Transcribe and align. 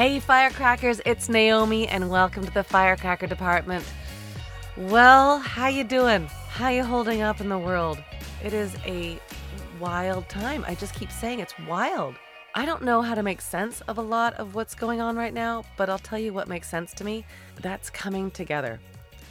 Hey, 0.00 0.18
firecrackers! 0.18 0.98
It's 1.04 1.28
Naomi, 1.28 1.86
and 1.86 2.08
welcome 2.08 2.42
to 2.46 2.50
the 2.50 2.64
Firecracker 2.64 3.26
Department. 3.26 3.84
Well, 4.78 5.40
how 5.40 5.66
you 5.66 5.84
doing? 5.84 6.24
How 6.48 6.70
you 6.70 6.84
holding 6.84 7.20
up 7.20 7.38
in 7.42 7.50
the 7.50 7.58
world? 7.58 8.02
It 8.42 8.54
is 8.54 8.74
a 8.86 9.20
wild 9.78 10.26
time. 10.30 10.64
I 10.66 10.74
just 10.74 10.94
keep 10.94 11.12
saying 11.12 11.40
it's 11.40 11.52
wild. 11.68 12.14
I 12.54 12.64
don't 12.64 12.82
know 12.82 13.02
how 13.02 13.14
to 13.14 13.22
make 13.22 13.42
sense 13.42 13.82
of 13.82 13.98
a 13.98 14.00
lot 14.00 14.32
of 14.36 14.54
what's 14.54 14.74
going 14.74 15.02
on 15.02 15.16
right 15.16 15.34
now, 15.34 15.64
but 15.76 15.90
I'll 15.90 15.98
tell 15.98 16.18
you 16.18 16.32
what 16.32 16.48
makes 16.48 16.70
sense 16.70 16.94
to 16.94 17.04
me. 17.04 17.26
That's 17.60 17.90
coming 17.90 18.30
together. 18.30 18.80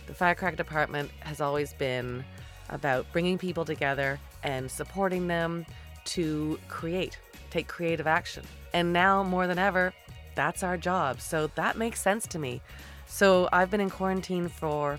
The 0.05 0.13
Firecracker 0.13 0.55
Department 0.55 1.09
has 1.21 1.41
always 1.41 1.73
been 1.73 2.23
about 2.69 3.11
bringing 3.11 3.39
people 3.39 3.65
together 3.65 4.19
and 4.43 4.69
supporting 4.69 5.25
them 5.25 5.65
to 6.05 6.59
create, 6.67 7.17
take 7.49 7.67
creative 7.67 8.05
action. 8.05 8.43
And 8.71 8.93
now 8.93 9.23
more 9.23 9.47
than 9.47 9.57
ever, 9.57 9.95
that's 10.35 10.63
our 10.63 10.77
job. 10.77 11.21
So 11.21 11.49
that 11.55 11.77
makes 11.77 12.01
sense 12.01 12.27
to 12.27 12.39
me. 12.39 12.61
So 13.07 13.49
I've 13.51 13.71
been 13.71 13.81
in 13.81 13.89
quarantine 13.89 14.47
for 14.47 14.97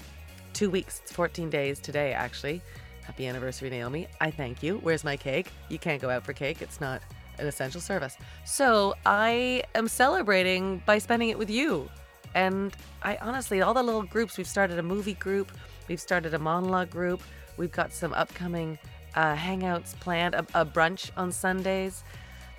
two 0.53 0.71
weeks. 0.71 1.01
It's 1.03 1.13
14 1.13 1.51
days 1.51 1.79
today, 1.79 2.13
actually. 2.13 2.63
Happy 3.05 3.27
anniversary, 3.27 3.71
Naomi. 3.71 4.09
I 4.21 4.31
thank 4.31 4.63
you. 4.63 4.79
Where's 4.79 5.05
my 5.05 5.17
cake? 5.17 5.51
You 5.69 5.79
can't 5.79 6.01
go 6.01 6.11
out 6.11 6.25
for 6.25 6.33
cake. 6.33 6.63
It's 6.63 6.81
not 6.81 7.03
an 7.39 7.47
essential 7.47 7.81
service. 7.81 8.17
So 8.45 8.95
I 9.07 9.65
am 9.75 9.89
celebrating 9.89 10.83
by 10.87 10.99
spending 10.99 11.31
it 11.31 11.39
with 11.39 11.51
you. 11.51 11.89
And 12.35 12.75
I 13.03 13.17
honestly, 13.17 13.63
all 13.63 13.75
the 13.75 13.83
little 13.83 14.03
groups, 14.03 14.39
we've 14.39 14.47
started 14.47 14.79
a 14.79 14.83
movie 14.83 15.15
group, 15.15 15.51
we've 15.89 16.01
started 16.01 16.35
a 16.35 16.39
monologue 16.39 16.91
group, 16.91 17.23
we've 17.57 17.73
got 17.73 17.93
some 17.93 18.13
upcoming 18.13 18.79
uh, 19.15 19.35
hangouts 19.35 19.99
planned, 19.99 20.35
a, 20.35 20.47
a 20.55 20.65
brunch 20.65 21.11
on 21.17 21.33
Sundays. 21.33 22.05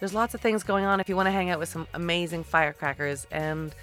There's 0.01 0.15
lots 0.15 0.33
of 0.33 0.41
things 0.41 0.63
going 0.63 0.83
on 0.83 0.99
if 0.99 1.07
you 1.07 1.15
want 1.15 1.27
to 1.27 1.31
hang 1.31 1.51
out 1.51 1.59
with 1.59 1.69
some 1.69 1.85
amazing 1.93 2.43
firecrackers 2.43 3.27
and, 3.29 3.73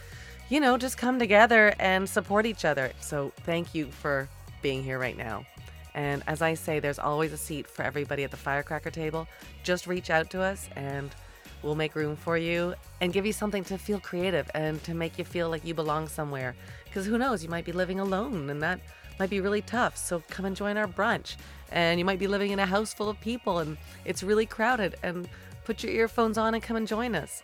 you 0.49 0.59
know, 0.59 0.77
just 0.77 0.99
come 0.99 1.21
together 1.21 1.73
and 1.79 2.09
support 2.09 2.45
each 2.45 2.65
other. 2.65 2.91
So 2.99 3.33
thank 3.45 3.73
you 3.73 3.87
for 3.87 4.29
being 4.61 4.83
here 4.83 4.99
right 4.99 5.17
now. 5.17 5.47
And 5.95 6.25
as 6.27 6.43
I 6.43 6.55
say, 6.55 6.81
there's 6.81 6.99
always 6.99 7.33
a 7.33 7.37
seat 7.37 7.69
for 7.69 7.85
everybody 7.85 8.25
at 8.25 8.33
the 8.33 8.37
firecracker 8.37 8.91
table. 8.91 9.29
Just 9.63 9.87
reach 9.87 10.11
out 10.11 10.29
to 10.31 10.43
us 10.43 10.69
and 10.75 11.15
we'll 11.63 11.77
make 11.77 11.95
room 11.95 12.17
for 12.17 12.37
you 12.37 12.75
and 13.01 13.13
give 13.13 13.25
you 13.25 13.33
something 13.33 13.63
to 13.63 13.79
feel 13.79 14.01
creative 14.01 14.51
and 14.55 14.83
to 14.83 14.95
make 14.95 15.19
you 15.19 15.25
feel 15.25 15.49
like 15.49 15.65
you 15.65 15.73
belong 15.73 16.09
somewhere. 16.09 16.57
Because 16.85 17.07
who 17.07 17.17
knows, 17.17 17.45
you 17.45 17.49
might 17.49 17.65
be 17.65 17.71
living 17.71 18.01
alone 18.01 18.51
and 18.51 18.61
that 18.61 18.81
might 19.21 19.31
be 19.31 19.41
really 19.41 19.63
tough. 19.63 19.97
So 19.97 20.21
come 20.29 20.47
and 20.47 20.57
join 20.57 20.77
our 20.77 20.89
brunch. 20.89 21.37
And 21.71 22.01
you 22.01 22.05
might 22.05 22.19
be 22.19 22.27
living 22.27 22.51
in 22.51 22.59
a 22.59 22.67
house 22.67 22.93
full 22.93 23.09
of 23.09 23.21
people 23.21 23.61
and 23.61 23.77
it's 24.05 24.25
really 24.25 24.47
crowded. 24.47 24.97
And 25.05 25.29
put 25.69 25.83
your 25.83 25.93
earphones 25.93 26.39
on 26.39 26.55
and 26.55 26.63
come 26.63 26.79
and 26.79 26.89
join 26.89 27.15
us. 27.15 27.43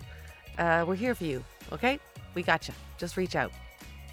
Uh, 0.56 0.82
we're 0.88 0.94
here 0.94 1.14
for 1.14 1.24
you, 1.24 1.44
okay? 1.70 2.00
We 2.34 2.42
got 2.42 2.66
you. 2.66 2.72
Just 2.96 3.18
reach 3.18 3.36
out. 3.36 3.52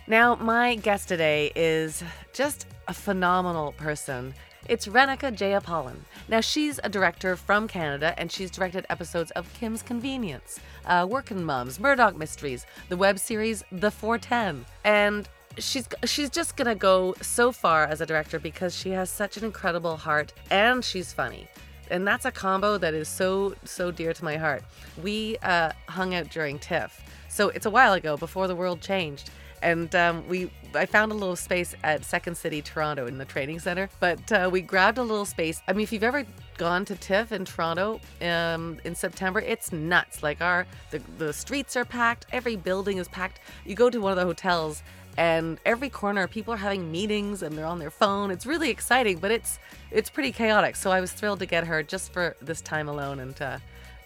Now, 0.05 0.35
my 0.35 0.75
guest 0.75 1.07
today 1.07 1.49
is 1.55 2.03
just 2.33 2.67
a 2.89 2.93
phenomenal 2.93 3.71
person. 3.71 4.33
It's 4.67 4.85
Renuka 4.85 5.33
Jeyapalan. 5.33 5.95
Now, 6.27 6.41
she's 6.41 6.77
a 6.83 6.89
director 6.89 7.37
from 7.37 7.69
Canada 7.69 8.13
and 8.17 8.29
she's 8.29 8.51
directed 8.51 8.85
episodes 8.89 9.31
of 9.31 9.51
Kim's 9.53 9.81
Convenience, 9.81 10.59
uh, 10.87 11.07
Working 11.09 11.45
Mums, 11.45 11.79
Murdoch 11.79 12.17
Mysteries, 12.17 12.65
the 12.89 12.97
web 12.97 13.17
series 13.17 13.63
The 13.71 13.91
410. 13.91 14.65
And 14.83 15.29
she's 15.57 15.87
she's 16.03 16.29
just 16.29 16.57
gonna 16.57 16.75
go 16.75 17.15
so 17.21 17.53
far 17.53 17.85
as 17.85 18.01
a 18.01 18.05
director 18.05 18.39
because 18.39 18.75
she 18.75 18.89
has 18.89 19.09
such 19.09 19.37
an 19.37 19.45
incredible 19.45 19.97
heart 19.97 20.33
and 20.49 20.83
she's 20.83 21.11
funny 21.11 21.45
and 21.91 22.07
that's 22.07 22.25
a 22.25 22.31
combo 22.31 22.77
that 22.77 22.93
is 22.93 23.07
so 23.07 23.53
so 23.63 23.91
dear 23.91 24.13
to 24.13 24.23
my 24.23 24.37
heart. 24.37 24.63
We 25.03 25.37
uh, 25.43 25.73
hung 25.87 26.15
out 26.15 26.29
during 26.31 26.57
TIFF, 26.57 27.03
so 27.29 27.49
it's 27.49 27.65
a 27.65 27.69
while 27.69 27.93
ago 27.93 28.17
before 28.17 28.47
the 28.47 28.55
world 28.55 28.81
changed, 28.81 29.29
and 29.61 29.93
um, 29.95 30.27
we 30.27 30.49
I 30.73 30.85
found 30.85 31.11
a 31.11 31.15
little 31.15 31.35
space 31.35 31.75
at 31.83 32.05
Second 32.05 32.35
City 32.37 32.61
Toronto 32.61 33.05
in 33.05 33.17
the 33.17 33.25
training 33.25 33.59
center. 33.59 33.89
But 33.99 34.31
uh, 34.31 34.49
we 34.51 34.61
grabbed 34.61 34.97
a 34.97 35.03
little 35.03 35.25
space. 35.25 35.61
I 35.67 35.73
mean, 35.73 35.83
if 35.83 35.91
you've 35.91 36.03
ever 36.03 36.25
gone 36.57 36.85
to 36.85 36.95
TIFF 36.95 37.33
in 37.33 37.43
Toronto 37.43 37.99
um, 38.21 38.79
in 38.85 38.95
September, 38.95 39.41
it's 39.41 39.71
nuts. 39.71 40.23
Like 40.23 40.41
our 40.41 40.65
the 40.89 41.01
the 41.17 41.33
streets 41.33 41.75
are 41.75 41.85
packed, 41.85 42.25
every 42.31 42.55
building 42.55 42.97
is 42.97 43.09
packed. 43.09 43.41
You 43.65 43.75
go 43.75 43.89
to 43.89 43.99
one 43.99 44.11
of 44.11 44.17
the 44.17 44.25
hotels 44.25 44.81
and 45.17 45.59
every 45.65 45.89
corner 45.89 46.27
people 46.27 46.53
are 46.53 46.57
having 46.57 46.91
meetings 46.91 47.43
and 47.43 47.57
they're 47.57 47.65
on 47.65 47.79
their 47.79 47.91
phone. 47.91 48.31
It's 48.31 48.45
really 48.45 48.69
exciting 48.69 49.19
but 49.19 49.31
it's 49.31 49.59
it's 49.91 50.09
pretty 50.09 50.31
chaotic. 50.31 50.75
So 50.75 50.91
i 50.91 51.01
was 51.01 51.11
thrilled 51.11 51.39
to 51.39 51.45
get 51.45 51.65
her 51.67 51.83
just 51.83 52.13
for 52.13 52.35
this 52.41 52.61
time 52.61 52.87
alone 52.87 53.19
and 53.19 53.41
uh, 53.41 53.57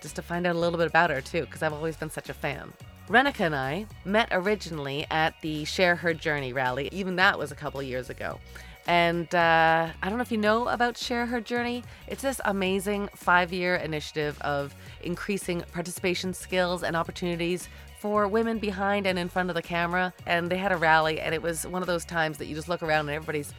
just 0.02 0.16
to 0.16 0.22
find 0.22 0.46
out 0.46 0.56
a 0.56 0.60
little 0.60 0.78
bit 0.78 0.88
about 0.88 1.10
her 1.10 1.22
too 1.22 1.42
because 1.42 1.64
i've 1.64 1.74
always 1.74 1.96
been 1.96 2.10
such 2.10 2.30
a 2.30 2.34
fan. 2.34 2.72
Renuka 3.10 3.42
and 3.42 3.56
i 3.56 3.86
met 4.04 4.30
originally 4.32 5.06
at 5.12 5.40
the 5.42 5.64
share 5.66 5.96
her 5.96 6.14
journey 6.14 6.54
rally 6.54 6.90
even 6.92 7.16
that 7.18 7.38
was 7.38 7.52
a 7.52 7.56
couple 7.56 7.82
years 7.82 8.10
ago. 8.10 8.40
And 8.88 9.34
uh, 9.34 9.90
I 10.02 10.10
don't 10.10 10.18
know 10.18 10.22
if 10.22 10.32
you 10.32 10.38
know 10.38 10.68
about 10.68 10.96
Share 10.96 11.26
Her 11.26 11.42
Journey. 11.42 11.84
It's 12.08 12.22
this 12.22 12.40
amazing 12.46 13.10
five 13.16 13.52
year 13.52 13.76
initiative 13.78 14.40
of 14.42 14.76
increasing 15.02 15.64
participation 15.74 16.34
skills 16.34 16.84
and 16.84 16.96
opportunities 16.96 17.68
for 18.06 18.28
women 18.28 18.60
behind 18.60 19.08
and 19.08 19.18
in 19.18 19.28
front 19.28 19.50
of 19.50 19.56
the 19.56 19.64
camera. 19.64 20.14
And 20.28 20.48
they 20.48 20.58
had 20.58 20.72
a 20.72 20.78
rally, 20.78 21.20
and 21.20 21.34
it 21.34 21.42
was 21.42 21.66
one 21.66 21.82
of 21.82 21.88
those 21.88 22.06
times 22.06 22.38
that 22.38 22.46
you 22.46 22.54
just 22.54 22.70
look 22.70 22.84
around 22.84 23.08
and 23.08 23.16
everybody's 23.16 23.52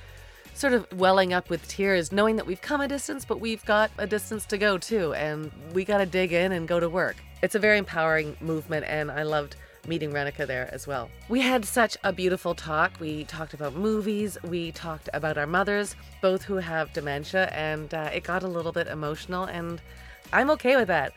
sort 0.54 0.72
of 0.72 0.86
welling 0.92 1.32
up 1.32 1.50
with 1.50 1.66
tears, 1.66 2.12
knowing 2.12 2.36
that 2.36 2.46
we've 2.46 2.60
come 2.60 2.80
a 2.80 2.86
distance, 2.86 3.24
but 3.24 3.40
we've 3.40 3.64
got 3.64 3.90
a 3.98 4.06
distance 4.06 4.46
to 4.46 4.56
go 4.56 4.78
too, 4.78 5.12
and 5.14 5.50
we 5.74 5.84
got 5.84 5.98
to 5.98 6.06
dig 6.06 6.32
in 6.32 6.52
and 6.52 6.68
go 6.68 6.78
to 6.78 6.88
work. 6.88 7.16
It's 7.42 7.56
a 7.56 7.58
very 7.58 7.76
empowering 7.76 8.36
movement, 8.40 8.86
and 8.86 9.10
I 9.10 9.24
loved 9.24 9.56
meeting 9.88 10.12
Renuka 10.12 10.46
there 10.46 10.70
as 10.72 10.86
well. 10.86 11.10
We 11.28 11.40
had 11.40 11.64
such 11.64 11.96
a 12.04 12.12
beautiful 12.12 12.54
talk. 12.54 12.92
We 13.00 13.24
talked 13.24 13.52
about 13.52 13.74
movies, 13.74 14.38
we 14.44 14.70
talked 14.70 15.08
about 15.12 15.36
our 15.38 15.46
mothers, 15.48 15.96
both 16.22 16.44
who 16.44 16.54
have 16.58 16.92
dementia, 16.92 17.46
and 17.46 17.92
uh, 17.92 18.10
it 18.14 18.22
got 18.22 18.44
a 18.44 18.48
little 18.48 18.72
bit 18.72 18.86
emotional, 18.86 19.42
and 19.42 19.82
I'm 20.32 20.50
okay 20.50 20.76
with 20.76 20.86
that. 20.86 21.14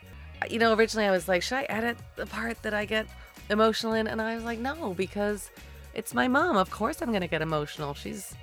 You 0.48 0.58
know, 0.58 0.72
originally 0.72 1.06
I 1.06 1.10
was 1.10 1.28
like, 1.28 1.42
should 1.42 1.58
I 1.58 1.62
edit 1.64 1.98
the 2.16 2.24
part 2.24 2.62
that 2.62 2.72
I 2.72 2.86
get 2.86 3.06
emotional 3.50 3.92
in? 3.92 4.06
And 4.06 4.22
I 4.22 4.34
was 4.34 4.44
like, 4.44 4.58
no, 4.58 4.94
because 4.94 5.50
it's 5.94 6.14
my 6.14 6.28
mom. 6.28 6.56
Of 6.56 6.70
course 6.70 7.02
I'm 7.02 7.12
to 7.12 7.26
get 7.26 7.42
emotional. 7.42 7.94
She's 7.94 8.34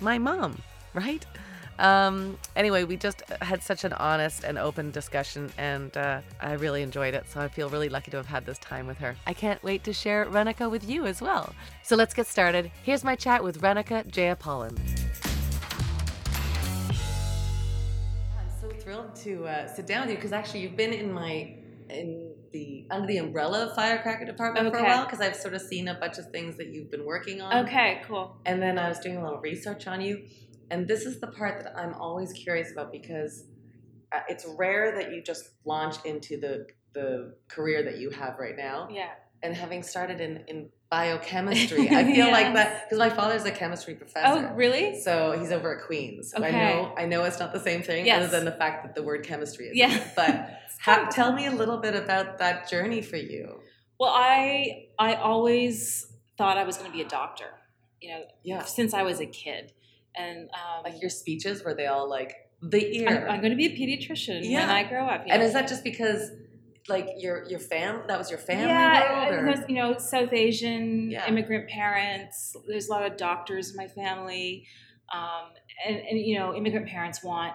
my 0.00 0.18
mom, 0.18 0.60
right? 0.94 1.24
Um, 1.78 2.38
anyway, 2.54 2.84
we 2.84 2.96
just 2.96 3.22
had 3.40 3.62
such 3.62 3.84
an 3.84 3.92
honest 3.94 4.44
and 4.44 4.58
open 4.58 4.90
discussion, 4.90 5.50
and 5.58 5.96
uh, 5.96 6.20
I 6.40 6.52
really 6.52 6.82
enjoyed 6.82 7.14
it. 7.14 7.28
So 7.28 7.40
I 7.40 7.48
feel 7.48 7.68
really 7.70 7.88
lucky 7.88 8.10
to 8.12 8.18
have 8.18 8.26
had 8.26 8.46
this 8.46 8.58
time 8.58 8.86
with 8.86 8.98
her. 8.98 9.16
I 9.26 9.32
can't 9.32 9.62
wait 9.64 9.82
to 9.84 9.92
share 9.92 10.26
Renuka 10.26 10.70
with 10.70 10.88
you 10.88 11.06
as 11.06 11.20
well. 11.20 11.52
So 11.82 11.96
let's 11.96 12.14
get 12.14 12.26
started. 12.26 12.70
Here's 12.82 13.04
my 13.04 13.16
chat 13.16 13.42
with 13.42 13.60
Renuka 13.62 14.06
Jeyapalan. 14.06 14.78
I'm 18.38 18.60
so 18.60 18.68
thrilled 18.78 19.16
to 19.16 19.46
uh, 19.46 19.66
sit 19.66 19.86
down 19.86 20.02
with 20.02 20.10
you 20.10 20.16
because 20.16 20.32
actually 20.32 20.60
you've 20.60 20.76
been 20.76 20.92
in 20.92 21.12
my 21.12 21.54
in 21.92 22.34
the 22.52 22.86
under 22.90 23.06
the 23.06 23.18
umbrella 23.18 23.66
of 23.66 23.74
firecracker 23.74 24.24
department 24.24 24.70
for 24.72 24.78
a 24.78 24.82
while 24.84 25.04
because 25.04 25.20
I've 25.20 25.36
sort 25.36 25.54
of 25.54 25.62
seen 25.62 25.88
a 25.88 25.94
bunch 25.94 26.18
of 26.18 26.30
things 26.30 26.56
that 26.58 26.68
you've 26.68 26.90
been 26.90 27.04
working 27.06 27.40
on. 27.40 27.66
Okay, 27.66 28.02
cool. 28.06 28.36
And 28.46 28.60
then 28.62 28.78
I 28.78 28.88
was 28.88 28.98
doing 28.98 29.16
a 29.16 29.22
little 29.22 29.40
research 29.40 29.86
on 29.86 30.00
you, 30.00 30.24
and 30.70 30.86
this 30.88 31.04
is 31.04 31.20
the 31.20 31.28
part 31.28 31.62
that 31.64 31.76
I'm 31.78 31.94
always 31.94 32.32
curious 32.32 32.72
about 32.72 32.92
because 32.92 33.44
uh, 34.12 34.20
it's 34.28 34.46
rare 34.58 34.94
that 34.96 35.12
you 35.12 35.22
just 35.22 35.50
launch 35.64 35.96
into 36.04 36.38
the 36.38 36.66
the 36.94 37.34
career 37.48 37.82
that 37.84 37.98
you 37.98 38.10
have 38.10 38.38
right 38.38 38.56
now. 38.56 38.88
Yeah. 38.90 39.08
And 39.42 39.54
having 39.56 39.82
started 39.82 40.20
in 40.20 40.44
in 40.46 40.68
biochemistry, 40.90 41.88
I 41.90 42.04
feel 42.14 42.30
like 42.30 42.54
that 42.54 42.84
because 42.84 42.98
my 42.98 43.10
father's 43.10 43.44
a 43.44 43.50
chemistry 43.50 43.94
professor. 43.94 44.50
Oh, 44.50 44.54
really? 44.54 45.00
So 45.00 45.32
he's 45.38 45.50
over 45.50 45.78
at 45.78 45.86
Queens. 45.86 46.32
Okay. 46.36 46.46
I 46.48 46.50
know 46.50 46.94
I 46.96 47.06
know 47.06 47.24
it's 47.24 47.40
not 47.40 47.52
the 47.52 47.60
same 47.60 47.82
thing 47.82 48.06
Yes. 48.06 48.18
other 48.22 48.28
than 48.36 48.44
the 48.44 48.52
fact 48.52 48.84
that 48.84 48.94
the 48.94 49.02
word 49.02 49.24
chemistry 49.24 49.66
is. 49.68 49.76
Yeah. 49.76 49.98
But 50.14 50.51
ha- 50.80 51.08
tell 51.10 51.32
me 51.32 51.46
a 51.46 51.50
little 51.50 51.78
bit 51.78 51.94
about 51.94 52.38
that 52.38 52.68
journey 52.68 53.02
for 53.02 53.16
you. 53.16 53.60
Well, 53.98 54.12
I 54.14 54.86
I 54.98 55.14
always 55.14 56.06
thought 56.38 56.58
I 56.58 56.64
was 56.64 56.76
going 56.76 56.90
to 56.90 56.96
be 56.96 57.02
a 57.02 57.08
doctor. 57.08 57.50
You 58.00 58.10
know, 58.10 58.24
Yeah. 58.42 58.62
since 58.64 58.94
I 58.94 59.02
was 59.04 59.20
a 59.20 59.26
kid, 59.26 59.72
and 60.16 60.48
um, 60.54 60.82
Like 60.84 61.00
your 61.00 61.10
speeches 61.10 61.62
were 61.64 61.74
they 61.74 61.86
all 61.86 62.08
like 62.08 62.34
the 62.60 62.98
ear? 62.98 63.08
I'm, 63.08 63.30
I'm 63.36 63.40
going 63.40 63.50
to 63.50 63.56
be 63.56 63.66
a 63.66 63.76
pediatrician 63.76 64.40
when 64.52 64.68
I 64.70 64.84
grow 64.84 65.06
up. 65.06 65.26
you 65.26 65.32
and 65.32 65.40
know. 65.40 65.46
is 65.46 65.52
that 65.52 65.68
just 65.68 65.84
because 65.84 66.30
like 66.88 67.08
your 67.18 67.44
your 67.48 67.60
fam 67.60 68.02
that 68.08 68.18
was 68.18 68.28
your 68.28 68.40
family 68.40 68.66
yeah, 68.66 69.30
world, 69.30 69.34
or- 69.34 69.46
because, 69.46 69.64
you 69.68 69.76
know, 69.76 69.96
South 69.98 70.32
Asian 70.32 71.10
Yeah. 71.12 71.28
immigrant 71.28 71.68
parents. 71.68 72.56
There's 72.66 72.88
a 72.88 72.90
lot 72.90 73.04
of 73.08 73.16
doctors 73.16 73.70
in 73.70 73.76
my 73.76 73.86
family, 73.86 74.66
um, 75.14 75.50
and, 75.86 75.96
and 75.98 76.18
you 76.18 76.36
know, 76.38 76.52
immigrant 76.56 76.88
parents 76.88 77.22
want 77.22 77.52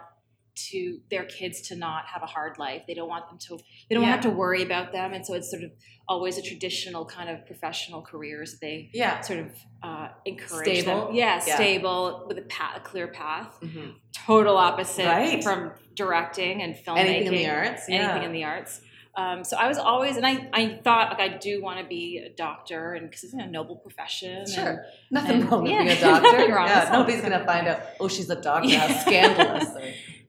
to 0.70 1.00
their 1.10 1.24
kids 1.26 1.62
to 1.70 1.76
not 1.76 2.06
have 2.06 2.24
a 2.24 2.26
hard 2.26 2.58
life. 2.58 2.84
They 2.88 2.94
don't 2.94 3.10
want 3.10 3.30
them 3.30 3.38
to. 3.48 3.58
They 3.90 3.96
don't 3.96 4.04
Yeah. 4.04 4.12
have 4.12 4.22
to 4.22 4.30
worry 4.30 4.64
about 4.64 4.92
them, 4.92 5.14
and 5.14 5.26
so 5.26 5.34
it's 5.36 5.50
sort 5.50 5.64
of 5.64 5.72
always 6.10 6.38
a 6.38 6.42
traditional 6.42 7.06
kind 7.06 7.30
of 7.30 7.46
professional 7.46 8.02
careers. 8.02 8.60
They 8.60 8.90
yeah. 8.94 9.22
sort 9.22 9.40
of 9.40 9.52
uh, 9.84 10.08
encourage 10.26 10.80
Stable? 10.80 11.08
them. 11.08 11.16
Yeah, 11.16 11.42
Yeah. 11.46 11.56
stable 11.56 12.26
with 12.28 12.38
a, 12.40 12.42
path, 12.44 12.78
a 12.78 12.80
clear 12.80 13.08
path. 13.08 13.58
Mhm. 13.62 13.94
Total 14.26 14.58
opposite 14.58 15.06
Right. 15.06 15.44
from 15.44 15.72
directing 15.96 16.62
and 16.64 16.76
filmmaking. 16.76 16.98
Anything 16.98 17.28
in 17.28 17.34
the 17.34 17.50
arts, 17.50 17.84
Anything 17.88 18.08
yeah. 18.22 18.24
in 18.26 18.32
the 18.34 18.44
arts. 18.44 18.82
Um, 19.16 19.44
so 19.44 19.58
I 19.58 19.68
was 19.68 19.80
always, 19.80 20.16
and 20.16 20.28
I, 20.28 20.48
I 20.54 20.80
thought 20.84 21.10
like 21.10 21.20
I 21.20 21.38
do 21.38 21.60
want 21.62 21.80
to 21.80 21.86
be 21.86 22.20
a 22.20 22.30
doctor, 22.30 22.94
and 22.94 23.10
because 23.10 23.24
it's 23.24 23.34
a 23.34 23.48
noble 23.48 23.76
profession. 23.76 24.38
and- 24.38 24.50
Sure. 24.50 24.86
Nothing 25.10 25.42
and- 25.42 25.52
wrong 25.52 25.64
with 25.64 25.72
yeah, 25.72 25.84
being 25.84 25.98
a 25.98 26.02
doctor. 26.22 26.38
Yeah, 26.48 26.90
nobody's 26.92 27.22
gonna 27.22 27.44
find 27.46 27.68
out. 27.68 27.82
Oh, 28.00 28.08
she's 28.08 28.30
a 28.30 28.40
doctor. 28.40 28.78
How 28.78 28.88
scandalous. 29.06 29.70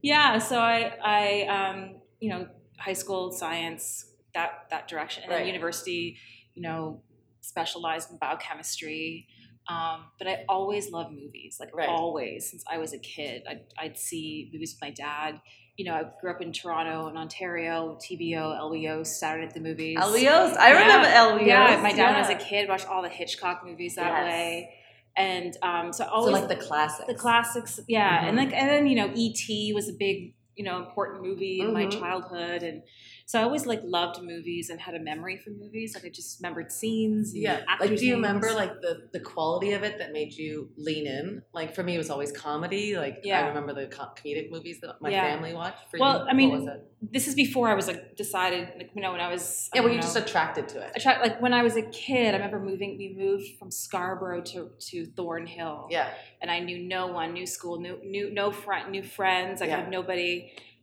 Yeah 0.02 0.38
so 0.38 0.58
i 0.58 0.92
i 1.04 1.42
um 1.48 1.96
you 2.20 2.30
know 2.30 2.46
high 2.78 2.92
school 2.92 3.32
science 3.32 4.06
that 4.34 4.66
that 4.70 4.88
direction 4.88 5.22
and 5.24 5.30
Right. 5.32 5.38
then 5.38 5.46
university 5.48 6.16
you 6.54 6.62
know 6.62 7.02
specialized 7.40 8.10
in 8.10 8.18
biochemistry 8.18 9.26
um, 9.70 10.04
but 10.18 10.26
i 10.28 10.44
always 10.48 10.90
loved 10.90 11.10
movies 11.12 11.56
like 11.60 11.74
Right. 11.74 11.88
always 11.88 12.50
since 12.50 12.64
i 12.70 12.78
was 12.78 12.92
a 12.92 12.98
kid 12.98 13.42
I'd, 13.48 13.60
I'd 13.78 13.98
see 13.98 14.50
movies 14.52 14.74
with 14.76 14.82
my 14.88 14.90
dad 14.94 15.40
you 15.76 15.84
know 15.84 15.94
i 15.94 16.04
grew 16.20 16.30
up 16.30 16.40
in 16.40 16.52
toronto 16.52 17.08
and 17.08 17.18
ontario 17.18 17.98
TVO 18.02 18.58
lbo 18.60 19.06
saturday 19.06 19.46
at 19.46 19.54
the 19.54 19.60
movies 19.60 19.98
LVOs. 19.98 20.56
I 20.56 20.70
remember 20.72 21.08
LVOs. 21.08 21.46
yeah 21.46 21.80
my 21.82 21.92
dad 21.92 22.06
when 22.06 22.16
i 22.16 22.20
was 22.20 22.30
a 22.30 22.34
kid 22.48 22.68
watched 22.68 22.86
all 22.86 23.02
the 23.02 23.08
hitchcock 23.08 23.64
movies 23.64 23.94
that 23.96 24.12
Yes. 24.12 24.24
way 24.24 24.74
and 25.16 25.56
um, 25.62 25.92
so 25.92 26.04
I 26.04 26.24
So 26.24 26.30
like 26.30 26.48
the 26.48 26.56
classics. 26.56 27.06
the 27.06 27.14
classics 27.14 27.80
yeah 27.88 28.26
and 28.26 28.36
Mhm. 28.36 28.40
like 28.44 28.52
and 28.52 28.68
then 28.68 28.86
you 28.86 28.96
know 28.96 29.10
et 29.14 29.74
was 29.74 29.88
a 29.88 29.92
big 29.92 30.34
you 30.56 30.64
know 30.64 30.78
important 30.78 31.22
movie 31.22 31.60
in 31.60 31.72
my 31.72 31.86
Mhm. 31.86 31.98
childhood 31.98 32.62
and 32.62 32.82
so 33.30 33.38
i 33.38 33.42
always 33.42 33.64
like 33.72 33.80
loved 33.84 34.18
movies 34.32 34.70
and 34.70 34.80
had 34.86 34.94
a 34.94 35.02
memory 35.10 35.36
for 35.42 35.50
movies 35.50 35.94
like 35.94 36.04
i 36.04 36.08
just 36.20 36.40
remembered 36.40 36.68
scenes 36.78 37.34
Yeah. 37.34 37.60
Like, 37.80 37.96
do 38.00 38.04
you 38.10 38.14
remember 38.14 38.48
like 38.62 38.74
the 38.84 38.92
the 39.12 39.20
quality 39.32 39.70
of 39.78 39.82
it 39.88 39.94
that 40.00 40.10
made 40.18 40.32
you 40.42 40.52
lean 40.86 41.06
in? 41.06 41.42
Like 41.58 41.70
for 41.76 41.82
me, 41.86 41.92
it 41.94 41.98
was 42.04 42.10
always 42.14 42.32
comedy. 42.32 42.86
Like 43.04 43.16
Yeah. 43.22 43.40
I 43.44 43.48
remember 43.48 43.72
the 43.80 43.86
co- 43.96 44.12
comedic 44.18 44.46
movies 44.50 44.78
that 44.82 44.92
my 45.04 45.10
Yeah. 45.10 45.24
family 45.28 45.52
watched. 45.60 45.82
For 45.90 45.98
Well, 46.02 46.16
you, 46.24 46.30
I 46.30 46.32
mean, 46.40 46.50
what 46.50 46.60
was 46.60 46.68
it? 46.74 46.80
this 47.16 47.28
is 47.30 47.34
before 47.44 47.66
i 47.68 47.74
was 47.80 47.86
like 47.86 48.02
decided 48.16 48.62
like 48.76 48.90
you 48.96 49.00
know 49.02 49.12
when 49.12 49.20
i 49.20 49.30
was 49.36 49.44
I 49.72 49.76
Yeah, 49.76 49.82
were 49.84 49.90
you 49.90 49.96
know, 49.96 50.02
just 50.08 50.16
attracted 50.24 50.64
to 50.72 50.76
it? 50.84 50.90
I 50.96 50.98
tried, 51.04 51.20
like 51.26 51.36
when 51.44 51.54
I 51.60 51.62
was 51.68 51.76
a 51.76 51.86
kid, 52.04 52.30
I 52.34 52.38
remember 52.38 52.58
moving. 52.72 52.90
We 53.02 53.08
moved 53.24 53.46
from 53.58 53.70
Scarborough 53.70 54.42
to, 54.52 54.60
to 54.90 54.96
Thornhill, 55.16 55.86
Yeah. 55.96 56.08
and 56.40 56.48
I 56.50 56.58
knew 56.66 56.78
no 56.96 57.02
one, 57.20 57.28
new 57.38 57.46
school, 57.56 57.74
new 57.86 57.96
new 58.14 58.24
no 58.40 58.46
friend, 58.50 58.84
new 58.96 59.04
friends. 59.18 59.62
I 59.62 59.66
Yeah. 59.66 59.76
had 59.78 59.90
nobody, 59.98 60.32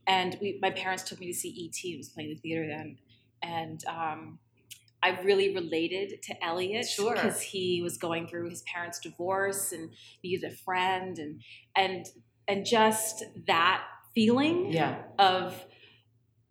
and 0.08 0.38
we, 0.42 0.60
my 0.62 0.70
parents 0.72 1.04
took 1.04 1.20
me 1.20 1.28
to 1.28 1.34
see 1.34 1.50
ET. 1.70 1.88
It 1.88 1.98
was 1.98 2.10
playing 2.10 2.30
in 2.30 2.36
the 2.36 2.42
theater 2.42 2.68
then, 2.68 2.98
and 3.42 3.84
um, 3.88 4.40
I 5.04 5.20
really 5.22 5.54
related 5.54 6.22
to 6.24 6.44
Elliot 6.44 6.88
Sure. 6.88 7.14
because 7.14 7.42
he 7.42 7.82
was 7.82 7.98
going 7.98 8.28
through 8.28 8.50
his 8.50 8.62
parents' 8.64 9.00
divorce 9.00 9.72
and 9.72 9.92
needed 10.24 10.52
a 10.52 10.56
friend, 10.56 11.18
and 11.18 11.42
and 11.76 12.06
and 12.48 12.66
just 12.66 13.24
that 13.48 13.84
feeling 14.14 14.72
Yeah. 14.72 15.02
of 15.20 15.66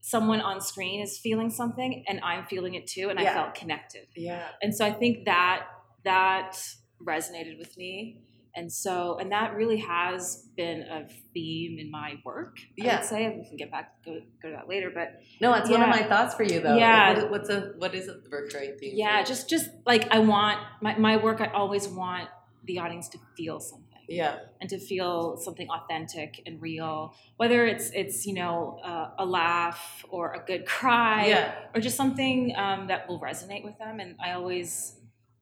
someone 0.00 0.40
on 0.40 0.60
screen 0.60 1.00
is 1.00 1.18
feeling 1.18 1.48
something 1.48 2.04
and 2.06 2.20
I'm 2.22 2.44
feeling 2.44 2.74
it 2.74 2.86
too 2.86 3.08
and 3.08 3.18
I 3.18 3.24
felt 3.32 3.54
connected. 3.54 4.06
Yeah. 4.14 4.48
And 4.60 4.74
so 4.76 4.84
I 4.84 4.92
think 4.92 5.24
that 5.24 5.66
that 6.04 6.58
resonated 7.02 7.58
with 7.58 7.76
me. 7.78 8.20
And 8.56 8.72
so 8.72 9.18
and 9.18 9.32
that 9.32 9.54
really 9.56 9.78
has 9.78 10.48
been 10.56 10.82
a 10.82 11.08
theme 11.32 11.78
in 11.78 11.90
my 11.90 12.14
work. 12.24 12.58
Yeah. 12.76 12.92
I 12.92 12.96
would 12.98 13.04
say 13.04 13.36
we 13.36 13.48
can 13.48 13.56
get 13.56 13.70
back 13.70 14.02
go, 14.04 14.20
go 14.42 14.50
to 14.50 14.54
that 14.56 14.68
later. 14.68 14.90
But 14.94 15.20
No, 15.40 15.52
it's 15.54 15.68
one 15.68 15.82
of 15.82 15.88
my 15.88 16.02
thoughts 16.04 16.34
for 16.34 16.44
you 16.44 16.60
though. 16.60 16.76
Yeah. 16.76 17.14
What, 17.22 17.30
what's 17.32 17.50
a 17.50 17.72
what 17.78 17.94
is 17.94 18.08
a 18.08 18.16
recurring 18.30 18.76
theme? 18.78 18.92
yeah, 18.94 19.22
just 19.24 19.48
just 19.50 19.70
like 19.84 20.10
I 20.12 20.20
want 20.20 20.60
my, 20.80 20.96
my 20.98 21.16
work 21.16 21.40
I 21.40 21.46
always 21.46 21.88
want 21.88 22.28
the 22.64 22.78
audience 22.78 23.08
to 23.10 23.18
feel 23.36 23.58
something. 23.60 23.88
yeah. 24.08 24.36
and 24.60 24.68
to 24.70 24.78
feel 24.78 25.36
something 25.38 25.68
authentic 25.70 26.40
and 26.46 26.60
real 26.62 27.14
whether 27.36 27.66
it's 27.66 27.90
it's 27.90 28.24
you 28.26 28.34
know 28.34 28.78
uh, 28.84 29.10
a 29.18 29.26
laugh 29.26 30.04
or 30.10 30.32
a 30.34 30.42
good 30.50 30.64
cry 30.66 31.26
Yeah. 31.26 31.54
or 31.74 31.80
just 31.80 31.96
something 31.96 32.54
um, 32.56 32.86
that 32.88 33.08
will 33.08 33.20
resonate 33.20 33.64
with 33.64 33.76
them 33.78 33.98
and 34.00 34.10
i 34.26 34.32
always 34.32 34.70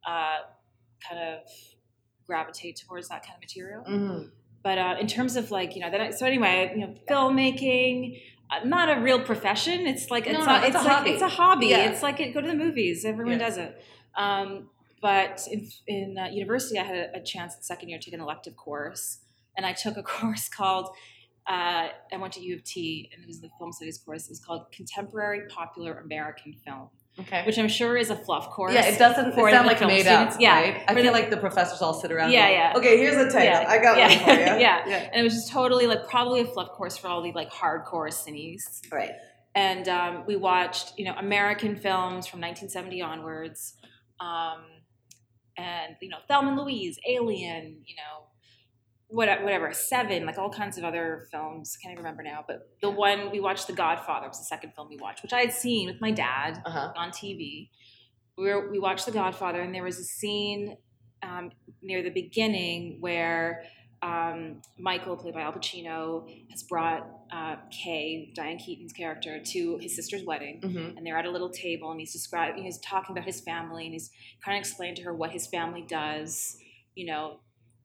uh, 0.07 0.39
kind 1.09 1.21
of 1.29 1.41
gravitate 2.27 2.77
towards 2.87 3.09
that 3.09 3.23
kind 3.25 3.35
of 3.37 3.41
material 3.41 3.83
Mhm. 3.89 4.31
but 4.63 4.79
uh, 4.79 4.97
in 5.01 5.07
terms 5.07 5.37
of 5.37 5.51
like 5.51 5.75
you 5.75 5.81
know 5.83 5.91
that 5.91 6.19
so 6.19 6.27
anyway 6.27 6.73
you 6.75 6.81
know 6.83 6.95
filmmaking 7.09 8.21
uh, 8.51 8.65
not 8.65 8.87
a 8.97 9.01
real 9.01 9.21
profession 9.23 9.87
it's 9.87 10.11
like 10.11 10.27
it's, 10.27 10.39
no, 10.39 10.45
a, 10.55 10.67
it's 10.67 10.77
a 10.77 10.79
like 10.79 10.89
hobby. 10.89 11.11
it's 11.11 11.23
a 11.23 11.29
hobby 11.29 11.67
Yeah. 11.69 11.91
it's 11.91 12.03
like 12.03 12.21
it, 12.21 12.35
go 12.35 12.41
to 12.41 12.47
the 12.49 12.55
movies 12.55 13.05
everyone 13.05 13.39
Yeah. 13.39 13.47
does 13.49 13.59
it 13.59 13.83
um, 14.17 14.69
but 15.01 15.41
in, 15.51 15.69
in 15.87 16.19
uh, 16.19 16.27
university 16.27 16.79
i 16.79 16.85
had 16.85 16.97
a, 16.97 17.17
a 17.17 17.23
chance 17.23 17.57
in 17.57 17.63
second 17.63 17.89
year 17.89 17.99
to 17.99 18.05
take 18.05 18.15
an 18.15 18.21
elective 18.21 18.57
course 18.57 19.19
and 19.57 19.65
i 19.67 19.73
took 19.73 19.97
a 19.97 20.03
course 20.15 20.49
called 20.49 20.89
uh, 21.49 21.89
i 22.13 22.17
went 22.19 22.33
to 22.35 22.41
u 22.41 22.55
of 22.57 22.63
t 22.65 23.11
and 23.13 23.23
it 23.25 23.27
was 23.27 23.41
the 23.41 23.51
film 23.59 23.73
studies 23.73 23.99
course 23.99 24.27
It 24.27 24.31
was 24.31 24.41
called 24.41 24.71
contemporary 24.71 25.43
popular 25.49 25.99
american 25.99 26.55
film 26.65 26.89
Okay. 27.21 27.45
which 27.45 27.59
i'm 27.59 27.69
sure 27.69 27.97
is 27.99 28.09
a 28.09 28.17
fluff 28.17 28.49
course 28.51 28.73
yeah, 28.73 28.87
it 28.87 28.99
doesn't 28.99 29.35
for 29.35 29.49
it 29.49 29.53
sound 29.53 29.67
like 29.67 29.79
film 29.79 29.91
made 29.91 30.07
students. 30.07 30.37
up. 30.37 30.41
yeah 30.41 30.61
Right? 30.61 30.83
I 30.89 30.95
for 30.95 31.01
feel 31.01 31.13
the- 31.13 31.19
like 31.19 31.29
the 31.31 31.37
professors 31.37 31.83
all 31.83 31.93
sit 31.93 32.11
around. 32.11 32.31
Yeah, 32.33 32.47
going, 32.47 32.53
yeah. 32.55 32.73
Okay, 32.77 32.97
here's 32.99 33.17
a 33.17 33.25
title. 33.31 33.43
Yeah, 33.43 33.65
I 33.69 33.79
got 33.79 33.99
yeah, 33.99 34.09
one 34.09 34.19
for 34.25 34.31
you. 34.31 34.39
yeah. 34.61 34.89
Yeah. 34.89 35.11
and 35.13 35.21
it 35.21 35.23
was 35.23 35.35
just 35.35 35.51
totally 35.53 35.87
like 35.87 36.09
probably 36.09 36.41
a 36.41 36.47
fluff 36.47 36.71
course 36.71 36.97
for 36.97 37.09
all 37.09 37.21
the 37.23 37.33
like 37.33 37.51
hardcore 37.53 38.09
cineas 38.11 38.81
Right. 38.91 39.11
and 39.55 39.87
um, 39.89 40.25
we 40.27 40.37
watched 40.37 40.95
you 40.99 41.05
know 41.05 41.15
American 41.19 41.77
films 41.77 42.27
from 42.27 42.41
1970 42.41 43.03
onwards, 43.03 43.75
um, 44.19 44.63
and 45.59 45.97
you 46.01 46.09
know 46.09 46.17
Thelma 46.29 46.49
and 46.53 46.59
Louise, 46.59 46.99
Alien, 47.07 47.83
you 47.85 47.95
know 47.97 48.25
whatever, 49.13 49.45
whatever, 49.45 49.73
Seven, 49.75 50.25
like 50.25 50.39
all 50.39 50.51
kinds 50.51 50.79
of 50.79 50.85
other 50.85 51.27
films. 51.31 51.77
Can't 51.81 51.93
even 51.93 52.03
remember 52.03 52.23
now, 52.23 52.45
but 52.47 52.71
the 52.81 52.91
one 52.91 53.31
we 53.31 53.41
watched, 53.41 53.67
The 53.67 53.75
Godfather, 53.75 54.27
was 54.27 54.39
the 54.39 54.45
second 54.45 54.73
film 54.75 54.89
we 54.89 54.97
watched, 54.97 55.23
which 55.23 55.35
I 55.35 55.41
had 55.41 55.53
seen 55.53 55.89
with 55.89 56.01
my 56.01 56.11
dad 56.11 56.63
Uh 56.65 56.71
huh. 56.71 56.93
on 56.97 57.11
TV. 57.11 57.69
We 58.39 58.45
were, 58.45 58.71
we 58.71 58.79
watched 58.79 59.05
The 59.05 59.13
Godfather, 59.13 59.61
and 59.61 59.75
there 59.75 59.83
was 59.85 59.99
a 59.99 60.05
scene 60.05 60.79
um, 61.23 61.51
near 61.83 62.03
the 62.03 62.11
beginning 62.11 62.97
where 63.01 63.65
um, 64.03 64.63
Michael, 64.79 65.17
played 65.17 65.35
by 65.35 65.43
Al 65.43 65.53
Pacino, 65.53 66.27
has 66.51 66.63
brought 66.63 67.07
uh, 67.31 67.57
Kay, 67.71 68.33
Diane 68.35 68.57
Keaton's 68.59 68.93
character, 68.95 69.41
to 69.45 69.79
his 69.79 69.95
sister's 69.95 70.25
wedding. 70.25 70.61
Mm-hmm. 70.63 70.97
And 70.97 71.07
they're 71.07 71.19
at 71.19 71.27
a 71.27 71.31
little 71.31 71.51
table, 71.51 71.91
and 71.91 72.01
he's 72.01 72.13
describing, 72.13 72.65
he's 72.65 72.79
talking 72.79 73.15
about 73.15 73.27
his 73.27 73.41
family, 73.41 73.85
and 73.85 73.93
he's 73.93 74.11
trying 74.43 74.57
to 74.57 74.61
explain 74.67 74.95
to 74.97 75.03
her 75.03 75.15
what 75.15 75.31
his 75.31 75.47
family 75.47 75.85
does. 75.87 76.57
You 76.95 77.07
know, 77.07 77.41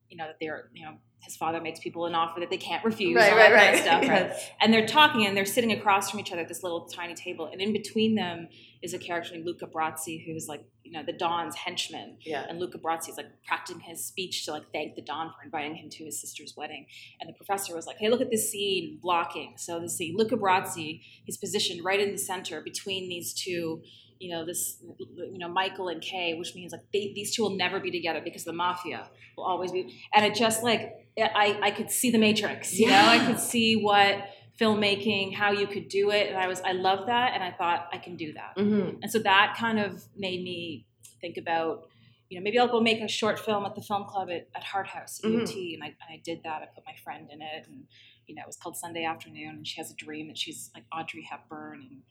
you 0.09 0.17
know 0.17 0.25
that 0.27 0.37
they're, 0.39 0.69
you 0.73 0.85
know, 0.85 0.95
his 1.19 1.35
father 1.35 1.59
makes 1.59 1.79
people 1.79 2.05
an 2.05 2.15
offer 2.15 2.39
that 2.39 2.49
they 2.49 2.57
can't 2.57 2.83
refuse. 2.85 3.15
Right, 3.15 3.31
all 3.33 3.37
right, 3.37 3.49
that 3.83 4.01
kind 4.01 4.09
right. 4.09 4.21
of 4.27 4.33
stuff, 4.33 4.41
right? 4.41 4.53
And 4.61 4.73
they're 4.73 4.87
talking 4.87 5.25
and 5.25 5.35
they're 5.35 5.45
sitting 5.45 5.71
across 5.71 6.11
from 6.11 6.19
each 6.19 6.31
other 6.31 6.41
at 6.41 6.47
this 6.47 6.63
little 6.63 6.87
tiny 6.87 7.15
table 7.15 7.49
and 7.51 7.61
in 7.61 7.73
between 7.73 8.15
them 8.15 8.47
is 8.81 8.93
a 8.93 8.99
character 8.99 9.33
named 9.33 9.45
Luca 9.45 9.65
Brasi 9.65 10.23
who's 10.25 10.47
like 10.47 10.63
you 10.83 10.91
know 10.93 11.03
the 11.03 11.11
don's 11.11 11.55
henchman 11.55 12.17
Yeah. 12.21 12.45
and 12.47 12.59
Luca 12.59 12.77
Brasi 12.77 13.09
is 13.09 13.17
like 13.17 13.25
practicing 13.45 13.81
his 13.81 14.05
speech 14.05 14.45
to 14.45 14.51
like 14.51 14.63
thank 14.71 14.95
the 14.95 15.01
don 15.01 15.29
for 15.29 15.43
inviting 15.43 15.75
him 15.75 15.89
to 15.89 16.05
his 16.05 16.21
sister's 16.21 16.53
wedding 16.55 16.85
and 17.19 17.27
the 17.27 17.33
professor 17.33 17.75
was 17.75 17.87
like 17.87 17.97
hey 17.97 18.09
look 18.09 18.21
at 18.21 18.29
this 18.29 18.49
scene 18.51 18.99
blocking 19.01 19.55
so 19.57 19.79
the 19.79 19.89
scene 19.89 20.15
Luca 20.15 20.37
Brasi 20.37 21.01
is 21.27 21.37
positioned 21.37 21.83
right 21.83 21.99
in 21.99 22.11
the 22.11 22.17
center 22.17 22.61
between 22.61 23.09
these 23.09 23.33
two 23.33 23.81
you 24.19 24.29
know 24.33 24.45
this 24.45 24.81
you 24.99 25.37
know 25.37 25.47
michael 25.47 25.87
and 25.89 26.01
kay 26.01 26.33
which 26.33 26.53
means 26.55 26.71
like 26.71 26.81
they, 26.93 27.11
these 27.15 27.35
two 27.35 27.41
will 27.43 27.55
never 27.55 27.79
be 27.79 27.91
together 27.91 28.21
because 28.23 28.43
the 28.43 28.53
mafia 28.53 29.09
will 29.35 29.43
always 29.45 29.71
be 29.71 30.01
and 30.13 30.25
it 30.25 30.33
just 30.35 30.63
like 30.63 30.81
i 31.19 31.59
i 31.61 31.71
could 31.71 31.89
see 31.91 32.09
the 32.11 32.17
matrix 32.17 32.77
you 32.79 32.87
know 32.87 33.05
i 33.07 33.23
could 33.25 33.39
see 33.39 33.75
what 33.75 34.25
filmmaking 34.59 35.33
how 35.35 35.51
you 35.51 35.67
could 35.67 35.87
do 35.87 36.09
it 36.11 36.27
and 36.27 36.37
i 36.37 36.47
was 36.47 36.61
i 36.61 36.71
love 36.71 37.05
that 37.07 37.33
and 37.33 37.43
i 37.43 37.51
thought 37.51 37.87
i 37.93 37.97
can 37.97 38.15
do 38.15 38.33
that 38.33 38.53
Mm-hmm. 38.57 38.97
and 39.01 39.11
so 39.11 39.19
that 39.19 39.55
kind 39.57 39.79
of 39.79 40.03
made 40.17 40.43
me 40.43 40.85
think 41.21 41.37
about 41.37 41.87
you 42.29 42.37
know 42.39 42.43
maybe 42.43 42.57
i'll 42.59 42.67
go 42.67 42.81
make 42.81 42.99
a 43.01 43.07
short 43.07 43.37
film 43.39 43.65
at 43.65 43.75
the 43.75 43.81
film 43.81 44.05
club 44.05 44.29
at, 44.29 44.47
at 44.55 44.63
hart 44.63 44.87
house 44.87 45.19
at 45.23 45.29
Mhm. 45.29 45.43
ut 45.43 45.53
and 45.75 45.83
I, 45.83 45.87
and 45.87 46.09
I 46.09 46.21
did 46.23 46.39
that 46.43 46.61
i 46.63 46.65
put 46.73 46.83
my 46.85 46.95
friend 47.03 47.29
in 47.31 47.41
it 47.41 47.67
and 47.67 47.83
you 48.27 48.35
know 48.35 48.41
it 48.41 48.47
was 48.47 48.57
called 48.57 48.75
sunday 48.75 49.05
afternoon 49.05 49.49
and 49.57 49.67
she 49.67 49.79
has 49.79 49.91
a 49.91 49.95
dream 49.95 50.27
that 50.27 50.37
she's 50.37 50.71
like 50.75 50.85
audrey 50.97 51.23
hepburn 51.29 51.79
and 51.89 52.01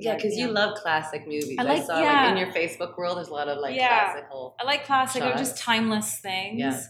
Yeah, 0.00 0.14
because 0.14 0.36
you 0.36 0.48
love 0.48 0.76
classic 0.76 1.26
movies. 1.26 1.56
I, 1.58 1.62
I 1.62 1.66
like- 1.66 1.84
saw 1.84 2.00
yeah. 2.00 2.22
like 2.22 2.32
in 2.32 2.36
your 2.38 2.52
Facebook 2.52 2.96
world, 2.96 3.18
there's 3.18 3.28
a 3.28 3.32
lot 3.32 3.48
of 3.48 3.58
like 3.58 3.76
Yeah. 3.76 4.12
classical. 4.12 4.56
I 4.60 4.64
like 4.64 4.84
classic 4.84 5.22
or 5.22 5.32
just 5.32 5.58
timeless 5.58 6.18
things. 6.20 6.58
Yeah. 6.58 6.80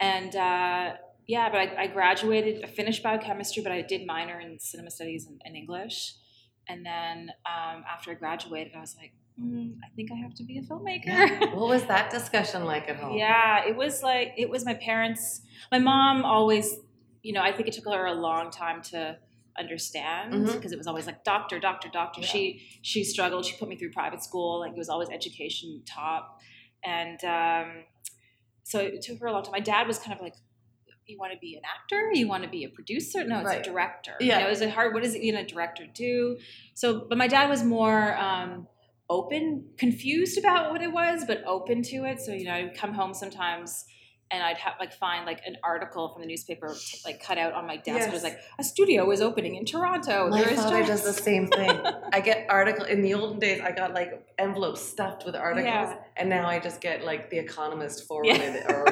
And 0.00 0.34
uh, 0.34 0.96
yeah, 1.26 1.48
but 1.50 1.58
I, 1.58 1.82
I 1.82 1.86
graduated, 1.86 2.64
I 2.64 2.68
finished 2.68 3.02
biochemistry, 3.02 3.62
but 3.62 3.72
I 3.72 3.82
did 3.82 4.06
minor 4.06 4.40
in 4.40 4.58
cinema 4.58 4.90
studies 4.90 5.26
and, 5.26 5.40
and 5.44 5.56
English. 5.56 6.14
And 6.68 6.84
then 6.84 7.30
um, 7.46 7.84
after 7.88 8.10
I 8.10 8.14
graduated, 8.14 8.72
I 8.76 8.80
was 8.80 8.96
like, 8.96 9.12
mm, 9.40 9.74
I 9.84 9.88
think 9.94 10.10
I 10.12 10.16
have 10.16 10.34
to 10.34 10.44
be 10.44 10.58
a 10.58 10.62
filmmaker. 10.62 11.40
what 11.54 11.68
was 11.68 11.84
that 11.86 12.10
discussion 12.10 12.64
like 12.64 12.88
at 12.88 12.96
home? 12.96 13.16
Yeah, 13.16 13.66
it 13.66 13.76
was 13.76 14.02
like 14.02 14.34
it 14.36 14.48
was 14.48 14.64
my 14.64 14.74
parents. 14.74 15.42
My 15.70 15.78
mom 15.78 16.24
always, 16.24 16.76
you 17.22 17.32
know, 17.32 17.42
I 17.42 17.52
think 17.52 17.68
it 17.68 17.74
took 17.74 17.86
her 17.86 18.06
a 18.06 18.14
long 18.14 18.50
time 18.50 18.82
to 18.90 19.16
understand 19.58 20.46
because 20.46 20.72
it 20.72 20.78
was 20.78 20.86
always 20.86 21.06
like 21.06 21.24
doctor, 21.24 21.58
doctor, 21.58 21.88
doctor. 21.92 22.20
Yeah. 22.20 22.26
She 22.26 22.68
she 22.82 23.04
struggled. 23.04 23.44
She 23.44 23.56
put 23.56 23.68
me 23.68 23.76
through 23.76 23.92
private 23.92 24.22
school. 24.22 24.60
Like 24.60 24.72
it 24.72 24.78
was 24.78 24.88
always 24.88 25.08
education 25.10 25.82
top, 25.86 26.40
and 26.84 27.22
um, 27.24 27.84
so 28.62 28.78
it 28.80 29.02
took 29.02 29.18
her 29.20 29.26
a 29.26 29.32
long 29.32 29.42
time. 29.42 29.52
My 29.52 29.60
dad 29.60 29.86
was 29.86 29.98
kind 29.98 30.14
of 30.16 30.22
like, 30.22 30.34
you 31.06 31.18
want 31.18 31.32
to 31.32 31.38
be 31.38 31.56
an 31.56 31.62
actor? 31.64 32.10
You 32.12 32.28
want 32.28 32.44
to 32.44 32.48
be 32.48 32.64
a 32.64 32.68
producer? 32.68 33.24
No, 33.24 33.40
it's 33.40 33.46
Right. 33.46 33.60
a 33.60 33.62
director. 33.62 34.12
Yeah. 34.20 34.38
You 34.38 34.44
know, 34.44 34.50
is 34.50 34.60
it 34.60 34.70
hard? 34.70 34.94
What 34.94 35.04
is 35.04 35.14
it, 35.14 35.22
you 35.22 35.32
know, 35.32 35.40
a 35.40 35.44
director 35.44 35.84
do? 35.92 36.38
So, 36.74 37.06
but 37.08 37.18
my 37.18 37.26
dad 37.26 37.48
was 37.50 37.64
more 37.64 38.16
um, 38.16 38.68
open, 39.08 39.70
confused 39.76 40.38
about 40.38 40.70
what 40.70 40.82
it 40.82 40.92
was, 40.92 41.24
but 41.26 41.42
open 41.46 41.82
to 41.82 42.04
it. 42.04 42.20
So, 42.20 42.32
you 42.32 42.44
know, 42.44 42.54
I'd 42.54 42.76
come 42.76 42.92
home 42.94 43.12
sometimes 43.12 43.84
and 44.30 44.42
I'd 44.42 44.58
have 44.58 44.74
like 44.78 44.92
find 44.92 45.26
like 45.26 45.40
an 45.46 45.56
article 45.62 46.08
from 46.10 46.22
the 46.22 46.28
newspaper 46.28 46.74
t- 46.78 46.98
like 47.04 47.22
cut 47.22 47.38
out 47.38 47.52
on 47.52 47.66
my 47.66 47.76
desk. 47.76 48.08
It 48.08 48.12
was 48.12 48.22
like 48.22 48.38
a 48.58 48.64
studio 48.64 49.10
is 49.10 49.20
opening 49.20 49.56
in 49.56 49.64
Toronto. 49.64 50.28
My 50.28 50.42
There 50.42 50.52
is 50.52 50.60
father 50.60 50.84
does 50.84 51.02
the 51.04 51.12
same 51.12 51.48
thing. 51.48 51.70
I 52.12 52.20
get 52.20 52.46
article 52.48 52.84
in 52.84 53.02
the 53.02 53.14
olden 53.14 53.38
days. 53.38 53.60
I 53.60 53.72
got 53.72 53.94
like 53.94 54.26
envelopes 54.38 54.80
stuffed 54.80 55.24
with 55.26 55.34
articles, 55.34 55.64
Yeah. 55.66 55.96
and 56.16 56.28
now 56.28 56.46
I 56.48 56.58
just 56.60 56.80
get 56.80 57.04
like 57.04 57.30
the 57.30 57.38
Economist 57.38 58.06
forwarded 58.06 58.64
or 58.68 58.84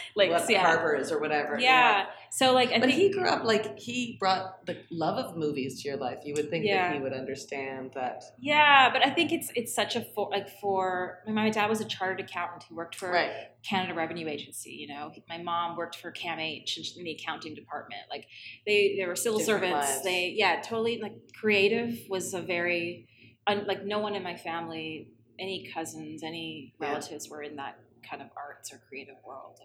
like 0.16 0.30
what, 0.30 0.48
yeah. 0.50 0.62
Harper's 0.64 1.12
or 1.12 1.18
whatever. 1.20 1.58
yeah. 1.60 2.06
So 2.30 2.52
like 2.54 2.70
I 2.72 2.78
But 2.80 2.88
think 2.90 3.00
he 3.00 3.10
grew 3.10 3.28
up 3.28 3.44
like 3.44 3.78
he 3.78 4.16
brought 4.18 4.66
the 4.66 4.76
love 4.90 5.16
of 5.24 5.36
movies 5.36 5.82
to 5.82 5.88
your 5.88 5.96
life. 5.98 6.18
You 6.24 6.34
would 6.34 6.50
think 6.50 6.64
Yeah. 6.64 6.88
that 6.88 6.96
he 6.96 7.02
would 7.02 7.12
understand 7.12 7.92
that. 7.94 8.24
Yeah, 8.38 8.90
but 8.92 9.04
I 9.06 9.10
think 9.10 9.32
it's 9.32 9.50
it's 9.54 9.74
such 9.74 9.96
a 9.96 10.02
for 10.14 10.28
like 10.30 10.48
for 10.60 11.20
my, 11.26 11.32
my 11.44 11.50
dad 11.50 11.68
was 11.68 11.80
a 11.80 11.84
chartered 11.84 12.20
accountant 12.20 12.64
He 12.64 12.74
worked 12.74 12.94
for 12.96 13.10
Right. 13.10 13.30
Canada 13.68 13.94
Revenue 13.94 14.28
Agency. 14.28 14.70
You 14.70 14.88
know, 14.88 15.12
my 15.28 15.38
mom 15.38 15.76
worked 15.76 15.96
for 15.96 16.12
CAMH 16.12 16.96
in 16.96 17.04
the 17.04 17.12
accounting 17.12 17.54
department. 17.54 18.02
Like 18.10 18.26
they 18.66 18.96
they 18.98 19.06
were 19.06 19.16
civil 19.16 19.38
Different 19.38 19.62
servants. 19.62 19.88
lives. 19.92 20.04
They 20.04 20.34
yeah, 20.36 20.60
totally 20.60 21.00
like 21.02 21.14
creative 21.40 21.98
was 22.08 22.34
a 22.34 22.40
very 22.40 23.08
un, 23.46 23.64
like 23.66 23.84
no 23.84 23.98
one 23.98 24.14
in 24.14 24.22
my 24.22 24.36
family, 24.36 25.08
any 25.38 25.70
cousins, 25.72 26.22
any 26.22 26.74
Yeah. 26.80 26.88
relatives 26.88 27.28
were 27.28 27.42
in 27.42 27.56
that 27.56 27.78
kind 28.08 28.22
of 28.22 28.28
arts 28.36 28.72
or 28.72 28.80
creative 28.88 29.16
world. 29.26 29.58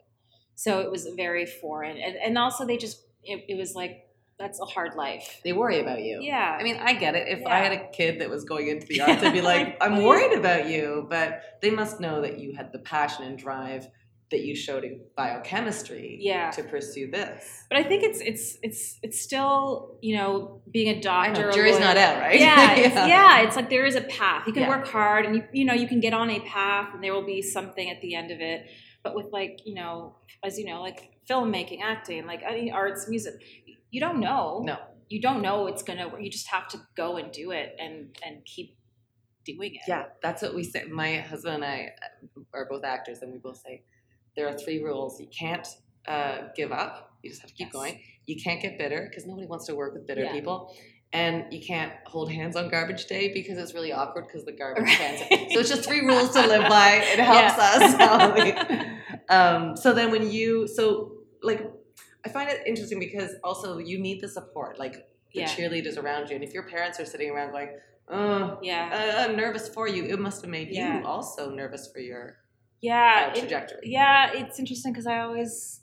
So 0.55 0.79
it 0.79 0.91
was 0.91 1.07
very 1.15 1.45
foreign, 1.45 1.97
and 1.97 2.15
and 2.15 2.37
also 2.37 2.65
they 2.65 2.77
just 2.77 3.03
it, 3.23 3.45
it 3.47 3.55
was 3.55 3.75
like 3.75 4.07
that's 4.41 4.59
a 4.59 4.65
hard 4.65 4.95
life. 4.95 5.39
They 5.43 5.53
worry 5.53 5.79
about 5.79 6.01
you. 6.01 6.19
Yeah, 6.21 6.57
I 6.59 6.63
mean, 6.63 6.77
I 6.77 6.93
get 6.93 7.15
it. 7.15 7.27
If 7.27 7.45
I 7.45 7.59
had 7.59 7.71
a 7.71 7.87
kid 7.91 8.19
that 8.21 8.29
was 8.29 8.43
going 8.43 8.67
into 8.67 8.85
the 8.87 9.01
arts, 9.05 9.23
I'd 9.23 9.33
be 9.33 9.41
like, 9.41 9.77
I'm 9.79 10.03
worried 10.03 10.37
about 10.37 10.67
you. 10.67 11.07
But 11.09 11.41
they 11.61 11.69
must 11.69 11.99
know 11.99 12.21
that 12.21 12.39
you 12.39 12.53
had 12.55 12.71
the 12.73 12.79
passion 12.79 13.23
and 13.25 13.37
drive 13.37 13.87
that 14.31 14.41
you 14.45 14.55
showed 14.55 14.83
in 14.85 15.01
biochemistry 15.17 16.17
Yeah. 16.21 16.51
to 16.51 16.63
pursue 16.63 17.11
this. 17.11 17.65
But 17.69 17.77
I 17.79 17.83
think 17.83 18.03
it's 18.03 18.21
it's 18.21 18.57
it's 18.63 18.97
it's 19.03 19.21
still 19.21 19.97
you 20.01 20.15
know 20.17 20.61
being 20.71 20.89
a 20.97 21.01
doctor. 21.01 21.47
know, 21.47 21.51
jury's 21.51 21.73
lawyer- 21.75 21.81
not 21.85 21.97
out, 21.97 22.19
right? 22.19 22.39
Yeah, 22.39 22.71
it's, 22.75 22.95
yeah, 22.95 23.41
It's 23.41 23.55
like 23.55 23.69
there 23.69 23.85
is 23.85 23.95
a 23.95 24.01
path. 24.01 24.47
You 24.47 24.53
can 24.53 24.63
Yeah. 24.63 24.69
work 24.69 24.87
hard, 24.87 25.25
and 25.25 25.35
you 25.35 25.43
you 25.53 25.65
know 25.65 25.73
you 25.73 25.87
can 25.87 25.99
get 25.99 26.13
on 26.13 26.29
a 26.29 26.39
path, 26.41 26.89
and 26.93 27.03
there 27.03 27.13
will 27.13 27.25
be 27.25 27.41
something 27.41 27.89
at 27.89 28.01
the 28.01 28.15
end 28.15 28.31
of 28.31 28.39
it. 28.39 28.67
But 29.03 29.15
with 29.15 29.27
like 29.33 29.61
you 29.65 29.75
know, 29.75 30.15
as 30.43 30.57
you 30.59 30.65
know, 30.65 30.81
like 30.81 31.09
filmmaking, 31.29 31.79
acting, 31.81 32.25
like 32.25 32.41
any 32.43 32.71
arts, 32.71 33.07
music, 33.09 33.33
you 33.91 33.99
don't 33.99 34.19
know. 34.19 34.61
No. 34.65 34.77
you 35.09 35.21
don't 35.21 35.41
know 35.41 35.67
it's 35.67 35.83
gonna. 35.83 36.07
work. 36.07 36.21
You 36.21 36.29
just 36.29 36.47
have 36.47 36.67
to 36.69 36.79
go 36.95 37.17
and 37.17 37.31
do 37.31 37.51
it, 37.51 37.75
and 37.79 38.17
and 38.25 38.43
keep 38.45 38.75
doing 39.45 39.75
it. 39.75 39.81
Yeah, 39.87 40.05
that's 40.23 40.41
what 40.41 40.55
we 40.55 40.63
say. 40.63 40.85
My 40.85 41.17
husband 41.17 41.55
and 41.55 41.65
I 41.65 41.89
are 42.53 42.65
both 42.69 42.83
actors, 42.83 43.21
and 43.21 43.31
we 43.31 43.39
both 43.39 43.57
say 43.57 43.83
there 44.35 44.47
are 44.47 44.57
three 44.57 44.81
rules. 44.83 45.19
You 45.19 45.27
can't 45.27 45.67
uh, 46.07 46.47
give 46.55 46.71
up. 46.71 47.11
You 47.21 47.29
just 47.29 47.41
have 47.41 47.49
to 47.51 47.55
keep 47.55 47.67
Yes. 47.67 47.73
going. 47.73 48.01
You 48.25 48.41
can't 48.41 48.61
get 48.61 48.77
bitter 48.77 49.07
because 49.09 49.25
nobody 49.27 49.47
wants 49.47 49.65
to 49.67 49.75
work 49.75 49.93
with 49.93 50.07
bitter 50.07 50.23
Yeah. 50.23 50.31
people. 50.31 50.73
And 51.13 51.51
you 51.51 51.61
can't 51.61 51.91
hold 52.05 52.31
hands 52.31 52.55
on 52.55 52.69
garbage 52.69 53.05
day 53.07 53.33
because 53.33 53.57
it's 53.57 53.73
really 53.73 53.91
awkward 53.91 54.27
because 54.27 54.45
the 54.45 54.53
garbage 54.53 54.87
cans. 54.87 55.19
So 55.19 55.59
it's 55.59 55.69
just 55.69 55.83
three 55.83 56.05
rules 56.05 56.31
to 56.31 56.47
live 56.47 56.69
by. 56.69 57.01
It 57.03 57.19
helps 57.33 57.59
us. 57.59 58.87
um, 59.29 59.75
so 59.75 59.93
then 59.93 60.09
when 60.11 60.31
you, 60.31 60.67
so 60.69 61.11
like, 61.43 61.69
I 62.25 62.29
find 62.29 62.49
it 62.49 62.61
interesting 62.65 62.99
because 62.99 63.35
also 63.43 63.77
you 63.77 63.99
need 63.99 64.21
the 64.21 64.27
support, 64.27 64.77
like 64.79 64.93
the 65.33 65.41
Yeah. 65.41 65.47
cheerleaders 65.47 65.97
around 66.01 66.29
you. 66.29 66.35
And 66.35 66.43
if 66.43 66.53
your 66.53 66.63
parents 66.63 66.99
are 66.99 67.05
sitting 67.05 67.29
around 67.31 67.51
going, 67.51 67.69
oh, 68.09 68.59
yeah, 68.61 68.89
uh, 69.19 69.23
I'm 69.29 69.35
nervous 69.35 69.69
for 69.69 69.87
you. 69.87 70.03
It 70.05 70.19
must 70.19 70.41
have 70.41 70.49
made 70.51 70.69
Yeah. 70.69 70.99
you 70.99 71.05
also 71.05 71.49
nervous 71.49 71.91
for 71.91 71.99
your 71.99 72.37
yeah. 72.81 73.27
uh, 73.29 73.35
it- 73.35 73.39
trajectory. 73.39 73.79
Yeah, 73.83 74.31
it's 74.33 74.59
interesting 74.59 74.91
because 74.91 75.07
I 75.07 75.19
always, 75.19 75.81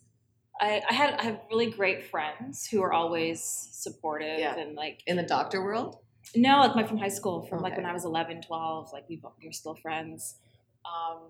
I, 0.61 0.83
I 0.89 0.93
had 0.93 1.15
I 1.15 1.23
have 1.25 1.41
really 1.51 1.71
great 1.71 2.05
friends 2.11 2.67
who 2.67 2.83
are 2.83 2.93
always 2.93 3.43
supportive 3.73 4.39
Yeah. 4.39 4.57
and 4.57 4.75
like 4.77 5.03
In 5.07 5.17
the 5.17 5.23
doctor 5.23 5.63
world, 5.63 5.99
no, 6.37 6.59
like 6.61 6.75
my 6.77 6.85
from 6.85 6.99
high 6.99 7.09
school, 7.09 7.47
from 7.47 7.63
like 7.63 7.77
when 7.77 7.87
I 7.87 7.93
was 7.93 8.05
11, 8.05 8.43
12, 8.43 8.93
like 8.93 9.09
we 9.09 9.21
we're 9.43 9.53
still 9.53 9.75
friends, 9.77 10.37
um, 10.85 11.21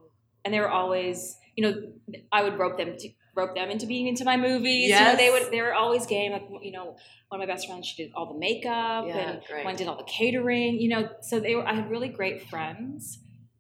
and 0.45 0.53
they 0.53 0.61
were 0.61 0.71
always, 0.71 1.37
you 1.57 1.63
know, 1.65 1.93
I 2.33 2.43
would 2.43 2.59
rope 2.59 2.79
them 2.79 2.97
to 2.99 3.09
rope 3.39 3.55
them 3.55 3.71
into 3.71 3.87
being 3.87 4.07
into 4.13 4.25
my 4.25 4.37
movies. 4.37 4.89
You 4.91 5.01
know, 5.05 5.17
they 5.17 5.31
would 5.31 5.51
they 5.51 5.63
were 5.67 5.75
always 5.83 6.07
game. 6.07 6.33
Like 6.33 6.47
you 6.63 6.73
know, 6.77 6.87
one 7.29 7.41
of 7.41 7.47
my 7.47 7.53
best 7.53 7.67
friends, 7.69 7.87
she 7.87 7.97
did 8.03 8.13
all 8.17 8.27
the 8.33 8.39
makeup 8.39 9.05
Yeah, 9.07 9.17
and 9.17 9.41
great. 9.49 9.65
one 9.65 9.77
did 9.77 9.87
all 9.89 9.97
the 9.97 10.11
catering. 10.19 10.73
You 10.83 10.89
know, 10.89 11.09
so 11.23 11.41
they 11.41 11.55
were 11.57 11.67
I 11.67 11.75
had 11.75 11.91
really 11.91 12.09
great 12.09 12.49
friends. 12.51 13.19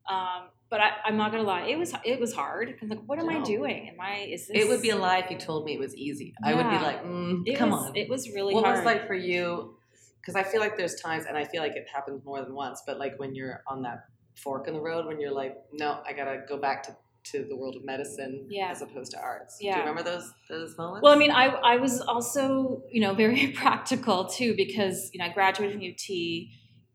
Um, 0.09 0.43
but 0.71 0.81
I, 0.81 0.91
I'm 1.07 1.17
not 1.17 1.31
gonna 1.33 1.45
lie, 1.55 1.63
it 1.73 1.79
was 1.79 1.95
it 2.05 2.21
was 2.21 2.33
hard. 2.35 2.75
I'm 2.83 2.89
like, 2.89 3.03
what 3.07 3.19
am 3.19 3.29
I 3.31 3.41
doing? 3.43 3.89
Am 3.91 4.01
I? 4.01 4.29
Is 4.35 4.49
this? 4.49 4.57
it 4.65 4.69
would 4.69 4.83
be 4.83 4.91
a 4.91 4.97
lie 4.97 5.19
if 5.19 5.31
you 5.31 5.39
told 5.39 5.65
me 5.65 5.75
it 5.75 5.81
was 5.81 5.95
easy. 5.97 6.35
I 6.45 6.55
would 6.55 6.69
be 6.69 6.77
like, 6.89 7.05
mm, 7.05 7.43
It 7.47 7.57
come 7.57 7.71
was, 7.71 7.87
on. 7.87 7.97
It 7.97 8.09
was 8.09 8.29
really 8.35 8.55
what 8.55 8.65
hard. 8.65 8.77
was 8.79 8.85
like 8.85 9.07
for 9.07 9.15
you? 9.15 9.77
Because 10.21 10.35
I 10.37 10.43
feel 10.43 10.61
like 10.61 10.77
there's 10.77 10.97
times, 11.01 11.25
and 11.27 11.39
I 11.39 11.45
feel 11.45 11.63
like 11.63 11.73
it 11.77 11.87
happens 11.95 12.23
more 12.25 12.43
than 12.43 12.55
once. 12.55 12.83
But 12.87 12.99
like 12.99 13.19
when 13.19 13.35
you're 13.35 13.63
on 13.67 13.83
that 13.83 14.01
fork 14.37 14.69
in 14.69 14.75
the 14.75 14.81
road, 14.81 15.07
when 15.07 15.19
you're 15.21 15.33
like, 15.33 15.57
no, 15.73 16.01
I 16.07 16.13
gotta 16.13 16.43
go 16.47 16.59
back 16.59 16.83
to, 16.85 16.97
to 17.33 17.45
the 17.45 17.57
world 17.57 17.77
of 17.77 17.85
medicine 17.85 18.47
Yeah. 18.49 18.71
as 18.71 18.83
opposed 18.83 19.13
to 19.13 19.19
arts. 19.21 19.59
Yeah. 19.61 19.73
Do 19.73 19.79
you 19.81 19.87
remember 19.87 20.03
those 20.11 20.33
those 20.49 20.77
moments? 20.77 21.03
Well, 21.03 21.13
I 21.13 21.19
mean, 21.19 21.31
I, 21.31 21.47
I 21.47 21.77
was 21.77 22.01
also, 22.01 22.83
you 22.91 23.01
know, 23.01 23.15
very 23.15 23.49
practical 23.57 24.25
too 24.27 24.55
because, 24.57 25.11
you 25.13 25.19
know, 25.19 25.27
I 25.27 25.33
graduated 25.33 25.77
from 25.77 25.85
UT. 25.85 26.49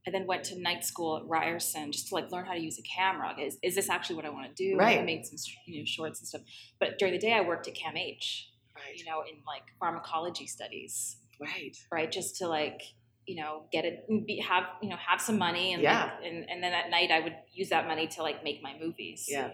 I 0.06 0.12
then 0.12 0.28
went 0.28 0.44
to 0.46 0.60
night 0.60 0.84
school 0.84 1.16
at 1.18 1.26
Ryerson 1.26 1.92
just 1.94 2.10
to 2.10 2.16
like 2.16 2.30
learn 2.30 2.46
how 2.46 2.54
to 2.54 2.60
use 2.60 2.78
a 2.78 2.82
camera. 2.82 3.34
Is, 3.40 3.58
is 3.64 3.76
this 3.76 3.90
actually 3.90 4.18
what 4.18 4.26
I 4.26 4.30
want 4.32 4.54
to 4.54 4.70
do? 4.70 4.78
Right. 4.78 5.00
I 5.00 5.04
made 5.04 5.26
some, 5.26 5.38
you 5.66 5.80
know, 5.80 5.86
shorts 5.86 6.20
and 6.20 6.28
stuff. 6.28 6.42
But 6.80 7.00
during 7.00 7.14
the 7.14 7.20
day, 7.20 7.32
I 7.34 7.42
worked 7.42 7.68
at 7.70 7.76
CAMH, 7.76 8.44
right, 8.76 8.98
you 8.98 9.06
know, 9.06 9.22
in 9.22 9.38
like 9.48 9.64
pharmacology 9.80 10.46
studies, 10.46 11.16
right. 11.40 11.78
right? 11.90 12.12
Just 12.12 12.36
to 12.40 12.48
like, 12.50 12.82
you 13.26 13.42
know, 13.42 13.64
get 13.72 13.86
it, 13.86 14.06
be, 14.28 14.42
have, 14.46 14.66
you 14.82 14.90
know, 14.90 14.98
have 14.98 15.22
some 15.22 15.38
money. 15.38 15.74
And, 15.74 15.82
Yeah. 15.82 16.04
like, 16.04 16.26
and, 16.26 16.50
and 16.50 16.62
then 16.62 16.74
at 16.74 16.90
night, 16.90 17.10
I 17.10 17.22
would 17.22 17.36
use 17.54 17.70
that 17.70 17.88
money 17.88 18.08
to 18.08 18.24
like 18.24 18.44
make 18.44 18.62
my 18.62 18.76
movies 18.78 19.28
Yeah, 19.30 19.52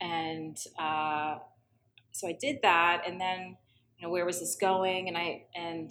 and 0.00 0.56
uh, 0.78 1.36
so 2.12 2.28
I 2.28 2.36
did 2.40 2.58
that, 2.62 3.02
and 3.06 3.20
then 3.20 3.56
you 3.98 4.06
know 4.06 4.12
where 4.12 4.24
was 4.24 4.40
this 4.40 4.56
going? 4.60 5.08
And 5.08 5.16
I 5.16 5.44
and 5.54 5.90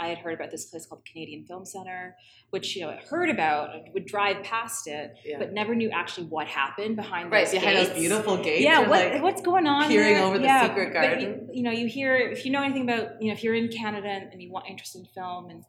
I 0.00 0.08
had 0.08 0.18
heard 0.18 0.34
about 0.34 0.50
this 0.50 0.66
place 0.66 0.86
called 0.86 1.02
the 1.04 1.10
Canadian 1.10 1.44
Film 1.44 1.64
Center, 1.64 2.16
which 2.50 2.76
you 2.76 2.82
know 2.82 2.90
I 2.90 3.00
heard 3.10 3.30
about, 3.30 3.70
would 3.94 4.06
drive 4.06 4.42
past 4.44 4.86
it, 4.86 5.14
yeah. 5.24 5.38
but 5.38 5.52
never 5.52 5.74
knew 5.74 5.90
actually 5.90 6.28
what 6.28 6.46
happened 6.46 6.96
behind 6.96 7.32
right 7.32 7.44
those 7.46 7.54
behind 7.54 7.76
gates. 7.76 7.88
those 7.90 7.98
beautiful 7.98 8.36
gates. 8.42 8.62
Yeah, 8.62 8.88
what, 8.88 9.12
like, 9.12 9.22
what's 9.22 9.42
going 9.42 9.66
on? 9.66 9.88
peering 9.88 10.14
there? 10.14 10.24
over 10.24 10.38
the 10.38 10.44
Yeah, 10.44 10.68
secret 10.68 10.92
but 10.94 11.02
garden. 11.02 11.20
You, 11.20 11.48
you 11.52 11.62
know, 11.62 11.72
you 11.72 11.88
hear 11.88 12.16
if 12.16 12.44
you 12.44 12.52
know 12.52 12.62
anything 12.62 12.82
about 12.88 13.20
you 13.20 13.28
know 13.28 13.34
if 13.34 13.42
you're 13.42 13.54
in 13.54 13.68
Canada 13.68 14.08
and, 14.08 14.32
and 14.32 14.40
you 14.40 14.52
want 14.52 14.66
interest 14.68 14.94
in 14.94 15.04
film 15.06 15.50
and 15.50 15.64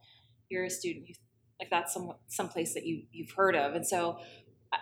you're 0.49 0.65
a 0.65 0.69
student, 0.69 1.07
you, 1.07 1.15
like 1.59 1.69
that's 1.69 1.93
some 1.93 2.13
some 2.27 2.49
place 2.49 2.73
that 2.75 2.85
you 2.85 3.03
you've 3.11 3.31
heard 3.31 3.55
of, 3.55 3.73
and 3.73 3.85
so 3.85 4.19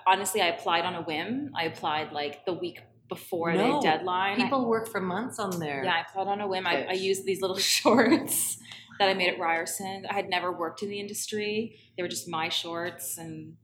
honestly, 0.05 0.41
I 0.41 0.47
applied 0.47 0.83
on 0.83 0.95
a 0.95 1.03
whim. 1.03 1.51
I 1.57 1.63
applied 1.63 2.11
like 2.11 2.45
the 2.45 2.53
week 2.53 2.79
before 3.09 3.53
No, 3.53 3.75
the 3.79 3.87
deadline. 3.87 4.39
I- 4.39 4.43
people 4.43 4.67
work 4.67 4.87
for 4.87 4.99
months 5.01 5.39
on 5.39 5.59
there. 5.59 5.83
yeah, 5.83 5.93
I 5.95 6.01
applied 6.01 6.27
on 6.27 6.41
a 6.41 6.47
whim. 6.47 6.67
I, 6.67 6.85
I 6.89 6.93
used 6.93 7.25
these 7.25 7.41
little 7.41 7.57
shorts 7.75 8.57
that 8.99 9.09
I 9.09 9.13
made 9.13 9.29
at 9.33 9.39
Ryerson. 9.39 10.05
I 10.09 10.13
had 10.13 10.29
never 10.29 10.51
worked 10.51 10.83
in 10.83 10.89
the 10.89 10.99
industry. 10.99 11.79
They 11.95 12.03
were 12.03 12.09
just 12.09 12.27
my 12.27 12.49
shorts, 12.49 13.17
and 13.17 13.55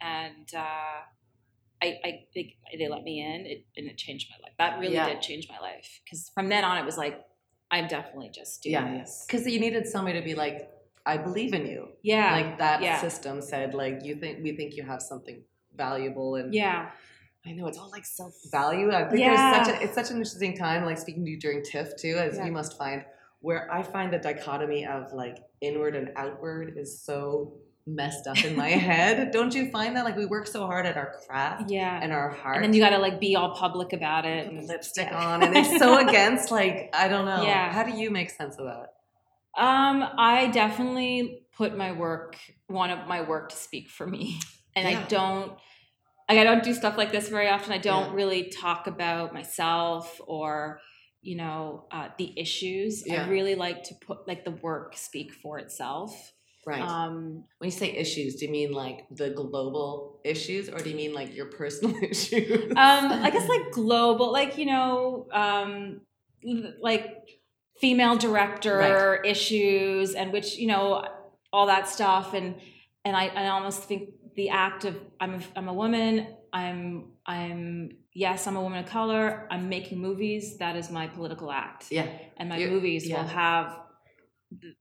and 0.00 0.48
uh, 0.54 1.02
I, 1.82 1.98
I 2.04 2.20
they, 2.34 2.56
they 2.78 2.88
let 2.88 3.02
me 3.02 3.20
in, 3.20 3.46
it, 3.46 3.66
and 3.76 3.86
it 3.88 3.96
changed 3.96 4.28
my 4.30 4.36
life. 4.44 4.52
That 4.58 4.78
really 4.80 4.94
Yeah. 4.94 5.08
did 5.08 5.22
change 5.22 5.48
my 5.48 5.58
life 5.58 6.00
because 6.04 6.30
from 6.34 6.48
then 6.48 6.64
on, 6.64 6.76
it 6.78 6.84
was 6.84 6.98
like 6.98 7.20
I'm 7.70 7.86
definitely 7.86 8.30
just 8.34 8.62
doing 8.62 8.72
Yeah. 8.74 8.98
this. 8.98 9.24
Because 9.26 9.46
you 9.46 9.60
needed 9.60 9.86
somebody 9.86 10.18
to 10.18 10.24
be 10.24 10.34
like, 10.34 10.68
I 11.06 11.16
believe 11.16 11.54
in 11.54 11.66
you. 11.66 11.88
Yeah, 12.02 12.32
Like 12.32 12.58
that 12.58 12.82
yeah. 12.82 13.00
system 13.00 13.40
said, 13.40 13.72
like 13.74 14.00
you 14.04 14.16
think 14.16 14.42
we 14.42 14.56
think 14.56 14.74
you 14.76 14.82
have 14.82 15.00
something 15.00 15.42
valuable 15.74 16.34
and 16.34 16.52
yeah, 16.52 16.90
I 17.46 17.52
know 17.52 17.66
it's 17.66 17.78
all 17.78 17.90
like 17.90 18.04
self 18.04 18.34
value. 18.50 18.92
I 18.92 19.04
think 19.08 19.20
Yeah. 19.20 19.54
there's 19.54 19.66
such 19.66 19.76
a 19.76 19.84
it's 19.84 19.94
such 19.94 20.10
an 20.10 20.16
interesting 20.16 20.56
time, 20.56 20.84
like 20.84 20.98
speaking 20.98 21.24
to 21.24 21.30
you 21.30 21.38
during 21.38 21.62
TIFF 21.62 21.96
too, 21.96 22.16
as 22.18 22.36
Yeah. 22.36 22.46
you 22.46 22.52
must 22.52 22.76
find, 22.76 23.04
where 23.40 23.72
I 23.72 23.82
find 23.82 24.12
the 24.12 24.18
dichotomy 24.18 24.86
of 24.86 25.12
like 25.12 25.38
inward 25.60 25.96
and 25.96 26.10
outward 26.16 26.74
is 26.76 27.02
so 27.02 27.54
messed 27.86 28.26
up 28.26 28.44
in 28.44 28.56
my 28.56 28.68
head. 28.88 29.30
Don't 29.30 29.54
you 29.54 29.70
find 29.70 29.96
that? 29.96 30.04
Like 30.04 30.16
we 30.16 30.26
work 30.26 30.46
so 30.46 30.66
hard 30.66 30.84
at 30.84 30.98
our 30.98 31.14
craft 31.26 31.70
yeah. 31.70 31.98
and 32.02 32.12
our 32.12 32.28
heart. 32.28 32.56
And 32.56 32.64
then 32.64 32.74
you 32.74 32.80
got 32.80 32.90
to 32.90 32.98
like 32.98 33.18
be 33.18 33.36
all 33.36 33.54
public 33.54 33.94
about 33.94 34.26
it. 34.26 34.46
And, 34.46 34.68
lipstick 34.68 35.08
yeah. 35.10 35.32
on 35.32 35.42
and 35.42 35.56
it's 35.56 35.78
so 35.78 35.96
against 36.08 36.50
like 36.50 36.90
I 36.92 37.08
don't 37.08 37.24
know. 37.24 37.42
Yeah. 37.42 37.72
How 37.72 37.82
do 37.84 37.92
you 37.92 38.10
make 38.10 38.30
sense 38.30 38.56
of 38.58 38.66
that? 38.66 38.92
Um, 39.56 40.04
I 40.16 40.48
definitely 40.52 41.42
put 41.56 41.76
my 41.76 41.92
work, 41.92 42.36
want 42.68 43.08
my 43.08 43.22
work 43.22 43.48
to 43.48 43.56
speak 43.56 43.88
for 43.88 44.06
me, 44.06 44.38
and. 44.76 44.86
I 44.86 45.02
don't. 45.04 45.52
Like 46.30 46.38
I 46.38 46.44
don't 46.44 46.62
do 46.62 46.72
stuff 46.74 46.96
like 46.96 47.10
this 47.10 47.28
very 47.28 47.48
often. 47.48 47.72
I 47.72 47.78
don't 47.78 48.10
Yeah. 48.10 48.14
really 48.14 48.44
talk 48.50 48.86
about 48.86 49.34
myself 49.34 50.20
or 50.26 50.80
you 51.22 51.36
know 51.36 51.86
uh, 51.90 52.08
the 52.18 52.32
issues. 52.38 53.02
Yeah. 53.04 53.24
I 53.24 53.28
really 53.28 53.56
like 53.56 53.82
to 53.84 53.94
put 54.06 54.28
like 54.28 54.44
the 54.44 54.52
work 54.52 54.96
speak 54.96 55.32
for 55.34 55.58
itself. 55.58 56.32
Right. 56.64 56.82
Um, 56.82 57.44
when 57.58 57.66
you 57.68 57.76
say 57.76 57.90
issues, 57.90 58.36
do 58.36 58.44
you 58.44 58.52
mean 58.52 58.70
like 58.70 59.06
the 59.10 59.30
global 59.30 60.20
issues 60.24 60.68
or 60.68 60.78
do 60.78 60.90
you 60.90 60.96
mean 60.96 61.12
like 61.12 61.34
your 61.34 61.46
personal 61.46 61.96
issues? 62.02 62.70
um, 62.76 63.04
I 63.26 63.30
guess 63.30 63.48
like 63.48 63.72
global, 63.72 64.30
like 64.30 64.56
you 64.56 64.66
know, 64.66 65.26
um, 65.32 66.02
like 66.80 67.16
female 67.80 68.16
director 68.16 69.16
issues, 69.24 70.14
and 70.14 70.32
which 70.32 70.58
you 70.58 70.68
know, 70.68 71.04
all 71.52 71.66
that 71.66 71.88
stuff, 71.88 72.34
and 72.34 72.54
and 73.04 73.16
I, 73.16 73.26
I 73.28 73.48
almost 73.48 73.84
think 73.84 74.10
the 74.40 74.48
act 74.48 74.82
of 74.86 74.94
I'm 75.22 75.34
a, 75.34 75.40
I'm 75.58 75.68
a 75.68 75.74
woman, 75.82 76.10
I'm 76.62 76.80
I'm 77.26 77.90
yes, 78.14 78.46
I'm 78.46 78.56
a 78.56 78.62
woman 78.66 78.78
of 78.84 78.88
color, 78.98 79.46
I'm 79.50 79.68
making 79.68 79.98
movies. 80.08 80.44
That 80.62 80.74
is 80.80 80.86
my 80.90 81.06
political 81.16 81.48
act, 81.52 81.82
yeah. 81.90 82.06
and 82.38 82.48
my 82.48 82.56
You- 82.56 82.70
movies 82.70 83.02
yeah. 83.06 83.20
will 83.20 83.28
have 83.28 83.66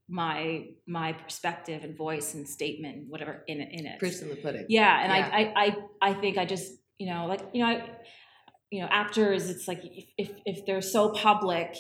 my 0.08 0.68
my 0.88 1.14
perspective 1.14 1.84
and 1.84 1.94
voice 1.96 2.34
and 2.36 2.48
statement, 2.48 3.10
whatever 3.10 3.44
in 3.48 3.60
it 3.60 3.70
in 3.78 3.86
it. 3.86 4.00
Proofs 4.00 4.22
in 4.22 4.30
the 4.30 4.38
pudding. 4.38 4.66
Yeah, 4.70 4.94
and 5.04 5.12
Yeah. 5.12 5.30
I, 5.40 5.42
I, 5.42 5.66
I, 5.66 6.10
I 6.10 6.14
think 6.22 6.38
I 6.38 6.46
just, 6.46 6.72
you 6.98 7.08
know, 7.12 7.26
like, 7.28 7.42
you 7.54 7.62
know, 7.62 7.70
I, 7.74 7.90
you 8.72 8.82
know, 8.82 8.88
actors. 8.90 9.50
It's 9.50 9.68
like 9.68 9.82
if, 9.84 10.06
if 10.18 10.30
if 10.46 10.66
they're 10.66 10.82
so 10.98 11.10
public, 11.10 11.76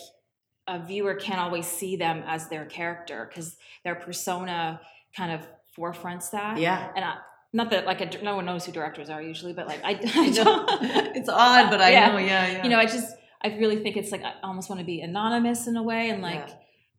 a 0.67 0.77
viewer 0.85 1.15
can't 1.15 1.39
always 1.39 1.65
see 1.65 1.95
them 1.95 2.23
as 2.27 2.49
their 2.49 2.65
character 2.65 3.19
because 3.29 3.55
their 3.85 3.95
persona 3.95 4.81
kind 5.15 5.31
of 5.31 5.41
forefronts 5.77 6.31
that. 6.31 6.57
Yeah. 6.57 6.91
And 6.95 7.05
I, 7.05 7.15
not 7.53 7.71
that 7.71 7.85
like 7.85 8.01
a, 8.01 8.23
no 8.23 8.35
one 8.35 8.45
knows 8.45 8.65
who 8.65 8.71
directors 8.71 9.09
are 9.09 9.21
usually, 9.21 9.53
but 9.53 9.67
like 9.67 9.83
I, 9.83 9.91
I 10.15 10.29
don't. 10.41 10.69
it's 11.15 11.29
odd, 11.29 11.69
but 11.69 11.81
I 11.81 11.89
Yeah. 11.93 12.11
know. 12.11 12.17
Yeah, 12.17 12.47
yeah. 12.47 12.63
you 12.63 12.69
know, 12.69 12.77
I 12.77 12.85
just 12.85 13.15
I 13.41 13.49
really 13.57 13.77
think 13.83 13.97
it's 13.97 14.11
like 14.11 14.23
I 14.23 14.33
almost 14.43 14.69
want 14.69 14.79
to 14.79 14.85
be 14.85 15.01
anonymous 15.01 15.67
in 15.67 15.75
a 15.77 15.83
way, 15.83 16.09
and 16.09 16.21
like 16.21 16.47
Yeah. 16.47 16.53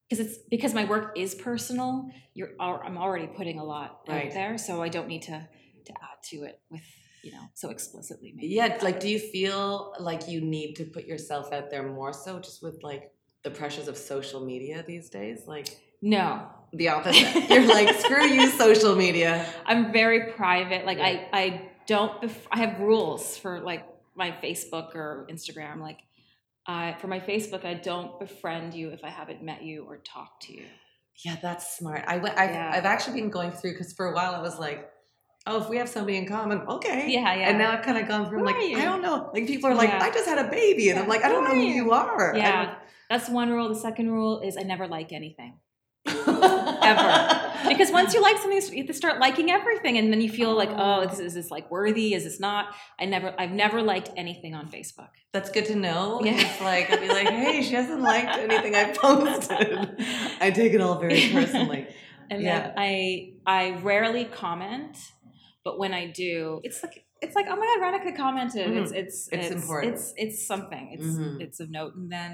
because 0.08 0.26
it's 0.26 0.38
because 0.50 0.74
my 0.74 0.84
work 0.84 1.16
is 1.16 1.34
personal. 1.34 2.10
You're 2.34 2.50
I'm 2.60 2.96
already 2.98 3.26
putting 3.26 3.58
a 3.58 3.64
lot 3.64 4.00
Right. 4.08 4.26
out 4.28 4.32
there, 4.34 4.58
so 4.58 4.82
I 4.82 4.88
don't 4.88 5.08
need 5.08 5.22
to 5.22 5.48
to 5.86 5.92
add 5.92 6.22
to 6.30 6.36
it 6.44 6.60
with 6.70 6.82
you 7.22 7.32
know 7.32 7.42
so 7.54 7.70
explicitly. 7.70 8.32
Maybe. 8.34 8.48
Yeah, 8.48 8.78
like 8.82 8.98
do 9.00 9.08
you 9.08 9.18
feel 9.18 9.94
like 10.00 10.28
you 10.28 10.40
need 10.40 10.74
to 10.76 10.84
put 10.84 11.04
yourself 11.06 11.52
out 11.52 11.70
there 11.70 11.82
more 11.86 12.12
so 12.12 12.38
just 12.40 12.62
with 12.62 12.82
like 12.82 13.12
the 13.42 13.50
pressures 13.50 13.88
of 13.88 13.96
social 13.96 14.44
media 14.44 14.82
these 14.86 15.10
days? 15.10 15.44
Like 15.46 15.68
No, 16.02 16.48
the 16.72 16.88
opposite. 16.88 17.48
You're 17.50 17.66
like, 17.66 17.94
screw 18.00 18.24
you, 18.26 18.48
social 18.50 18.94
media. 18.96 19.46
I'm 19.66 19.92
very 19.92 20.32
private. 20.32 20.84
Like 20.86 20.98
Yeah. 20.98 21.26
I 21.32 21.40
I 21.42 21.70
don't 21.86 22.20
bef- 22.22 22.46
I 22.50 22.58
have 22.58 22.78
rules 22.80 23.36
for 23.36 23.60
like 23.60 23.86
my 24.14 24.30
Facebook 24.30 24.94
or 24.94 25.26
Instagram. 25.30 25.80
Like 25.80 25.98
I 26.66 26.96
for 27.00 27.06
my 27.08 27.20
Facebook, 27.20 27.64
I 27.64 27.74
don't 27.74 28.18
befriend 28.18 28.74
you 28.74 28.90
if 28.90 29.02
I 29.04 29.08
haven't 29.08 29.42
met 29.42 29.62
you 29.62 29.84
or 29.84 29.96
talked 29.98 30.42
to 30.44 30.52
you. 30.52 30.64
Yeah, 31.24 31.36
that's 31.42 31.76
smart. 31.76 32.04
I 32.06 32.16
went, 32.18 32.38
I've, 32.38 32.50
Yeah. 32.50 32.70
I've 32.72 32.84
actually 32.86 33.20
been 33.20 33.30
going 33.30 33.50
through 33.50 33.72
because 33.72 33.92
for 33.92 34.06
a 34.06 34.14
while 34.14 34.34
I 34.34 34.40
was 34.40 34.58
like, 34.58 34.90
oh, 35.46 35.60
if 35.62 35.68
we 35.68 35.76
have 35.78 35.88
somebody 35.88 36.16
in 36.16 36.26
common, 36.26 36.60
okay. 36.62 37.10
Yeah, 37.10 37.34
yeah. 37.34 37.48
And 37.48 37.58
now 37.58 37.72
I've 37.72 37.84
kind 37.84 37.98
of 37.98 38.06
gone 38.08 38.26
Who 38.26 38.44
like, 38.44 38.56
you? 38.66 38.78
I 38.78 38.84
don't 38.84 39.02
know. 39.02 39.30
Like 39.34 39.46
people 39.46 39.68
are 39.70 39.74
like, 39.74 39.90
Yeah. 39.90 40.02
I 40.02 40.10
just 40.10 40.28
had 40.28 40.38
a 40.38 40.48
baby. 40.50 40.88
And 40.90 40.98
I'm 40.98 41.08
like, 41.08 41.24
I 41.24 41.28
don't 41.28 41.44
know 41.44 41.54
who 41.54 41.60
you 41.60 41.92
are. 41.92 42.32
Yeah, 42.36 42.74
that's 43.10 43.28
one 43.28 43.50
rule. 43.50 43.68
The 43.68 43.74
second 43.74 44.10
rule 44.10 44.40
is 44.40 44.56
I 44.56 44.62
never 44.62 44.86
like 44.86 45.12
anything. 45.12 45.54
Ever. 46.82 47.68
because 47.68 47.90
once 47.92 48.14
you 48.14 48.20
like 48.22 48.36
something 48.38 48.60
you 48.72 48.78
have 48.78 48.86
to 48.86 48.94
start 48.94 49.18
liking 49.20 49.50
everything 49.50 49.98
and 49.98 50.12
then 50.12 50.20
you 50.20 50.30
feel 50.30 50.54
like 50.54 50.70
oh 50.76 51.06
this, 51.06 51.18
is 51.18 51.34
this 51.34 51.50
like 51.50 51.70
worthy 51.70 52.14
is 52.14 52.24
this 52.24 52.40
not 52.40 52.74
i 52.98 53.04
never 53.04 53.34
i've 53.38 53.52
never 53.52 53.82
liked 53.82 54.10
anything 54.16 54.54
on 54.54 54.68
facebook 54.68 55.10
That's 55.32 55.50
good 55.50 55.66
to 55.66 55.76
know. 55.76 56.20
Yeah. 56.24 56.32
It's 56.40 56.60
like, 56.60 56.90
I'd 56.90 57.00
be 57.00 57.08
like, 57.08 57.28
hey, 57.28 57.62
she 57.62 57.74
hasn't 57.74 58.00
liked 58.00 58.36
anything 58.36 58.74
I 58.74 58.84
posted. 58.92 60.02
I 60.40 60.50
take 60.50 60.72
it 60.74 60.80
all 60.80 60.98
very 60.98 61.20
personally. 61.32 61.86
and 62.30 62.42
Yeah. 62.42 62.60
then 62.60 62.72
i 62.76 63.32
i 63.46 63.62
rarely 63.90 64.24
comment 64.24 64.96
but 65.64 65.78
when 65.78 65.92
i 66.00 66.06
do 66.10 66.60
it's 66.64 66.82
like 66.82 67.04
it's 67.22 67.34
like 67.38 67.46
oh 67.50 67.56
my 67.56 67.66
god 67.70 67.78
Renuka 67.84 68.16
commented 68.16 68.66
Mhm. 68.68 68.80
it's, 68.80 68.92
it's 68.92 69.28
It's 69.32 69.50
important. 69.50 69.94
it's 69.94 70.06
it's 70.16 70.46
something 70.46 70.84
it's 70.96 71.04
Mhm. 71.18 71.40
it's 71.44 71.58
of 71.60 71.68
note 71.70 71.94
and 71.96 72.10
then 72.10 72.32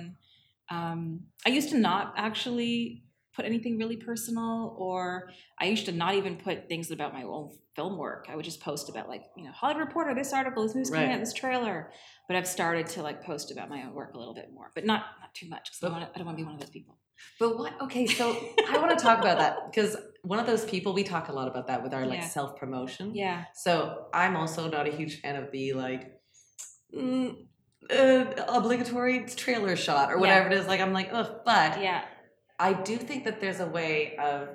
um 0.71 1.01
i 1.47 1.51
used 1.59 1.71
to 1.71 1.79
not 1.79 2.15
actually 2.17 3.03
put 3.37 3.45
anything 3.45 3.77
really 3.79 3.97
personal 3.97 4.75
or 4.79 5.31
i 5.61 5.67
used 5.67 5.85
to 5.87 5.93
not 5.93 6.15
even 6.15 6.37
put 6.37 6.69
things 6.69 6.91
about 6.91 7.13
my 7.13 7.23
own 7.23 7.51
film 7.77 7.99
work 7.99 8.27
i 8.31 8.35
would 8.35 8.45
just 8.45 8.61
post 8.61 8.89
about 8.89 9.09
like 9.09 9.23
you 9.37 9.45
know 9.45 9.53
hollywood 9.53 9.85
reporter 9.87 10.15
this 10.15 10.33
article 10.33 10.63
this 10.65 10.75
news 10.75 10.91
coming 10.91 11.13
out 11.13 11.21
this 11.21 11.35
trailer 11.35 11.91
but 12.27 12.37
i've 12.37 12.49
started 12.49 12.87
to 12.87 13.03
like 13.03 13.23
post 13.23 13.53
about 13.53 13.69
my 13.69 13.83
own 13.85 13.93
work 13.93 14.15
a 14.15 14.19
little 14.19 14.35
bit 14.35 14.49
more 14.53 14.71
but 14.75 14.85
not 14.87 15.05
not 15.21 15.33
too 15.35 15.49
much 15.49 15.71
because 15.71 15.93
I, 15.93 15.97
I 16.15 16.17
don't 16.17 16.27
want 16.27 16.39
to 16.39 16.43
be 16.43 16.47
one 16.47 16.55
of 16.55 16.61
those 16.61 16.71
people 16.71 16.97
But 17.39 17.57
what? 17.59 17.73
Okay, 17.81 18.07
so 18.07 18.25
I 18.71 18.79
want 18.79 18.91
to 18.97 19.03
talk 19.03 19.19
about 19.21 19.39
that 19.39 19.55
because 19.71 19.97
one 20.23 20.39
of 20.39 20.47
those 20.47 20.65
people 20.65 20.93
we 20.93 21.03
talk 21.03 21.29
a 21.29 21.33
lot 21.33 21.49
about 21.49 21.67
that 21.69 21.83
with 21.83 21.93
our 21.95 22.05
like 22.07 22.21
Yeah. 22.21 22.29
self 22.29 22.57
promotion. 22.59 23.15
yeah 23.15 23.45
So 23.55 24.07
I'm 24.13 24.37
also 24.37 24.69
not 24.69 24.87
a 24.87 24.93
huge 25.01 25.21
fan 25.23 25.37
of 25.37 25.51
the 25.51 25.73
like 25.73 26.03
mm, 26.95 27.35
uh, 27.91 28.25
obligatory 28.49 29.25
trailer 29.27 29.77
shot 29.77 30.11
or 30.13 30.19
whatever 30.19 30.49
it 30.49 30.55
is. 30.55 30.67
Like 30.67 30.81
I'm 30.81 30.93
like, 30.93 31.09
ugh. 31.13 31.41
But 31.45 31.81
yeah 31.83 32.03
I 32.59 32.73
do 32.73 32.97
think 32.97 33.25
that 33.25 33.41
there's 33.41 33.61
a 33.61 33.67
way 33.67 34.17
of 34.17 34.49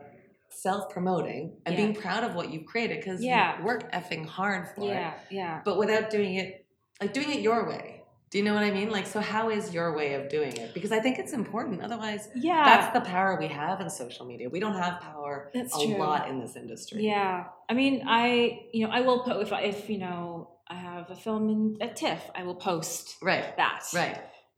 self 0.49 0.89
promoting 0.89 1.53
and 1.65 1.73
Yeah. 1.75 1.81
being 1.81 1.95
proud 1.95 2.23
of 2.23 2.35
what 2.35 2.51
you've 2.51 2.65
created 2.65 2.97
because 2.99 3.23
Yeah. 3.23 3.57
you 3.59 3.65
work 3.65 3.91
effing 3.93 4.25
hard 4.25 4.67
for 4.75 4.83
it. 4.83 4.95
yeah 4.95 5.13
yeah 5.29 5.61
But 5.63 5.77
without 5.77 6.09
doing 6.09 6.35
it, 6.35 6.65
like 6.99 7.13
doing 7.13 7.29
it 7.31 7.39
your 7.41 7.67
way. 7.69 7.97
Do 8.31 8.37
you 8.37 8.45
know 8.45 8.53
what 8.53 8.63
I 8.63 8.71
mean? 8.71 8.89
Like, 8.89 9.07
so 9.07 9.19
how 9.19 9.49
is 9.49 9.73
your 9.73 9.93
way 9.93 10.13
of 10.13 10.29
doing 10.29 10.55
it? 10.55 10.73
Because 10.73 10.93
I 10.93 10.99
think 11.01 11.19
it's 11.19 11.33
important. 11.33 11.81
Otherwise, 11.81 12.29
yeah 12.35 12.63
that's 12.65 12.93
the 12.93 13.01
power 13.01 13.37
we 13.39 13.47
have 13.47 13.81
in 13.81 13.89
social 13.89 14.25
media. 14.25 14.49
We 14.49 14.59
don't 14.61 14.75
have 14.75 14.99
power 15.01 15.51
That's 15.53 15.75
a 15.75 15.85
true. 15.85 15.97
lot 15.97 16.29
in 16.29 16.39
this 16.39 16.55
industry. 16.55 17.03
Yeah, 17.05 17.45
I 17.69 17.73
mean, 17.73 18.03
I 18.07 18.61
you 18.73 18.85
know 18.87 18.91
I 18.91 19.01
will 19.01 19.19
post 19.23 19.41
if 19.47 19.53
I, 19.53 19.61
if 19.63 19.89
you 19.89 19.97
know 19.99 20.49
I 20.67 20.75
have 20.75 21.09
a 21.11 21.15
film 21.15 21.49
in 21.49 21.77
at 21.81 21.95
TIFF, 21.97 22.21
I 22.33 22.43
will 22.43 22.55
post 22.55 23.17
Right. 23.21 23.55
that. 23.57 23.83
Right. 23.93 24.17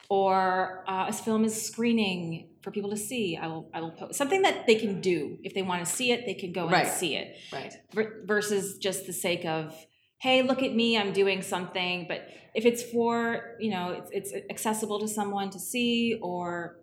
Or 0.09 0.83
uh, 0.87 1.05
a 1.09 1.13
film 1.13 1.43
is 1.45 1.59
screening 1.65 2.49
for 2.63 2.71
people 2.71 2.89
to 2.89 2.97
see. 2.97 3.37
I 3.37 3.47
will 3.47 3.69
I 3.73 3.81
will 3.81 3.91
post 3.91 4.15
something 4.15 4.41
that 4.43 4.65
they 4.67 4.75
can 4.75 5.01
do 5.01 5.37
if 5.43 5.53
they 5.53 5.61
want 5.61 5.85
to 5.85 5.91
see 5.91 6.11
it. 6.11 6.25
They 6.25 6.33
can 6.33 6.51
go 6.53 6.67
and 6.67 6.87
see 6.87 7.15
it 7.15 7.35
Right. 7.51 7.73
ver- 7.93 8.23
versus 8.25 8.77
just 8.77 9.05
the 9.05 9.13
sake 9.13 9.45
of 9.45 9.75
hey 10.19 10.41
look 10.41 10.63
at 10.63 10.73
me 10.73 10.97
I'm 10.97 11.11
doing 11.13 11.41
something. 11.41 12.05
But 12.07 12.27
if 12.55 12.65
it's 12.65 12.81
for 12.83 13.55
you 13.59 13.69
know 13.71 13.89
it's, 13.91 14.09
it's 14.11 14.33
accessible 14.49 14.99
to 14.99 15.07
someone 15.07 15.49
to 15.51 15.59
see 15.59 16.17
or 16.21 16.77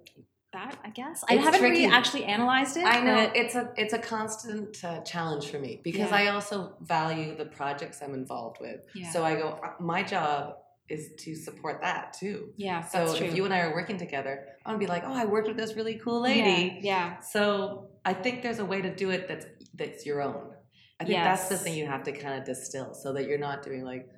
that 0.52 0.76
I 0.84 0.90
guess 0.90 1.22
I 1.28 1.34
It's 1.34 1.44
haven't 1.44 1.60
tricky. 1.60 1.82
really 1.82 1.94
actually 1.94 2.24
analyzed 2.24 2.76
it. 2.76 2.84
I 2.84 3.00
know 3.00 3.30
it's 3.34 3.54
a 3.54 3.72
it's 3.76 3.92
a 3.94 3.98
constant 3.98 4.84
uh, 4.84 5.00
challenge 5.02 5.46
for 5.50 5.58
me 5.60 5.80
because 5.82 6.10
Yeah. 6.10 6.16
I 6.22 6.26
also 6.28 6.74
value 6.82 7.36
the 7.36 7.46
projects 7.46 8.02
I'm 8.02 8.14
involved 8.14 8.58
with. 8.60 8.80
Yeah. 8.94 9.10
So 9.12 9.24
I 9.24 9.36
go, 9.36 9.58
my 9.78 10.02
job 10.02 10.54
is 10.90 11.11
to 11.18 11.35
support 11.37 11.81
that 11.83 12.12
too. 12.12 12.53
yeah, 12.57 12.83
So 12.83 13.14
if 13.14 13.35
you 13.37 13.44
and 13.44 13.55
I 13.55 13.61
are 13.61 13.72
working 13.72 13.96
together, 13.96 14.46
I'm 14.64 14.72
gonna 14.74 14.79
be 14.79 14.87
like, 14.87 15.05
oh, 15.07 15.12
I 15.14 15.24
worked 15.24 15.48
with 15.48 15.57
this 15.57 15.74
really 15.74 15.94
cool 16.05 16.20
lady. 16.22 16.81
Yeah, 16.83 17.14
yeah. 17.14 17.20
So 17.20 17.88
I 18.05 18.12
think 18.14 18.42
there's 18.42 18.59
a 18.59 18.64
way 18.64 18.81
to 18.83 18.94
do 18.94 19.11
it 19.11 19.29
that's 19.29 19.46
that's 19.74 20.05
your 20.05 20.20
own. 20.20 20.53
I 21.00 21.05
think 21.05 21.22
that's 21.22 21.48
the 21.48 21.57
thing 21.57 21.74
you 21.74 21.87
have 21.87 22.03
to 22.05 22.12
kind 22.12 22.35
of 22.38 22.44
distill 22.44 22.92
so 22.94 23.12
that 23.14 23.26
you're 23.29 23.38
not 23.38 23.62
doing 23.62 23.85
like 23.85 24.09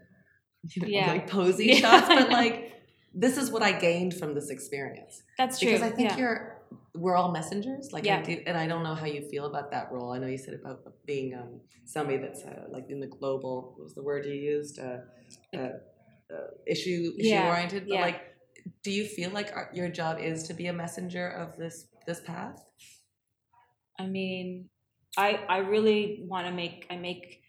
you 0.75 0.83
know, 0.83 0.89
Yeah. 0.89 1.09
like 1.09 1.29
posy 1.29 1.67
Yeah. 1.67 1.75
shots, 1.85 2.09
but 2.09 2.31
like 2.31 2.73
this 3.15 3.37
is 3.37 3.51
what 3.51 3.63
I 3.63 3.73
gained 3.73 4.15
from 4.15 4.35
this 4.35 4.49
experience. 4.49 5.23
That's 5.37 5.59
true. 5.61 5.69
Because 5.69 5.83
I 5.83 5.91
think 5.91 6.17
you're 6.19 6.59
we're 6.95 7.17
all 7.17 7.31
messengers. 7.33 7.91
Like 7.93 8.05
I 8.05 8.07
Yeah. 8.07 8.23
do, 8.23 8.43
and 8.47 8.57
I 8.57 8.67
don't 8.67 8.83
know 8.83 8.95
how 8.95 9.07
you 9.07 9.23
feel 9.33 9.45
about 9.47 9.71
that 9.71 9.93
role. 9.93 10.13
I 10.13 10.19
know 10.19 10.27
you 10.27 10.39
said 10.39 10.55
about 10.55 10.79
being 11.07 11.35
um, 11.35 11.61
somebody 11.85 12.19
that's 12.19 12.43
uh, 12.45 12.65
like 12.71 12.87
in 12.89 13.01
the 13.01 13.07
global. 13.07 13.75
What 13.77 13.85
was 13.85 13.95
the 13.95 14.03
word 14.03 14.25
you 14.27 14.35
used? 14.35 14.79
Uh, 14.79 14.99
uh, 15.57 15.69
issue 16.67 17.13
issue 17.19 17.29
Yeah, 17.29 17.49
oriented. 17.49 17.87
But 17.89 17.95
yeah. 17.95 18.01
like, 18.01 18.21
do 18.83 18.91
you 18.91 19.05
feel 19.05 19.31
like 19.31 19.53
our, 19.55 19.71
your 19.73 19.89
job 19.89 20.19
is 20.21 20.45
to 20.45 20.55
be 20.55 20.67
a 20.67 20.73
messenger 20.73 21.29
of 21.29 21.57
this 21.57 21.87
this 22.07 22.21
path? 22.21 22.65
I 23.99 24.07
mean, 24.07 24.69
I 25.17 25.41
I 25.49 25.59
really 25.59 26.25
want 26.27 26.47
to 26.47 26.53
make 26.53 26.87
I 26.91 26.97
make 26.97 27.43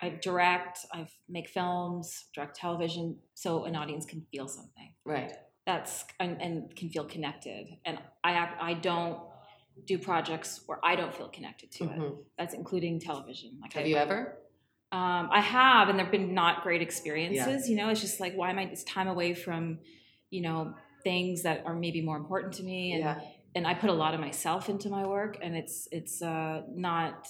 I 0.00 0.10
direct, 0.10 0.78
I 0.92 1.08
make 1.28 1.48
films, 1.48 2.26
direct 2.34 2.56
television, 2.56 3.18
so 3.34 3.64
an 3.64 3.74
audience 3.74 4.06
can 4.06 4.24
feel 4.30 4.46
something. 4.46 4.94
Right. 5.04 5.32
That's 5.66 6.04
and, 6.20 6.40
and 6.40 6.74
can 6.76 6.88
feel 6.88 7.04
connected. 7.04 7.66
And 7.84 7.98
I 8.22 8.48
I 8.60 8.74
don't 8.74 9.20
do 9.86 9.98
projects 9.98 10.62
where 10.66 10.78
I 10.84 10.96
don't 10.96 11.14
feel 11.14 11.28
connected 11.28 11.70
to 11.72 11.84
it. 11.84 11.98
Mhm. 11.98 12.16
That's 12.38 12.54
including 12.54 13.00
television. 13.00 13.58
Like 13.60 13.72
Have 13.74 13.84
I, 13.84 13.88
you 13.88 13.96
ever? 13.96 14.38
Um, 14.90 15.28
I 15.30 15.40
have, 15.40 15.88
and 15.88 15.98
there've 15.98 16.10
been 16.10 16.32
not 16.32 16.62
great 16.62 16.80
experiences. 16.80 17.68
You 17.68 17.76
know, 17.76 17.90
it's 17.90 18.00
just 18.00 18.20
like 18.20 18.34
why 18.34 18.50
am 18.50 18.58
I? 18.58 18.62
It's 18.62 18.84
time 18.84 19.06
away 19.08 19.34
from, 19.34 19.80
you 20.30 20.40
know, 20.40 20.74
things 21.04 21.42
that 21.42 21.62
are 21.66 21.74
maybe 21.74 22.00
more 22.00 22.16
important 22.16 22.54
to 22.54 22.62
me, 22.62 22.92
and 22.92 23.02
Yeah. 23.02 23.20
and 23.54 23.66
I 23.66 23.74
put 23.74 23.90
a 23.90 23.94
lot 23.94 24.14
of 24.14 24.20
myself 24.20 24.68
into 24.68 24.88
my 24.88 25.06
work, 25.06 25.38
and 25.42 25.54
it's 25.56 25.88
it's 25.92 26.22
uh, 26.22 26.62
not 26.74 27.28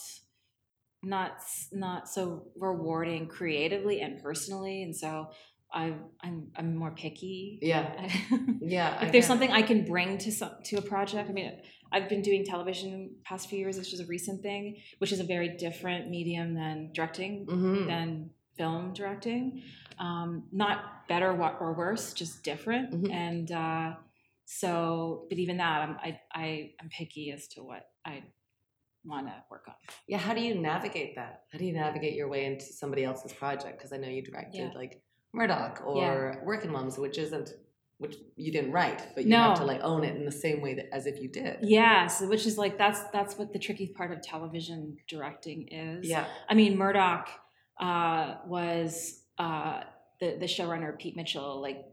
not 1.03 1.33
not 1.73 2.09
so 2.09 2.47
rewarding 2.57 3.27
creatively 3.27 4.01
and 4.01 4.23
personally, 4.23 4.83
and 4.83 4.95
so 4.95 5.31
I 5.73 5.95
I'm 6.23 6.49
I'm 6.57 6.77
more 6.77 6.91
picky. 6.93 7.59
Yeah. 7.63 8.09
Yeah. 8.61 8.97
I 9.01 9.07
if 9.07 9.13
there's 9.13 9.25
get- 9.25 9.29
something 9.29 9.51
I 9.51 9.63
can 9.63 9.85
bring 9.85 10.19
to 10.19 10.33
some 10.33 10.53
to 10.67 10.77
a 10.77 10.83
project, 10.83 11.29
I 11.31 11.33
mean, 11.33 11.53
I've 11.93 12.09
been 12.09 12.23
doing 12.23 12.45
television 12.45 13.15
past 13.25 13.49
few 13.49 13.59
years. 13.59 13.77
This 13.77 13.93
is 13.93 14.01
a 14.01 14.07
recent 14.07 14.43
thing, 14.43 14.77
which 14.99 15.13
is 15.13 15.21
a 15.21 15.25
very 15.25 15.57
different 15.57 16.11
medium 16.11 16.55
than 16.55 16.91
directing, 16.95 17.47
Mhm. 17.47 17.87
than 17.87 18.31
film 18.57 18.93
directing. 18.93 19.63
Um, 19.99 20.45
not 20.53 21.07
better 21.09 21.31
or 21.61 21.75
worse, 21.75 22.13
just 22.13 22.43
different. 22.45 22.91
Mhm. 22.93 23.11
And 23.13 23.53
uh, 23.53 23.95
so, 24.45 25.27
but 25.29 25.39
even 25.39 25.57
that, 25.59 25.83
I'm 25.89 25.97
I, 26.03 26.21
I 26.33 26.71
I'm 26.81 26.89
picky 26.89 27.31
as 27.33 27.49
to 27.49 27.63
what 27.63 27.83
I 28.05 28.23
want 29.05 29.27
to 29.27 29.35
work 29.51 29.65
on. 29.69 29.75
Yeah, 30.07 30.19
how 30.19 30.35
do 30.35 30.41
you 30.41 30.55
navigate 30.55 31.15
that? 31.17 31.45
How 31.53 31.59
do 31.59 31.65
you 31.65 31.73
navigate 31.73 32.15
your 32.15 32.29
way 32.29 32.45
into 32.47 32.65
somebody 32.65 33.05
else's 33.05 33.33
project? 33.33 33.79
Because 33.79 33.93
I 33.93 33.97
know 33.99 34.09
you 34.09 34.23
directed 34.23 34.73
Yeah. 34.73 34.79
like 34.79 35.03
Murdoch 35.33 35.83
or 35.85 36.33
Yeah. 36.37 36.45
Working 36.45 36.71
Moms, 36.73 36.99
which 36.99 37.19
isn't 37.19 37.51
which 37.99 38.15
you 38.37 38.53
didn't 38.53 38.71
write, 38.71 39.09
but 39.17 39.25
you 39.25 39.31
No. 39.31 39.39
have 39.39 39.59
to 39.59 39.65
like 39.65 39.81
own 39.83 40.05
it 40.05 40.15
in 40.15 40.25
the 40.25 40.31
same 40.31 40.61
way 40.61 40.75
that 40.75 40.87
as 40.95 41.07
if 41.07 41.21
you 41.21 41.29
did. 41.29 41.59
Yes, 41.63 42.21
which 42.21 42.47
is 42.47 42.57
like 42.57 42.79
that's 42.79 43.03
that's 43.13 43.37
what 43.37 43.53
the 43.53 43.59
tricky 43.59 43.89
part 43.89 44.13
of 44.13 44.23
television 44.23 44.99
directing 45.09 45.67
is. 45.69 46.09
Yeah. 46.09 46.25
I 46.49 46.55
mean, 46.55 46.79
Murdoch 46.79 47.29
uh, 47.81 48.37
was 48.47 49.25
uh, 49.37 49.83
the 50.21 50.37
the 50.39 50.47
showrunner 50.47 50.97
Pete 50.97 51.17
Mitchell, 51.17 51.61
like 51.61 51.85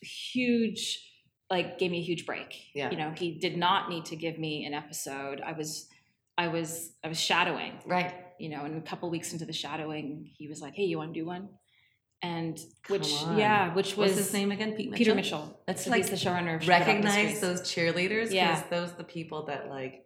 huge, 0.00 1.06
like 1.50 1.78
gave 1.78 1.90
me 1.90 1.98
a 1.98 2.02
huge 2.02 2.26
break. 2.26 2.54
Yeah. 2.74 2.90
you 2.90 2.96
know, 2.96 3.10
he 3.16 3.38
did 3.38 3.56
not 3.56 3.88
need 3.90 4.06
to 4.06 4.16
give 4.16 4.38
me 4.38 4.64
an 4.64 4.74
episode. 4.74 5.40
I 5.40 5.52
was, 5.52 5.88
I 6.38 6.48
was, 6.48 6.92
I 7.04 7.08
was 7.08 7.20
shadowing. 7.20 7.72
Right. 7.86 8.14
You 8.38 8.50
know, 8.50 8.64
and 8.64 8.76
a 8.76 8.80
couple 8.82 9.08
weeks 9.10 9.32
into 9.32 9.44
the 9.46 9.52
shadowing, 9.52 10.30
he 10.36 10.48
was 10.48 10.60
like, 10.60 10.74
"Hey, 10.74 10.84
you 10.84 10.98
want 10.98 11.14
to 11.14 11.20
do 11.20 11.24
one?" 11.26 11.48
And 12.22 12.58
which, 12.88 13.12
yeah, 13.36 13.74
which 13.74 13.96
was 13.96 14.12
What's 14.12 14.16
his 14.26 14.32
name 14.32 14.50
again? 14.50 14.72
Pete 14.72 14.90
Mitchell. 14.90 14.98
Peter 14.98 15.14
Mitchell. 15.14 15.60
That's 15.66 15.84
So 15.84 15.90
like 15.90 16.08
he's 16.08 16.10
the 16.22 16.28
showrunner. 16.28 16.60
of 16.60 16.66
Recognize 16.66 17.40
those 17.40 17.60
cheerleaders 17.62 18.30
because 18.30 18.32
Yeah. 18.32 18.62
those 18.70 18.92
are 18.92 18.96
the 18.96 19.04
people 19.04 19.46
that 19.46 19.68
like 19.68 20.02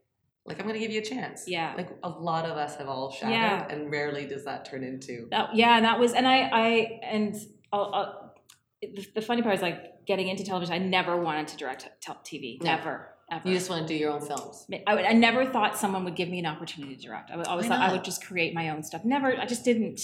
like 0.46 0.58
I'm 0.58 0.66
gonna 0.66 0.78
give 0.80 0.90
you 0.90 1.00
a 1.00 1.04
chance. 1.04 1.44
Yeah. 1.46 1.74
Like 1.76 1.90
a 2.02 2.08
lot 2.08 2.44
of 2.46 2.56
us 2.56 2.74
have 2.76 2.88
all 2.88 3.12
shadowed 3.12 3.32
Yeah. 3.32 3.68
and 3.68 3.90
rarely 3.90 4.26
does 4.26 4.44
that 4.44 4.64
turn 4.64 4.82
into 4.82 5.28
That, 5.30 5.54
yeah, 5.54 5.76
and 5.76 5.84
that 5.84 6.00
was, 6.00 6.12
and 6.14 6.26
I, 6.26 6.48
I, 6.52 7.00
and 7.04 7.36
I'll, 7.72 7.90
I'll, 7.94 8.34
the, 8.82 9.06
the 9.16 9.20
funny 9.22 9.42
part 9.42 9.54
is 9.54 9.62
like 9.62 10.06
getting 10.06 10.26
into 10.28 10.42
television. 10.42 10.74
I 10.74 10.78
never 10.78 11.16
wanted 11.20 11.46
to 11.48 11.56
direct 11.58 11.86
TV, 12.24 12.60
No. 12.62 12.72
ever, 12.72 13.08
ever. 13.30 13.48
you 13.48 13.54
just 13.54 13.70
want 13.70 13.86
to 13.86 13.94
do 13.94 13.94
your 14.00 14.10
own 14.10 14.22
films. 14.22 14.66
I, 14.86 14.94
would- 14.94 15.04
I 15.04 15.12
never 15.12 15.44
thought 15.46 15.76
someone 15.78 16.04
would 16.04 16.16
give 16.16 16.28
me 16.30 16.40
an 16.40 16.46
opportunity 16.46 16.96
to 16.96 17.02
direct. 17.02 17.30
I 17.30 17.36
would 17.36 17.46
always 17.46 17.66
thought 17.66 17.78
I 17.80 17.92
would 17.92 18.02
just 18.02 18.24
create 18.26 18.52
my 18.54 18.70
own 18.70 18.82
stuff. 18.82 19.04
Never, 19.04 19.38
I 19.38 19.44
just 19.46 19.64
didn't. 19.64 20.00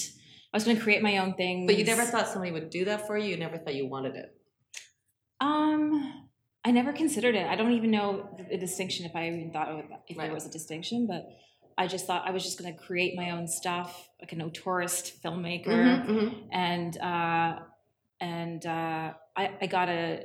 I 0.56 0.58
was 0.58 0.64
going 0.64 0.78
to 0.78 0.82
create 0.82 1.02
my 1.02 1.18
own 1.18 1.34
thing. 1.34 1.66
But 1.66 1.76
you 1.76 1.84
never 1.84 2.02
thought 2.02 2.28
somebody 2.28 2.50
would 2.50 2.70
do 2.70 2.86
that 2.86 3.06
for 3.06 3.18
you. 3.18 3.28
You 3.28 3.36
never 3.36 3.58
thought 3.58 3.74
you 3.74 3.86
wanted 3.86 4.16
it. 4.16 4.34
Um, 5.38 6.24
I 6.64 6.70
never 6.70 6.94
considered 6.94 7.34
it. 7.34 7.46
I 7.46 7.56
don't 7.56 7.72
even 7.72 7.90
know 7.90 8.30
the, 8.38 8.44
the 8.44 8.56
distinction 8.56 9.04
if 9.04 9.14
I 9.14 9.26
even 9.26 9.50
thought 9.52 9.68
it, 9.68 9.84
if 10.08 10.16
Right. 10.16 10.24
there 10.24 10.32
was 10.34 10.46
a 10.46 10.50
distinction. 10.50 11.06
But 11.06 11.28
I 11.76 11.86
just 11.86 12.06
thought 12.06 12.26
I 12.26 12.30
was 12.30 12.42
just 12.42 12.58
going 12.58 12.72
to 12.74 12.80
create 12.82 13.14
my 13.14 13.32
own 13.32 13.46
stuff, 13.46 14.08
like 14.18 14.32
a 14.32 14.36
notorist 14.36 15.20
filmmaker. 15.22 15.66
Mm-hmm, 16.06 16.48
and 16.50 16.96
uh, 17.02 17.58
and 18.22 18.64
uh, 18.64 19.12
I, 19.36 19.50
I 19.60 19.66
got 19.66 19.90
a 19.90 20.24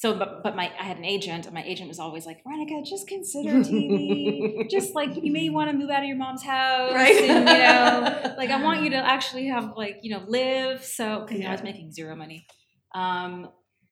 so 0.00 0.06
but 0.20 0.30
but 0.44 0.54
my 0.60 0.66
I 0.82 0.84
had 0.90 0.98
an 1.02 1.04
agent 1.16 1.42
and 1.46 1.54
my 1.60 1.64
agent 1.72 1.88
was 1.92 1.98
always 2.04 2.24
like 2.30 2.38
Veronica 2.44 2.76
just 2.94 3.04
consider 3.14 3.54
TV 3.68 4.68
just 4.76 4.94
like 4.94 5.10
you 5.26 5.32
may 5.38 5.48
want 5.56 5.66
to 5.70 5.76
move 5.80 5.90
out 5.94 6.02
of 6.04 6.08
your 6.12 6.16
mom's 6.24 6.44
house 6.44 6.92
Right. 7.02 7.22
and, 7.34 7.48
you 7.54 7.58
know 7.68 8.34
like 8.42 8.50
I 8.56 8.62
want 8.62 8.78
you 8.84 8.90
to 8.90 9.00
actually 9.14 9.46
have 9.54 9.66
like 9.76 9.96
you 10.04 10.10
know 10.14 10.22
live 10.28 10.84
so 10.84 11.24
because 11.26 11.44
I 11.44 11.50
was 11.50 11.62
making 11.70 11.90
zero 11.98 12.14
money 12.24 12.46
um 12.94 13.48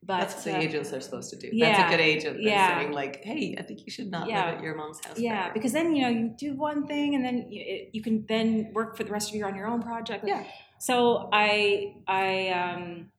but 0.09 0.21
That's 0.21 0.35
what 0.37 0.45
the 0.45 0.57
uh, 0.59 0.61
agents 0.61 0.93
are 0.93 1.01
supposed 1.01 1.31
to 1.31 1.37
do. 1.45 1.49
That's 1.59 1.81
a 1.81 1.91
good 1.97 2.01
agent. 2.15 2.41
Yeah. 2.41 2.79
saying 2.79 2.93
like, 2.93 3.25
hey, 3.25 3.57
I 3.59 3.63
think 3.67 3.81
you 3.87 3.91
should 3.91 4.09
not 4.17 4.29
Yeah. 4.29 4.45
live 4.47 4.55
at 4.59 4.63
your 4.63 4.77
mom's 4.77 5.01
house. 5.05 5.19
yeah 5.19 5.35
forever." 5.37 5.55
because 5.55 5.73
then 5.73 5.97
you 5.97 6.03
know 6.05 6.13
you 6.19 6.25
do 6.47 6.51
one 6.55 6.87
thing 6.87 7.17
and 7.17 7.25
then 7.27 7.37
you, 7.51 7.61
it, 7.75 7.81
you 7.97 8.03
can 8.07 8.25
then 8.29 8.71
work 8.79 8.97
for 8.97 9.03
the 9.03 9.11
rest 9.11 9.27
of 9.29 9.33
the 9.33 9.39
year 9.39 9.49
on 9.49 9.57
your 9.61 9.67
own 9.67 9.83
project 9.83 10.23
Yeah. 10.33 10.45
so 10.79 11.29
i 11.33 11.95
i 12.07 12.51
um 12.51 13.11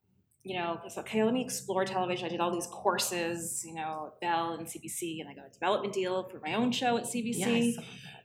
you 0.47 0.55
know 0.57 0.79
was 0.83 0.97
okay 0.97 1.23
let 1.23 1.33
me 1.33 1.43
explore 1.43 1.83
television. 1.85 2.25
I 2.25 2.29
did 2.29 2.39
all 2.39 2.53
these 2.59 2.67
courses 2.67 3.63
you 3.67 3.73
know 3.79 4.13
bell 4.21 4.53
and 4.53 4.65
cbc 4.65 5.19
and 5.19 5.27
i 5.29 5.33
got 5.33 5.45
a 5.51 5.53
development 5.59 5.93
deal 5.93 6.15
for 6.31 6.39
my 6.47 6.53
own 6.53 6.71
show 6.71 6.97
at 6.97 7.03
cbc 7.03 7.73
saw 7.75 7.81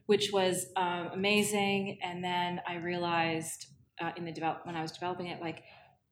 which 0.06 0.30
was 0.32 0.66
um, 0.76 1.04
amazing. 1.12 1.98
And 2.02 2.22
then 2.22 2.60
i 2.66 2.74
realized 2.76 3.66
uh, 4.00 4.10
in 4.16 4.24
the 4.24 4.32
develop 4.32 4.58
when 4.66 4.76
i 4.76 4.82
was 4.82 4.92
developing 4.92 5.26
it 5.28 5.40
like 5.40 5.62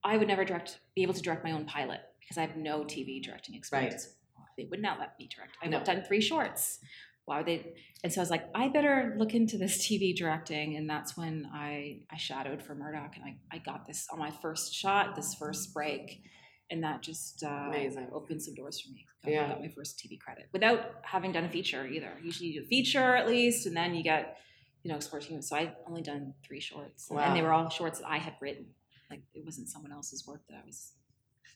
i 0.04 0.16
would 0.16 0.28
never 0.28 0.44
direct 0.44 0.78
be 0.96 1.02
able 1.02 1.14
to 1.14 1.22
direct 1.22 1.42
my 1.44 1.52
own 1.52 1.64
pilot 1.66 2.00
because 2.20 2.36
i 2.38 2.42
have 2.42 2.56
no 2.56 2.80
tv 2.92 3.22
directing 3.22 3.54
experience. 3.54 4.02
Right. 4.36 4.46
they 4.56 4.66
would 4.70 4.82
not 4.82 4.98
let 4.98 5.10
me 5.18 5.28
direct. 5.34 5.56
I've 5.62 5.70
No. 5.70 5.82
done 5.84 6.02
three 6.08 6.20
shorts 6.20 6.78
why 7.30 7.36
would 7.38 7.46
they 7.46 7.72
and 8.02 8.12
so 8.12 8.20
i 8.20 8.22
was 8.22 8.30
like 8.30 8.46
i 8.56 8.66
better 8.68 9.14
look 9.16 9.34
into 9.34 9.56
this 9.56 9.78
tv 9.86 10.14
directing 10.16 10.76
and 10.76 10.90
that's 10.90 11.16
when 11.16 11.48
i 11.54 12.00
i 12.10 12.16
shadowed 12.16 12.60
for 12.60 12.74
murdoch 12.74 13.12
and 13.16 13.24
i, 13.24 13.36
I 13.54 13.58
got 13.58 13.86
this 13.86 14.08
on 14.12 14.18
my 14.18 14.32
first 14.42 14.74
shot 14.74 15.14
this 15.14 15.34
first 15.34 15.72
break 15.72 16.22
and 16.72 16.82
that 16.84 17.02
just 17.02 17.42
uh, 17.44 17.48
Amazing. 17.68 18.08
opened 18.12 18.42
some 18.42 18.54
doors 18.54 18.80
for 18.80 18.90
me 18.92 19.06
got, 19.24 19.32
Yeah. 19.32 19.48
got 19.48 19.60
my 19.60 19.68
first 19.68 19.92
tv 20.00 20.18
credit 20.18 20.48
without 20.52 20.80
having 21.02 21.30
done 21.30 21.44
a 21.44 21.48
feature 21.48 21.86
either 21.86 22.12
usually 22.22 22.48
you 22.50 22.60
do 22.60 22.64
a 22.66 22.68
feature 22.68 23.14
at 23.20 23.28
least 23.28 23.66
and 23.66 23.76
then 23.76 23.94
you 23.94 24.02
get 24.02 24.38
you 24.82 24.90
know 24.90 24.96
explore 24.96 25.20
team 25.20 25.40
so 25.40 25.54
i've 25.54 25.74
only 25.88 26.02
done 26.02 26.34
three 26.44 26.60
shorts 26.60 27.06
Wow. 27.10 27.20
and 27.24 27.36
they 27.36 27.42
were 27.42 27.52
all 27.52 27.68
shorts 27.70 28.00
that 28.00 28.08
i 28.08 28.18
had 28.18 28.34
written 28.42 28.66
like 29.08 29.22
it 29.34 29.44
wasn't 29.44 29.68
someone 29.68 29.92
else's 29.92 30.26
work 30.26 30.42
that 30.48 30.56
i 30.62 30.66
was 30.66 30.80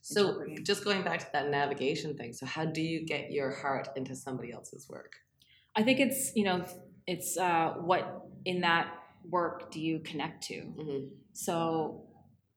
So 0.03 0.45
just 0.71 0.85
going 0.85 1.03
back 1.09 1.21
to 1.21 1.31
that 1.37 1.47
navigation 1.49 2.11
thing. 2.19 2.33
So 2.39 2.45
how 2.45 2.65
do 2.79 2.83
you 2.93 2.99
get 3.15 3.25
your 3.39 3.51
heart 3.63 3.87
into 3.99 4.15
somebody 4.15 4.51
else's 4.53 4.85
work? 4.95 5.13
I 5.77 5.83
think 5.83 6.01
it's 6.01 6.35
you 6.35 6.45
know 6.45 6.65
it's 7.07 7.37
uh, 7.37 7.75
what 7.81 8.23
in 8.45 8.61
that 8.63 8.93
work 9.29 9.71
do 9.73 9.81
you 9.81 10.01
connect 10.01 10.45
to. 10.45 10.55
Mhm. 10.55 11.09
So, 11.33 12.07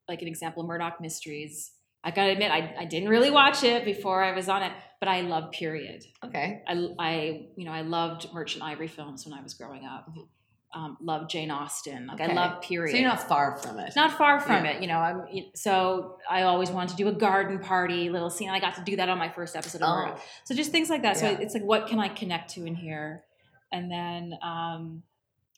like 0.08 0.21
an 0.21 0.27
example, 0.27 0.63
Murdoch 0.63 0.99
Mysteries. 1.01 1.71
I 2.03 2.12
gotta 2.12 2.32
admit, 2.32 2.51
I, 2.51 2.73
I 2.80 2.86
didn't 2.86 3.10
really 3.10 3.32
watch 3.32 3.63
it 3.63 3.84
before 3.84 4.23
I 4.23 4.32
was 4.34 4.47
on 4.47 4.63
it, 4.63 4.71
but 4.99 5.10
I 5.10 5.21
love 5.21 5.51
period. 5.51 6.06
Okay. 6.23 6.62
I, 6.67 6.88
I 6.99 7.47
you 7.58 7.65
know 7.65 7.71
I 7.71 7.82
loved 7.82 8.32
Merchant 8.34 8.63
Ivory 8.63 8.88
films 8.88 9.25
when 9.25 9.38
I 9.38 9.41
was 9.41 9.53
growing 9.56 9.86
up. 9.86 10.08
Mhm. 10.10 10.27
Um, 10.73 10.97
loved 11.01 11.30
Jane 11.30 11.49
Austen. 11.49 12.08
Like 12.08 12.19
I 12.19 12.34
love 12.34 12.62
period. 12.62 12.91
So 12.91 12.97
you're 12.97 13.08
not 13.08 13.25
far 13.27 13.56
from 13.58 13.80
it. 13.80 13.93
not 13.95 14.17
far 14.17 14.39
from 14.39 14.65
Yeah. 14.65 14.71
it, 14.71 14.82
you 14.82 14.88
know. 14.88 14.97
I'm 14.97 15.25
so 15.56 16.17
I 16.30 16.41
always 16.43 16.69
wanted 16.69 16.89
to 16.89 16.95
do 16.97 17.08
a 17.08 17.13
garden 17.13 17.60
party 17.60 18.10
little 18.10 18.30
scene. 18.30 18.49
I 18.49 18.60
got 18.60 18.75
to 18.75 18.84
do 18.84 18.97
that 18.97 19.08
on 19.08 19.17
my 19.17 19.30
first 19.30 19.56
episode 19.56 19.82
of. 19.82 20.17
Oh, 20.17 20.21
So 20.43 20.53
just 20.53 20.71
things 20.71 20.89
like 20.89 21.03
that. 21.03 21.15
So 21.17 21.25
it's 21.27 21.53
like, 21.53 21.63
what 21.63 21.88
can 21.88 21.99
I 21.99 22.10
connect 22.10 22.51
to 22.56 22.65
in 22.65 22.75
here? 22.75 23.23
And 23.71 23.89
then, 23.89 24.34
um, 24.43 25.03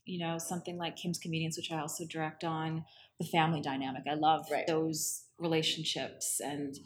you 0.06 0.20
know, 0.20 0.38
something 0.38 0.78
like 0.78 0.96
Kim's 0.96 1.18
Convenience, 1.18 1.58
which 1.58 1.72
I 1.72 1.80
also 1.80 2.06
direct 2.06 2.44
on, 2.44 2.86
the 3.20 3.26
family 3.26 3.62
dynamic. 3.62 4.04
I 4.10 4.14
love 4.14 4.46
Right. 4.52 4.66
those 4.68 5.24
relationships 5.40 6.40
and 6.40 6.78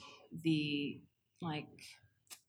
the 0.43 1.01
like 1.41 1.67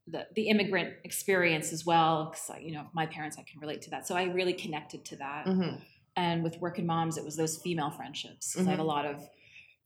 the 0.07 0.27
the 0.35 0.49
immigrant 0.49 0.95
experience 1.05 1.73
as 1.73 1.85
well. 1.87 2.27
Because 2.31 2.51
you 2.62 2.73
know, 2.73 2.87
my 2.93 3.07
parents, 3.07 3.38
I 3.38 3.43
can 3.43 3.61
relate 3.61 3.83
to 3.83 3.90
that. 3.90 4.07
So 4.07 4.14
I 4.17 4.25
really 4.25 4.53
connected 4.55 5.05
to 5.07 5.17
that. 5.17 5.47
mhm. 5.47 5.81
And 6.17 6.45
with 6.45 6.59
working 6.59 6.87
moms, 6.87 7.17
it 7.19 7.25
was 7.25 7.37
those 7.37 7.57
female 7.59 7.90
friendships. 7.90 8.55
'Cause 8.55 8.61
I 8.61 8.61
Mm-hmm. 8.62 8.71
have 8.71 8.79
a 8.81 8.85
lot 8.85 9.05
of 9.07 9.29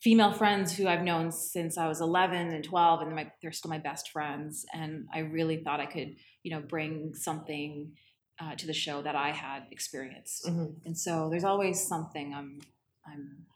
female 0.00 0.32
friends 0.32 0.76
who 0.76 0.86
I've 0.86 1.02
known 1.02 1.32
since 1.32 1.76
I 1.78 1.88
was 1.88 2.00
11 2.00 2.48
and 2.54 2.62
12, 2.64 3.00
and 3.00 3.08
they're, 3.10 3.16
my, 3.24 3.32
they're 3.42 3.52
still 3.52 3.70
my 3.70 3.78
best 3.78 4.10
friends. 4.10 4.64
And 4.72 5.08
I 5.12 5.20
really 5.20 5.62
thought 5.64 5.80
I 5.80 5.86
could, 5.86 6.16
you 6.42 6.50
know, 6.52 6.60
bring 6.60 7.14
something 7.14 7.96
uh, 8.40 8.54
to 8.54 8.66
the 8.66 8.72
show 8.74 9.02
that 9.02 9.16
I 9.16 9.32
had 9.32 9.66
experienced. 9.72 10.46
Mhm. 10.46 10.76
And 10.84 10.96
so 10.98 11.28
there's 11.30 11.44
always 11.44 11.84
something 11.86 12.34
I'm 12.34 12.60
I'm 13.06 13.46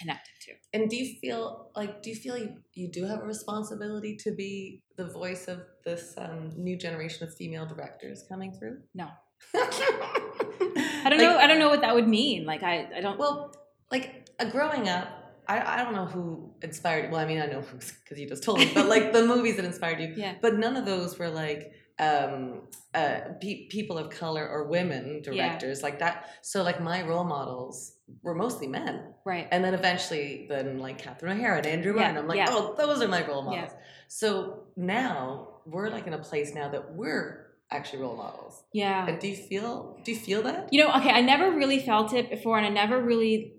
connected 0.00 0.32
to. 0.42 0.52
And 0.72 0.88
do 0.88 0.96
you 0.96 1.18
feel 1.20 1.70
like 1.74 2.02
do 2.02 2.10
you 2.10 2.16
feel 2.16 2.38
you, 2.38 2.62
you 2.74 2.88
do 2.90 3.04
have 3.04 3.20
a 3.20 3.26
responsibility 3.26 4.16
to 4.18 4.30
be 4.34 4.82
the 4.98 5.06
voice 5.06 5.48
of 5.48 5.60
this 5.84 6.14
um, 6.18 6.52
new 6.56 6.76
generation 6.76 7.26
of 7.26 7.34
female 7.34 7.64
directors 7.64 8.24
coming 8.28 8.52
through? 8.52 8.78
No, 8.94 9.08
I 9.54 11.06
don't 11.08 11.18
know. 11.18 11.38
I 11.38 11.46
don't 11.46 11.58
know 11.58 11.70
what 11.70 11.80
that 11.80 11.94
would 11.94 12.08
mean. 12.08 12.44
Like 12.44 12.62
I, 12.62 12.88
I 12.96 13.00
don't. 13.00 13.18
Well, 13.18 13.54
like 13.90 14.28
uh, 14.38 14.44
growing 14.46 14.88
up, 14.88 15.08
I, 15.46 15.74
I 15.80 15.84
don't 15.84 15.94
know 15.94 16.04
who 16.04 16.52
inspired. 16.62 17.10
Well, 17.10 17.20
I 17.20 17.26
mean, 17.26 17.40
I 17.40 17.46
know 17.46 17.62
because 17.62 18.18
you 18.18 18.28
just 18.28 18.42
told 18.42 18.58
me, 18.58 18.70
but 18.74 18.86
like 18.86 19.12
the 19.12 19.24
movies 19.34 19.56
that 19.56 19.64
inspired 19.64 20.00
you. 20.00 20.12
Yeah. 20.16 20.34
But 20.42 20.58
none 20.58 20.76
of 20.76 20.84
those 20.84 21.18
were 21.18 21.30
like 21.30 21.72
um, 21.98 22.62
uh, 22.94 23.20
pe- 23.40 23.66
people 23.68 23.98
of 23.98 24.10
color 24.10 24.46
or 24.48 24.68
women 24.68 25.22
directors 25.22 25.82
like 25.82 26.00
that. 26.00 26.30
So 26.42 26.62
like 26.62 26.80
my 26.80 27.02
role 27.02 27.24
models 27.24 27.94
were 28.22 28.34
mostly 28.34 28.66
men, 28.66 29.14
right. 29.24 29.48
and 29.50 29.64
then 29.64 29.74
eventually, 29.74 30.46
then 30.48 30.78
like 30.78 30.98
Catherine 30.98 31.38
O'Hara 31.38 31.58
and 31.58 31.66
Andrea 31.66 31.94
Yeah, 31.94 32.00
Martin. 32.00 32.16
I'm 32.18 32.28
like, 32.28 32.36
yeah. 32.38 32.46
oh, 32.50 32.74
those 32.76 33.02
are 33.02 33.08
my 33.08 33.26
role 33.26 33.44
Yeah. 33.50 33.60
models. 33.62 33.76
So 34.08 34.64
now 34.78 35.48
we're 35.66 35.90
like 35.90 36.06
in 36.06 36.14
a 36.14 36.18
place 36.18 36.54
now 36.54 36.68
that 36.70 36.94
we're 36.94 37.48
actually 37.70 38.00
role 38.00 38.16
models. 38.16 38.62
Yeah. 38.72 39.06
And 39.06 39.18
do 39.18 39.28
you 39.28 39.36
feel? 39.36 40.00
Do 40.04 40.12
you 40.12 40.16
feel 40.16 40.42
that? 40.42 40.68
You 40.72 40.84
know, 40.84 40.92
okay, 40.94 41.10
I 41.10 41.20
never 41.20 41.50
really 41.50 41.80
felt 41.80 42.14
it 42.14 42.30
before, 42.30 42.56
and 42.56 42.66
I 42.66 42.70
never 42.70 43.00
really 43.00 43.54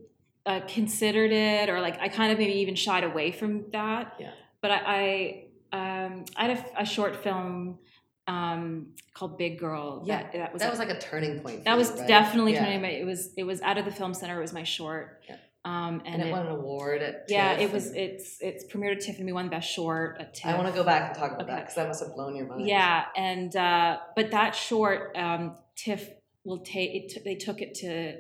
uh, 0.46 0.62
considered 0.68 1.32
it, 1.32 1.70
or 1.70 1.82
like 1.82 2.00
I 2.00 2.08
kind 2.08 2.32
of 2.32 2.40
maybe 2.40 2.54
even 2.54 2.76
shied 2.76 3.04
away 3.04 3.32
from 3.32 3.66
that. 3.72 4.16
Yeah. 4.20 4.32
But 4.62 4.72
I, 4.72 5.46
I, 5.72 6.06
um, 6.06 6.26
I 6.36 6.48
had 6.48 6.58
a, 6.58 6.82
a 6.82 6.86
short 6.86 7.24
film 7.24 7.80
um, 8.28 8.88
called 9.14 9.38
Big 9.38 9.60
Girl. 9.60 10.04
Yeah, 10.06 10.24
that, 10.24 10.34
that 10.34 10.54
was 10.54 10.62
that 10.62 10.70
was 10.72 10.80
like 10.80 10.90
a 10.90 11.00
turning 11.00 11.42
point. 11.42 11.60
for 11.60 11.64
that 11.66 11.72
you, 11.72 11.78
was 11.78 11.92
right? 11.92 12.08
definitely 12.08 12.54
yeah. 12.54 12.66
turning. 12.66 12.82
My, 12.82 12.90
it 12.90 13.06
was 13.06 13.34
it 13.38 13.44
was 13.44 13.62
out 13.62 13.78
of 13.78 13.86
the 13.86 13.92
film 13.92 14.14
center. 14.14 14.38
It 14.38 14.42
was 14.42 14.54
my 14.54 14.64
short. 14.64 15.22
Yeah. 15.28 15.36
Um, 15.66 16.02
and, 16.06 16.16
and, 16.16 16.22
it, 16.22 16.28
it, 16.28 16.32
won 16.32 16.46
an 16.46 16.54
award 16.54 17.02
at. 17.02 17.26
yeah, 17.28 17.56
TIFF, 17.56 17.62
it 17.62 17.74
was. 17.74 17.92
It's 17.94 18.38
it's 18.40 18.66
premiered 18.66 18.96
at 18.96 19.02
Tiffany. 19.02 19.26
We 19.26 19.34
won 19.34 19.50
best 19.50 19.70
short 19.70 20.18
at 20.20 20.34
TIFF. 20.34 20.46
I 20.46 20.58
want 20.58 20.70
to 20.70 20.74
go 20.74 20.86
back 20.86 21.10
and 21.10 21.20
talk 21.20 21.34
about 21.34 21.48
that 21.48 21.62
because 21.62 21.76
that 21.76 21.88
must 21.88 22.02
have 22.02 22.16
blown 22.16 22.36
your 22.36 22.48
mind. 22.48 22.66
Yeah, 22.66 23.06
and 23.16 23.54
uh, 23.56 23.98
but 24.16 24.32
that 24.32 24.56
short, 24.56 25.16
um, 25.18 25.58
TIFF 25.76 26.08
will 26.46 26.60
take 26.60 26.92
it. 26.96 27.10
T- 27.10 27.22
they 27.26 27.36
took 27.36 27.62
it 27.62 27.76
to 27.76 28.16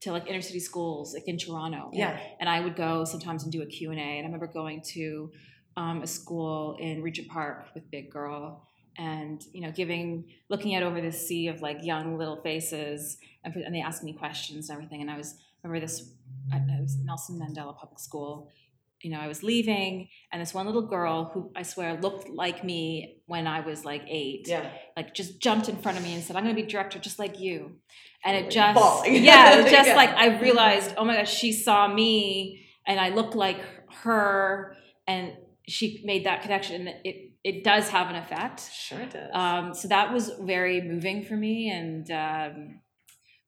to 0.00 0.12
like 0.12 0.26
inner 0.26 0.40
city 0.40 0.60
schools, 0.60 1.14
like 1.14 1.24
in 1.26 1.38
Toronto. 1.38 1.90
Yeah. 1.92 2.18
and 2.40 2.48
I 2.48 2.60
would 2.60 2.74
go 2.74 3.04
sometimes 3.04 3.44
and 3.44 3.52
do 3.52 3.62
a 3.62 3.66
Q 3.66 3.90
and 3.90 4.00
A. 4.00 4.02
And 4.02 4.24
I 4.24 4.26
remember 4.26 4.46
going 4.46 4.82
to 4.94 5.30
um, 5.76 6.02
a 6.02 6.06
school 6.06 6.76
in 6.80 7.02
Regent 7.02 7.28
Park 7.28 7.66
with 7.74 7.90
Big 7.90 8.10
Girl, 8.10 8.66
and 8.96 9.42
you 9.52 9.60
know, 9.60 9.70
giving 9.70 10.24
looking 10.48 10.74
out 10.74 10.82
over 10.82 11.00
this 11.00 11.26
sea 11.26 11.48
of 11.48 11.62
like 11.62 11.78
young 11.82 12.18
little 12.18 12.40
faces, 12.42 13.18
and, 13.44 13.54
and 13.54 13.74
they 13.74 13.80
asked 13.80 14.02
me 14.02 14.12
questions 14.12 14.68
and 14.68 14.76
everything. 14.76 15.00
And 15.00 15.10
I 15.10 15.16
was 15.16 15.36
remember 15.62 15.80
this. 15.80 16.10
I, 16.52 16.56
I 16.56 16.80
was 16.80 16.96
Nelson 16.96 17.38
Mandela 17.38 17.76
Public 17.76 17.98
School. 17.98 18.50
You 19.02 19.10
know, 19.10 19.18
I 19.18 19.28
was 19.28 19.42
leaving, 19.42 20.08
and 20.30 20.42
this 20.42 20.52
one 20.52 20.66
little 20.66 20.86
girl 20.86 21.30
who 21.32 21.50
I 21.56 21.62
swear 21.62 21.98
looked 21.98 22.28
like 22.28 22.62
me 22.62 23.16
when 23.26 23.46
I 23.46 23.60
was 23.60 23.82
like 23.84 24.02
eight, 24.06 24.44
Yeah. 24.46 24.70
like 24.94 25.14
just 25.14 25.40
jumped 25.40 25.70
in 25.70 25.76
front 25.78 25.96
of 25.96 26.04
me 26.04 26.12
and 26.14 26.22
said, 26.22 26.36
"I'm 26.36 26.44
going 26.44 26.54
to 26.54 26.62
be 26.62 26.68
director 26.68 26.98
just 26.98 27.18
like 27.18 27.40
you." 27.40 27.76
And 28.24 28.36
it 28.36 28.50
just, 28.50 28.78
bawling. 28.78 29.24
yeah, 29.24 29.58
it 29.60 29.70
just 29.70 29.88
Yeah. 29.88 29.96
like 29.96 30.10
I 30.10 30.38
realized, 30.38 30.94
oh 30.98 31.04
my 31.06 31.16
gosh, 31.16 31.34
she 31.34 31.50
saw 31.52 31.88
me 31.88 32.66
and 32.86 33.00
I 33.00 33.08
looked 33.08 33.34
like 33.34 33.58
her, 34.02 34.76
and 35.06 35.32
she 35.66 36.02
made 36.04 36.26
that 36.26 36.42
connection. 36.42 36.86
And 36.86 36.96
it 37.04 37.32
it 37.42 37.64
does 37.64 37.88
have 37.88 38.10
an 38.10 38.16
effect. 38.16 38.70
Sure 38.70 39.00
it 39.00 39.10
does. 39.12 39.30
Um, 39.32 39.72
so 39.72 39.88
that 39.88 40.12
was 40.12 40.30
very 40.42 40.82
moving 40.82 41.24
for 41.24 41.36
me, 41.36 41.70
and 41.70 42.10
um, 42.10 42.80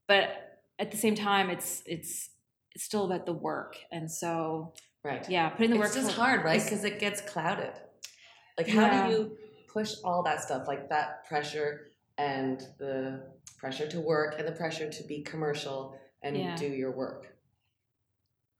but 0.09 0.31
at 0.78 0.90
the 0.90 0.96
same 0.96 1.14
time, 1.14 1.50
it's 1.50 1.83
it's 1.85 2.31
it's 2.74 2.85
still 2.85 3.04
about 3.04 3.26
the 3.26 3.32
work, 3.32 3.76
and 3.90 4.11
so 4.11 4.72
right. 5.04 5.28
yeah, 5.28 5.50
putting 5.50 5.70
the 5.70 5.80
it's 5.80 5.96
work. 5.96 6.06
for- 6.06 6.12
hard, 6.12 6.44
right? 6.44 6.62
Because 6.62 6.85
it 6.85 6.98
gets 6.98 7.20
clouded. 7.20 7.72
Like, 8.58 8.68
how 8.68 8.82
Yeah. 8.87 9.06
do 9.06 9.12
you 9.12 9.38
push 9.72 9.94
all 10.04 10.22
that 10.24 10.42
stuff, 10.42 10.66
like 10.66 10.88
that 10.90 11.24
pressure 11.26 11.88
and 12.18 12.61
the 12.78 13.22
pressure 13.58 13.88
to 13.88 14.00
work 14.00 14.35
and 14.38 14.46
the 14.46 14.52
pressure 14.52 14.90
to 14.90 15.02
be 15.04 15.22
commercial 15.22 15.98
and 16.22 16.37
Yeah. 16.37 16.56
do 16.56 16.66
your 16.66 16.90
work? 16.92 17.28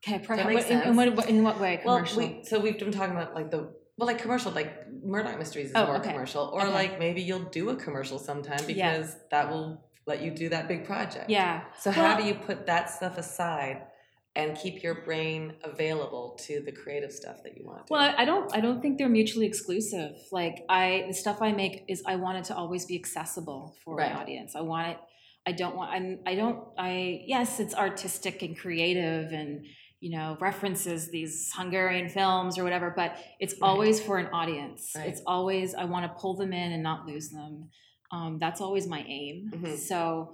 Okay, 0.05 0.17
that 0.17 0.45
what, 0.53 0.69
in, 0.69 0.81
in 0.81 0.95
what, 0.97 1.29
in 1.29 1.43
what 1.43 1.59
way? 1.61 1.81
Well, 1.85 1.95
Commercial. 1.97 2.17
we, 2.17 2.43
so 2.43 2.59
we've 2.59 2.77
been 2.77 2.91
talking 2.91 3.15
about 3.15 3.33
like 3.35 3.51
the 3.51 3.73
well, 3.95 4.07
like 4.07 4.17
commercial, 4.17 4.51
like 4.51 4.91
Murdoch 5.03 5.37
Mysteries 5.37 5.67
is 5.67 5.71
Oh, 5.75 5.85
more 5.85 5.97
okay. 5.97 6.11
commercial, 6.11 6.49
or 6.51 6.63
Okay. 6.63 6.73
like 6.73 6.99
maybe 6.99 7.21
you'll 7.21 7.45
do 7.51 7.69
a 7.69 7.75
commercial 7.75 8.17
sometime 8.19 8.59
Yeah. 8.67 8.97
because 8.97 9.15
that 9.31 9.49
will 9.49 9.85
let 10.07 10.21
you 10.21 10.31
do 10.31 10.49
that 10.49 10.67
big 10.67 10.83
project. 10.85 11.29
yeah. 11.29 11.63
So 11.79 11.91
how 11.91 12.17
do 12.17 12.23
you 12.25 12.33
put 12.33 12.65
that 12.65 12.89
stuff 12.89 13.17
aside 13.17 13.83
and 14.35 14.57
keep 14.57 14.81
your 14.81 14.95
brain 14.95 15.53
available 15.63 16.37
to 16.45 16.61
the 16.61 16.71
creative 16.71 17.11
stuff 17.11 17.43
that 17.43 17.55
you 17.57 17.65
want? 17.65 17.87
To? 17.87 17.93
Well, 17.93 18.13
I- 18.17 18.25
don't. 18.25 18.55
I 18.55 18.59
don't 18.61 18.81
think 18.81 18.97
they're 18.97 19.09
mutually 19.09 19.45
exclusive. 19.45 20.11
Like 20.31 20.63
I, 20.69 21.05
the 21.07 21.13
stuff 21.13 21.41
I 21.41 21.51
make 21.51 21.83
is 21.87 22.01
I 22.05 22.15
want 22.15 22.37
it 22.39 22.45
to 22.45 22.55
always 22.55 22.85
be 22.85 22.95
accessible 22.95 23.75
for 23.83 23.95
Right. 23.97 24.11
an 24.11 24.17
audience. 24.17 24.55
I 24.55 24.61
want 24.61 24.89
it. 24.89 24.97
I 25.45 25.51
don't 25.51 25.75
want. 25.75 25.91
I'm. 25.91 26.19
I 26.25 26.35
don't. 26.35 26.59
I. 26.77 27.21
Yes, 27.27 27.59
it's 27.59 27.75
artistic 27.75 28.41
and 28.41 28.57
creative, 28.57 29.31
and 29.33 29.65
you 29.99 30.17
know 30.17 30.37
references 30.39 31.11
these 31.11 31.51
Hungarian 31.53 32.09
films 32.09 32.57
or 32.57 32.63
whatever. 32.63 32.91
But 32.95 33.17
it's 33.39 33.53
Right. 33.53 33.67
always 33.69 34.01
for 34.01 34.17
an 34.17 34.27
audience. 34.27 34.93
Right. 34.95 35.09
It's 35.09 35.21
always. 35.27 35.75
I 35.75 35.83
want 35.85 36.05
to 36.11 36.19
pull 36.19 36.35
them 36.35 36.53
in 36.53 36.71
and 36.71 36.81
not 36.81 37.05
lose 37.05 37.29
them. 37.29 37.69
Um, 38.11 38.37
that's 38.39 38.61
always 38.61 38.87
my 38.87 39.03
aim. 39.07 39.51
Mhm. 39.53 39.77
So. 39.77 40.33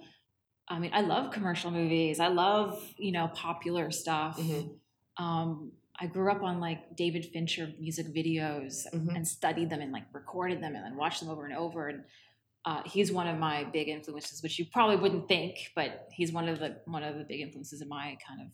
I 0.70 0.80
mean, 0.80 0.92
I 0.94 1.02
love 1.02 1.32
commercial 1.32 1.72
movies. 1.72 2.20
I 2.20 2.28
love, 2.28 2.94
you 2.98 3.12
know, 3.12 3.28
popular 3.30 3.92
stuff 3.92 4.38
Mhm. 4.40 4.80
um, 5.18 5.72
I 6.02 6.08
grew 6.08 6.32
up 6.32 6.42
on 6.44 6.62
like 6.62 6.96
David 6.96 7.26
Fincher 7.26 7.74
music 7.78 8.08
videos 8.08 8.86
Mhm. 8.94 9.16
and 9.16 9.28
studied 9.28 9.70
them 9.70 9.82
and 9.82 9.92
like 9.92 10.06
recorded 10.14 10.62
them 10.64 10.74
and 10.76 10.86
then 10.86 10.96
watched 10.96 11.20
them 11.20 11.30
over 11.30 11.46
and 11.46 11.54
over. 11.54 11.90
And 11.90 12.06
uh, 12.64 12.84
he's 12.84 13.12
one 13.12 13.28
of 13.28 13.38
my 13.38 13.66
big 13.66 13.90
influences, 13.90 14.42
which 14.42 14.58
you 14.60 14.66
probably 14.72 14.96
wouldn't 14.96 15.28
think, 15.28 15.72
but 15.76 16.08
he's 16.14 16.32
one 16.32 16.48
of 16.48 16.60
the 16.60 16.82
one 16.86 17.04
of 17.04 17.18
the 17.18 17.26
big 17.26 17.42
influences 17.42 17.82
in 17.82 17.90
my 17.90 18.18
kind 18.26 18.40
of 18.42 18.54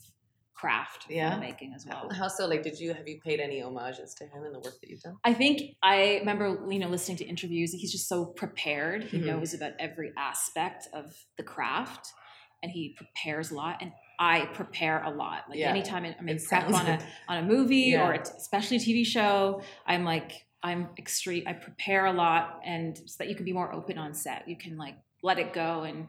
craft 0.55 1.05
Yeah. 1.09 1.37
making 1.37 1.73
as 1.73 1.85
well. 1.85 2.09
How 2.11 2.27
so? 2.27 2.47
Like, 2.47 2.63
did 2.63 2.79
you 2.79 2.93
have 2.93 3.07
you 3.07 3.19
paid 3.19 3.39
any 3.39 3.59
homages 3.59 4.13
to 4.15 4.23
him 4.25 4.43
in 4.45 4.53
the 4.53 4.59
work 4.59 4.79
that 4.81 4.89
you've 4.89 5.01
done? 5.01 5.17
I 5.23 5.33
think 5.33 5.75
I 5.83 6.17
remember, 6.19 6.65
you 6.69 6.79
know, 6.79 6.87
listening 6.87 7.17
to 7.17 7.25
interviews. 7.25 7.71
He's 7.73 7.91
just 7.91 8.07
so 8.07 8.25
prepared. 8.25 9.03
He 9.03 9.17
Mhm. 9.19 9.25
knows 9.25 9.53
about 9.53 9.73
every 9.79 10.11
aspect 10.17 10.87
of 10.93 11.13
the 11.37 11.43
craft, 11.43 12.07
and 12.63 12.71
he 12.71 12.95
prepares 12.95 13.51
a 13.51 13.55
lot. 13.55 13.81
And 13.81 13.91
I 14.17 14.45
prepare 14.53 15.03
a 15.03 15.09
lot. 15.11 15.49
Like 15.49 15.59
Yeah. 15.59 15.69
anytime 15.69 16.05
I'm 16.05 16.29
in 16.29 16.37
It 16.37 16.43
prep 16.45 16.71
on 16.71 16.87
a 16.87 16.99
on 17.27 17.37
a 17.37 17.43
movie 17.43 17.91
Yeah. 17.91 18.07
or 18.07 18.13
a 18.13 18.23
t- 18.23 18.31
especially 18.37 18.77
a 18.77 18.79
TV 18.79 19.03
show, 19.05 19.61
I'm 19.85 20.03
like 20.05 20.45
I'm 20.63 20.89
extreme. 20.97 21.43
I 21.45 21.53
prepare 21.53 22.07
a 22.07 22.11
lot, 22.13 22.59
and 22.65 22.97
so 22.97 23.17
that 23.19 23.29
you 23.29 23.35
can 23.35 23.45
be 23.45 23.53
more 23.53 23.71
open 23.71 23.99
on 23.99 24.15
set. 24.15 24.47
You 24.47 24.55
can 24.55 24.77
like 24.77 24.95
let 25.21 25.37
it 25.37 25.53
go, 25.53 25.83
and 25.83 26.07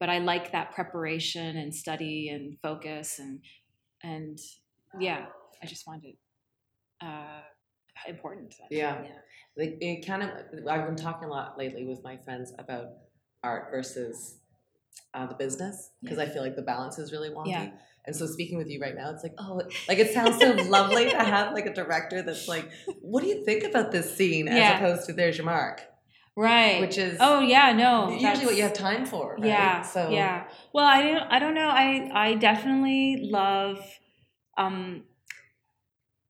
but 0.00 0.10
I 0.10 0.18
like 0.18 0.52
that 0.52 0.72
preparation 0.72 1.56
and 1.56 1.74
study 1.74 2.28
and 2.28 2.58
focus 2.60 3.18
and 3.18 3.40
and 4.04 4.38
yeah, 5.00 5.26
I 5.62 5.66
just 5.66 5.84
find 5.84 6.04
it 6.04 6.16
uh, 7.02 7.40
important. 8.08 8.54
Yeah. 8.70 9.02
Like, 9.56 9.78
it 9.80 10.06
kind 10.06 10.22
of. 10.22 10.30
I've 10.68 10.86
been 10.86 10.96
talking 10.96 11.28
a 11.28 11.30
lot 11.30 11.58
lately 11.58 11.84
with 11.84 12.02
my 12.04 12.16
friends 12.18 12.52
about 12.58 12.86
art 13.42 13.68
versus 13.70 14.38
uh, 15.14 15.26
the 15.26 15.34
business 15.34 15.90
because 16.02 16.18
I 16.18 16.26
feel 16.26 16.42
like 16.42 16.56
the 16.56 16.62
balance 16.62 16.98
is 16.98 17.12
really 17.12 17.30
wonky. 17.30 17.48
Yeah. 17.48 17.70
And 18.06 18.14
so 18.14 18.26
speaking 18.26 18.58
with 18.58 18.68
you 18.68 18.80
right 18.80 18.94
now, 18.94 19.10
it's 19.10 19.22
like, 19.22 19.34
oh, 19.38 19.62
like 19.88 19.98
it 19.98 20.12
sounds 20.12 20.38
so 20.38 20.50
lovely 20.68 21.08
to 21.10 21.16
have 21.18 21.54
like 21.54 21.66
a 21.66 21.72
director 21.72 22.20
that's 22.22 22.46
like, 22.48 22.68
what 23.00 23.22
do 23.22 23.28
you 23.28 23.44
think 23.44 23.64
about 23.64 23.92
this 23.92 24.14
scene 24.14 24.46
as 24.48 24.56
Yeah. 24.56 24.76
opposed 24.76 25.06
to 25.06 25.14
there's 25.14 25.38
your 25.38 25.46
mark, 25.46 25.82
Right. 26.36 26.80
which 26.80 26.98
is 26.98 27.16
oh 27.20 27.40
yeah, 27.40 27.72
no. 27.72 28.10
usually 28.10 28.46
what 28.46 28.56
you 28.56 28.62
have 28.64 28.72
time 28.72 29.06
for. 29.06 29.34
Right? 29.34 29.46
Yeah. 29.46 29.82
So 29.82 30.10
yeah. 30.10 30.44
Well, 30.72 30.84
I 30.86 31.02
don't. 31.02 31.22
I 31.30 31.38
don't 31.38 31.54
know. 31.54 31.68
I 31.68 32.10
I 32.12 32.34
definitely 32.34 33.28
love. 33.30 33.78
Um. 34.58 35.04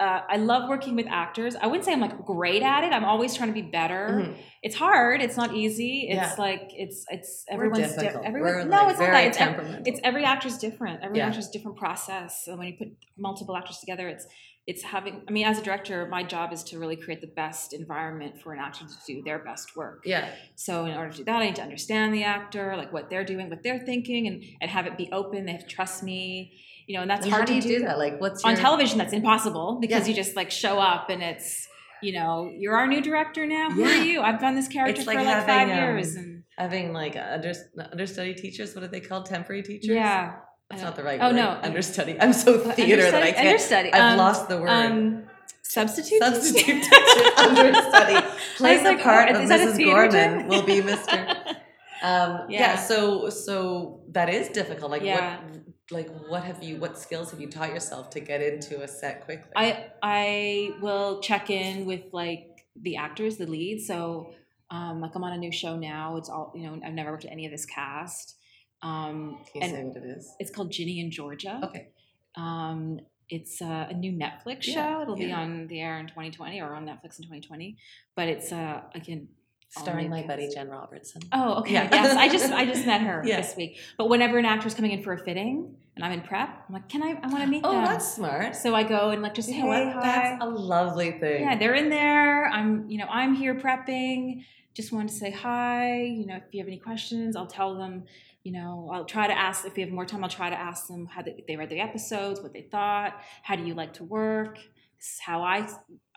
Uh, 0.01 0.21
I 0.29 0.37
love 0.39 0.69
working 0.69 0.97
with 0.97 1.07
actors. 1.09 1.55
I 1.55 1.69
wouldn't 1.69 1.85
say 1.85 1.93
I'm 1.93 2.01
like 2.01 2.27
great 2.27 2.63
at 2.63 2.83
it. 2.83 2.93
I'm 2.93 3.05
always 3.05 3.35
trying 3.37 3.51
to 3.51 3.55
be 3.55 3.63
better. 3.63 4.09
Mhm. 4.27 4.37
It's 4.61 4.75
hard. 4.75 5.23
It's 5.23 5.37
not 5.37 5.55
easy. 5.55 6.09
It's 6.11 6.17
Yeah. 6.33 6.35
like 6.37 6.69
it's 6.75 7.07
it's 7.11 7.45
everyone's 7.49 7.95
di- 7.95 8.07
everyone. 8.25 8.69
No, 8.69 8.77
like, 8.83 8.91
it's 8.91 8.99
not 9.01 9.13
that. 9.13 9.27
It's, 9.29 9.39
ev- 9.41 9.47
temperamental. 9.49 9.83
it's 9.87 10.01
every 10.03 10.25
actor's 10.25 10.59
different. 10.59 11.03
Every 11.05 11.19
Yeah. 11.19 11.29
actor's 11.29 11.49
different 11.49 11.77
process. 11.79 12.45
So 12.45 12.57
when 12.57 12.67
you 12.67 12.75
put 12.77 12.89
multiple 13.17 13.57
actors 13.57 13.79
together, 13.79 14.09
it's 14.09 14.27
it's 14.67 14.83
having. 14.83 15.23
I 15.29 15.31
mean, 15.33 15.47
as 15.47 15.59
a 15.59 15.63
director, 15.63 16.07
my 16.07 16.23
job 16.23 16.53
is 16.53 16.63
to 16.65 16.79
really 16.79 16.97
create 16.97 17.21
the 17.21 17.27
best 17.27 17.73
environment 17.75 18.41
for 18.41 18.53
an 18.55 18.61
actor 18.61 18.85
to 18.87 18.95
do 19.07 19.23
their 19.23 19.39
best 19.39 19.77
work. 19.77 20.03
yeah. 20.07 20.31
So 20.55 20.87
in 20.87 20.95
order 20.97 21.11
to 21.11 21.19
do 21.19 21.25
that, 21.25 21.43
I 21.43 21.47
need 21.47 21.57
to 21.57 21.63
understand 21.63 22.15
the 22.15 22.25
actor, 22.25 22.75
like 22.77 22.93
what 22.93 23.11
they're 23.11 23.25
doing, 23.25 23.51
what 23.51 23.63
they're 23.63 23.81
thinking, 23.85 24.27
and 24.27 24.43
and 24.61 24.71
have 24.71 24.87
it 24.87 24.97
be 24.97 25.09
open. 25.13 25.45
They 25.47 25.53
have 25.53 25.63
to 25.63 25.67
trust 25.67 26.03
me, 26.03 26.59
you 26.87 26.95
know, 26.97 27.03
and 27.03 27.11
that's 27.11 27.27
hard 27.29 27.41
how 27.49 27.55
do 27.55 27.61
to 27.61 27.69
you 27.69 27.79
do 27.79 27.85
that? 27.85 27.99
Like, 27.99 28.21
what's 28.21 28.43
on 28.45 28.53
your, 28.53 28.61
television. 28.61 28.97
That's 28.99 29.13
impossible 29.13 29.79
because 29.81 30.03
Yeah. 30.03 30.09
you 30.11 30.15
just 30.15 30.35
like 30.35 30.51
show 30.51 30.79
up 30.79 31.11
and 31.11 31.23
it's 31.23 31.69
you 32.03 32.13
know 32.13 32.51
you're 32.57 32.77
our 32.77 32.87
new 32.87 33.03
director 33.03 33.45
now. 33.47 33.71
Who 33.71 33.83
Yeah. 33.85 34.01
are 34.01 34.05
you? 34.05 34.21
I've 34.23 34.41
done 34.41 34.55
this 34.55 34.69
character 34.69 35.01
It's 35.01 35.05
for 35.05 35.15
like 35.15 35.27
like 35.27 35.47
five 35.47 35.69
having, 35.69 35.73
um, 35.75 35.79
years, 35.97 36.15
and 36.15 36.43
having 36.57 36.93
like 36.95 37.17
under, 37.17 37.53
understudy 37.93 38.33
teachers? 38.35 38.75
What 38.75 38.83
are 38.85 38.89
they 38.89 39.01
called? 39.01 39.27
Temporary 39.27 39.63
teachers? 39.63 39.95
yeah. 39.95 40.37
That's 40.75 40.83
not 40.83 40.97
the 40.97 41.03
right 41.05 41.19
Oh, 41.21 41.29
word. 41.29 41.37
no. 41.37 41.49
Understudy. 41.63 42.17
I'm 42.21 42.33
so 42.33 42.59
theater 42.59 43.11
that 43.11 43.23
I 43.23 43.33
can't. 43.33 43.47
understudy. 43.49 43.93
I've 43.93 44.13
Um, 44.13 44.19
lost 44.19 44.49
the 44.49 44.59
word. 44.61 44.69
Um, 44.69 45.25
substitute. 45.63 46.19
Substitute 46.21 46.83
teacher, 46.83 47.31
understudy. 47.39 48.27
Playing 48.57 48.85
the 48.85 48.91
like, 48.93 49.03
part 49.03 49.29
oh, 49.31 49.35
of 49.37 49.43
is 49.43 49.49
that 49.49 49.61
a 49.61 49.67
Mrs. 49.73 49.85
Gorman 49.85 50.49
will 50.49 50.63
be 50.63 50.81
Mr. 50.81 51.57
Um, 52.03 52.51
yeah. 52.51 52.61
Yeah. 52.61 52.77
So 52.77 53.31
so 53.31 54.01
that 54.11 54.29
is 54.29 54.49
difficult. 54.51 54.91
Like 54.91 55.03
Yeah. 55.03 55.39
what 55.39 55.63
like 55.91 56.11
what 56.29 56.45
have 56.45 56.63
you 56.63 56.77
what 56.77 56.99
skills 56.99 57.31
have 57.31 57.41
you 57.41 57.49
taught 57.49 57.71
yourself 57.71 58.11
to 58.11 58.21
get 58.21 58.43
into 58.43 58.83
a 58.83 58.89
set 58.89 59.25
quickly? 59.25 59.53
I 59.57 59.87
I 60.03 60.73
will 60.83 61.21
check 61.23 61.49
in 61.49 61.87
with 61.87 62.03
like 62.13 62.67
the 62.79 62.97
actors, 62.97 63.39
the 63.39 63.47
leads. 63.47 63.87
So 63.87 64.35
um, 64.71 65.01
like 65.01 65.15
I'm 65.15 65.25
on 65.25 65.33
a 65.33 65.39
new 65.39 65.53
show 65.53 65.77
now. 65.79 66.17
It's 66.19 66.29
all 66.29 66.53
you 66.55 66.65
know. 66.67 66.79
I've 66.85 66.93
never 66.93 67.11
worked 67.11 67.23
with 67.25 67.33
any 67.33 67.47
of 67.47 67.53
this 67.53 67.65
cast. 67.65 68.37
Um, 68.85 69.39
Can 69.53 69.63
you 69.63 69.69
say 69.69 69.83
what 69.85 69.97
it 69.97 70.05
is? 70.05 70.35
it's 70.39 70.51
called 70.51 70.71
Ginny 70.71 71.09
& 71.09 71.11
Georgia. 71.11 71.61
Okay. 71.65 71.89
Um, 72.37 73.01
it's 73.29 73.63
uh, 73.63 73.87
a 73.89 73.95
new 73.95 74.13
Netflix 74.13 74.65
show. 74.65 74.73
Yeah, 74.73 75.03
It'll 75.03 75.17
be 75.17 75.33
on 75.33 75.67
the 75.69 75.81
air 75.81 75.99
in 75.99 76.07
2020 76.07 76.61
or 76.61 76.75
on 76.75 76.85
Netflix 76.85 77.19
in 77.19 77.25
2020. 77.25 77.77
But 78.15 78.29
it's 78.29 78.53
uh, 78.53 78.83
again 78.95 79.29
Starring 79.71 80.09
my 80.09 80.23
buddy. 80.23 80.49
Jen 80.55 80.69
Robertson. 80.69 81.21
Oh, 81.33 81.55
okay. 81.61 81.73
Yeah. 81.73 81.89
Yes, 81.91 82.17
I 82.17 82.29
just 82.29 82.53
I 82.53 82.65
just 82.65 82.87
met 82.87 83.01
her 83.01 83.23
Yeah. 83.27 83.41
this 83.41 83.57
week. 83.57 83.81
But 83.99 84.09
whenever 84.09 84.39
an 84.39 84.45
actor's 84.45 84.73
coming 84.75 84.93
in 84.93 85.03
for 85.03 85.13
a 85.15 85.19
fitting 85.19 85.75
and 85.97 86.05
I'm 86.05 86.13
in 86.13 86.21
prep, 86.21 86.49
I'm 86.69 86.75
like, 86.75 86.89
can 86.89 87.03
I? 87.03 87.19
I 87.21 87.27
want 87.27 87.43
to 87.43 87.47
meet 87.49 87.63
Oh, 87.65 87.73
them. 87.73 87.83
Oh, 87.83 87.87
that's 87.89 88.15
smart. 88.15 88.55
so 88.55 88.73
I 88.75 88.85
go 88.85 89.11
and 89.11 89.21
like 89.21 89.35
just 89.35 89.49
You 89.49 89.63
hey, 89.63 89.67
what? 89.67 89.93
hi. 89.95 90.01
That's 90.01 90.45
a 90.45 90.47
lovely 90.47 91.13
thing. 91.19 91.43
yeah, 91.43 91.57
they're 91.59 91.75
in 91.75 91.89
there. 91.89 92.47
I'm 92.47 92.89
you 92.89 92.99
know 92.99 93.07
I'm 93.11 93.35
here 93.35 93.55
prepping. 93.57 94.45
Just 94.75 94.93
wanted 94.93 95.09
to 95.09 95.15
say 95.15 95.31
hi. 95.31 96.03
You 96.03 96.27
know, 96.27 96.37
if 96.37 96.43
you 96.53 96.61
have 96.61 96.67
any 96.69 96.79
questions, 96.79 97.37
I'll 97.37 97.47
tell 97.47 97.77
them. 97.77 98.05
You 98.43 98.53
know, 98.53 98.91
I'll 98.93 99.05
try 99.07 99.27
to 99.27 99.33
ask 99.39 99.65
if 99.65 99.75
we 99.75 99.83
have 99.83 99.91
more 99.91 100.05
time. 100.05 100.23
I'll 100.23 100.29
try 100.31 100.51
to 100.51 100.59
ask 100.59 100.87
them 100.89 101.07
how 101.07 101.23
they, 101.23 101.43
they 101.49 101.57
read 101.57 101.71
the 101.71 101.81
episodes, 101.81 102.41
what 102.43 102.53
they 102.53 102.63
thought, 102.63 103.15
how 103.43 103.57
do 103.57 103.65
you 103.65 103.73
like 103.75 103.95
to 103.95 104.05
work. 104.05 104.57
This 104.99 105.15
is 105.15 105.21
how 105.21 105.43
I 105.43 105.67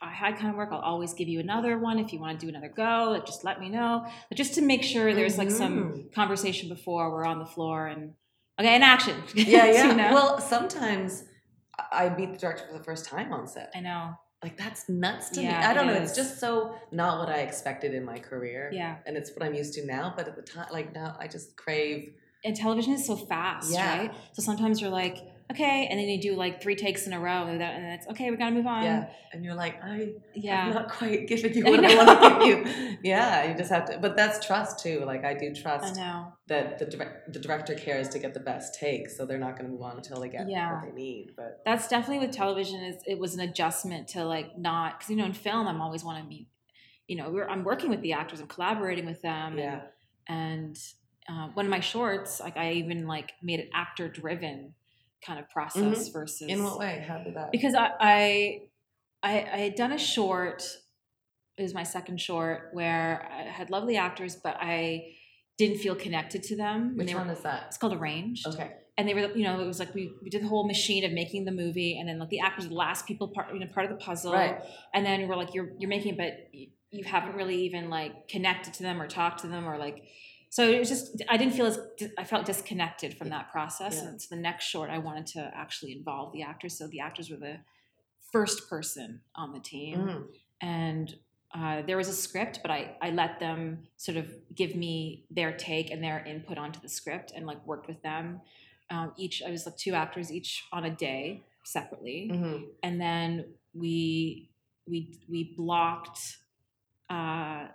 I 0.01 0.31
kind 0.33 0.49
of 0.49 0.55
work. 0.55 0.69
I'll 0.71 0.79
always 0.79 1.13
give 1.13 1.27
you 1.27 1.39
another 1.39 1.77
one 1.77 1.99
if 1.99 2.11
you 2.11 2.19
want 2.19 2.39
to 2.39 2.45
do 2.45 2.49
another 2.49 2.67
go. 2.69 3.21
Just 3.25 3.43
let 3.43 3.59
me 3.59 3.69
know. 3.69 4.05
But 4.29 4.37
just 4.37 4.55
to 4.55 4.61
make 4.61 4.83
sure 4.83 5.13
there's 5.13 5.37
like 5.37 5.51
some 5.51 5.75
Mhm. 5.93 6.13
conversation 6.13 6.67
before 6.69 7.11
we're 7.11 7.25
on 7.25 7.39
the 7.39 7.45
floor 7.45 7.87
and 7.87 8.13
okay, 8.59 8.75
in 8.75 8.83
action. 8.83 9.23
Yeah, 9.33 9.65
yeah. 9.71 9.87
You 9.91 9.95
know? 9.95 10.13
Well, 10.13 10.39
sometimes 10.39 11.23
I 11.77 12.05
I 12.07 12.15
meet 12.17 12.31
the 12.33 12.37
director 12.37 12.65
for 12.67 12.77
the 12.77 12.83
first 12.83 13.05
time 13.05 13.31
on 13.31 13.47
set. 13.47 13.71
I 13.75 13.79
know. 13.81 14.15
Like 14.43 14.55
that's 14.55 14.87
nuts 14.87 15.29
to 15.31 15.41
Yeah, 15.41 15.59
me. 15.59 15.65
I 15.65 15.73
don't 15.73 15.89
it 15.89 15.93
know. 15.93 16.01
It's 16.01 16.15
just 16.15 16.39
so 16.39 16.75
not 16.91 17.19
what 17.19 17.29
I 17.29 17.39
expected 17.39 17.93
in 17.95 18.05
my 18.05 18.19
career. 18.19 18.69
Yeah. 18.71 18.97
And 19.05 19.17
it's 19.17 19.31
what 19.31 19.43
I'm 19.43 19.55
used 19.55 19.73
to 19.75 19.85
now. 19.85 20.13
But 20.15 20.27
at 20.27 20.35
the 20.35 20.43
time, 20.43 20.67
like 20.71 20.93
now, 20.93 21.15
I 21.19 21.27
just 21.27 21.55
crave. 21.57 22.13
And 22.45 22.55
television 22.55 22.93
is 22.93 23.05
so 23.05 23.15
fast, 23.15 23.71
Yeah. 23.71 23.97
right? 23.97 24.13
So 24.33 24.43
sometimes 24.43 24.79
you're 24.79 24.91
like, 24.91 25.17
okay, 25.51 25.87
and 25.89 25.99
then 25.99 26.07
you 26.07 26.19
do 26.21 26.35
like 26.35 26.61
three 26.61 26.75
takes 26.75 27.07
in 27.07 27.13
a 27.13 27.19
row, 27.19 27.47
and, 27.47 27.61
and 27.61 27.85
it's 27.93 28.07
okay. 28.07 28.29
We 28.31 28.37
gotta 28.37 28.53
move 28.55 28.67
on. 28.67 28.83
yeah. 28.83 29.09
And 29.33 29.43
you're 29.43 29.55
like, 29.55 29.81
I 29.83 30.13
yeah. 30.35 30.65
have 30.65 30.73
not 30.73 30.89
quite 30.89 31.27
giving 31.27 31.53
you 31.53 31.63
what 31.69 31.83
I, 31.83 31.87
know. 31.87 31.97
want 32.05 32.41
to 32.41 32.45
give 32.45 32.67
you. 32.67 32.97
Yeah. 33.03 33.49
You 33.51 33.57
just 33.57 33.69
have 33.71 33.85
to. 33.85 33.97
But 33.99 34.15
that's 34.15 34.45
trust 34.45 34.79
too. 34.81 35.03
Like 35.05 35.23
I 35.25 35.33
do 35.33 35.53
trust. 35.53 35.97
I 35.97 36.01
know. 36.01 36.33
that 36.47 36.79
the 36.79 36.85
direct, 36.85 37.33
the 37.33 37.39
director 37.39 37.75
cares 37.75 38.09
to 38.09 38.19
get 38.19 38.33
the 38.33 38.39
best 38.39 38.79
take, 38.79 39.09
so 39.09 39.25
they're 39.25 39.37
not 39.37 39.57
going 39.57 39.65
to 39.65 39.71
move 39.71 39.81
on 39.81 39.97
until 39.97 40.19
they 40.21 40.29
get 40.29 40.49
Yeah. 40.49 40.73
what 40.75 40.85
they 40.85 40.91
need. 41.01 41.31
But 41.35 41.61
That's 41.65 41.87
definitely 41.87 42.25
with 42.25 42.35
television. 42.35 42.81
Is 42.83 43.01
it 43.05 43.19
was 43.19 43.33
an 43.35 43.41
adjustment 43.41 44.07
to 44.09 44.23
like 44.25 44.57
not 44.57 44.99
because 44.99 45.09
you 45.09 45.15
know 45.17 45.25
in 45.25 45.33
film 45.33 45.67
I'm 45.67 45.81
always 45.81 46.03
want 46.03 46.23
to 46.23 46.27
be, 46.29 46.47
you 47.07 47.15
know, 47.17 47.29
we're, 47.29 47.47
I'm 47.47 47.63
working 47.63 47.89
with 47.89 48.01
the 48.01 48.13
actors 48.13 48.39
I'm 48.39 48.47
collaborating 48.47 49.05
with 49.05 49.21
them. 49.21 49.57
yeah. 49.57 49.81
and 50.27 50.77
uh, 51.29 51.49
one 51.55 51.65
of 51.65 51.69
my 51.69 51.81
shorts 51.81 52.39
like 52.39 52.55
i 52.55 52.71
even 52.71 53.05
like 53.05 53.33
made 53.43 53.59
it 53.59 53.69
actor 53.73 54.07
driven 54.07 54.73
kind 55.25 55.39
of 55.39 55.49
process 55.49 56.09
versus 56.09 56.41
Mm-hmm. 56.49 56.59
In 56.59 56.63
what 56.63 56.79
way? 56.79 57.03
How 57.07 57.17
did 57.19 57.35
that? 57.35 57.51
because 57.51 57.73
I, 57.75 57.91
I 57.99 58.61
i 59.23 59.31
i 59.53 59.57
had 59.57 59.75
done 59.75 59.91
a 59.91 59.97
short 59.97 60.63
it 61.57 61.63
was 61.63 61.73
my 61.73 61.83
second 61.83 62.21
short 62.21 62.69
where 62.73 63.27
i 63.31 63.41
had 63.49 63.69
lovely 63.71 63.97
actors 63.97 64.35
but 64.35 64.55
i 64.61 65.13
didn't 65.57 65.77
feel 65.79 65.95
connected 65.95 66.43
to 66.43 66.55
them 66.55 66.89
when 66.89 66.97
Which 66.97 67.07
they 67.07 67.15
one 67.15 67.27
were 67.27 67.33
is 67.33 67.41
that? 67.41 67.63
it's 67.67 67.77
called 67.77 67.93
arranged 67.95 68.45
Okay. 68.45 68.73
and 68.97 69.07
they 69.09 69.15
were 69.15 69.31
you 69.35 69.43
know 69.43 69.59
it 69.59 69.65
was 69.65 69.79
like 69.79 69.93
we, 69.95 70.13
we 70.23 70.29
did 70.29 70.43
the 70.43 70.47
whole 70.47 70.67
machine 70.67 71.03
of 71.03 71.11
making 71.11 71.45
the 71.45 71.51
movie 71.51 71.97
and 71.99 72.07
then 72.07 72.19
like 72.19 72.29
the 72.29 72.41
actors 72.41 72.65
were 72.65 72.69
the 72.69 72.75
last 72.75 73.07
people 73.07 73.29
part 73.29 73.51
you 73.53 73.59
know 73.59 73.65
part 73.73 73.85
of 73.87 73.91
the 73.97 74.03
puzzle 74.05 74.33
Right. 74.33 74.59
and 74.93 75.03
then 75.03 75.27
we're 75.27 75.35
like 75.35 75.53
you're 75.55 75.71
you're 75.79 75.89
making 75.89 76.13
it, 76.13 76.17
but 76.17 76.33
you 76.91 77.03
haven't 77.03 77.35
really 77.35 77.59
even 77.63 77.89
like 77.89 78.27
connected 78.29 78.73
to 78.75 78.83
them 78.83 79.01
or 79.01 79.07
talked 79.07 79.39
to 79.41 79.47
them 79.47 79.67
or 79.67 79.77
like 79.79 80.03
so 80.49 80.67
it 80.69 80.79
was 80.79 80.89
just 80.89 81.21
i 81.29 81.37
didn't 81.37 81.53
feel 81.53 81.65
as 81.65 81.79
i 82.17 82.23
felt 82.23 82.45
disconnected 82.45 83.17
from 83.17 83.29
that 83.29 83.51
process 83.51 83.95
Yeah. 84.01 84.09
and 84.09 84.21
so 84.21 84.33
the 84.35 84.41
next 84.41 84.65
short 84.65 84.89
i 84.89 84.97
wanted 84.97 85.27
to 85.27 85.51
actually 85.55 85.91
involve 85.93 86.33
the 86.33 86.41
actors 86.43 86.77
so 86.77 86.87
the 86.87 86.99
actors 86.99 87.29
were 87.29 87.37
the 87.37 87.57
first 88.31 88.69
person 88.69 89.21
on 89.35 89.53
the 89.53 89.59
team 89.59 89.99
Mm. 89.99 90.27
and 90.61 91.15
uh, 91.53 91.81
there 91.87 91.95
was 91.97 92.09
a 92.09 92.13
script 92.13 92.59
but 92.61 92.69
I, 92.71 92.97
I 93.01 93.09
let 93.11 93.39
them 93.39 93.87
sort 93.95 94.17
of 94.17 94.25
give 94.53 94.75
me 94.75 95.23
their 95.31 95.53
take 95.55 95.91
and 95.91 96.03
their 96.03 96.19
input 96.25 96.57
onto 96.57 96.79
the 96.81 96.89
script 96.89 97.31
and 97.35 97.45
like 97.47 97.65
worked 97.65 97.87
with 97.87 98.01
them 98.03 98.41
um, 98.89 99.13
each 99.17 99.41
i 99.41 99.49
was 99.49 99.65
like 99.65 99.77
two 99.77 99.93
actors 99.93 100.31
each 100.31 100.65
on 100.73 100.83
a 100.85 100.89
day 100.91 101.43
separately 101.63 102.29
Mhm. 102.31 102.65
and 102.83 102.99
then 103.01 103.45
we 103.73 104.49
we 104.87 105.17
we 105.29 105.53
blocked 105.57 106.37
uh, 107.09 107.67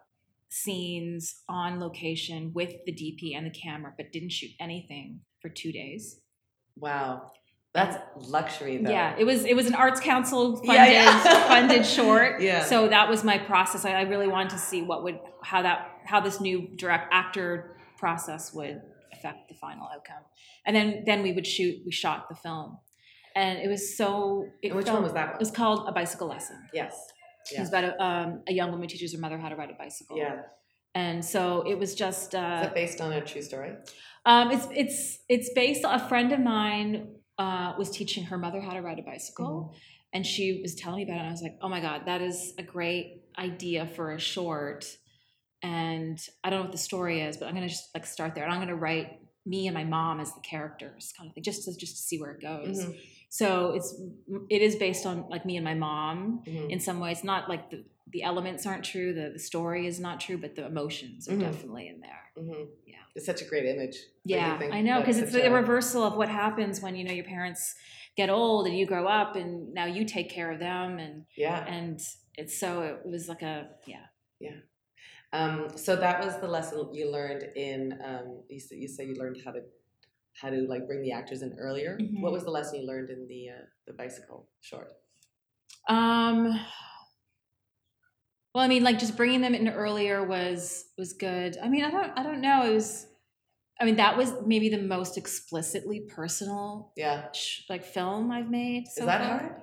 scenes 0.52 1.42
on 1.48 1.80
location 1.80 2.52
with 2.54 2.72
the 2.86 2.92
DP 2.92 3.36
and 3.36 3.46
the 3.46 3.50
camera, 3.50 3.92
but 3.96 4.12
didn't 4.12 4.32
shoot 4.32 4.50
anything 4.60 5.20
for 5.40 5.48
two 5.48 5.72
days. 5.72 6.20
Wow. 6.76 7.30
That's 7.74 7.96
luxury, 8.28 8.76
though. 8.76 8.90
Yeah, 8.90 9.16
it 9.18 9.24
was 9.24 9.46
it 9.46 9.56
was 9.56 9.66
an 9.66 9.74
arts 9.74 9.98
council 9.98 10.56
funded 10.56 10.74
Yeah, 10.74 10.86
yeah. 11.24 11.48
funded 11.48 11.86
short. 11.86 12.42
Yeah. 12.48 12.64
So 12.64 12.88
that 12.88 13.08
was 13.08 13.24
my 13.24 13.38
process. 13.38 13.86
I, 13.86 13.92
I 13.92 14.02
really 14.02 14.28
wanted 14.28 14.50
to 14.50 14.58
see 14.58 14.82
what 14.82 15.02
would 15.04 15.18
how 15.42 15.62
that 15.62 15.88
how 16.04 16.20
this 16.20 16.38
new 16.38 16.68
direct 16.76 17.08
actor 17.14 17.76
process 17.98 18.52
would 18.52 18.82
affect 19.14 19.48
the 19.48 19.54
final 19.54 19.88
outcome. 19.94 20.22
And 20.66 20.76
then 20.76 21.04
then 21.06 21.22
we 21.22 21.32
would 21.32 21.46
shoot. 21.46 21.76
We 21.86 21.92
shot 21.92 22.28
the 22.28 22.34
film, 22.34 22.76
and 23.34 23.58
it 23.58 23.68
was 23.68 23.96
so. 23.96 24.44
It 24.62 24.68
And 24.68 24.76
which 24.76 24.84
felt- 24.86 24.96
one 24.96 25.04
was 25.04 25.14
that 25.14 25.26
one? 25.28 25.36
It 25.36 25.40
was 25.40 25.50
called 25.50 25.88
a 25.88 25.92
bicycle 25.92 26.28
lesson. 26.28 26.58
yes. 26.74 26.94
Was 27.59 27.68
about 27.68 27.85
a, 27.85 28.02
um, 28.02 28.42
a 28.48 28.52
young 28.52 28.70
woman 28.70 28.88
teaches 28.88 29.12
her 29.14 29.18
mother 29.20 29.38
how 29.38 29.48
to 29.48 29.57
ride 29.57 29.70
a 29.70 29.74
bicycle. 29.74 30.16
Yeah. 30.16 30.42
And 30.94 31.24
so 31.24 31.62
it 31.66 31.78
was 31.78 31.94
just 31.94 32.35
Is 32.35 32.40
uh, 32.40 32.70
based 32.74 33.00
on 33.00 33.12
a 33.12 33.20
true 33.24 33.42
story? 33.42 33.72
um, 34.26 34.50
it's 34.50 34.66
it's 34.74 35.18
it's 35.28 35.50
based. 35.55 35.85
On 35.85 35.94
a 35.98 36.09
friend 36.09 36.33
of 36.33 36.40
mine 36.40 37.14
uh, 37.38 37.72
was 37.78 37.90
teaching 37.90 38.24
her 38.24 38.38
mother 38.38 38.61
how 38.61 38.72
to 38.74 38.81
ride 38.83 38.98
a 38.98 39.02
bicycle, 39.02 39.74
and 40.12 40.26
she 40.26 40.61
was 40.62 40.74
telling 40.74 40.98
me 40.98 41.05
about 41.05 41.16
it. 41.16 41.20
And 41.20 41.28
I 41.28 41.31
was 41.31 41.42
like, 41.42 41.59
oh 41.62 41.68
my 41.68 41.81
god, 41.81 42.02
that 42.07 42.20
is 42.20 42.52
a 42.59 42.62
great 42.62 43.22
idea 43.38 43.87
for 43.87 44.12
a 44.12 44.20
short. 44.20 44.85
And 45.62 46.18
I 46.42 46.50
don't 46.50 46.59
know 46.59 46.64
what 46.64 46.72
the 46.72 46.78
story 46.78 47.20
is, 47.22 47.37
but 47.37 47.46
I'm 47.48 47.55
gonna 47.55 47.68
just 47.68 47.88
like 47.94 48.05
start 48.07 48.35
there, 48.35 48.44
and 48.44 48.52
I'm 48.52 48.61
gonna 48.61 48.76
write 48.76 49.18
me 49.46 49.66
and 49.66 49.74
my 49.74 49.85
mom 49.85 50.20
as 50.20 50.33
the 50.35 50.40
characters, 50.40 51.12
kind 51.16 51.28
of 51.28 51.35
thing, 51.35 51.42
just 51.42 51.64
to 51.64 51.76
just 51.76 51.96
to 51.96 52.02
see 52.02 52.20
where 52.20 52.33
it 52.33 52.40
goes. 52.42 52.85
Mhm. 52.85 53.00
So 53.38 53.73
it's 53.73 53.90
it 54.51 54.61
is 54.61 54.77
based 54.77 55.07
on 55.07 55.27
like 55.31 55.47
me 55.47 55.57
and 55.57 55.64
my 55.64 55.73
mom 55.73 56.42
Mhm. 56.47 56.71
in 56.71 56.79
some 56.81 57.01
ways. 57.01 57.25
Not 57.25 57.49
like 57.49 57.71
the 57.71 57.85
the 58.14 58.23
elements 58.23 58.66
aren't 58.66 58.85
true, 58.85 59.14
the 59.14 59.31
the 59.33 59.38
story 59.38 59.87
is 59.87 59.99
not 59.99 60.21
true, 60.21 60.37
but 60.37 60.55
the 60.55 60.66
emotions 60.66 61.29
are 61.31 61.33
Mhm. 61.33 61.40
definitely 61.40 61.88
in 61.88 62.01
there. 62.01 62.25
Mhm. 62.37 62.68
Yeah. 62.87 62.97
It's 63.14 63.25
such 63.25 63.40
a 63.40 63.47
great 63.47 63.64
image. 63.64 63.97
Yeah? 64.27 64.61
I 64.71 64.83
know 64.83 65.01
because 65.01 65.18
it's 65.18 65.33
the 65.33 65.47
a- 65.47 65.51
reversal 65.62 66.03
of 66.05 66.14
what 66.21 66.29
happens 66.29 66.83
when 66.83 66.95
you 66.95 67.05
know 67.05 67.12
your 67.21 67.25
parents 67.25 67.75
get 68.16 68.29
old 68.29 68.66
and 68.66 68.77
you 68.79 68.85
grow 68.85 69.07
up 69.21 69.35
and 69.35 69.73
now 69.73 69.87
you 69.87 70.05
take 70.05 70.29
care 70.29 70.51
of 70.51 70.59
them 70.59 70.99
and 70.99 71.25
Yeah. 71.45 71.64
and 71.77 71.99
it's 72.37 72.55
so 72.59 72.83
it 72.83 73.07
was 73.07 73.29
like 73.31 73.40
a 73.40 73.71
yeah 73.87 74.07
Um, 75.35 75.57
so 75.79 75.97
that 75.97 76.23
was 76.23 76.35
the 76.45 76.47
lesson 76.57 76.92
you 76.92 77.11
learned 77.11 77.45
in. 77.57 77.99
Um, 78.05 78.42
you 78.51 78.61
said 78.61 78.77
you 78.77 78.88
say 78.88 79.07
you 79.07 79.14
learned 79.14 79.38
how 79.42 79.53
to 79.53 79.62
how 80.40 80.51
to 80.51 80.66
like 80.68 80.87
bring 80.87 81.03
the 81.03 81.12
actors 81.12 81.42
in 81.42 81.55
earlier. 81.59 81.99
Mhm. 82.01 82.21
What 82.21 82.33
was 82.33 82.45
the 82.45 82.51
lesson 82.51 82.81
you 82.81 82.87
learned 82.87 83.11
in 83.11 83.27
the 83.29 83.51
uh, 83.51 83.64
the 83.87 83.92
bicycle 83.92 84.49
short? 84.61 84.88
um 85.88 86.45
well 88.55 88.64
I 88.64 88.68
mean 88.68 88.85
like 88.85 88.99
just 88.99 89.16
bringing 89.16 89.40
them 89.40 89.55
in 89.55 89.68
earlier 89.68 90.23
was 90.25 90.85
was 90.99 91.12
good 91.14 91.57
I 91.62 91.68
mean 91.68 91.85
I 91.85 91.90
don't 91.90 92.12
I 92.18 92.23
don't 92.23 92.40
know 92.40 92.64
it 92.66 92.73
was 92.75 93.07
I 93.81 93.85
mean 93.85 93.97
that 93.97 94.16
was 94.16 94.33
maybe 94.47 94.68
the 94.68 94.81
most 94.81 95.18
explicitly 95.18 96.03
personal 96.09 96.92
Yeah. 96.97 97.33
sh- 97.33 97.62
like 97.68 97.85
film 97.85 98.31
I've 98.31 98.49
made 98.51 98.87
so 98.87 99.01
Is 99.03 99.07
that 99.07 99.21
far. 99.27 99.38
hard? 99.38 99.57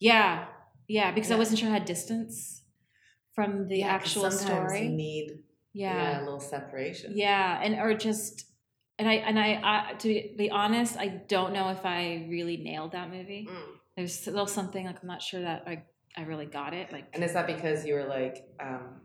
Yeah, 0.00 0.46
yeah, 0.86 1.10
because 1.12 1.30
I 1.32 1.36
wasn't 1.36 1.58
sure 1.58 1.68
I 1.68 1.72
had 1.72 1.84
distance 1.84 2.62
from 3.34 3.68
the 3.68 3.78
Yeah, 3.80 3.88
actual 3.88 4.30
sometimes 4.30 4.72
story. 4.72 4.84
You 4.84 4.90
need 4.90 5.38
yeah. 5.74 6.20
a 6.20 6.22
little 6.22 6.40
separation. 6.40 7.12
Yeah, 7.16 7.60
and 7.62 7.74
or 7.74 7.92
just 7.94 8.44
and 8.98 9.08
I 9.08 9.14
and 9.14 9.38
I, 9.38 9.60
I 9.90 9.94
to 9.94 10.08
be 10.36 10.50
honest, 10.50 10.96
I 10.96 11.08
don't 11.08 11.52
know 11.52 11.70
if 11.70 11.84
I 11.84 12.26
really 12.28 12.56
nailed 12.56 12.92
that 12.92 13.10
movie. 13.10 13.48
Mm. 13.50 13.62
There's 13.96 14.14
still 14.14 14.46
something 14.46 14.86
like 14.86 14.96
I'm 15.02 15.08
not 15.08 15.22
sure 15.22 15.40
that 15.40 15.64
I 15.66 15.84
I 16.16 16.22
really 16.22 16.46
got 16.46 16.74
it. 16.74 16.92
Like 16.92 17.06
And 17.14 17.22
is 17.22 17.32
that 17.34 17.46
because 17.46 17.84
you 17.84 17.94
were 17.94 18.06
like, 18.06 18.44
um, 18.60 19.02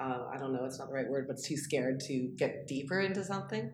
uh, 0.00 0.28
I 0.32 0.38
don't 0.38 0.52
know, 0.52 0.64
it's 0.64 0.78
not 0.78 0.88
the 0.88 0.94
right 0.94 1.08
word, 1.08 1.26
but 1.28 1.36
too 1.38 1.56
scared 1.56 2.00
to 2.08 2.32
get 2.36 2.66
deeper 2.66 3.00
into 3.00 3.22
something? 3.24 3.72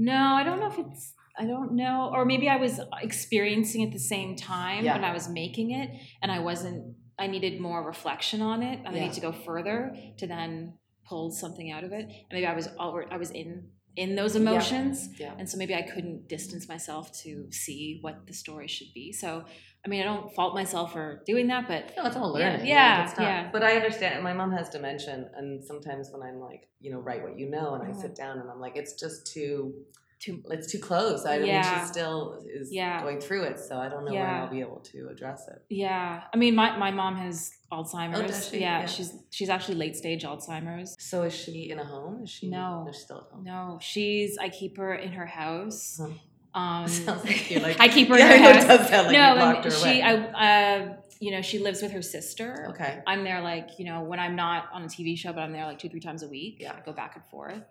no, 0.00 0.34
I 0.36 0.44
don't 0.44 0.60
know 0.60 0.68
if 0.68 0.78
it's 0.78 1.14
I 1.40 1.44
don't 1.46 1.72
know, 1.72 2.10
or 2.12 2.24
maybe 2.24 2.48
I 2.48 2.56
was 2.56 2.80
experiencing 3.00 3.84
at 3.84 3.92
the 3.92 3.98
same 3.98 4.34
time 4.34 4.84
Yeah. 4.84 4.94
when 4.94 5.04
I 5.04 5.12
was 5.12 5.28
making 5.28 5.70
it, 5.72 5.90
and 6.22 6.30
I 6.32 6.40
wasn't. 6.40 6.96
I 7.20 7.26
needed 7.26 7.60
more 7.60 7.84
reflection 7.84 8.40
on 8.42 8.62
it, 8.62 8.78
and 8.84 8.88
I 8.88 8.92
Yeah. 8.92 9.04
need 9.04 9.12
to 9.14 9.20
go 9.20 9.32
further 9.32 9.96
to 10.18 10.26
then 10.26 10.78
pull 11.08 11.30
something 11.32 11.70
out 11.70 11.82
of 11.84 11.92
it. 11.92 12.04
And 12.04 12.32
maybe 12.32 12.46
I 12.46 12.54
was 12.54 12.68
already 12.78 13.10
I 13.10 13.16
was 13.16 13.30
in 13.30 13.70
in 13.98 14.14
those 14.14 14.36
emotions. 14.36 15.08
Yeah. 15.18 15.34
And 15.38 15.48
so 15.50 15.58
maybe 15.58 15.74
I 15.74 15.82
couldn't 15.82 16.28
distance 16.28 16.68
myself 16.68 17.04
to 17.24 17.30
see 17.50 17.98
what 18.00 18.26
the 18.28 18.32
story 18.32 18.68
should 18.68 18.92
be. 18.94 19.12
So, 19.12 19.44
I 19.84 19.88
mean, 19.88 20.00
I 20.00 20.04
don't 20.04 20.32
fault 20.36 20.54
myself 20.54 20.92
for 20.92 21.22
doing 21.26 21.46
that, 21.48 21.66
but 21.66 21.92
No, 21.96 22.06
it's 22.06 22.16
all 22.16 22.38
Yeah, 22.38 22.50
learning. 22.50 22.66
yeah, 22.66 23.04
it's 23.04 23.16
not- 23.18 23.24
yeah. 23.24 23.48
But 23.50 23.62
I 23.64 23.72
understand. 23.74 24.22
My 24.22 24.32
mom 24.32 24.52
has 24.52 24.68
dementia, 24.68 25.30
and 25.36 25.64
sometimes 25.64 26.10
when 26.12 26.22
I'm 26.22 26.38
like, 26.48 26.68
you 26.80 26.90
know, 26.92 27.00
write 27.00 27.22
what 27.24 27.36
you 27.40 27.46
know, 27.50 27.74
and 27.74 27.82
I 27.82 27.90
Mhm. 27.90 28.00
sit 28.00 28.14
down 28.14 28.38
and 28.38 28.48
I'm 28.48 28.60
like, 28.60 28.76
it's 28.76 28.92
just 28.94 29.26
too. 29.34 29.74
Too 30.20 30.42
it's 30.50 30.70
too 30.70 30.78
close. 30.78 31.24
I 31.24 31.38
mean, 31.38 31.46
Yeah. 31.48 31.80
she 31.80 31.86
still 31.86 32.44
is 32.52 32.72
Yeah. 32.72 33.00
going 33.02 33.20
through 33.20 33.44
it, 33.44 33.58
so 33.60 33.76
I 33.78 33.88
don't 33.88 34.04
know 34.04 34.12
when 34.12 34.22
I'll 34.26 34.50
be 34.50 34.60
able 34.60 34.80
to 34.92 35.08
address 35.10 35.46
it. 35.48 35.62
yeah. 35.68 36.22
I 36.32 36.36
mean, 36.36 36.54
my, 36.54 36.76
my 36.76 36.90
mom 36.90 37.16
has 37.16 37.50
Alzheimer's. 37.72 38.20
Oh, 38.48 38.50
she? 38.50 38.60
Yeah, 38.60 38.80
Yeah. 38.80 38.86
she's 38.86 39.14
she's 39.30 39.48
actually 39.48 39.76
late 39.76 39.96
stage 39.96 40.24
Alzheimer's. 40.24 40.96
So 40.98 41.22
is 41.22 41.34
she 41.34 41.70
in 41.70 41.78
a 41.78 41.84
home? 41.84 42.22
Is 42.24 42.30
she 42.30 42.48
No. 42.48 42.86
Is 42.88 42.96
she 42.96 43.02
still 43.02 43.18
at 43.18 43.32
home? 43.32 43.44
No, 43.44 43.78
she's 43.80 44.38
I 44.38 44.48
keep 44.48 44.76
her 44.78 44.94
in 44.94 45.12
her 45.12 45.26
house. 45.26 46.00
Huh. 46.02 46.08
Um, 46.54 46.88
Sounds 46.88 47.22
like 47.24 47.50
you're 47.50 47.60
like. 47.60 47.78
I 47.84 47.88
keep 47.88 48.08
her 48.08 48.18
yeah, 48.18 48.32
in 48.34 48.42
her 48.42 48.52
house. 48.54 48.64
does 48.64 48.88
sound 48.88 49.06
like 49.08 49.12
no, 49.12 49.60
and 49.62 49.72
she, 49.72 50.00
away. 50.00 50.02
I, 50.02 50.14
uh, 50.16 50.96
you 51.20 51.30
know, 51.30 51.42
she 51.42 51.58
lives 51.58 51.82
with 51.82 51.92
her 51.92 52.00
sister. 52.02 52.68
okay. 52.70 53.00
I'm 53.06 53.22
there 53.22 53.42
like, 53.42 53.78
you 53.78 53.84
know, 53.84 54.00
when 54.02 54.18
I'm 54.18 54.34
not 54.34 54.64
on 54.72 54.82
a 54.82 54.86
TV 54.86 55.16
show, 55.16 55.32
but 55.32 55.40
I'm 55.42 55.52
there 55.52 55.66
like 55.66 55.78
two, 55.78 55.90
three 55.90 56.00
times 56.00 56.22
a 56.22 56.28
week. 56.28 56.56
Yeah. 56.58 56.72
I 56.72 56.80
go 56.84 56.92
back 56.92 57.14
and 57.16 57.24
forth. 57.26 57.62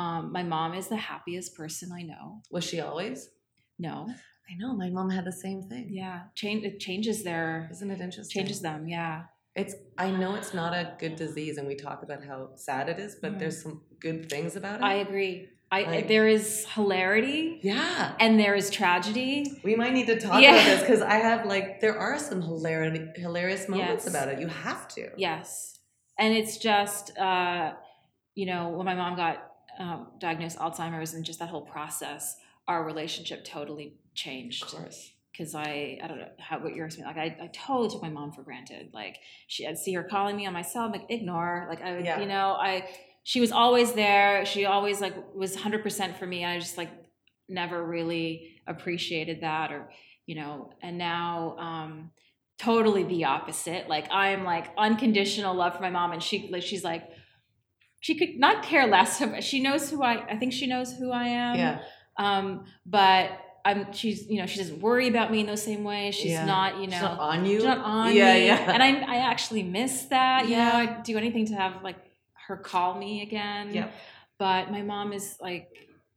Um, 0.00 0.32
my 0.32 0.42
mom 0.42 0.70
is 0.74 0.86
the 0.88 0.96
happiest 0.96 1.54
person 1.54 1.86
I 1.92 2.02
know. 2.02 2.40
Was 2.50 2.64
she 2.64 2.80
always? 2.80 3.28
No. 3.78 4.08
I 4.50 4.52
know. 4.60 4.74
My 4.74 4.88
mom 4.90 5.10
had 5.10 5.24
the 5.26 5.32
same 5.46 5.62
thing. 5.62 5.88
Yeah. 5.90 6.18
Change 6.34 6.64
it 6.64 6.80
changes 6.80 7.22
their 7.22 7.68
Isn't 7.70 7.90
it 7.90 8.00
interesting? 8.00 8.34
changes 8.40 8.60
them. 8.62 8.88
Yeah. 8.88 9.24
It's. 9.54 9.74
I 9.98 10.10
know 10.10 10.36
it's 10.36 10.54
not 10.54 10.72
a 10.72 10.94
good 10.98 11.16
disease, 11.16 11.58
and 11.58 11.66
we 11.66 11.74
talk 11.74 12.02
about 12.02 12.24
how 12.24 12.38
sad 12.56 12.88
it 12.88 12.98
is, 12.98 13.16
but 13.22 13.32
Mhm. 13.34 13.38
there's 13.40 13.62
some 13.62 13.82
good 13.98 14.30
things 14.30 14.56
about 14.56 14.76
it. 14.80 14.84
I 14.84 14.94
agree. 15.06 15.48
I 15.72 15.82
Like- 15.82 16.08
there 16.08 16.26
is 16.26 16.66
hilarity 16.76 17.60
yeah. 17.62 18.16
and 18.18 18.40
there 18.40 18.54
is 18.56 18.70
tragedy. 18.70 19.34
We 19.62 19.76
might 19.76 19.92
need 19.92 20.06
to 20.06 20.18
talk 20.18 20.40
Yeah. 20.42 20.54
about 20.54 20.64
this 20.64 20.80
because 20.80 21.02
I 21.02 21.16
have 21.28 21.46
like 21.46 21.80
there 21.80 21.96
are 21.98 22.18
some 22.18 22.40
hilarity, 22.42 23.02
hilarious 23.20 23.68
moments 23.68 24.04
Yes. 24.04 24.12
about 24.14 24.28
it. 24.28 24.40
You 24.40 24.48
have 24.48 24.88
to. 24.96 25.10
Yes. 25.16 25.78
And 26.18 26.34
it's 26.34 26.56
just, 26.58 27.16
uh, 27.18 27.74
you 28.34 28.46
know, 28.46 28.70
when 28.70 28.84
my 28.86 28.94
mom 28.94 29.14
got 29.16 29.36
um, 29.78 30.08
diagnosed 30.18 30.58
Alzheimer's 30.58 31.14
and 31.14 31.24
just 31.24 31.38
that 31.38 31.48
whole 31.48 31.62
process, 31.62 32.36
our 32.68 32.84
relationship 32.84 33.44
totally 33.44 33.94
changed. 34.14 34.62
Of 34.64 34.70
course. 34.70 35.12
Because 35.32 35.54
I, 35.54 35.98
I 36.02 36.06
don't 36.08 36.18
know 36.18 36.28
how 36.38 36.58
what 36.58 36.74
you're 36.74 36.90
saying. 36.90 37.06
Like 37.06 37.16
I, 37.16 37.36
I 37.42 37.50
totally 37.52 37.88
took 37.88 38.02
my 38.02 38.10
mom 38.10 38.32
for 38.32 38.42
granted. 38.42 38.90
Like 38.92 39.16
she, 39.46 39.66
I'd 39.66 39.78
see 39.78 39.94
her 39.94 40.02
calling 40.02 40.36
me 40.36 40.46
on 40.46 40.52
my 40.52 40.62
cell, 40.62 40.84
I'm 40.84 40.92
like 40.92 41.06
ignore. 41.08 41.66
Like 41.68 41.80
I, 41.82 41.96
would, 41.96 42.04
Yeah. 42.04 42.20
you 42.20 42.26
know, 42.26 42.56
I, 42.60 42.88
she 43.22 43.40
was 43.40 43.52
always 43.52 43.92
there. 43.92 44.44
She 44.44 44.66
always 44.66 45.00
like 45.00 45.14
was 45.34 45.56
100% 45.56 46.18
for 46.18 46.26
me. 46.26 46.44
I 46.44 46.58
just 46.58 46.76
like 46.76 46.90
never 47.48 47.82
really 47.84 48.56
appreciated 48.66 49.42
that, 49.42 49.72
or 49.72 49.90
you 50.26 50.34
know. 50.36 50.72
And 50.82 50.98
now, 50.98 51.56
um, 51.58 52.10
totally 52.58 53.02
the 53.04 53.24
opposite. 53.24 53.88
Like 53.88 54.06
I'm 54.10 54.44
like 54.44 54.66
unconditional 54.76 55.54
love 55.54 55.74
for 55.76 55.82
my 55.82 55.90
mom, 55.90 56.12
and 56.12 56.22
she 56.22 56.48
like 56.50 56.62
she's 56.62 56.84
like 56.84 57.08
she 58.00 58.14
could 58.14 58.38
not 58.38 58.62
care 58.62 58.86
less. 58.86 59.20
Of, 59.20 59.42
she 59.44 59.60
knows 59.60 59.90
who 59.90 60.02
I. 60.02 60.24
I 60.26 60.36
think 60.36 60.52
she 60.52 60.66
knows 60.66 60.92
who 60.96 61.10
I 61.12 61.24
am. 61.28 61.56
yeah. 61.56 61.80
Um, 62.18 62.64
but 62.86 63.30
I'm. 63.64 63.92
She's 63.92 64.26
you 64.28 64.38
know 64.40 64.46
she 64.46 64.58
doesn't 64.58 64.80
worry 64.80 65.08
about 65.08 65.30
me 65.30 65.40
in 65.40 65.46
those 65.46 65.62
same 65.62 65.84
ways. 65.84 66.14
She's 66.14 66.32
Yeah. 66.32 66.44
not 66.46 66.76
you 66.80 66.86
know. 66.86 66.92
She's 66.92 67.02
not 67.02 67.18
on 67.20 67.44
you. 67.46 67.56
she's 67.58 67.64
not 67.64 67.78
on 67.78 68.14
yeah, 68.14 68.34
me. 68.34 68.46
yeah. 68.46 68.72
And 68.72 68.82
I 68.82 68.90
I 69.00 69.16
actually 69.30 69.62
miss 69.62 70.04
that. 70.06 70.44
You 70.46 70.52
Yeah. 70.56 70.68
know, 70.68 70.74
I'd 70.76 71.02
do 71.02 71.16
anything 71.18 71.46
to 71.46 71.54
have 71.54 71.82
like 71.82 71.96
her 72.48 72.56
call 72.56 72.98
me 72.98 73.22
again. 73.22 73.72
Yep. 73.74 73.92
But 74.38 74.70
my 74.72 74.80
mom 74.82 75.12
is 75.12 75.36
like, 75.40 75.68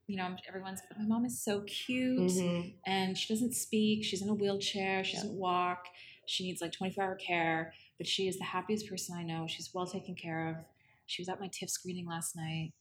you 0.08 0.16
know, 0.18 0.36
everyone's. 0.48 0.82
My 0.98 1.06
mom 1.06 1.26
is 1.26 1.44
so 1.44 1.62
cute 1.62 2.32
Mhm. 2.32 2.76
and 2.86 3.18
she 3.18 3.34
doesn't 3.34 3.54
speak. 3.54 4.06
She's 4.06 4.22
in 4.22 4.30
a 4.30 4.34
wheelchair. 4.34 5.04
She 5.04 5.14
Yeah. 5.14 5.24
doesn't 5.24 5.38
walk. 5.38 5.86
She 6.26 6.46
needs 6.46 6.62
like 6.62 6.72
24 6.72 7.04
hour 7.04 7.16
care, 7.16 7.74
but 7.98 8.08
she 8.08 8.30
is 8.30 8.38
the 8.38 8.46
happiest 8.46 8.88
person 8.90 9.18
I 9.18 9.24
know. 9.24 9.46
She's 9.48 9.72
well 9.74 9.86
taken 9.86 10.16
care 10.16 10.48
of. 10.48 10.56
She 11.06 11.22
was 11.22 11.30
at 11.30 11.40
my 11.40 11.48
TIFF 11.52 11.70
screening 11.70 12.08
last 12.08 12.36
night. 12.36 12.74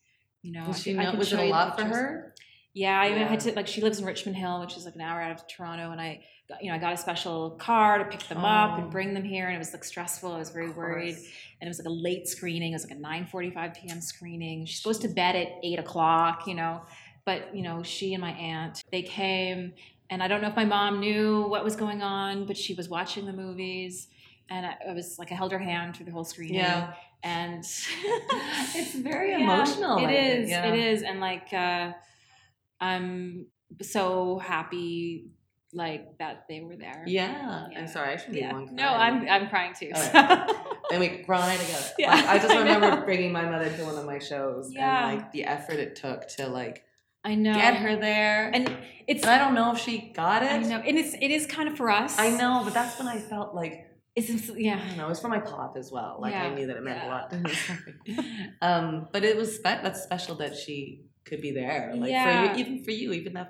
You 0.42 0.52
know, 0.52 0.66
Was 0.68 0.82
she 0.82 0.98
I 0.98 1.06
could 1.10 1.18
was 1.18 1.32
it 1.32 1.38
a 1.38 1.44
lot 1.44 1.78
for 1.78 1.86
her? 1.86 2.34
Yeah, 2.74 2.98
I 3.00 3.08
Yeah. 3.08 3.28
had 3.28 3.40
to 3.40 3.52
like. 3.52 3.66
She 3.66 3.80
lives 3.82 3.98
in 4.00 4.06
Richmond 4.06 4.36
Hill, 4.36 4.60
which 4.60 4.76
is 4.76 4.84
like 4.84 4.94
an 4.94 5.02
hour 5.02 5.20
out 5.20 5.30
of 5.30 5.46
Toronto, 5.46 5.90
and 5.92 6.00
I, 6.00 6.24
got, 6.48 6.64
you 6.64 6.70
know, 6.70 6.74
I 6.74 6.78
got 6.78 6.94
a 6.94 6.96
special 6.96 7.50
car 7.52 7.98
to 7.98 8.04
pick 8.06 8.26
them 8.28 8.38
up 8.44 8.72
Oh. 8.78 8.82
and 8.82 8.90
bring 8.90 9.12
them 9.14 9.24
here, 9.24 9.46
and 9.46 9.54
it 9.54 9.58
was 9.58 9.72
like 9.72 9.84
stressful. 9.84 10.32
I 10.32 10.38
was 10.38 10.50
very 10.50 10.70
worried, 10.70 11.14
and 11.14 11.24
it 11.60 11.68
was 11.68 11.78
like 11.78 11.86
a 11.86 11.90
late 11.92 12.26
screening. 12.26 12.72
It 12.72 12.76
was 12.76 12.88
like 12.88 12.96
a 12.98 13.00
9:45 13.00 13.74
p.m. 13.74 14.00
screening. 14.00 14.64
She's 14.64 14.78
supposed 14.78 15.02
to 15.02 15.08
bed 15.08 15.36
at 15.36 15.48
eight 15.62 15.78
o'clock, 15.78 16.46
you 16.46 16.54
know, 16.54 16.80
but 17.26 17.54
you 17.54 17.62
know, 17.62 17.82
she 17.82 18.14
and 18.14 18.20
my 18.22 18.32
aunt 18.32 18.82
they 18.90 19.02
came, 19.02 19.74
and 20.08 20.22
I 20.22 20.26
don't 20.28 20.40
know 20.40 20.48
if 20.48 20.56
my 20.56 20.64
mom 20.64 20.98
knew 20.98 21.42
what 21.48 21.62
was 21.62 21.76
going 21.76 22.02
on, 22.02 22.46
but 22.46 22.56
she 22.56 22.72
was 22.74 22.88
watching 22.88 23.26
the 23.26 23.32
movies, 23.34 24.08
and 24.48 24.64
I, 24.66 24.76
I 24.88 24.92
was 24.94 25.18
like, 25.18 25.30
I 25.30 25.34
held 25.34 25.52
her 25.52 25.58
hand 25.58 25.94
through 25.96 26.06
the 26.06 26.12
whole 26.12 26.24
screening, 26.24 26.54
Yeah. 26.56 26.94
And 27.22 27.60
It's 28.74 28.94
very 28.94 29.30
yeah, 29.30 29.38
emotional. 29.38 29.98
It 29.98 30.06
I 30.08 30.12
is. 30.12 30.50
yeah. 30.50 30.66
It 30.72 30.78
is, 30.78 31.02
and 31.02 31.20
like 31.20 31.52
uh, 31.52 31.92
I'm 32.80 33.46
so 33.80 34.38
happy, 34.38 35.30
like 35.72 36.18
that 36.18 36.44
they 36.48 36.60
were 36.60 36.76
there. 36.76 37.04
Yeah. 37.06 37.68
Yeah. 37.70 37.78
I'm 37.78 37.88
sorry. 37.88 38.14
I 38.14 38.16
should 38.16 38.32
be 38.32 38.40
Yeah. 38.40 38.52
one. 38.52 38.74
No, 38.74 38.88
I'm 38.88 39.28
I'm 39.28 39.48
crying 39.48 39.74
too. 39.78 39.90
So- 39.94 40.10
right. 40.12 40.50
and 40.90 41.00
we 41.00 41.08
cry 41.24 41.56
together. 41.56 41.86
Yeah, 41.98 42.14
Like, 42.14 42.26
I 42.26 42.38
just 42.38 42.54
remember 42.54 42.90
know. 42.96 43.02
bringing 43.04 43.32
my 43.32 43.48
mother 43.48 43.70
to 43.70 43.84
one 43.84 43.96
of 43.96 44.04
my 44.04 44.18
shows 44.18 44.72
Yeah. 44.72 45.08
and 45.08 45.18
like 45.18 45.32
the 45.32 45.44
effort 45.44 45.76
it 45.76 45.96
took 45.96 46.28
to 46.36 46.48
like 46.48 46.84
I 47.24 47.34
know. 47.36 47.54
get 47.54 47.76
her 47.76 47.96
there. 47.96 48.50
and 48.52 48.76
it's 49.06 49.22
And 49.22 49.30
I 49.30 49.38
don't 49.38 49.54
know 49.54 49.72
if 49.72 49.78
she 49.78 50.12
got 50.14 50.42
it. 50.42 50.50
I 50.50 50.58
know, 50.58 50.78
and 50.78 50.98
it's 50.98 51.14
it 51.14 51.30
is 51.30 51.46
kind 51.46 51.68
of 51.68 51.76
for 51.76 51.88
us. 51.90 52.18
I 52.18 52.30
know, 52.30 52.62
but 52.64 52.74
that's 52.74 52.98
when 52.98 53.08
I 53.08 53.18
felt 53.18 53.54
like 53.54 53.86
It's, 54.14 54.50
I 54.50 54.54
yeah. 54.56 54.78
don't 54.88 54.96
know. 54.98 55.06
It 55.06 55.08
was 55.08 55.20
for 55.20 55.28
my 55.28 55.40
pop 55.40 55.76
as 55.76 55.90
well. 55.90 56.18
Like 56.20 56.34
I 56.34 56.54
knew 56.54 56.66
that 56.66 56.76
it 56.76 56.82
meant 56.82 56.98
Yeah. 57.02 57.08
a 57.08 57.10
lot 57.10 57.30
to 57.30 57.36
him. 57.36 57.46
Um, 58.62 59.08
but 59.12 59.24
it 59.24 59.36
was 59.36 59.56
spe- 59.56 59.82
that's 59.82 60.02
special 60.02 60.34
that 60.36 60.56
she 60.56 61.02
could 61.24 61.40
be 61.40 61.50
there. 61.52 61.92
Like 61.96 62.10
Yeah. 62.10 62.52
for 62.52 62.58
you, 62.58 62.60
even 62.64 62.84
for 62.84 62.90
you, 62.90 63.12
even 63.12 63.36
if 63.36 63.48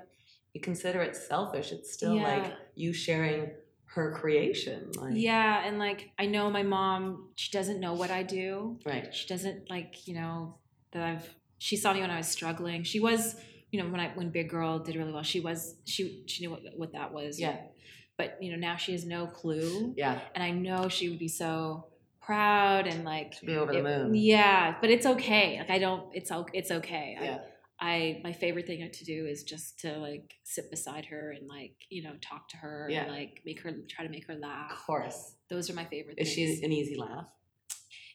you 0.53 0.61
consider 0.61 1.01
it 1.01 1.15
selfish, 1.15 1.71
it's 1.71 1.91
still 1.93 2.15
Yeah. 2.15 2.23
like 2.37 2.53
you 2.75 2.93
sharing 2.93 3.51
her 3.87 4.11
creation. 4.13 4.91
Like 4.95 5.13
Yeah, 5.15 5.65
and 5.67 5.77
like 5.79 6.11
I 6.17 6.25
know 6.27 6.49
my 6.49 6.63
mom, 6.63 7.29
she 7.35 7.51
doesn't 7.51 7.79
know 7.79 7.93
what 7.93 8.09
I 8.09 8.23
do. 8.23 8.79
right. 8.85 9.13
She 9.13 9.27
doesn't 9.27 9.69
like, 9.69 10.07
you 10.07 10.13
know, 10.15 10.55
that 10.93 11.03
I've 11.03 11.35
she 11.57 11.75
saw 11.77 11.93
me 11.93 12.01
when 12.01 12.09
I 12.11 12.17
was 12.17 12.27
struggling. 12.27 12.83
She 12.83 12.99
was, 12.99 13.35
you 13.71 13.81
know, 13.83 13.89
when 13.89 13.99
I 13.99 14.09
when 14.15 14.29
Big 14.29 14.49
Girl 14.49 14.79
did 14.79 14.95
really 14.95 15.11
well, 15.11 15.23
she 15.23 15.39
was 15.41 15.75
she 15.85 16.23
she 16.27 16.41
knew 16.43 16.51
what 16.51 16.61
what 16.77 16.93
that 16.93 17.13
was. 17.13 17.39
Yeah. 17.39 17.57
But 18.17 18.37
you 18.41 18.51
know, 18.51 18.57
now 18.57 18.75
she 18.77 18.91
has 18.91 19.05
no 19.05 19.27
clue. 19.27 19.93
Yeah, 19.97 20.19
And 20.35 20.43
I 20.43 20.51
know 20.51 20.87
she 20.89 21.09
would 21.09 21.19
be 21.19 21.27
so 21.27 21.87
proud 22.21 22.87
and 22.87 23.03
like 23.03 23.37
to 23.39 23.45
be 23.45 23.55
over 23.55 23.73
the 23.73 23.81
moon. 23.83 24.15
Yeah, 24.15 24.75
but 24.79 24.89
it's 24.89 25.05
okay. 25.05 25.57
Like 25.59 25.69
I 25.69 25.79
don't 25.79 26.09
it's 26.13 26.31
it's 26.53 26.71
okay. 26.71 27.17
I- 27.19 27.23
Yeah. 27.23 27.37
I 27.79 28.21
my 28.23 28.31
favorite 28.31 28.65
thing 28.65 28.87
to 28.89 29.03
do 29.03 29.25
is 29.25 29.43
just 29.43 29.79
to 29.79 29.97
like 29.97 30.35
sit 30.43 30.69
beside 30.69 31.05
her 31.07 31.31
and 31.31 31.49
like 31.49 31.73
you 31.89 32.03
know 32.03 32.13
talk 32.21 32.47
to 32.49 32.57
her 32.57 32.87
Yeah. 32.89 33.03
and 33.03 33.11
like 33.11 33.41
make 33.45 33.61
her 33.61 33.71
try 33.89 34.05
to 34.05 34.11
make 34.11 34.27
her 34.27 34.35
laugh. 34.35 34.71
Of 34.71 34.77
course. 34.77 35.35
Those 35.49 35.69
are 35.69 35.73
my 35.73 35.85
favorite. 35.85 36.15
Is 36.17 36.33
things. 36.33 36.59
she 36.59 36.63
an 36.65 36.71
easy 36.71 36.95
laugh? 36.95 37.25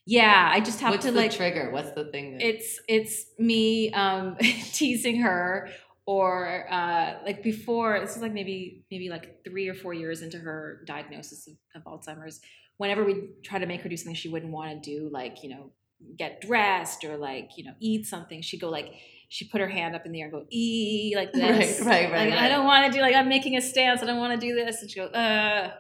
Yeah, 0.07 0.49
I 0.51 0.61
just 0.61 0.81
have 0.81 0.93
What's 0.93 1.05
to 1.05 1.13
the 1.13 1.19
like 1.19 1.33
trigger? 1.33 1.71
What's 1.71 1.91
the 1.93 2.07
thing? 2.07 2.39
That, 2.39 2.47
it's 2.47 2.81
it's 2.89 3.27
me 3.39 3.93
um 3.93 4.37
teasing 4.73 5.21
her 5.21 5.69
or 6.17 6.65
uh 6.73 7.09
like 7.27 7.43
before 7.43 8.01
this 8.01 8.17
is 8.17 8.23
like 8.23 8.33
maybe 8.33 8.83
maybe 8.91 9.11
like 9.11 9.27
three 9.47 9.69
or 9.69 9.75
four 9.75 9.93
years 9.93 10.23
into 10.23 10.39
her 10.39 10.83
diagnosis 10.87 11.47
of, 11.49 11.55
of 11.77 11.83
alzheimer's 11.91 12.41
whenever 12.79 13.05
we 13.05 13.15
try 13.45 13.59
to 13.59 13.67
make 13.67 13.83
her 13.83 13.91
do 13.91 13.97
something 13.97 14.15
she 14.15 14.31
wouldn't 14.31 14.51
want 14.51 14.69
to 14.71 14.79
do 14.93 15.11
like 15.13 15.43
you 15.43 15.51
know 15.51 15.71
get 16.17 16.41
dressed 16.41 17.05
or 17.05 17.19
like 17.19 17.51
you 17.59 17.65
know 17.67 17.75
eat 17.79 18.07
something 18.07 18.41
she'd 18.41 18.61
go 18.67 18.71
like 18.71 18.89
she 19.29 19.47
put 19.53 19.61
her 19.61 19.69
hand 19.69 19.95
up 19.95 20.07
in 20.07 20.13
the 20.13 20.21
air 20.23 20.29
and 20.29 20.33
go 20.39 20.47
ee 20.51 21.13
like 21.15 21.31
this 21.43 21.81
right, 21.81 21.91
right, 21.91 22.13
right. 22.13 22.31
like 22.31 22.39
i 22.41 22.49
don't 22.49 22.65
want 22.65 22.87
to 22.87 22.93
do 22.97 23.03
like 23.03 23.15
i'm 23.15 23.29
making 23.29 23.55
a 23.57 23.61
stance 23.61 24.03
i 24.03 24.07
don't 24.07 24.19
want 24.25 24.33
to 24.41 24.47
do 24.49 24.55
this 24.55 24.81
and 24.81 24.91
she 24.91 24.99
goes 25.01 25.13
uh 25.13 25.71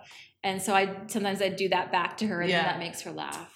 and 0.45 0.61
so 0.61 0.75
i 0.75 0.85
sometimes 1.07 1.41
i 1.41 1.49
do 1.49 1.71
that 1.71 1.91
back 1.91 2.19
to 2.19 2.27
her 2.27 2.43
and 2.43 2.51
Yeah. 2.51 2.65
then 2.65 2.73
that 2.73 2.79
makes 2.79 3.01
her 3.03 3.13
laugh 3.13 3.55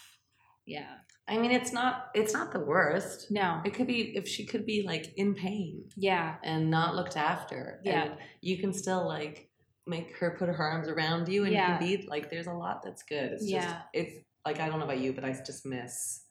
yeah 0.65 0.87
I 1.29 1.39
mean, 1.39 1.53
it's 1.53 1.73
not. 1.73 2.11
It's 2.15 2.33
not 2.35 2.53
the 2.53 2.59
worst. 2.61 3.31
no 3.31 3.61
It 3.65 3.75
could 3.75 3.87
be 3.87 4.17
if 4.17 4.27
she 4.27 4.45
could 4.45 4.67
be 4.67 4.83
like 4.85 5.13
in 5.17 5.35
pain 5.35 5.85
yeah 5.97 6.35
and 6.43 6.71
not 6.71 6.95
looked 6.97 7.17
after. 7.17 7.81
Yeah. 7.85 8.03
And 8.05 8.13
you 8.41 8.59
can 8.59 8.73
still 8.73 9.07
like 9.07 9.49
make 9.87 10.17
her 10.19 10.37
put 10.39 10.49
her 10.49 10.57
arms 10.63 10.89
around 10.89 11.29
you 11.29 11.45
and 11.45 11.53
Yeah. 11.53 11.73
you 11.75 11.79
can 11.79 12.01
be 12.03 12.07
like 12.09 12.31
there's 12.31 12.47
a 12.49 12.53
lot 12.53 12.83
that's 12.85 13.03
good. 13.05 13.33
It's 13.33 13.43
just 13.49 13.69
Yeah. 13.69 13.83
it's 13.93 14.15
like 14.45 14.59
I 14.61 14.69
don't 14.69 14.79
know 14.81 14.85
about 14.85 14.99
you, 15.01 15.13
but 15.13 15.25
I 15.25 15.33
just 15.47 15.65
miss 15.65 16.25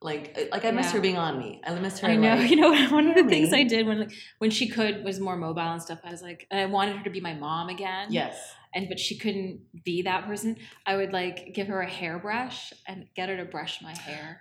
like 0.00 0.36
uh, 0.38 0.44
like 0.52 0.64
I 0.64 0.70
miss 0.70 0.86
Yeah. 0.86 0.92
her 0.92 1.00
being 1.00 1.16
on 1.18 1.38
me. 1.38 1.60
I 1.66 1.74
miss 1.74 1.98
her 2.00 2.08
I 2.08 2.16
know. 2.16 2.34
like 2.36 2.50
you 2.52 2.56
know, 2.56 2.70
one 2.90 3.06
of 3.08 3.14
the 3.16 3.24
things 3.28 3.52
I 3.52 3.62
did 3.64 3.86
when 3.86 4.00
like, 4.00 4.12
when 4.38 4.50
she 4.50 4.68
could 4.68 5.04
was 5.04 5.20
more 5.20 5.36
mobile 5.36 5.60
and 5.62 5.80
stuff. 5.82 6.00
I 6.04 6.10
was 6.10 6.22
like, 6.22 6.46
I 6.50 6.64
wanted 6.66 6.96
her 6.96 7.04
to 7.04 7.10
be 7.10 7.20
my 7.20 7.34
mom 7.34 7.68
again. 7.68 8.08
Yes. 8.10 8.36
And 8.74 8.88
but 8.88 8.98
she 8.98 9.16
couldn't 9.18 9.60
be 9.84 10.02
that 10.02 10.26
person. 10.26 10.56
I 10.84 10.96
would 10.96 11.12
like 11.12 11.52
give 11.54 11.68
her 11.68 11.80
a 11.80 11.88
hairbrush 11.88 12.72
and 12.88 13.06
get 13.14 13.28
her 13.28 13.36
to 13.36 13.44
brush 13.44 13.80
my 13.82 13.96
hair. 13.96 14.40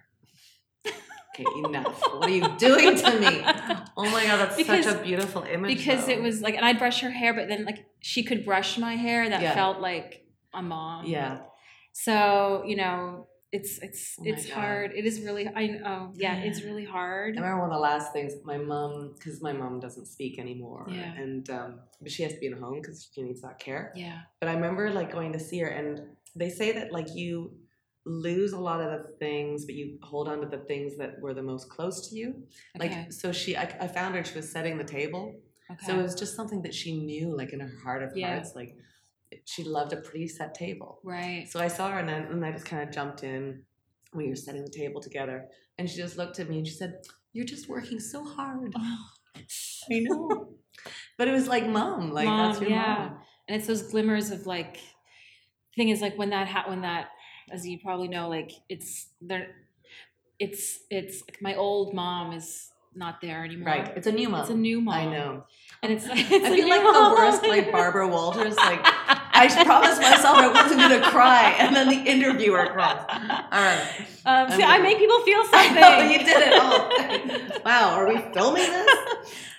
Okay, 1.35 1.45
enough. 1.65 1.99
what 2.13 2.29
are 2.29 2.29
you 2.29 2.47
doing 2.57 2.95
to 2.95 3.19
me? 3.19 3.41
Oh 3.97 4.09
my 4.11 4.23
god, 4.25 4.37
that's 4.37 4.55
Because- 4.55 4.85
such 4.85 4.99
a 4.99 5.03
beautiful 5.03 5.41
image. 5.43 5.75
Because 5.77 6.07
it 6.07 6.21
was 6.21 6.41
like, 6.41 6.55
and 6.55 6.63
I'd 6.65 6.77
brush 6.77 7.01
her 7.01 7.09
hair, 7.09 7.33
but 7.33 7.47
then 7.47 7.65
like 7.65 7.85
she 8.01 8.23
could 8.23 8.45
brush 8.45 8.77
my 8.77 8.95
hair. 8.95 9.27
That 9.29 9.41
Yeah. 9.41 9.53
felt 9.55 9.79
like 9.79 10.25
a 10.53 10.61
mom. 10.61 11.05
Yeah. 11.05 11.39
So 11.93 12.63
you 12.67 12.75
know, 12.75 13.27
it's 13.53 13.77
it's 13.87 14.15
Oh 14.19 14.23
it's 14.25 14.45
God. 14.47 14.53
hard. 14.55 14.91
It 14.95 15.05
is 15.05 15.21
really 15.21 15.47
I 15.47 15.79
oh 15.85 16.11
yeah, 16.15 16.37
it's 16.47 16.63
really 16.63 16.83
hard. 16.85 17.37
I 17.37 17.41
remember 17.41 17.61
one 17.61 17.69
of 17.71 17.75
the 17.75 17.79
last 17.91 18.11
things 18.11 18.33
my 18.43 18.57
mom, 18.57 19.13
because 19.17 19.41
my 19.41 19.53
mom 19.53 19.79
doesn't 19.79 20.07
speak 20.07 20.39
anymore, 20.39 20.87
Yeah. 20.89 21.13
and 21.23 21.47
um, 21.49 21.79
but 22.01 22.11
she 22.11 22.23
has 22.23 22.33
to 22.33 22.39
be 22.39 22.47
in 22.47 22.53
a 22.53 22.57
home 22.65 22.79
because 22.81 23.09
she 23.13 23.21
needs 23.21 23.41
that 23.41 23.59
care. 23.59 23.93
Yeah. 23.95 24.19
But 24.39 24.49
I 24.49 24.53
remember 24.55 24.89
like 24.89 25.11
going 25.11 25.31
to 25.33 25.39
see 25.39 25.59
her, 25.59 25.67
and 25.67 26.01
they 26.35 26.49
say 26.49 26.71
that 26.73 26.91
like 26.91 27.09
you 27.13 27.53
lose 28.05 28.51
a 28.53 28.59
lot 28.59 28.81
of 28.81 28.89
the 28.91 29.07
things, 29.19 29.65
but 29.65 29.75
you 29.75 29.97
hold 30.01 30.27
on 30.27 30.41
to 30.41 30.47
the 30.47 30.63
things 30.65 30.97
that 30.97 31.11
were 31.21 31.33
the 31.33 31.43
most 31.43 31.69
close 31.69 32.09
to 32.09 32.15
you. 32.15 32.29
Okay. 32.75 32.89
Like 32.89 33.13
so, 33.13 33.31
she 33.31 33.55
I, 33.55 33.63
I 33.79 33.87
found 33.87 34.15
her. 34.15 34.23
She 34.25 34.35
was 34.35 34.51
setting 34.51 34.77
the 34.79 34.83
table, 34.99 35.23
okay. 35.71 35.85
so 35.85 35.99
it 35.99 36.03
was 36.03 36.15
just 36.15 36.35
something 36.35 36.63
that 36.63 36.73
she 36.73 36.97
knew, 37.05 37.37
like 37.37 37.53
in 37.53 37.59
her 37.59 37.71
heart 37.83 38.01
of 38.03 38.09
Yeah. 38.15 38.33
hearts, 38.33 38.53
like 38.55 38.75
she 39.45 39.63
loved 39.63 39.93
a 39.93 39.97
pretty 39.97 40.27
set 40.27 40.53
table. 40.53 40.99
right. 41.03 41.47
So 41.49 41.59
I 41.59 41.67
saw 41.67 41.89
her, 41.91 41.99
and 41.99 42.07
then 42.09 42.23
and 42.23 42.45
I 42.45 42.51
just 42.51 42.65
kind 42.65 42.81
of 42.87 42.93
jumped 42.93 43.23
in. 43.23 43.63
We 44.13 44.29
were 44.29 44.35
setting 44.35 44.63
the 44.63 44.69
table 44.71 45.01
together, 45.01 45.47
and 45.77 45.89
she 45.89 45.97
just 45.97 46.17
looked 46.17 46.39
at 46.39 46.49
me 46.49 46.57
and 46.59 46.67
she 46.67 46.73
said, 46.73 46.93
"You're 47.33 47.45
just 47.45 47.67
working 47.69 47.99
so 47.99 48.23
hard." 48.23 48.73
I 49.91 49.99
know, 49.99 50.53
but 51.17 51.27
it 51.27 51.31
was 51.31 51.47
like 51.47 51.67
mom, 51.67 52.11
like 52.11 52.27
that's 52.27 52.61
your 52.61 52.69
yeah. 52.69 52.95
mom. 53.09 53.19
and 53.47 53.57
it's 53.57 53.67
those 53.67 53.83
glimmers 53.83 54.31
of 54.31 54.45
like 54.45 54.77
thing 55.75 55.89
is 55.89 56.01
like 56.01 56.17
when 56.17 56.29
that 56.29 56.47
ha- 56.47 56.65
when 56.67 56.81
that 56.81 57.07
as 57.51 57.65
you 57.67 57.79
probably 57.79 58.07
know 58.07 58.29
like 58.29 58.51
it's 58.69 59.07
there 59.21 59.47
it's 60.39 60.79
it's 60.89 61.21
like 61.27 61.41
my 61.41 61.55
old 61.55 61.93
mom 61.93 62.31
is 62.33 62.69
not 62.95 63.19
there 63.21 63.43
anymore 63.43 63.67
Right, 63.69 63.93
it's 63.97 64.05
a 64.07 64.11
new 64.11 64.29
mom. 64.29 64.41
it's 64.41 64.49
a 64.51 64.55
new 64.55 64.79
mom 64.81 64.93
I 64.93 65.05
know. 65.05 65.43
and 65.81 65.91
it's, 65.91 66.05
it's 66.09 66.31
I 66.45 66.55
feel 66.55 66.69
like 66.69 66.81
the 66.81 67.15
worst, 67.17 67.43
like 67.47 67.71
Barbara 67.71 68.07
Walters. 68.07 68.55
Like 68.55 68.85
I 69.51 69.63
promised 69.63 70.01
myself 70.01 70.37
I 70.37 70.47
wasn't 70.47 70.79
going 70.81 71.01
to 71.01 71.09
cry, 71.09 71.55
and 71.59 71.75
then 71.75 71.87
the 71.89 72.09
interviewer 72.09 72.67
cries. 72.67 73.05
All 73.09 73.61
right. 73.61 73.81
um, 74.25 74.51
see, 74.51 74.63
I'm 74.63 74.81
make 74.83 74.97
people 74.97 75.19
feel 75.21 75.41
I 75.41 75.65
something 75.65 75.81
know 75.81 76.11
you 76.11 76.19
did 76.19 76.43
it 76.47 76.53
all. 76.59 77.61
wow, 77.65 77.95
are 77.95 78.07
we 78.07 78.17
filming 78.33 78.63
this? 78.63 78.89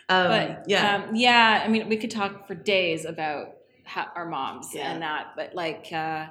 Um, 0.08 0.28
but 0.28 0.64
yeah, 0.68 0.96
um, 0.96 1.16
yeah 1.16 1.62
i 1.64 1.68
mean 1.68 1.88
we 1.88 1.96
could 1.96 2.10
talk 2.10 2.46
for 2.46 2.54
days 2.54 3.06
about 3.06 3.54
how, 3.84 4.06
our 4.14 4.26
moms 4.28 4.68
Yeah. 4.74 4.92
and 4.92 5.00
that 5.00 5.28
but 5.34 5.54
like 5.54 5.86
uh 5.92 6.26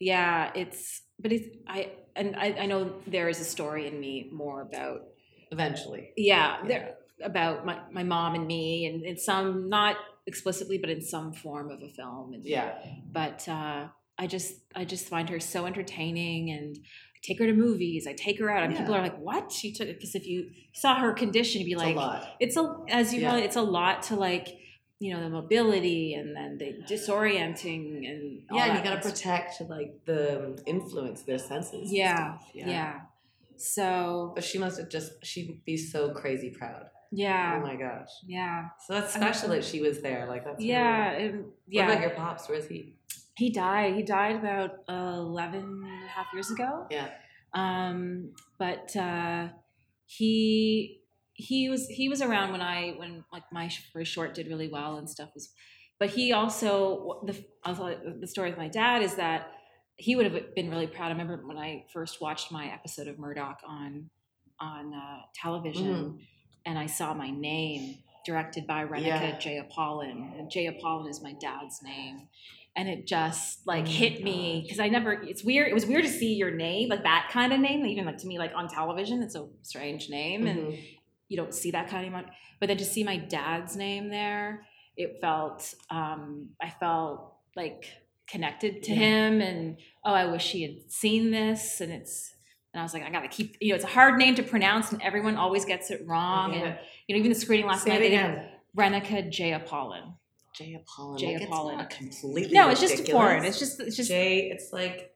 yeah 0.00 0.50
it's 0.54 1.02
but 1.20 1.30
it's 1.30 1.46
i 1.66 1.90
and 2.16 2.34
I, 2.34 2.56
I 2.60 2.66
know 2.66 2.94
there 3.06 3.28
is 3.28 3.40
a 3.40 3.44
story 3.44 3.86
in 3.86 4.00
me 4.00 4.30
more 4.32 4.62
about 4.62 5.02
eventually. 5.50 6.12
yeah, 6.16 6.60
Yeah. 6.62 6.66
there 6.68 6.94
about 7.22 7.66
my, 7.66 7.78
my 7.92 8.04
mom 8.04 8.34
and 8.34 8.46
me 8.46 8.86
and 8.86 9.04
in 9.04 9.18
some 9.18 9.68
not 9.68 9.96
explicitly 10.28 10.76
but 10.82 10.90
in 10.96 11.00
some 11.14 11.32
form 11.32 11.66
of 11.74 11.78
a 11.82 11.88
film 11.88 12.26
and 12.34 12.44
Yeah, 12.44 12.74
but 13.20 13.38
uh 13.48 13.80
i 14.22 14.26
just 14.26 14.52
i 14.80 14.84
just 14.94 15.06
find 15.14 15.26
her 15.30 15.40
so 15.40 15.58
entertaining 15.66 16.42
and 16.56 16.72
I 17.16 17.18
take 17.28 17.38
her 17.40 17.46
to 17.52 17.56
movies 17.66 18.02
i 18.06 18.14
take 18.26 18.38
her 18.42 18.48
out 18.54 18.62
and 18.64 18.76
people 18.76 18.94
are 18.94 19.02
like 19.08 19.18
what 19.28 19.44
she 19.58 19.68
took 19.76 19.88
because 19.88 20.14
if 20.14 20.24
you 20.32 20.38
saw 20.82 20.92
her 21.04 21.12
condition 21.24 21.56
you'd 21.60 21.66
be 21.66 21.72
it's 21.72 21.82
like 21.82 21.96
a 21.96 21.98
lot. 21.98 22.20
it's 22.44 22.56
a 22.56 22.64
as 23.00 23.06
you 23.14 23.20
Yeah. 23.22 23.32
know 23.32 23.38
it's 23.46 23.56
a 23.56 23.66
lot 23.80 23.96
to 24.08 24.14
like 24.28 24.46
you 25.00 25.10
know 25.14 25.20
the 25.26 25.30
mobility 25.40 26.14
and 26.18 26.28
then 26.36 26.50
the 26.62 26.70
disorienting 26.92 27.84
and 28.10 28.42
all 28.50 28.56
Yeah, 28.58 28.64
and 28.66 28.72
you 28.78 28.84
got 28.88 28.90
to 28.96 28.96
kind 28.96 28.98
of 28.98 29.02
stuff. 29.04 29.12
protect 29.14 29.70
like 29.76 29.90
the 30.10 30.60
influence 30.66 31.18
their 31.22 31.38
senses. 31.38 31.84
and 31.88 31.92
Yeah, 32.02 32.38
yeah. 32.54 33.00
so 33.56 34.32
But 34.34 34.44
she 34.44 34.58
must 34.58 34.78
have 34.80 34.88
just 34.88 35.10
she'd 35.24 35.64
be 35.64 35.76
so 35.76 36.00
crazy 36.20 36.50
proud. 36.50 36.86
Yeah 37.10 37.58
Oh 37.58 37.66
my 37.66 37.76
gosh. 37.76 38.08
yeah 38.26 38.68
So 38.86 38.94
that's 38.94 39.14
special 39.14 39.48
that 39.50 39.64
she 39.64 39.80
was 39.80 40.00
there. 40.00 40.26
Like 40.28 40.44
that's 40.44 40.62
yeah 40.62 41.12
Really, 41.12 41.26
and 41.28 41.38
What 41.44 41.52
yeah 41.68 41.90
about 41.90 42.00
your 42.02 42.10
pops? 42.10 42.48
Where 42.48 42.58
is 42.58 42.66
he? 42.66 42.94
he 43.36 43.50
died 43.50 43.94
he 43.94 44.02
died 44.02 44.36
about 44.36 44.70
uh, 44.88 45.14
11 45.20 45.60
and 45.60 45.84
a 45.84 46.08
half 46.08 46.26
years 46.34 46.50
ago 46.50 46.86
Yeah. 46.90 47.08
um 47.54 48.32
but 48.58 48.94
uh 48.96 49.48
he 50.06 51.02
he 51.34 51.68
was 51.68 51.86
he 51.86 52.08
was 52.08 52.20
around 52.20 52.50
when 52.50 52.60
i 52.60 52.94
when 52.96 53.24
like 53.32 53.44
my 53.52 53.70
first 53.92 54.10
short 54.10 54.34
did 54.34 54.48
really 54.48 54.68
well 54.68 54.96
and 54.96 55.08
stuff 55.08 55.30
was 55.34 55.50
but 56.00 56.10
he 56.10 56.32
also 56.32 57.20
the 57.26 57.44
also 57.64 57.96
the 58.20 58.26
story 58.26 58.50
with 58.50 58.58
my 58.58 58.68
dad 58.68 59.02
is 59.02 59.14
that 59.16 59.52
he 59.96 60.16
would 60.16 60.26
have 60.32 60.54
been 60.56 60.68
really 60.70 60.86
proud 60.88 61.06
i 61.06 61.10
remember 61.10 61.40
when 61.46 61.58
i 61.58 61.84
first 61.92 62.20
watched 62.20 62.50
my 62.50 62.66
episode 62.72 63.06
of 63.06 63.18
murdoch 63.20 63.60
on 63.66 64.10
on 64.60 64.92
uh, 64.92 65.18
television 65.40 66.18
and 66.68 66.78
i 66.84 66.86
saw 66.98 67.08
my 67.24 67.30
name 67.30 67.82
directed 68.26 68.64
by 68.66 68.80
Renuka 68.92 69.04
Yeah. 69.06 69.38
Jeyapalan 69.44 70.18
and 70.38 70.44
Jeyapalan 70.54 71.08
is 71.12 71.18
my 71.28 71.34
dad's 71.46 71.78
name 71.82 72.16
and 72.76 72.86
it 72.94 73.00
just 73.06 73.66
like 73.72 73.86
Oh 73.86 73.90
hit 74.00 74.22
me 74.22 74.60
because 74.64 74.78
I 74.78 74.88
never. 74.88 75.10
It's 75.32 75.42
weird. 75.42 75.66
It 75.72 75.74
was 75.74 75.86
weird 75.90 76.04
to 76.04 76.14
see 76.20 76.32
your 76.42 76.52
name, 76.52 76.84
like 76.94 77.02
that 77.12 77.28
kind 77.32 77.52
of 77.52 77.58
name, 77.58 77.84
even 77.92 78.04
like 78.04 78.18
to 78.18 78.26
me, 78.28 78.38
like 78.38 78.52
on 78.54 78.68
television. 78.68 79.16
It's 79.26 79.34
a 79.34 79.44
strange 79.62 80.04
name, 80.18 80.46
and 80.46 80.60
Mhm. 80.60 80.78
you 81.30 81.36
don't 81.40 81.52
see 81.60 81.70
that 81.72 81.88
kind 81.88 82.06
of 82.06 82.12
name. 82.12 82.26
But 82.60 82.66
then 82.68 82.76
to 82.76 82.84
see 82.84 83.02
my 83.02 83.16
dad's 83.16 83.74
name 83.76 84.10
there, 84.10 84.64
it 84.96 85.10
felt. 85.20 85.74
um 85.90 86.50
I 86.62 86.70
felt 86.70 87.16
like 87.56 87.82
connected 88.28 88.72
to 88.84 88.92
Yeah. 88.92 88.98
him, 89.06 89.40
and 89.40 89.78
oh, 90.04 90.12
I 90.22 90.26
wish 90.26 90.46
he 90.52 90.62
had 90.62 90.76
seen 91.02 91.32
this. 91.32 91.80
And 91.80 91.90
it's. 91.92 92.14
And 92.72 92.80
I 92.80 92.82
was 92.82 92.92
like, 92.92 93.02
I 93.02 93.10
gotta 93.10 93.28
keep. 93.28 93.56
You 93.60 93.70
know, 93.70 93.74
it's 93.76 93.84
a 93.84 93.88
hard 93.88 94.18
name 94.18 94.34
to 94.36 94.42
pronounce, 94.42 94.92
and 94.92 95.02
everyone 95.02 95.36
always 95.36 95.64
gets 95.64 95.90
it 95.90 96.02
wrong. 96.06 96.52
Get 96.52 96.62
And 96.62 96.78
you 97.06 97.14
know, 97.14 97.20
even 97.20 97.32
the 97.32 97.38
screening 97.38 97.66
last 97.66 97.84
Say 97.84 97.90
night, 97.90 97.98
they 98.00 98.10
did 98.10 98.20
again. 98.20 98.48
Renika 98.76 99.28
Jayapalan. 99.28 100.14
Jayapalan. 100.58 101.18
Jay 101.18 101.32
like, 101.34 101.42
it's 101.42 101.46
Apollon. 101.46 101.86
completely. 101.86 102.52
No, 102.52 102.68
it's 102.68 102.80
just 102.80 102.98
ridiculous. 102.98 103.22
foreign. 103.22 103.44
It's 103.44 103.58
just. 103.58 103.80
It's 103.80 103.96
just. 103.96 104.08
Jay. 104.08 104.50
It's 104.50 104.72
like 104.72 105.14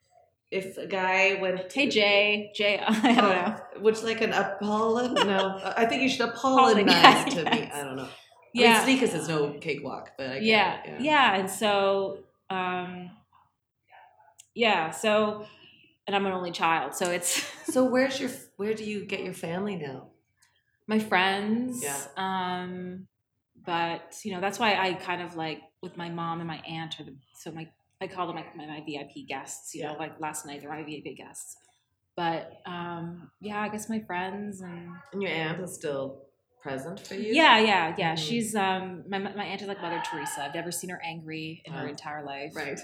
if 0.51 0.79
a 0.79 0.87
guy 0.87 1.39
went. 1.41 1.73
Hey 1.73 1.89
Jay, 1.89 2.53
Jay. 2.55 2.79
I 2.87 3.15
don't 3.15 3.17
know. 3.17 3.57
Which 3.81 4.03
like 4.03 4.21
an 4.21 4.33
Apollon? 4.33 5.15
No, 5.27 5.61
I 5.77 5.87
think 5.87 6.03
you 6.03 6.09
should 6.09 6.29
Apollon, 6.29 6.89
Apollonize 6.89 7.35
yeah, 7.35 7.43
to 7.43 7.45
me. 7.51 7.71
I 7.73 7.85
don't 7.85 7.97
know. 7.97 8.09
Yeah. 8.55 8.83
I 8.83 8.87
mean, 8.87 8.99
Sneakers 8.99 9.15
is 9.15 9.29
no 9.29 9.53
cakewalk, 9.61 10.13
but 10.19 10.43
yeah, 10.43 10.83
it, 10.85 11.01
yeah, 11.01 11.37
and 11.37 11.49
so, 11.49 12.19
um, 12.51 13.11
yeah, 14.55 14.91
so, 14.91 15.47
and 16.07 16.17
I'm 16.17 16.27
an 16.27 16.33
only 16.33 16.51
child, 16.53 16.95
so 16.95 17.11
it's 17.11 17.43
So 17.73 17.85
where's 17.85 18.21
your? 18.21 18.31
Where 18.57 18.75
do 18.75 18.85
you 18.85 19.05
get 19.05 19.23
your 19.23 19.35
family 19.35 19.77
now? 19.77 20.09
my 20.89 20.99
friends. 20.99 21.83
Yeah. 21.83 21.99
Um, 22.17 23.07
but 23.65 24.17
you 24.25 24.33
know 24.33 24.41
that's 24.41 24.59
why 24.59 24.75
I 24.75 24.95
kind 24.95 25.23
of 25.23 25.37
like 25.37 25.61
with 25.83 25.97
my 25.97 26.09
mom 26.09 26.41
and 26.41 26.49
my 26.49 26.59
aunt 26.69 26.99
are 27.01 27.05
the 27.05 27.15
so 27.37 27.53
my 27.53 27.69
I 28.01 28.09
call 28.09 28.27
them 28.27 28.35
like 28.37 28.57
my, 28.57 28.67
my 28.67 28.81
VIP 28.85 29.27
guests. 29.29 29.75
You 29.75 29.85
know, 29.85 29.95
like 29.99 30.21
last 30.21 30.45
night 30.45 30.61
they're 30.61 30.71
my 30.71 30.83
VIP 30.83 31.17
guests. 31.17 31.57
But 32.17 32.61
um, 32.67 33.31
yeah, 33.41 33.61
I 33.61 33.69
guess 33.69 33.89
my 33.89 34.01
friends 34.01 34.61
and 34.61 34.91
And 35.13 35.23
your 35.23 35.31
aunt 35.31 35.61
is 35.63 35.75
still 35.75 36.25
present 36.61 37.01
for 37.01 37.15
you. 37.15 37.33
yeah, 37.33 37.59
yeah, 37.59 37.95
yeah. 37.97 38.15
Mhm. 38.15 38.19
She's 38.19 38.55
um 38.55 39.05
my 39.09 39.19
my 39.19 39.45
aunt 39.45 39.63
is 39.63 39.69
like 39.69 39.81
Mother 39.81 40.03
Teresa. 40.11 40.45
I've 40.45 40.55
never 40.55 40.73
seen 40.73 40.91
her 40.91 41.01
angry 41.05 41.63
in 41.65 41.73
her 41.73 41.87
entire 41.87 42.25
life. 42.25 42.55
Right. 42.57 42.81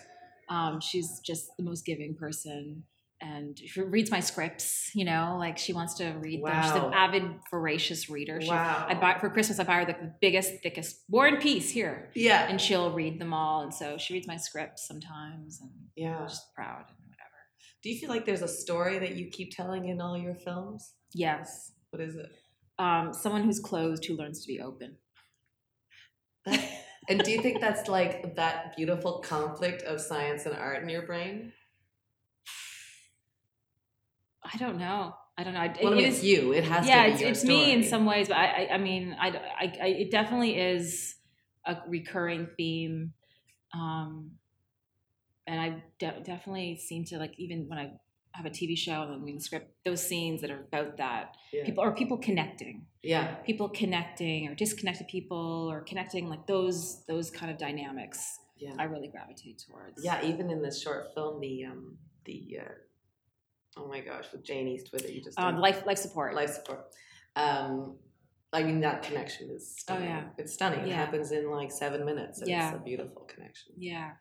Um, 0.48 0.80
she's 0.80 1.20
just 1.20 1.56
the 1.56 1.62
most 1.64 1.84
giving 1.84 2.14
person. 2.14 2.84
And 3.20 3.58
she 3.58 3.80
reads 3.82 4.12
my 4.12 4.20
scripts, 4.20 4.90
you 4.94 5.04
know, 5.04 5.36
like 5.40 5.58
she 5.58 5.72
wants 5.72 5.94
to 5.94 6.10
read 6.20 6.44
them. 6.44 6.62
She's 6.62 6.70
an 6.70 6.92
avid, 6.94 7.24
voracious 7.50 8.08
reader. 8.08 8.40
She, 8.40 8.48
Wow. 8.48 8.86
I 8.88 8.94
buy 8.94 9.18
for 9.18 9.28
Christmas. 9.28 9.58
I 9.58 9.64
buy 9.64 9.74
her 9.80 9.84
the 9.86 10.12
biggest, 10.20 10.52
thickest 10.62 11.00
War 11.08 11.26
and 11.26 11.40
Peace 11.40 11.68
here, 11.68 12.10
Yeah. 12.14 12.46
and 12.48 12.60
she'll 12.60 12.92
read 12.92 13.18
them 13.20 13.34
all. 13.34 13.62
And 13.62 13.74
so 13.74 13.98
she 13.98 14.14
reads 14.14 14.28
my 14.28 14.36
scripts 14.36 14.86
sometimes, 14.86 15.60
and 15.60 15.70
Yeah. 15.96 16.18
I'm 16.18 16.28
just 16.28 16.54
proud 16.54 16.84
and 16.88 16.96
whatever. 17.08 17.34
Do 17.82 17.90
you 17.90 17.98
feel 17.98 18.08
like 18.08 18.24
there's 18.24 18.42
a 18.42 18.48
story 18.48 19.00
that 19.00 19.16
you 19.16 19.28
keep 19.30 19.50
telling 19.52 19.88
in 19.88 20.00
all 20.00 20.16
your 20.16 20.34
films? 20.36 20.92
Yes, 21.12 21.72
What 21.90 22.00
is 22.00 22.14
it? 22.14 22.30
um, 22.78 23.12
someone 23.12 23.42
who's 23.42 23.58
closed 23.58 24.04
who 24.04 24.14
learns 24.14 24.42
to 24.42 24.46
be 24.46 24.60
open. 24.60 24.96
And 27.10 27.22
do 27.24 27.30
you 27.30 27.40
think 27.40 27.60
that's 27.60 27.88
like 27.88 28.36
that 28.36 28.76
beautiful 28.76 29.20
conflict 29.20 29.82
of 29.82 30.00
science 30.00 30.44
and 30.46 30.54
art 30.54 30.82
in 30.82 30.88
your 30.90 31.02
brain? 31.06 31.52
I 34.52 34.56
don't 34.56 34.78
know. 34.78 35.14
I 35.36 35.44
don't 35.44 35.54
know. 35.54 35.62
It- 35.62 35.78
Well, 35.82 35.92
I 35.92 35.96
mean, 35.96 36.06
it's 36.06 36.22
you. 36.24 36.52
It 36.52 36.64
has 36.64 36.86
yeah, 36.86 37.04
to 37.06 37.08
be 37.18 37.24
it's, 37.24 37.40
it's 37.40 37.44
me 37.44 37.72
in 37.72 37.84
some 37.84 38.04
ways, 38.06 38.28
but 38.28 38.36
I, 38.36 38.46
I, 38.70 38.74
I 38.74 38.78
mean, 38.78 39.16
I, 39.20 39.28
I, 39.28 39.72
I, 39.82 39.86
it 39.88 40.10
definitely 40.10 40.58
is 40.58 41.14
a 41.64 41.76
recurring 41.86 42.48
theme, 42.56 43.12
um, 43.74 44.32
and 45.46 45.60
I 45.60 45.82
de- 45.98 46.20
definitely 46.24 46.76
seem 46.76 47.04
to 47.06 47.18
like 47.18 47.34
even 47.38 47.68
when 47.68 47.78
I 47.78 47.92
have 48.32 48.46
a 48.46 48.50
TV 48.50 48.76
show 48.76 49.02
and 49.02 49.12
I'm 49.12 49.20
reading 49.22 49.38
the 49.38 49.44
script, 49.44 49.72
those 49.84 50.02
scenes 50.06 50.40
that 50.42 50.50
are 50.50 50.60
about 50.60 50.96
that 50.98 51.36
Yeah. 51.52 51.64
people 51.64 51.82
or 51.84 51.92
people 51.92 52.18
connecting, 52.18 52.86
Yeah. 53.02 53.34
people 53.46 53.68
connecting 53.68 54.48
or 54.48 54.54
disconnected 54.54 55.08
people 55.08 55.68
or 55.70 55.80
connecting 55.82 56.28
like 56.28 56.46
those 56.46 57.04
those 57.06 57.30
kind 57.30 57.50
of 57.50 57.58
dynamics. 57.58 58.38
Yeah. 58.58 58.74
I 58.78 58.84
really 58.84 59.08
gravitate 59.08 59.62
towards. 59.68 60.04
Yeah, 60.04 60.24
even 60.24 60.50
in 60.50 60.62
this 60.62 60.80
short 60.82 61.14
film, 61.14 61.40
the 61.40 61.64
um 61.66 61.98
the 62.24 62.58
uh, 62.60 62.72
oh 63.78 63.86
my 63.88 64.00
gosh, 64.00 64.26
with 64.32 64.44
Jane 64.44 64.68
Eastwood 64.68 65.02
that 65.02 65.12
you 65.14 65.22
just 65.22 65.38
um, 65.38 65.58
life 65.58 65.84
life 65.86 65.98
support. 65.98 66.34
life 66.34 66.50
support. 66.50 66.86
Um, 67.36 67.96
I 68.52 68.62
mean 68.62 68.80
that 68.80 69.02
connection 69.02 69.50
is 69.50 69.76
stunning. 69.76 70.08
Oh, 70.08 70.12
yeah. 70.12 70.24
it's 70.38 70.54
stunning. 70.54 70.86
It 70.86 70.94
happens 70.94 71.32
in 71.32 71.50
like 71.50 71.70
seven 71.70 72.04
minutes. 72.04 72.42
Yeah. 72.44 72.68
it's 72.68 72.76
a 72.76 72.80
beautiful 72.80 73.22
connection. 73.22 73.72
Yeah. 73.76 74.12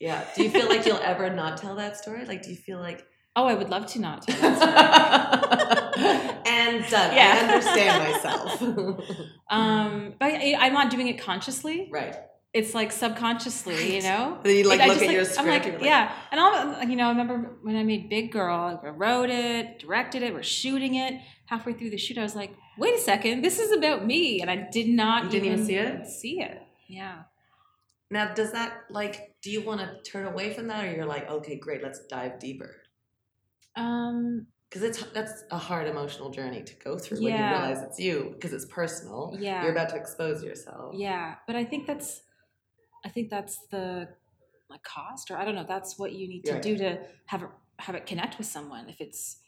Yeah. 0.00 0.24
Do 0.34 0.44
you 0.44 0.50
feel 0.50 0.68
like 0.68 0.86
you'll 0.86 0.98
ever 1.02 1.28
not 1.34 1.56
tell 1.56 1.76
that 1.76 1.96
story? 1.96 2.24
Like, 2.24 2.42
do 2.42 2.50
you 2.50 2.56
feel 2.56 2.78
like 2.78 3.04
Oh, 3.36 3.44
I 3.44 3.54
would 3.54 3.68
love 3.68 3.86
to 3.92 4.00
not 4.00 4.22
tell 4.22 4.40
that 4.40 5.94
story. 5.94 6.42
and 6.46 6.90
done. 6.90 7.14
Yeah. 7.14 7.34
I 7.36 7.44
understand 7.44 8.12
myself. 8.12 8.62
um, 9.50 10.14
but 10.18 10.32
I, 10.32 10.56
I'm 10.58 10.72
not 10.72 10.90
doing 10.90 11.06
it 11.06 11.20
consciously. 11.20 11.88
right. 11.92 12.16
It's 12.58 12.74
like 12.74 12.90
subconsciously, 12.92 13.96
you 13.96 14.02
know. 14.02 14.38
Then 14.42 14.56
you 14.56 14.64
like 14.68 14.80
I 14.80 14.88
look 14.88 15.02
at 15.02 15.10
your 15.10 15.20
I'm 15.20 15.26
script. 15.26 15.48
like, 15.48 15.64
you're 15.64 15.74
like, 15.74 15.82
yeah, 15.84 16.12
and 16.30 16.40
all 16.40 16.82
you 16.84 16.96
know. 16.96 17.06
I 17.06 17.10
remember 17.10 17.36
when 17.62 17.76
I 17.76 17.84
made 17.84 18.08
Big 18.08 18.32
Girl. 18.32 18.80
I 18.82 18.88
wrote 18.88 19.30
it, 19.30 19.78
directed 19.78 20.22
it, 20.22 20.34
we're 20.34 20.42
shooting 20.42 20.96
it. 20.96 21.20
Halfway 21.46 21.72
through 21.72 21.90
the 21.90 21.98
shoot, 21.98 22.18
I 22.18 22.22
was 22.22 22.34
like, 22.34 22.52
"Wait 22.76 22.94
a 22.94 22.98
second, 22.98 23.42
this 23.42 23.58
is 23.58 23.72
about 23.72 24.04
me," 24.04 24.40
and 24.42 24.50
I 24.50 24.68
did 24.70 24.88
not. 24.88 25.30
Didn't 25.30 25.46
even 25.46 25.64
see 25.64 25.76
it? 25.76 26.06
See 26.06 26.40
it? 26.40 26.60
Yeah. 26.88 27.22
Now, 28.10 28.34
does 28.34 28.52
that 28.52 28.84
like? 28.90 29.36
Do 29.40 29.50
you 29.50 29.62
want 29.64 29.80
to 29.80 30.10
turn 30.10 30.26
away 30.26 30.52
from 30.52 30.66
that, 30.68 30.84
or 30.84 30.90
you're 30.90 31.06
like, 31.06 31.30
okay, 31.30 31.56
great, 31.56 31.82
let's 31.82 32.00
dive 32.06 32.38
deeper? 32.38 32.74
Um. 33.76 34.46
Because 34.70 34.82
it's 34.82 35.02
that's 35.14 35.44
a 35.50 35.56
hard 35.56 35.86
emotional 35.88 36.28
journey 36.28 36.62
to 36.62 36.74
go 36.84 36.98
through 36.98 37.22
when 37.22 37.32
you 37.32 37.38
realize 37.38 37.82
it's 37.82 37.98
you 37.98 38.32
because 38.34 38.52
it's 38.52 38.66
personal. 38.66 39.34
Yeah. 39.40 39.62
You're 39.62 39.72
about 39.72 39.88
to 39.90 39.96
expose 39.96 40.44
yourself. 40.44 40.94
Yeah, 40.94 41.36
but 41.46 41.56
I 41.56 41.64
think 41.64 41.86
that's, 41.86 42.20
I 43.08 43.10
think 43.10 43.30
that's 43.30 43.56
the, 43.70 44.08
like 44.68 44.82
cost, 44.82 45.30
or 45.30 45.38
I 45.38 45.46
don't 45.46 45.54
know. 45.54 45.64
That's 45.66 45.98
what 45.98 46.12
you 46.12 46.28
need 46.28 46.44
to 46.44 46.52
Right. 46.54 46.62
do 46.62 46.76
to 46.76 46.98
have 47.26 47.42
it 47.42 47.48
have 47.78 47.94
it 47.94 48.04
connect 48.06 48.36
with 48.38 48.46
someone. 48.46 48.88
If 48.88 49.00
it's, 49.00 49.38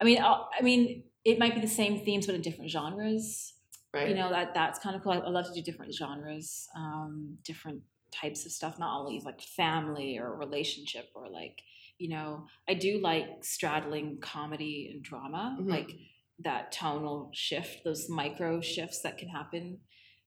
I 0.00 0.04
mean, 0.04 0.18
I'll, 0.20 0.50
I 0.58 0.62
mean, 0.62 1.04
it 1.24 1.38
might 1.38 1.54
be 1.54 1.60
the 1.60 1.66
same 1.82 2.04
themes 2.04 2.26
but 2.26 2.34
in 2.34 2.42
different 2.42 2.70
genres. 2.70 3.54
Right. 3.94 4.08
You 4.10 4.14
know 4.14 4.28
that 4.28 4.52
that's 4.52 4.78
kind 4.78 4.94
of 4.94 5.02
cool. 5.02 5.12
I, 5.12 5.18
I 5.18 5.30
love 5.30 5.46
to 5.46 5.54
do 5.54 5.62
different 5.62 5.94
genres, 5.94 6.68
um, 6.76 7.38
different 7.44 7.80
types 8.10 8.44
of 8.44 8.52
stuff. 8.52 8.78
Not 8.78 8.90
always 8.90 9.24
like 9.24 9.40
family 9.40 10.18
or 10.18 10.36
relationship 10.36 11.06
or 11.14 11.30
like, 11.30 11.62
you 11.98 12.08
know, 12.10 12.46
I 12.68 12.74
do 12.74 13.00
like 13.00 13.42
straddling 13.42 14.18
comedy 14.20 14.90
and 14.92 15.02
drama, 15.02 15.56
Mhm. 15.58 15.70
like 15.70 15.90
that 16.40 16.72
tonal 16.72 17.30
shift, 17.32 17.84
those 17.84 18.10
micro 18.10 18.60
shifts 18.60 19.00
that 19.02 19.16
can 19.16 19.28
happen. 19.28 19.80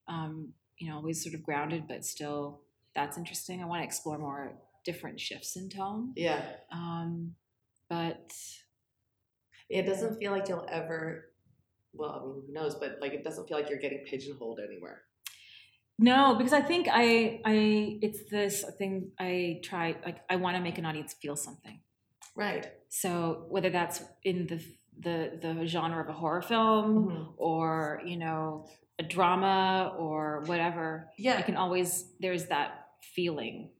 Um, 0.07 0.53
you 0.79 0.89
know, 0.89 0.95
always 0.95 1.21
sort 1.23 1.35
of 1.35 1.43
grounded, 1.43 1.83
but 1.87 2.03
still 2.03 2.61
that's 2.95 3.17
interesting. 3.17 3.61
I 3.61 3.65
want 3.65 3.81
to 3.81 3.85
explore 3.85 4.17
more 4.17 4.53
different 4.85 5.19
shifts 5.19 5.55
in 5.55 5.69
tone. 5.69 6.13
Yeah. 6.15 6.41
Um, 6.71 7.35
but 7.89 8.31
It 9.69 9.83
doesn't 9.83 10.17
feel 10.19 10.31
like 10.31 10.47
you'll 10.49 10.65
ever. 10.69 11.25
Well, 11.93 12.09
I 12.11 12.25
mean, 12.25 12.43
who 12.47 12.53
knows? 12.53 12.75
But 12.75 12.97
like, 13.01 13.13
it 13.13 13.23
doesn't 13.23 13.47
feel 13.47 13.57
like 13.57 13.69
you're 13.69 13.79
getting 13.79 14.03
pigeonholed 14.05 14.59
anywhere. 14.59 15.01
no, 15.99 16.35
because 16.35 16.53
I 16.53 16.61
think 16.61 16.87
I 16.91 17.41
I 17.45 17.99
it's 18.01 18.23
this 18.29 18.65
thing 18.77 19.11
I 19.19 19.59
try 19.63 19.95
like 20.05 20.21
I 20.29 20.35
want 20.37 20.55
to 20.57 20.61
make 20.63 20.77
an 20.77 20.85
audience 20.85 21.13
feel 21.13 21.35
something. 21.35 21.79
Right. 22.35 22.65
So 22.89 23.45
whether 23.49 23.69
that's 23.69 24.01
in 24.23 24.47
the 24.47 24.59
the 24.99 25.37
the 25.41 25.67
genre 25.67 26.01
of 26.01 26.09
a 26.09 26.13
horror 26.13 26.41
film 26.41 26.85
Mhm. 27.09 27.33
or 27.37 28.01
you 28.05 28.17
know 28.17 28.67
a 28.99 29.03
drama 29.03 29.95
or 29.99 30.43
whatever, 30.47 31.09
yeah, 31.17 31.37
I 31.37 31.41
can 31.43 31.55
always 31.55 31.89
there's 32.19 32.45
that 32.47 32.80
feeling. 33.15 33.71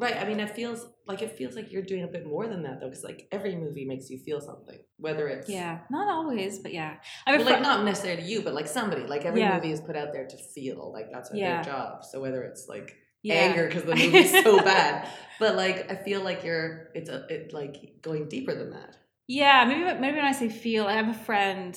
Right. 0.00 0.16
I 0.16 0.24
mean, 0.28 0.38
it 0.38 0.50
feels 0.54 0.86
like 1.08 1.22
it 1.22 1.36
feels 1.36 1.56
like 1.56 1.72
you're 1.72 1.82
doing 1.82 2.04
a 2.04 2.06
bit 2.06 2.24
more 2.24 2.46
than 2.46 2.62
that 2.62 2.78
though, 2.80 2.88
because 2.88 3.02
like 3.02 3.26
every 3.32 3.56
movie 3.56 3.84
makes 3.84 4.08
you 4.10 4.18
feel 4.18 4.40
something, 4.40 4.78
whether 4.98 5.26
it's 5.26 5.48
Yeah, 5.48 5.80
not 5.90 6.08
always, 6.08 6.60
but 6.60 6.72
yeah. 6.72 6.96
I 7.26 7.32
mean, 7.36 7.44
Well, 7.44 7.54
like 7.54 7.62
not 7.62 7.84
necessarily 7.84 8.22
you, 8.22 8.42
but 8.42 8.54
like 8.54 8.68
somebody. 8.68 9.02
Like 9.06 9.24
every 9.24 9.40
Yeah. 9.40 9.56
movie 9.56 9.72
is 9.72 9.80
put 9.80 9.96
out 9.96 10.12
there 10.12 10.26
to 10.26 10.36
feel 10.36 10.92
like 10.92 11.10
that's 11.12 11.30
Yeah. 11.34 11.62
their 11.62 11.72
job. 11.72 12.04
So 12.04 12.20
whether 12.20 12.42
it's 12.44 12.68
like 12.68 12.94
yeah. 13.22 13.34
anger 13.34 13.66
because 13.66 13.82
the 13.82 13.96
movie's 13.96 14.30
so 14.30 14.62
bad, 14.64 15.08
but 15.40 15.56
like 15.56 15.90
I 15.90 15.96
feel 15.96 16.22
like 16.22 16.44
you're 16.44 16.90
it's 16.94 17.10
a 17.10 17.26
it 17.28 17.52
like 17.52 18.00
going 18.00 18.28
deeper 18.28 18.54
than 18.54 18.70
that. 18.70 18.96
Yeah, 19.26 19.64
maybe 19.64 19.82
maybe 20.00 20.16
when 20.16 20.24
I 20.24 20.32
say 20.32 20.48
feel, 20.48 20.86
I 20.86 20.92
have 20.92 21.08
a 21.08 21.18
friend, 21.24 21.76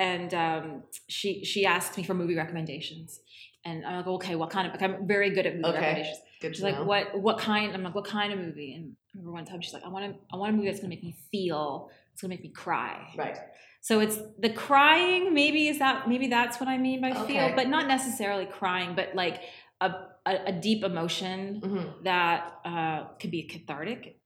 and 0.00 0.34
um, 0.34 0.82
she 1.08 1.44
she 1.44 1.64
asked 1.64 1.96
me 1.96 2.02
for 2.02 2.12
movie 2.14 2.36
recommendations, 2.36 3.20
and 3.64 3.84
I'm 3.86 3.96
like, 3.98 4.06
okay, 4.06 4.34
what 4.34 4.50
kind 4.50 4.66
of? 4.66 4.72
Like, 4.72 4.82
I'm 4.82 5.06
very 5.06 5.30
good 5.30 5.46
at 5.46 5.54
movie 5.56 5.68
Okay. 5.68 5.76
recommendations. 5.78 6.18
Good 6.40 6.56
She's 6.56 6.62
like, 6.64 6.74
know. 6.78 6.84
what 6.84 7.18
what 7.20 7.38
kind? 7.38 7.72
I'm 7.72 7.82
like, 7.82 7.94
what 7.94 8.04
kind 8.04 8.32
of 8.32 8.38
movie? 8.38 8.74
And 8.74 8.96
I 9.14 9.18
remember 9.18 9.32
one 9.32 9.44
time 9.44 9.60
she's 9.60 9.72
like, 9.72 9.84
I 9.84 9.88
want 9.88 10.12
to 10.12 10.18
I 10.32 10.36
want 10.36 10.52
a 10.52 10.56
movie 10.56 10.68
that's 10.68 10.80
gonna 10.80 10.88
make 10.88 11.02
me 11.04 11.14
feel. 11.30 11.90
It's 12.12 12.22
gonna 12.22 12.30
make 12.34 12.42
me 12.42 12.50
cry. 12.50 13.06
Right. 13.16 13.38
So 13.80 14.00
it's 14.00 14.18
the 14.38 14.50
crying. 14.50 15.32
Maybe 15.34 15.68
is 15.68 15.78
that 15.78 16.08
maybe 16.08 16.28
that's 16.28 16.58
what 16.60 16.68
I 16.68 16.78
mean 16.78 17.00
by 17.00 17.10
Okay. 17.12 17.26
feel, 17.26 17.52
but 17.54 17.68
not 17.68 17.86
necessarily 17.86 18.46
crying, 18.46 18.94
but 18.96 19.14
like 19.14 19.40
a 19.80 19.92
a, 20.26 20.36
a 20.46 20.52
deep 20.52 20.84
emotion 20.84 21.60
hmm 21.64 22.04
that 22.04 22.52
uh, 22.64 23.04
could 23.20 23.30
be 23.30 23.44
cathartic. 23.44 24.18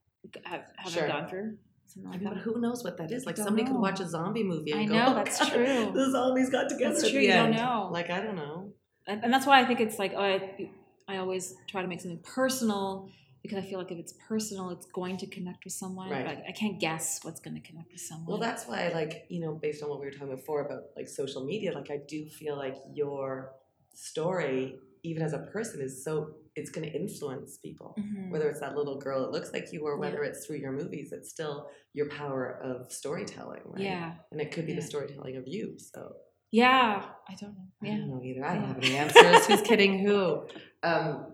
Have, 0.43 0.63
have 0.77 0.91
Sure. 0.91 1.05
I 1.05 1.07
gone 1.07 1.29
through 1.29 1.57
something 1.85 2.11
like 2.11 2.23
but 2.23 2.37
who 2.37 2.59
knows 2.59 2.83
what 2.83 2.97
that 2.97 3.11
is? 3.11 3.25
Like 3.25 3.37
somebody 3.37 3.65
could 3.65 3.77
watch 3.77 3.99
a 3.99 4.07
zombie 4.09 4.43
movie 4.43 4.71
and 4.71 4.81
I 4.81 4.85
go, 4.85 4.93
know, 4.95 5.05
"Oh, 5.09 5.13
that's 5.15 5.39
God, 5.39 5.49
true. 5.53 5.91
The 5.93 6.11
zombies 6.11 6.49
got 6.49 6.67
together. 6.69 6.93
That's 6.93 7.05
at 7.05 7.11
true. 7.11 7.21
You 7.21 7.31
don't 7.31 7.51
know. 7.51 7.89
Like 7.91 8.09
I 8.09 8.19
don't 8.21 8.35
know. 8.35 8.73
And, 9.07 9.23
and 9.23 9.33
that's 9.33 9.45
why 9.45 9.59
I 9.61 9.65
think 9.65 9.79
it's 9.79 9.97
like 9.99 10.13
oh, 10.15 10.21
I, 10.21 10.69
I 11.07 11.17
always 11.17 11.55
try 11.67 11.81
to 11.81 11.87
make 11.87 12.01
something 12.01 12.19
personal 12.19 13.09
because 13.41 13.57
I 13.63 13.67
feel 13.67 13.79
like 13.79 13.91
if 13.91 13.97
it's 13.97 14.13
personal, 14.27 14.71
it's 14.71 14.87
going 14.87 15.15
to 15.17 15.27
connect 15.27 15.63
with 15.63 15.73
someone. 15.73 16.09
Right. 16.09 16.25
But 16.25 16.43
I 16.47 16.51
can't 16.51 16.79
guess 16.79 17.19
what's 17.23 17.39
going 17.39 17.55
to 17.55 17.61
connect 17.65 17.91
with 17.91 18.01
someone. 18.01 18.27
Well, 18.27 18.39
that's 18.39 18.65
why, 18.65 18.89
like, 18.89 19.25
you 19.29 19.39
know, 19.39 19.53
based 19.53 19.81
on 19.83 19.89
what 19.89 19.99
we 19.99 20.05
were 20.07 20.11
talking 20.11 20.35
before 20.35 20.65
about 20.65 20.83
like 20.97 21.07
social 21.07 21.45
media, 21.45 21.71
like, 21.73 21.89
I 21.89 21.99
do 22.07 22.25
feel 22.25 22.57
like 22.57 22.75
your 22.93 23.53
story, 23.93 24.75
even 25.03 25.23
as 25.23 25.33
a 25.33 25.39
person, 25.39 25.81
is 25.81 26.03
so 26.03 26.31
it's 26.55 26.71
going 26.71 26.89
to 26.89 26.93
influence 26.95 27.57
people. 27.57 27.95
Mhm. 27.99 28.31
Whether 28.31 28.49
it's 28.49 28.59
that 28.59 28.75
little 28.75 28.97
girl 28.97 29.21
that 29.21 29.31
looks 29.31 29.53
like 29.53 29.71
you, 29.71 29.81
or 29.81 29.97
whether 29.97 30.23
it's 30.23 30.45
through 30.45 30.57
your 30.57 30.71
movies, 30.71 31.11
it's 31.11 31.29
still 31.29 31.69
your 31.93 32.09
power 32.09 32.59
of 32.63 32.91
storytelling, 32.91 33.61
right? 33.65 33.83
yeah, 33.83 34.15
And 34.31 34.41
it 34.41 34.51
could 34.51 34.65
be 34.65 34.73
Yeah. 34.73 34.79
the 34.81 34.87
storytelling 34.87 35.37
of 35.37 35.47
you. 35.47 35.77
So 35.77 36.15
yeah. 36.51 37.03
I 37.29 37.35
don't 37.35 37.53
know. 37.55 37.67
I 37.83 37.85
Yeah. 37.87 37.97
don't 37.97 38.09
know 38.09 38.21
either. 38.23 38.45
I 38.45 38.55
don't 38.55 38.65
have 38.67 38.77
any 38.77 38.95
answers. 38.95 39.45
Who's 39.47 39.61
kidding 39.69 39.99
who? 39.99 40.47
Um, 40.83 41.33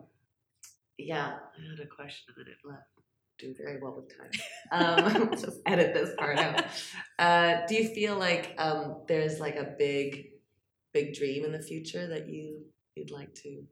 yeah, 0.97 1.35
I 1.57 1.69
had 1.71 1.79
a 1.79 1.87
question 1.87 2.33
that 2.37 2.47
it 2.47 2.57
left. 2.63 2.87
Do 3.39 3.53
very 3.57 3.79
well 3.81 3.95
with 3.95 4.15
time. 4.15 4.31
Um, 4.71 5.31
just 5.31 5.59
edit 5.65 5.93
this 5.93 6.11
part 6.17 6.37
out. 6.37 6.65
Uh, 7.19 7.65
do 7.67 7.75
you 7.75 7.87
feel 7.89 8.17
like 8.17 8.53
um, 8.57 9.01
there's 9.07 9.39
like 9.39 9.55
a 9.55 9.73
big, 9.77 10.27
big 10.93 11.13
dream 11.15 11.43
in 11.43 11.51
the 11.51 11.61
future 11.61 12.07
that 12.07 12.29
you 12.29 12.61
you'd 12.95 13.09
like 13.11 13.33
to 13.35 13.63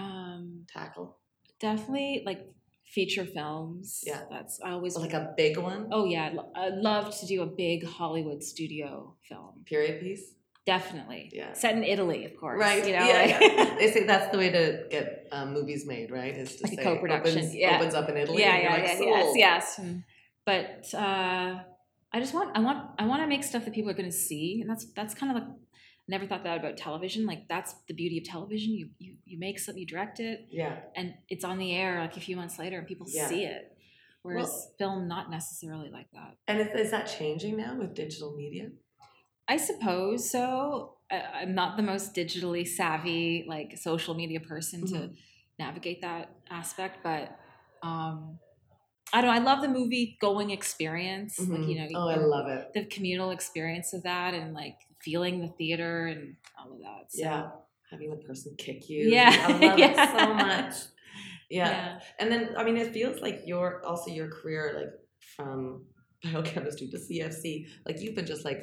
Um, 0.00 0.64
tackle? 0.72 1.18
definitely 1.60 2.22
like 2.26 2.48
feature 2.86 3.24
films. 3.26 4.02
Yeah. 4.04 4.22
that's 4.30 4.60
I 4.64 4.70
always 4.72 4.96
Like 4.96 5.12
a 5.12 5.32
big 5.36 5.58
one, 5.58 5.88
Oh 5.92 6.04
yeah, 6.06 6.32
I'd 6.56 6.74
love 6.74 7.16
to 7.20 7.26
do 7.26 7.42
a 7.42 7.46
big 7.46 7.84
Hollywood 7.86 8.42
studio 8.42 9.14
film. 9.28 9.62
period 9.66 10.00
piece. 10.00 10.34
Definitely. 10.64 11.30
Yeah. 11.32 11.52
Set 11.54 11.76
in 11.76 11.82
Italy, 11.82 12.24
of 12.24 12.36
course. 12.38 12.58
Right. 12.60 12.86
You 12.86 12.92
know, 12.96 13.04
yeah, 13.06 13.36
like- 13.40 13.52
yeah. 13.52 13.74
They 13.78 13.90
say 13.90 14.04
that's 14.06 14.30
the 14.30 14.38
way 14.38 14.50
to 14.50 14.84
get 14.90 15.26
um, 15.32 15.52
movies 15.52 15.84
made, 15.86 16.10
right? 16.10 16.34
Is 16.36 16.56
to 16.56 16.64
Like 16.68 16.74
say 16.78 16.82
co-production, 16.84 17.38
Opens, 17.38 17.54
yeah. 17.54 17.76
opens 17.76 17.94
up 17.94 18.08
in 18.08 18.16
Italy. 18.16 18.42
yeah, 18.42 18.58
yeah, 18.58 18.70
like, 18.70 18.82
yeah, 18.84 18.98
yes, 19.00 19.24
"Sold." 19.24 19.36
yes. 19.38 19.80
Mm. 19.80 20.04
But 20.46 20.94
uh, 20.94 21.60
I 22.12 22.20
just 22.20 22.32
want, 22.34 22.56
I 22.56 22.60
want, 22.60 22.90
I 22.98 23.06
want 23.06 23.22
to 23.22 23.26
make 23.26 23.42
stuff 23.44 23.64
that 23.64 23.74
people 23.74 23.90
are 23.90 23.94
going 23.94 24.10
to 24.10 24.16
see, 24.16 24.60
and 24.60 24.70
that's 24.70 24.84
that's 24.94 25.14
kind 25.14 25.30
of 25.36 25.42
like. 25.42 25.50
Never 26.08 26.26
thought 26.26 26.42
that 26.42 26.58
about 26.58 26.76
television. 26.76 27.26
Like 27.26 27.46
that's 27.48 27.74
the 27.86 27.94
beauty 27.94 28.18
of 28.18 28.24
television. 28.24 28.72
You 28.74 28.88
you 28.98 29.14
you 29.24 29.38
make 29.38 29.60
something, 29.60 29.80
you 29.80 29.86
direct 29.86 30.18
it, 30.18 30.40
Yeah. 30.50 30.80
and 30.96 31.14
it's 31.28 31.44
on 31.44 31.58
the 31.58 31.70
air 31.76 32.00
like 32.00 32.16
a 32.16 32.20
few 32.20 32.34
months 32.36 32.58
later, 32.58 32.76
and 32.78 32.86
people 32.88 33.06
Yeah. 33.08 33.28
see 33.28 33.44
it. 33.44 33.70
Whereas 34.22 34.48
Well- 34.48 34.72
film, 34.80 35.08
not 35.08 35.30
necessarily 35.30 35.90
like 35.90 36.10
that. 36.12 36.36
And 36.48 36.58
is, 36.60 36.66
is 36.86 36.90
that 36.90 37.04
changing 37.06 37.56
now 37.56 37.76
with 37.78 37.94
digital 37.94 38.34
media? 38.36 38.70
I 39.52 39.56
suppose 39.58 40.30
so. 40.30 40.94
I, 41.10 41.18
I'm 41.42 41.54
not 41.54 41.76
the 41.76 41.82
most 41.92 42.14
digitally 42.14 42.66
savvy, 42.66 43.44
like 43.54 43.76
social 43.76 44.14
media 44.14 44.40
person 44.40 44.78
to 44.92 44.94
Mhm. 44.94 45.14
navigate 45.58 46.00
that 46.08 46.24
aspect, 46.50 46.94
but 47.02 47.24
um, 47.82 48.38
I 49.12 49.20
don't. 49.20 49.28
know. 49.30 49.36
I 49.40 49.44
love 49.50 49.60
the 49.60 49.68
movie 49.68 50.16
going 50.20 50.50
experience. 50.50 51.38
Like 51.38 51.66
you 51.68 51.76
know, 51.78 51.88
oh, 51.96 52.08
I 52.08 52.16
love 52.16 52.46
it. 52.56 52.62
the 52.76 52.84
communal 52.86 53.30
experience 53.38 53.92
of 53.92 54.02
that, 54.04 54.32
and 54.38 54.54
like 54.54 54.76
feeling 55.06 55.34
the 55.44 55.48
theater 55.58 56.06
and 56.12 56.36
all 56.58 56.72
of 56.72 56.78
that. 56.86 57.02
So, 57.10 57.20
Yeah. 57.22 57.42
Having 57.90 58.10
the 58.16 58.16
person 58.28 58.54
kick 58.56 58.88
you. 58.88 59.02
Yeah. 59.10 59.30
I 59.48 59.52
love 59.66 59.78
Yeah. 59.82 59.90
it 59.90 60.18
so 60.18 60.34
much. 60.48 60.74
Yeah. 61.50 61.68
yeah. 61.70 62.00
And 62.18 62.32
then, 62.32 62.54
I 62.56 62.64
mean, 62.64 62.78
it 62.78 62.94
feels 62.94 63.20
like 63.20 63.40
your, 63.44 63.84
also 63.84 64.10
your 64.10 64.28
career, 64.30 64.64
like 64.78 64.92
from 65.36 65.84
biochemistry 66.24 66.88
to 66.88 66.96
CFC, 66.96 67.66
like 67.86 68.00
you've 68.00 68.14
been 68.14 68.24
just 68.34 68.44
like, 68.46 68.60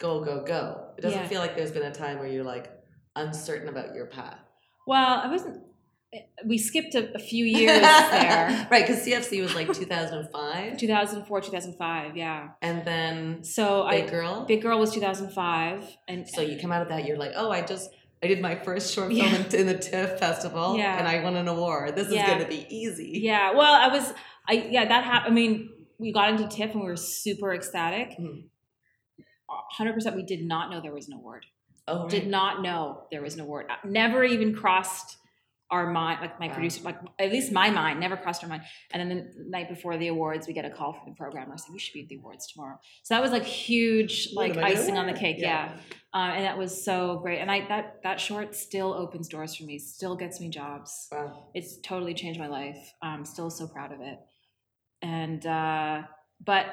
go 0.00 0.24
go 0.24 0.42
go 0.42 0.88
it 0.98 1.02
doesn't 1.02 1.20
yeah. 1.20 1.28
feel 1.28 1.40
like 1.40 1.54
there's 1.54 1.70
been 1.70 1.84
a 1.84 1.92
time 1.92 2.18
where 2.18 2.26
you're 2.26 2.42
like 2.42 2.72
uncertain 3.14 3.68
about 3.68 3.94
your 3.94 4.06
path 4.06 4.40
well 4.86 5.20
i 5.22 5.28
wasn't 5.28 5.62
eh, 6.12 6.18
we 6.46 6.58
skipped 6.58 6.94
a, 6.94 7.14
a 7.14 7.18
few 7.18 7.44
years 7.56 7.80
there 7.80 8.68
right 8.70 8.86
because 8.86 9.06
cfc 9.06 9.40
was 9.40 9.54
like 9.54 9.72
2005 9.72 10.78
2004 10.78 11.40
2005 11.40 12.16
yeah 12.16 12.48
and 12.62 12.84
then 12.84 13.44
so 13.44 13.86
big 13.88 14.06
I, 14.06 14.10
girl 14.10 14.44
big 14.46 14.62
girl 14.62 14.78
was 14.80 14.92
2005 14.92 15.84
and 16.08 16.28
so 16.28 16.40
you 16.40 16.58
come 16.58 16.72
out 16.72 16.82
of 16.82 16.88
that 16.88 17.06
you're 17.06 17.18
like 17.18 17.32
oh 17.36 17.50
i 17.50 17.60
just 17.60 17.90
I 18.22 18.26
did 18.26 18.42
my 18.42 18.54
first 18.54 18.94
short 18.94 19.08
film 19.08 19.18
yeah. 19.18 19.58
in, 19.58 19.66
the 19.66 19.78
TIFF 19.78 20.18
festival, 20.18 20.76
yeah. 20.76 20.98
and 20.98 21.08
I 21.08 21.22
won 21.24 21.36
an 21.36 21.48
award. 21.48 21.96
This 21.96 22.10
yeah. 22.10 22.20
is 22.20 22.28
going 22.28 22.40
to 22.40 22.48
be 22.48 22.66
easy. 22.68 23.12
Yeah. 23.14 23.52
Well, 23.52 23.72
I 23.72 23.88
was. 23.88 24.12
I 24.46 24.68
yeah. 24.70 24.86
That 24.86 25.04
happened. 25.04 25.32
I 25.32 25.34
mean, 25.34 25.70
we 25.98 26.12
got 26.12 26.28
into 26.30 26.46
TIFF 26.46 26.72
and 26.72 26.80
we 26.80 26.86
were 26.86 26.96
super 26.96 27.54
ecstatic, 27.54 28.10
mm-hmm. 28.10 28.40
100% 29.78 30.16
we 30.16 30.22
did 30.22 30.44
not 30.44 30.70
know 30.70 30.80
there 30.80 30.94
was 30.94 31.08
an 31.08 31.14
award. 31.14 31.46
Oh, 31.88 32.02
right. 32.02 32.10
Did 32.10 32.26
not 32.26 32.62
know 32.62 33.04
there 33.10 33.22
was 33.22 33.34
an 33.34 33.40
award. 33.40 33.66
Uh, 33.70 33.74
never 33.84 34.22
even 34.22 34.54
crossed 34.54 35.16
our 35.70 35.90
mind, 35.90 36.20
like 36.20 36.38
my 36.40 36.48
wow. 36.48 36.54
producer, 36.54 36.82
like 36.82 36.98
at 37.18 37.30
least 37.30 37.52
my 37.52 37.70
mind, 37.70 38.00
never 38.00 38.16
crossed 38.16 38.42
our 38.42 38.48
mind. 38.48 38.62
And 38.90 39.10
then 39.10 39.30
the 39.36 39.44
night 39.48 39.68
before 39.68 39.96
the 39.96 40.08
awards, 40.08 40.46
we 40.48 40.52
get 40.52 40.64
a 40.64 40.70
call 40.70 40.92
from 40.92 41.12
the 41.12 41.16
programmer 41.16 41.56
saying, 41.56 41.72
we 41.72 41.78
should 41.78 41.92
be 41.92 42.02
at 42.02 42.08
the 42.08 42.16
awards 42.16 42.50
tomorrow." 42.52 42.76
So 43.04 43.14
that 43.14 43.22
was 43.22 43.30
like 43.30 43.44
huge, 43.44 44.30
like 44.34 44.56
icing 44.56 44.98
on 44.98 45.06
the 45.06 45.12
cake, 45.12 45.36
yeah. 45.38 45.72
yeah. 45.72 45.80
Uh, 46.12 46.32
and 46.34 46.44
that 46.44 46.58
was 46.58 46.84
so 46.84 47.20
great. 47.22 47.38
And 47.38 47.50
I 47.50 47.66
that 47.68 48.02
that 48.02 48.20
short 48.20 48.54
still 48.56 48.92
opens 48.92 49.28
doors 49.28 49.54
for 49.54 49.64
me, 49.64 49.78
still 49.78 50.16
gets 50.16 50.40
me 50.40 50.48
jobs. 50.48 51.08
Wow, 51.12 51.50
it's 51.54 51.78
totally 51.80 52.14
changed 52.14 52.40
my 52.40 52.48
life. 52.48 52.92
I'm 53.00 53.24
still 53.24 53.50
so 53.50 53.68
proud 53.68 53.92
of 53.92 54.00
it. 54.00 54.18
And 55.02 55.44
uh, 55.46 56.02
but 56.44 56.66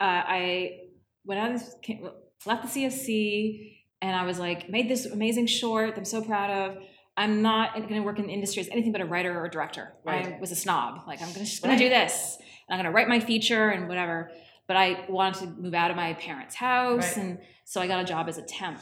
uh, 0.00 0.22
I 0.26 0.80
when 1.24 1.38
I 1.38 1.50
was 1.50 1.74
came, 1.82 2.08
left 2.46 2.62
the 2.74 2.84
CFC 2.86 3.78
and 4.00 4.14
I 4.16 4.24
was 4.24 4.38
like 4.38 4.68
made 4.68 4.88
this 4.88 5.06
amazing 5.06 5.46
short. 5.46 5.90
that 5.94 5.98
I'm 5.98 6.04
so 6.04 6.22
proud 6.22 6.50
of. 6.50 6.82
I'm 7.16 7.42
not 7.42 7.74
going 7.74 7.88
to 7.94 8.00
work 8.00 8.18
in 8.18 8.26
the 8.26 8.32
industry 8.32 8.60
as 8.62 8.68
anything 8.70 8.90
but 8.90 9.00
a 9.02 9.04
writer 9.04 9.38
or 9.38 9.44
a 9.44 9.50
director. 9.50 9.92
I 10.06 10.10
Right. 10.10 10.40
was 10.40 10.50
a 10.50 10.56
snob. 10.56 11.02
Like 11.06 11.20
I'm 11.20 11.28
gonna, 11.32 11.44
just 11.44 11.62
going 11.62 11.76
to 11.76 11.84
do 11.84 11.90
this. 11.90 12.36
And 12.68 12.74
I'm 12.74 12.78
going 12.82 12.90
to 12.90 12.96
write 12.96 13.08
my 13.08 13.20
feature 13.20 13.68
and 13.68 13.86
whatever. 13.88 14.30
But 14.66 14.76
I 14.76 15.04
wanted 15.08 15.40
to 15.40 15.46
move 15.60 15.74
out 15.74 15.90
of 15.90 15.96
my 15.96 16.14
parents' 16.14 16.54
house, 16.54 17.16
Right. 17.16 17.16
and 17.18 17.38
so 17.64 17.80
I 17.82 17.86
got 17.86 18.00
a 18.00 18.04
job 18.04 18.28
as 18.28 18.38
a 18.38 18.42
temp. 18.42 18.80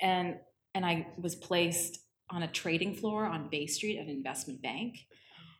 And 0.00 0.36
and 0.74 0.84
I 0.84 1.06
was 1.18 1.34
placed 1.34 2.00
on 2.30 2.42
a 2.42 2.48
trading 2.48 2.94
floor 2.94 3.26
on 3.26 3.48
Bay 3.48 3.66
Street 3.66 3.98
at 3.98 4.04
an 4.04 4.10
investment 4.10 4.60
bank, 4.62 4.96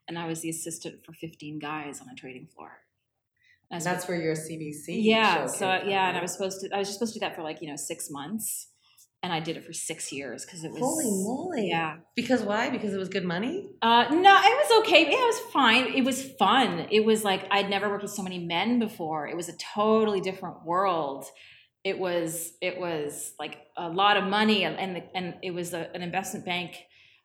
and 0.09 0.19
I 0.19 0.27
was 0.27 0.41
the 0.41 0.51
assistant 0.51 1.05
for 1.05 1.13
15 1.13 1.59
guys 1.59 2.01
on 2.01 2.09
a 2.09 2.15
trading 2.15 2.47
floor. 2.55 2.71
And 3.75 3.83
And 3.83 3.87
that's 3.91 4.07
where 4.09 4.21
your 4.21 4.35
CBC. 4.35 5.03
yeah, 5.05 5.47
so 5.47 5.59
from, 5.81 5.89
yeah, 5.91 6.09
and 6.09 6.17
I 6.17 6.23
was 6.23 6.33
supposed 6.33 6.61
to. 6.61 6.75
I 6.75 6.79
was 6.79 6.89
just 6.89 6.99
supposed 6.99 7.15
to 7.15 7.19
do 7.21 7.25
that 7.27 7.35
for 7.37 7.43
like 7.43 7.59
you 7.63 7.69
know 7.69 7.77
six 7.77 8.09
months, 8.11 8.69
and 9.23 9.33
I 9.33 9.41
did 9.41 9.57
it 9.57 9.65
for 9.65 9.73
six 9.73 10.13
years 10.13 10.45
because 10.45 10.63
it 10.65 10.71
was 10.71 10.81
Holy 10.81 11.05
moly. 11.27 11.69
Yeah, 11.69 11.97
Because 12.15 12.43
why? 12.43 12.71
Because 12.71 12.93
it 12.95 12.99
was 12.99 13.09
good 13.09 13.25
money? 13.25 13.57
uh, 13.83 14.05
no, 14.11 14.35
it 14.51 14.57
was 14.63 14.71
okay. 14.83 15.03
Yeah, 15.11 15.19
it 15.27 15.31
was 15.35 15.41
fine. 15.53 15.85
It 16.01 16.05
was 16.05 16.19
fun. 16.39 16.87
It 16.91 17.05
was 17.05 17.25
like 17.25 17.43
I'd 17.51 17.69
never 17.71 17.89
worked 17.91 18.03
with 18.03 18.13
so 18.13 18.23
many 18.23 18.39
men 18.55 18.79
before. 18.79 19.27
It 19.27 19.37
was 19.37 19.49
a 19.49 19.57
totally 19.57 20.21
different 20.21 20.65
world. 20.65 21.25
It 21.83 21.99
was 21.99 22.53
it 22.63 22.79
was 22.79 23.33
like 23.39 23.59
a 23.77 23.89
lot 23.89 24.17
of 24.17 24.25
money, 24.25 24.65
and 24.65 24.79
and, 24.79 24.91
the, 24.97 25.03
and 25.17 25.35
it 25.43 25.53
was 25.53 25.75
a, 25.75 25.91
an 25.97 26.03
investment 26.03 26.47
bank. 26.47 26.71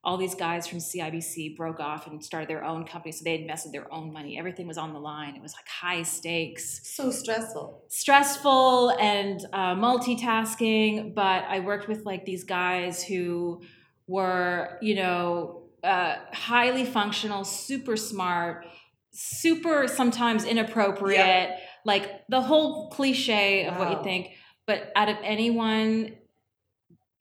All 0.03 0.15
these 0.17 0.33
guys 0.35 0.65
from 0.65 0.77
CIBC 0.79 1.57
broke 1.57 1.79
off 1.81 2.07
and 2.07 2.23
started 2.23 2.49
their 2.49 2.63
own 2.63 2.85
company, 2.85 3.11
so 3.11 3.23
they 3.25 3.33
had 3.33 3.41
invested 3.41 3.73
their 3.73 3.93
own 3.93 4.13
money. 4.13 4.37
Everything 4.39 4.65
was 4.65 4.77
on 4.77 4.93
the 4.93 4.99
line. 4.99 5.35
It 5.35 5.41
was 5.41 5.53
like 5.53 5.67
high 5.67 6.03
stakes 6.03 6.81
So 6.95 7.11
stressful. 7.11 7.83
stressful 7.89 8.91
and 8.91 9.41
uh, 9.53 9.75
multitasking 9.75 11.13
but 11.13 11.43
i 11.49 11.59
worked 11.59 11.87
with 11.87 12.05
like 12.05 12.25
these 12.25 12.43
guys 12.43 13.03
who 13.03 13.61
were 14.07 14.77
you 14.81 14.95
know 14.95 15.63
uh, 15.83 16.15
highly 16.33 16.85
functional 16.85 17.43
super 17.43 17.95
smart 17.95 18.65
super 19.11 19.87
sometimes 19.87 20.43
inappropriate 20.45 21.51
like 21.85 22.09
the 22.29 22.41
whole 22.41 22.89
cliche 22.89 23.65
of 23.65 23.77
what 23.77 23.89
you 23.91 24.03
think 24.03 24.29
but 24.65 24.91
out 24.95 25.09
of 25.09 25.17
anyone 25.23 26.13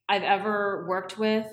i've 0.09 0.23
ever 0.23 0.87
worked 0.89 1.19
with 1.19 1.47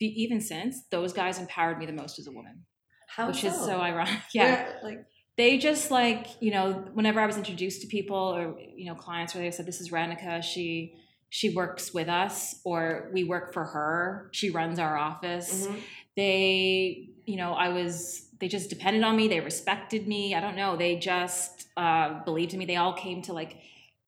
even 0.00 0.40
since 0.40 0.82
those 0.90 1.12
guys 1.12 1.38
empowered 1.38 1.78
me 1.78 1.86
the 1.86 1.92
most 1.92 2.18
as 2.18 2.26
a 2.26 2.32
woman 2.32 2.64
How 3.08 3.26
which 3.28 3.44
is 3.44 3.54
so? 3.54 3.66
so? 3.66 3.80
ironic. 3.80 4.18
Yeah. 4.34 4.44
Where, 4.44 4.80
like, 4.82 5.06
they 5.36 5.58
just 5.58 5.90
like 5.90 6.28
you 6.40 6.52
know 6.52 6.84
whenever 6.94 7.18
i 7.20 7.26
was 7.26 7.36
introduced 7.36 7.80
to 7.82 7.88
people 7.88 8.16
or 8.16 8.56
you 8.76 8.86
know 8.86 8.94
clients 8.94 9.34
where 9.34 9.42
they 9.42 9.50
said 9.50 9.66
this 9.66 9.80
is 9.80 9.90
Renuka 9.90 10.42
she 10.42 10.94
she 11.30 11.50
works 11.50 11.92
with 11.92 12.08
us 12.08 12.60
or 12.64 13.10
we 13.12 13.24
work 13.24 13.52
for 13.52 13.64
her. 13.64 14.28
She 14.30 14.50
runs 14.50 14.78
our 14.78 14.96
office. 14.96 15.66
Mhm. 15.66 15.80
they 16.16 17.08
you 17.26 17.36
know 17.36 17.52
i 17.54 17.68
was 17.70 18.28
they 18.40 18.48
just 18.48 18.68
depended 18.68 19.02
on 19.04 19.16
me. 19.16 19.28
They 19.28 19.40
respected 19.40 20.06
me. 20.08 20.34
I 20.34 20.40
don't 20.40 20.56
know. 20.56 20.76
They 20.76 20.96
just 20.96 21.66
uh, 21.76 22.22
believed 22.24 22.52
in 22.52 22.58
me. 22.58 22.66
They 22.66 22.76
all 22.76 22.92
came 22.92 23.22
to 23.22 23.32
like 23.32 23.56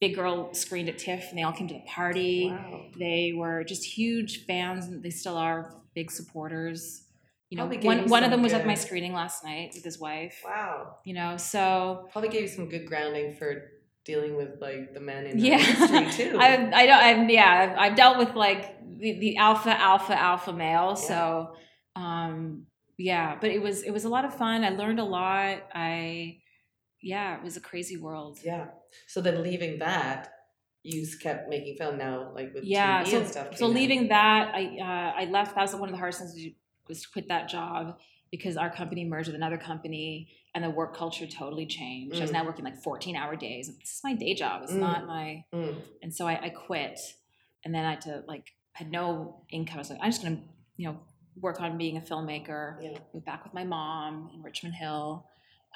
big 0.00 0.14
girl 0.14 0.52
screened 0.54 0.88
at 0.88 0.98
tiff 0.98 1.26
and 1.30 1.38
they 1.38 1.42
all 1.42 1.52
came 1.52 1.68
to 1.68 1.74
the 1.74 1.80
party 1.88 2.50
Wow. 2.50 2.86
they 2.98 3.32
were 3.34 3.64
just 3.64 3.84
huge 3.84 4.44
fans 4.46 4.86
and 4.86 5.02
they 5.02 5.10
still 5.10 5.36
are 5.36 5.74
big 5.94 6.10
supporters 6.10 7.02
you 7.48 7.56
know 7.56 7.66
one, 7.66 8.08
one 8.08 8.24
of 8.24 8.30
them 8.30 8.42
was 8.42 8.52
at 8.52 8.66
my 8.66 8.74
screening 8.74 9.12
last 9.14 9.44
night 9.44 9.70
with 9.74 9.84
his 9.84 9.98
wife 9.98 10.40
Wow. 10.44 10.96
you 11.04 11.14
know 11.14 11.36
so 11.36 12.08
Probably 12.12 12.28
gave 12.30 12.42
you 12.42 12.48
some 12.48 12.68
good 12.68 12.86
grounding 12.86 13.34
for 13.34 13.70
dealing 14.04 14.36
with 14.36 14.60
like 14.60 14.94
the 14.94 15.00
men 15.00 15.26
in 15.26 15.38
yeah 15.38 15.58
the 15.58 15.94
industry 15.96 16.24
too. 16.30 16.38
I 16.38 16.70
I 16.72 16.86
don't 16.86 16.98
I've, 16.98 17.30
yeah 17.30 17.72
I've, 17.76 17.78
I've 17.92 17.96
dealt 17.96 18.18
with 18.18 18.34
like 18.36 18.76
the, 18.98 19.18
the 19.18 19.36
alpha 19.38 19.70
alpha 19.70 20.16
alpha 20.20 20.52
male 20.52 20.94
so 20.96 21.54
um 21.96 22.66
yeah 22.98 23.36
but 23.40 23.50
it 23.50 23.60
was 23.60 23.82
it 23.82 23.90
was 23.90 24.04
a 24.04 24.08
lot 24.08 24.24
of 24.24 24.34
fun 24.34 24.62
I 24.64 24.68
learned 24.70 25.00
a 25.00 25.04
lot 25.04 25.58
I 25.74 26.38
yeah 27.02 27.36
it 27.36 27.42
was 27.42 27.56
a 27.56 27.60
crazy 27.60 27.96
world 27.96 28.38
yeah. 28.44 28.66
So 29.06 29.20
then 29.20 29.42
leaving 29.42 29.78
that, 29.80 30.32
you 30.82 31.06
kept 31.20 31.48
making 31.48 31.76
film 31.76 31.98
now, 31.98 32.32
like 32.34 32.54
with 32.54 32.64
yeah 32.64 33.02
TV 33.02 33.06
so, 33.08 33.18
and 33.18 33.26
stuff. 33.28 33.46
so 33.56 33.66
came 33.66 33.70
out. 33.70 33.74
leaving 33.74 34.08
that 34.08 34.54
I 34.54 34.62
uh, 34.80 35.20
I 35.22 35.24
left 35.30 35.54
that 35.54 35.62
was 35.62 35.74
one 35.74 35.88
of 35.88 35.92
the 35.92 35.98
hardest 35.98 36.20
things 36.20 36.54
was 36.88 37.02
to 37.02 37.08
quit 37.10 37.28
that 37.28 37.48
job 37.48 37.98
because 38.30 38.56
our 38.56 38.70
company 38.70 39.04
merged 39.04 39.26
with 39.28 39.34
another 39.36 39.58
company 39.58 40.28
and 40.54 40.62
the 40.64 40.70
work 40.70 40.96
culture 40.96 41.26
totally 41.26 41.66
changed 41.66 42.16
I 42.18 42.20
was 42.22 42.30
Mm. 42.30 42.34
now 42.34 42.44
working 42.44 42.64
like 42.64 42.76
14 42.82 43.16
hour 43.16 43.34
days 43.36 43.66
this 43.78 43.94
is 43.94 44.00
my 44.04 44.14
day 44.14 44.34
job 44.34 44.62
it's 44.62 44.72
Mm. 44.72 44.78
not 44.80 45.06
my 45.06 45.44
Mm. 45.52 45.82
and 46.02 46.14
so 46.14 46.26
I, 46.26 46.40
I 46.46 46.48
quit 46.50 46.98
and 47.64 47.74
then 47.74 47.84
i 47.84 47.90
had 47.90 48.00
to 48.02 48.22
like 48.28 48.52
had 48.72 48.90
no 48.92 49.42
income 49.50 49.78
i 49.78 49.80
was 49.80 49.90
like 49.90 49.98
i'm 50.02 50.10
just 50.10 50.22
gonna 50.22 50.40
you 50.76 50.86
know 50.88 50.98
work 51.40 51.60
on 51.60 51.76
being 51.78 51.96
a 51.96 52.00
filmmaker 52.00 52.76
Yeah. 52.82 52.98
moved 53.12 53.26
back 53.26 53.42
with 53.44 53.54
my 53.54 53.64
mom 53.64 54.30
in 54.34 54.42
richmond 54.42 54.74
hill 54.76 55.26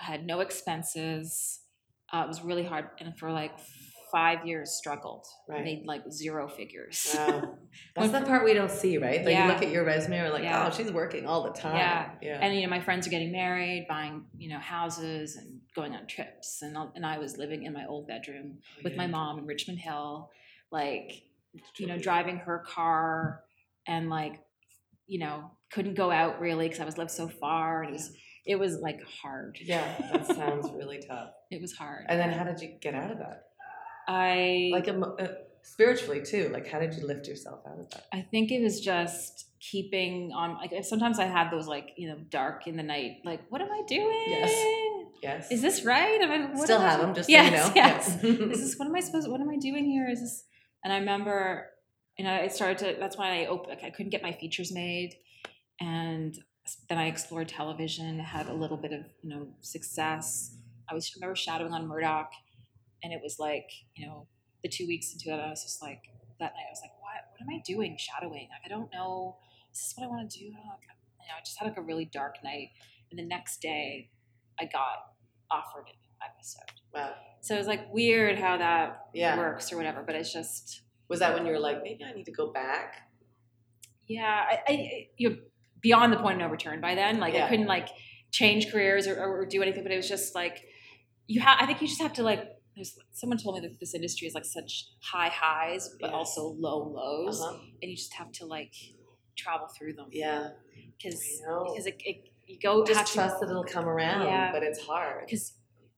i 0.00 0.04
had 0.04 0.24
no 0.26 0.38
expenses 0.40 1.60
uh, 2.12 2.22
it 2.24 2.28
was 2.28 2.42
really 2.42 2.64
hard 2.64 2.86
and 2.98 3.16
for 3.18 3.30
like 3.32 3.52
five 4.12 4.44
years 4.44 4.72
struggled 4.72 5.24
Right. 5.48 5.62
made 5.64 5.82
like 5.86 6.02
zero 6.10 6.48
figures 6.48 7.14
Wow. 7.16 7.56
That's 7.94 8.10
the 8.12 8.22
part 8.22 8.44
we 8.44 8.54
don't 8.54 8.70
see, 8.70 8.98
right? 8.98 9.20
Like 9.24 9.28
Yeah. 9.32 9.46
you 9.46 9.52
look 9.52 9.62
at 9.62 9.70
your 9.70 9.84
resume 9.84 10.18
and 10.18 10.26
we're 10.26 10.32
like, 10.34 10.42
Yeah. 10.42 10.66
oh, 10.66 10.70
she's 10.76 10.90
working 10.90 11.26
all 11.26 11.44
the 11.44 11.52
time. 11.52 11.76
Yeah. 11.76 12.10
Yeah. 12.20 12.38
and 12.42 12.54
you 12.56 12.62
know 12.62 12.68
my 12.68 12.80
friends 12.80 13.06
are 13.06 13.10
getting 13.10 13.30
married 13.30 13.86
buying 13.88 14.24
you 14.36 14.48
know 14.50 14.58
houses 14.58 15.36
and 15.36 15.60
going 15.76 15.94
on 15.94 16.06
trips 16.08 16.62
and, 16.62 16.76
and 16.96 17.06
i 17.06 17.18
was 17.18 17.36
living 17.38 17.62
in 17.62 17.72
my 17.72 17.86
old 17.86 18.08
bedroom 18.08 18.58
with 18.82 18.96
my 18.96 19.06
mom 19.06 19.38
in 19.38 19.46
richmond 19.46 19.78
hill 19.78 20.30
like 20.72 21.22
you 21.78 21.86
know 21.86 21.96
driving 21.96 22.38
her 22.38 22.58
car 22.66 23.44
and 23.86 24.10
like 24.10 24.40
you 25.06 25.20
know 25.20 25.50
couldn't 25.72 25.94
go 25.94 26.10
out 26.10 26.40
really 26.40 26.66
because 26.66 26.80
i 26.80 26.84
was 26.84 26.98
lived 26.98 27.10
so 27.12 27.28
far 27.28 27.82
and 27.82 27.90
it 27.90 27.92
was 27.92 28.12
it 28.46 28.56
was 28.58 28.78
like 28.78 29.00
hard 29.22 29.56
Yeah, 29.62 29.84
that 30.12 30.26
sounds 30.26 30.68
really 30.72 31.00
tough. 31.06 31.30
It 31.50 31.60
was 31.60 31.72
hard 31.74 32.04
And 32.08 32.18
then 32.20 32.30
how 32.32 32.44
did 32.44 32.60
you 32.60 32.68
get 32.80 32.94
out 32.94 33.10
of 33.10 33.18
that? 33.18 33.44
i 34.08 34.70
Like 34.72 34.88
emo- 34.88 35.16
uh, 35.16 35.28
spiritually 35.62 36.22
too. 36.22 36.48
Like 36.52 36.66
how 36.68 36.78
did 36.80 36.94
you 36.94 37.06
lift 37.06 37.26
yourself 37.28 37.60
out 37.66 37.78
of 37.78 37.90
that? 37.90 38.04
i 38.12 38.20
think 38.22 38.50
it 38.50 38.62
was 38.62 38.80
just 38.80 39.46
keeping 39.60 40.32
on 40.34 40.56
like 40.56 40.72
sometimes 40.84 41.18
i 41.18 41.26
had 41.26 41.50
those 41.50 41.66
like 41.66 41.88
you 41.98 42.08
know 42.08 42.16
dark 42.30 42.66
in 42.66 42.76
the 42.78 42.82
night 42.82 43.16
like 43.26 43.40
what 43.50 43.60
am 43.60 43.70
i 43.70 43.82
doing 43.86 44.24
Yes. 44.28 44.52
Yes. 45.22 45.50
is 45.52 45.60
this 45.60 45.84
right 45.84 46.18
am 46.22 46.30
I, 46.30 46.38
what 46.56 46.64
Still 46.64 46.78
am 46.80 46.86
I 46.86 46.90
have 46.92 47.00
them, 47.02 47.14
just 47.14 47.28
yes, 47.28 47.46
so 47.50 47.52
you 47.52 47.58
know. 47.68 47.72
yes. 47.84 48.18
Yeah. 48.22 48.30
is 48.54 48.60
this 48.60 48.74
what 48.78 48.86
am 48.88 48.94
I 48.96 49.00
supposed 49.00 49.28
what 49.28 49.40
am 49.42 49.50
I 49.50 49.58
doing 49.58 49.84
here? 49.84 50.08
Is 50.08 50.20
this 50.20 50.44
and 50.82 50.92
I 50.94 50.98
remember 50.98 51.66
you 52.16 52.24
know 52.24 52.32
I 52.32 52.48
started 52.48 52.78
to 52.78 52.96
that's 52.98 53.18
when 53.18 53.28
I 53.28 53.44
opened 53.52 53.68
like 53.74 53.84
I 53.84 53.90
couldn't 53.90 54.10
get 54.16 54.22
my 54.22 54.32
features 54.32 54.72
made 54.72 55.10
and 55.78 56.38
then 56.88 56.96
I 56.98 57.06
explored 57.08 57.48
television 57.48 58.18
had 58.18 58.46
a 58.48 58.54
little 58.54 58.76
bit 58.78 58.92
of 58.98 59.02
you 59.22 59.28
know 59.30 59.42
success 59.60 60.56
I 60.90 60.94
was 60.94 61.10
I 61.14 61.18
remember 61.18 61.36
shadowing 61.36 61.72
on 61.72 61.86
Murdoch 61.86 62.30
and 63.02 63.12
it 63.12 63.20
was 63.22 63.38
like 63.38 63.66
you 63.96 64.06
know 64.06 64.26
the 64.62 64.68
two 64.68 64.86
weeks 64.86 65.12
into 65.12 65.30
it 65.34 65.40
I 65.40 65.48
was 65.50 65.62
just 65.62 65.80
like 65.82 66.02
that 66.38 66.52
night 66.54 66.66
I 66.68 66.72
was 66.72 66.80
like 66.82 66.92
what 67.00 67.30
what 67.30 67.40
am 67.42 67.48
I 67.58 67.62
doing 67.64 67.96
shadowing 67.98 68.48
like 68.50 68.62
I 68.64 68.68
don't 68.68 68.92
know 68.92 69.36
is 69.72 69.78
this 69.80 69.94
what 69.96 70.04
I 70.04 70.08
want 70.08 70.30
to 70.30 70.38
do 70.38 70.44
I 70.46 70.48
you 70.48 70.52
know 70.56 71.34
I 71.38 71.40
just 71.44 71.58
had 71.58 71.66
like 71.68 71.76
a 71.78 71.82
really 71.82 72.04
dark 72.06 72.36
night 72.44 72.68
and 73.10 73.18
the 73.18 73.24
next 73.26 73.60
day 73.62 74.10
I 74.58 74.64
got 74.64 75.14
offered 75.50 75.86
an 75.88 75.94
episode 76.22 76.70
wow. 76.94 77.14
so 77.40 77.54
it's 77.56 77.66
like 77.68 77.92
weird 77.92 78.38
how 78.38 78.56
that 78.58 79.06
Yeah. 79.14 79.36
works 79.36 79.72
or 79.72 79.76
whatever, 79.76 80.02
but 80.06 80.14
it's 80.14 80.32
just 80.32 80.82
Was 81.08 81.18
that 81.20 81.34
when 81.34 81.44
you 81.46 81.52
were 81.52 81.58
like, 81.58 81.82
maybe 81.82 82.04
I 82.04 82.12
need 82.12 82.26
to 82.26 82.32
go 82.32 82.52
back? 82.52 83.08
yeah, 84.06 84.44
I, 84.50 84.58
I 84.68 85.08
you're 85.16 85.36
beyond 85.80 86.12
the 86.12 86.18
point 86.18 86.34
of 86.34 86.40
no 86.40 86.48
return 86.48 86.80
by 86.80 86.94
then. 86.94 87.20
Like 87.20 87.34
Yeah. 87.34 87.46
I 87.46 87.48
couldn't 87.48 87.66
like 87.66 87.88
change 88.32 88.70
careers 88.70 89.06
or, 89.06 89.16
or 89.22 89.46
do 89.46 89.62
anything, 89.62 89.82
but 89.82 89.92
it 89.92 89.96
was 89.96 90.08
just 90.08 90.34
like 90.34 90.62
you 91.32 91.40
have. 91.46 91.56
I 91.60 91.66
think 91.66 91.80
you 91.82 91.88
just 91.94 92.02
have 92.06 92.12
to 92.14 92.22
like 92.30 92.42
there's 92.76 92.92
someone 93.20 93.38
told 93.38 93.54
me 93.56 93.60
that 93.66 93.74
this 93.82 93.94
industry 93.94 94.26
is 94.30 94.34
like 94.38 94.44
such 94.58 94.72
high 95.12 95.28
highs 95.42 95.84
but 96.00 96.08
Yes. 96.10 96.14
also 96.18 96.42
low 96.66 96.78
lows, 96.98 97.40
Uh-huh. 97.40 97.58
and 97.80 97.86
you 97.90 97.96
just 97.96 98.14
have 98.20 98.30
to 98.38 98.46
like 98.56 98.74
travel 99.42 99.68
through 99.76 99.94
them 99.98 100.08
Yeah. 100.12 100.50
because 100.96 101.20
because 101.66 101.86
it, 101.86 101.96
it, 102.10 102.16
you 102.46 102.58
go 102.68 102.84
Just 102.84 102.98
have 102.98 103.06
to- 103.08 103.14
trust 103.14 103.34
that 103.40 103.48
it'll 103.50 103.64
come 103.76 103.88
around, 103.88 104.26
Yeah. 104.26 104.52
but 104.52 104.62
it's 104.68 104.80
hard. 104.90 105.26
because 105.26 105.44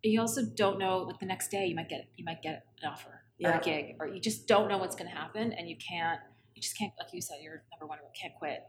you 0.03 0.21
also 0.21 0.43
don't 0.63 0.79
know 0.79 0.95
like 1.09 1.19
the 1.25 1.27
next 1.35 1.49
day 1.51 1.65
you 1.67 1.75
might 1.81 1.89
get 1.89 2.03
you 2.17 2.25
might 2.25 2.43
get 2.43 2.57
an 2.83 2.91
offer 2.93 3.11
or 3.11 3.23
Yeah. 3.39 3.59
a 3.59 3.63
gig 3.71 3.85
or 4.01 4.07
you 4.15 4.21
just 4.21 4.47
don't 4.53 4.69
know 4.71 4.79
what's 4.83 4.97
going 4.97 5.11
to 5.13 5.17
happen 5.25 5.53
and 5.57 5.65
you 5.71 5.77
can't 5.91 6.21
you 6.55 6.61
just 6.67 6.77
can't 6.79 6.93
like 6.99 7.11
you 7.13 7.21
said 7.29 7.39
you're 7.45 7.61
number 7.73 7.87
one 7.87 7.99
can't 8.21 8.35
quit 8.43 8.61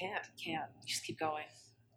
Can't. 0.00 0.24
can't 0.44 0.68
you 0.82 0.86
just 0.94 1.04
keep 1.06 1.18
going 1.18 1.44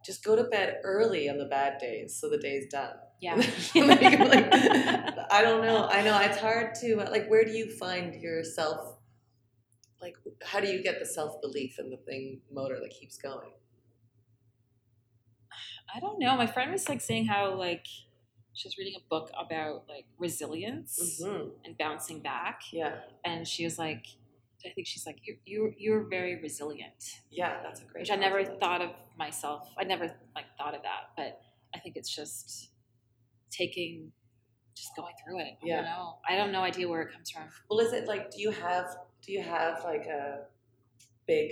Just 0.06 0.24
go 0.24 0.36
to 0.36 0.44
bed 0.44 0.78
early 0.84 1.30
on 1.30 1.38
the 1.38 1.46
bad 1.46 1.78
days 1.80 2.16
so 2.20 2.30
the 2.30 2.38
day's 2.38 2.68
done. 2.68 2.96
yeah 3.22 3.36
Like, 3.76 4.02
like, 4.20 4.50
I 5.32 5.42
don't 5.42 5.62
know. 5.64 5.88
I 5.88 6.02
know 6.04 6.20
it's 6.22 6.38
hard 6.40 6.76
to 6.82 6.96
like. 6.98 7.28
Where 7.30 7.44
do 7.46 7.52
you 7.52 7.70
find 7.78 8.16
yourself? 8.16 8.98
Like, 10.02 10.16
how 10.44 10.60
do 10.60 10.68
you 10.68 10.82
get 10.84 11.00
the 11.00 11.06
self 11.06 11.40
belief 11.42 11.78
and 11.78 11.92
the 11.92 11.98
thing 11.98 12.42
motor 12.52 12.80
that 12.82 12.90
keeps 12.92 13.18
going? 13.18 13.52
i 15.94 16.00
don't 16.00 16.20
know 16.20 16.36
my 16.36 16.48
friend 16.48 16.72
was 16.72 16.88
like 16.90 17.02
saying 17.02 17.26
how 17.26 17.54
like 17.54 17.86
she 18.54 18.68
was 18.68 18.78
reading 18.78 18.94
a 18.98 19.04
book 19.10 19.30
about 19.38 19.86
like 19.88 20.06
resilience 20.18 21.22
hmm 21.24 21.50
and 21.66 21.78
bouncing 21.78 22.20
back 22.20 22.62
Yeah, 22.72 22.96
and 23.24 23.48
she 23.48 23.64
was 23.64 23.78
like 23.80 24.06
i 24.66 24.70
think 24.70 24.86
she's 24.88 25.06
like 25.06 25.18
you're 25.24 25.38
you're, 25.46 25.72
you're 25.78 26.10
very 26.10 26.42
resilient 26.42 27.22
yeah, 27.30 27.58
that's 27.64 27.82
a 27.82 27.86
great. 27.86 28.02
which 28.02 28.12
i 28.12 28.16
never 28.16 28.44
thought 28.44 28.82
of 28.82 28.92
myself 29.18 29.70
i 29.80 29.84
never 29.84 30.06
like 30.36 30.46
thought 30.58 30.76
of 30.76 30.82
that 30.84 31.10
but 31.18 31.42
i 31.76 31.80
think 31.80 31.96
it's 31.96 32.14
just 32.14 32.70
taking 33.52 34.12
just 34.76 34.96
going 34.96 35.14
through 35.24 35.40
it 35.40 35.54
Yeah. 35.62 35.74
i 35.74 35.76
don't 35.82 35.86
know 35.86 36.14
i 36.30 36.36
don't 36.38 36.52
no 36.52 36.62
idea 36.62 36.88
where 36.88 37.02
it 37.02 37.12
comes 37.14 37.30
from 37.30 37.44
Well, 37.70 37.80
is 37.80 37.94
it 37.94 38.08
like? 38.08 38.32
Do 38.32 38.42
you 38.42 38.52
have? 38.52 38.86
Do 39.26 39.32
you 39.34 39.44
have 39.44 39.84
like 39.84 40.06
a 40.08 40.46
big, 41.28 41.52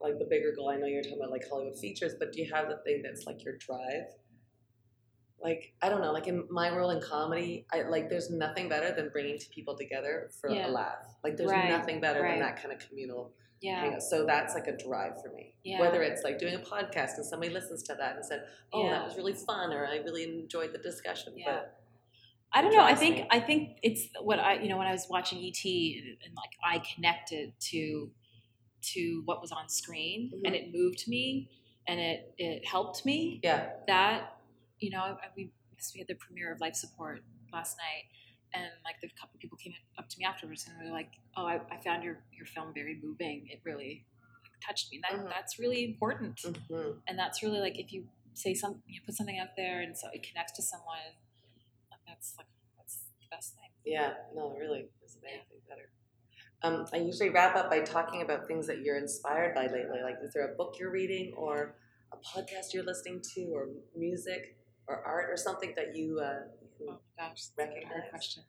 like 0.00 0.18
the 0.18 0.24
bigger 0.24 0.52
goal? 0.56 0.70
I 0.70 0.76
know 0.76 0.86
you're 0.86 1.02
talking 1.02 1.18
about 1.18 1.30
like 1.32 1.42
Hollywood 1.50 1.78
features, 1.78 2.14
but 2.18 2.32
do 2.32 2.40
you 2.42 2.48
have 2.54 2.68
the 2.68 2.76
thing 2.84 3.02
that's 3.02 3.24
like 3.26 3.42
your 3.44 3.56
drive? 3.56 4.04
Like 5.42 5.72
I 5.82 5.88
don't 5.88 6.00
know. 6.02 6.12
Like 6.12 6.26
in 6.26 6.46
my 6.50 6.74
role 6.74 6.90
in 6.90 7.00
comedy, 7.00 7.66
I 7.72 7.82
like 7.82 8.08
there's 8.10 8.30
nothing 8.30 8.68
better 8.68 8.92
than 8.94 9.08
bringing 9.10 9.38
two 9.38 9.48
people 9.54 9.76
together 9.76 10.30
for 10.40 10.50
Yeah. 10.50 10.66
a 10.66 10.70
laugh. 10.70 11.06
Like 11.24 11.36
there's 11.36 11.50
Right, 11.50 11.68
nothing 11.70 12.00
better 12.00 12.22
right. 12.22 12.32
than 12.32 12.40
that 12.40 12.56
kind 12.62 12.72
of 12.74 12.86
communal. 12.86 13.32
yeah 13.62 13.80
hangout. 13.80 14.02
So 14.02 14.24
that's 14.26 14.54
like 14.54 14.66
a 14.66 14.76
drive 14.76 15.20
for 15.22 15.30
me. 15.34 15.54
Yeah. 15.64 15.80
Whether 15.80 16.02
it's 16.02 16.22
like 16.24 16.38
doing 16.38 16.54
a 16.54 16.58
podcast 16.60 17.16
and 17.16 17.26
somebody 17.26 17.52
listens 17.52 17.82
to 17.84 17.94
that 17.94 18.16
and 18.16 18.24
said, 18.24 18.44
"Oh, 18.72 18.84
Yeah. 18.84 18.90
that 18.92 19.04
was 19.04 19.16
really 19.18 19.34
fun," 19.34 19.72
or 19.72 19.86
"I 19.86 19.96
really 19.98 20.24
enjoyed 20.24 20.72
the 20.72 20.78
discussion." 20.78 21.34
Yeah. 21.36 21.44
But 21.52 21.76
I 22.52 22.62
don't 22.62 22.72
know. 22.72 22.82
I 22.82 22.94
think 22.94 23.16
me. 23.16 23.26
I 23.30 23.38
think 23.40 23.78
it's 23.82 24.08
what 24.22 24.38
I 24.40 24.54
you 24.62 24.68
know 24.70 24.76
when 24.78 24.86
I 24.86 24.92
was 24.92 25.06
watching 25.10 25.38
ET 25.44 25.62
and, 25.64 26.16
and 26.24 26.34
like 26.42 26.52
I 26.64 26.82
connected 26.94 27.52
to 27.70 28.10
to 28.92 29.22
what 29.26 29.40
was 29.42 29.52
on 29.52 29.68
screen 29.68 30.30
Mhm. 30.34 30.40
and 30.46 30.54
it 30.56 30.72
moved 30.72 31.06
me 31.06 31.50
and 31.86 32.00
it 32.00 32.34
it 32.38 32.66
helped 32.66 33.04
me. 33.04 33.40
yeah, 33.42 33.72
That 33.86 34.36
you 34.80 34.90
know 34.90 35.16
we 35.36 35.50
we 35.94 35.98
had 36.00 36.08
the 36.08 36.14
premiere 36.14 36.52
of 36.52 36.60
Life 36.60 36.74
Support 36.74 37.22
last 37.52 37.76
night 37.78 38.04
and 38.52 38.64
like 38.84 38.96
the 39.00 39.08
couple 39.20 39.38
people 39.40 39.56
came 39.56 39.72
up 39.98 40.08
to 40.08 40.18
me 40.18 40.24
afterwards 40.24 40.66
and 40.68 40.76
were 40.84 40.92
like, 40.92 41.10
"Oh, 41.36 41.46
I, 41.46 41.60
I 41.70 41.76
found 41.82 42.02
your 42.02 42.18
your 42.36 42.46
film 42.46 42.72
very 42.74 42.98
moving. 43.02 43.46
It 43.48 43.60
really 43.64 44.04
like, 44.42 44.52
touched 44.66 44.90
me. 44.90 45.00
That 45.02 45.18
Mhm. 45.20 45.28
that's 45.30 45.58
really 45.58 45.84
important. 45.84 46.40
hmm 46.68 46.98
And 47.06 47.18
that's 47.18 47.42
really 47.42 47.60
like 47.60 47.78
if 47.78 47.92
you 47.92 48.08
say 48.34 48.54
something, 48.54 48.82
you 48.86 49.00
put 49.06 49.14
something 49.14 49.38
out 49.38 49.54
there 49.56 49.80
and 49.80 49.96
so 49.96 50.08
it 50.12 50.22
connects 50.22 50.52
to 50.54 50.62
someone. 50.62 51.14
That's 52.06 52.34
like 52.36 52.46
that's 52.76 53.04
the 53.20 53.26
best 53.30 53.54
thing. 53.54 53.70
yeah, 53.84 54.14
no, 54.34 54.50
really, 54.58 54.88
isn't 55.04 55.22
anything 55.24 55.60
better. 55.68 55.90
Um, 56.62 56.86
I 56.92 56.98
usually 56.98 57.30
wrap 57.30 57.56
up 57.56 57.70
by 57.70 57.80
talking 57.80 58.20
about 58.22 58.46
things 58.46 58.66
that 58.66 58.80
you're 58.82 58.98
inspired 58.98 59.54
by 59.54 59.62
lately. 59.66 60.00
Like, 60.02 60.16
is 60.22 60.34
there 60.34 60.52
a 60.52 60.56
book 60.56 60.76
you're 60.78 60.90
reading, 60.90 61.32
or 61.36 61.76
a 62.12 62.16
podcast 62.16 62.74
you're 62.74 62.84
listening 62.84 63.22
to, 63.34 63.42
or 63.54 63.68
music, 63.96 64.56
or 64.90 65.02
art, 65.06 65.30
or 65.30 65.36
something 65.36 65.72
that 65.76 65.94
you 65.96 66.20
uh, 66.20 66.40
Oh 66.82 66.86
my 67.18 67.28
gosh, 67.28 67.42
Recognize. 67.58 68.08
question. 68.10 68.42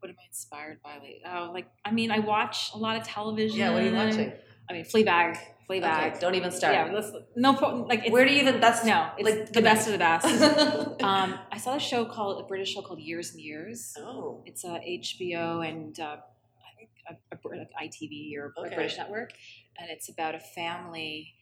What 0.00 0.10
am 0.10 0.16
I 0.22 0.26
inspired 0.28 0.78
by 0.82 0.94
lately? 0.96 1.22
Oh, 1.26 1.50
like 1.52 1.66
I 1.84 1.90
mean, 1.90 2.10
I 2.10 2.18
watch 2.18 2.70
a 2.74 2.78
lot 2.78 2.96
of 2.96 3.04
television. 3.04 3.58
yeah? 3.58 3.72
What 3.72 3.82
are 3.82 3.86
you 3.88 3.94
watching? 3.94 4.32
I 4.68 4.72
mean, 4.74 4.84
Fleabag. 4.84 5.38
Fleabag. 5.68 6.08
Okay, 6.08 6.20
don't 6.20 6.34
even 6.34 6.52
start. 6.52 6.74
Yeah, 6.74 6.92
let's, 6.92 7.10
no, 7.36 7.52
like 7.88 8.10
Where 8.10 8.26
do 8.26 8.32
you 8.34 8.42
even? 8.42 8.60
That's 8.60 8.84
no, 8.84 9.10
it's 9.16 9.28
like, 9.28 9.52
the 9.52 9.62
best 9.62 9.86
of 9.88 9.92
the 9.92 9.98
best. 9.98 10.26
um, 11.02 11.38
I 11.50 11.56
saw 11.58 11.76
a 11.76 11.80
show 11.80 12.04
called 12.04 12.44
a 12.44 12.46
British 12.46 12.74
show 12.74 12.82
called 12.82 13.00
Years 13.00 13.32
and 13.32 13.40
Years. 13.40 13.94
oh, 13.98 14.42
It's 14.44 14.62
a 14.64 14.78
HBO 14.86 15.66
and 15.66 15.98
uh, 15.98 16.16
I 16.18 16.76
think 16.76 16.90
a, 17.08 17.14
a, 17.34 17.36
Brit- 17.38 17.60
like 17.60 17.90
ITV 17.90 18.36
or 18.36 18.52
Okay. 18.58 18.72
a 18.72 18.74
British 18.76 18.98
network, 18.98 19.32
and 19.78 19.90
it's 19.90 20.10
about 20.10 20.34
a 20.34 20.38
family 20.40 21.34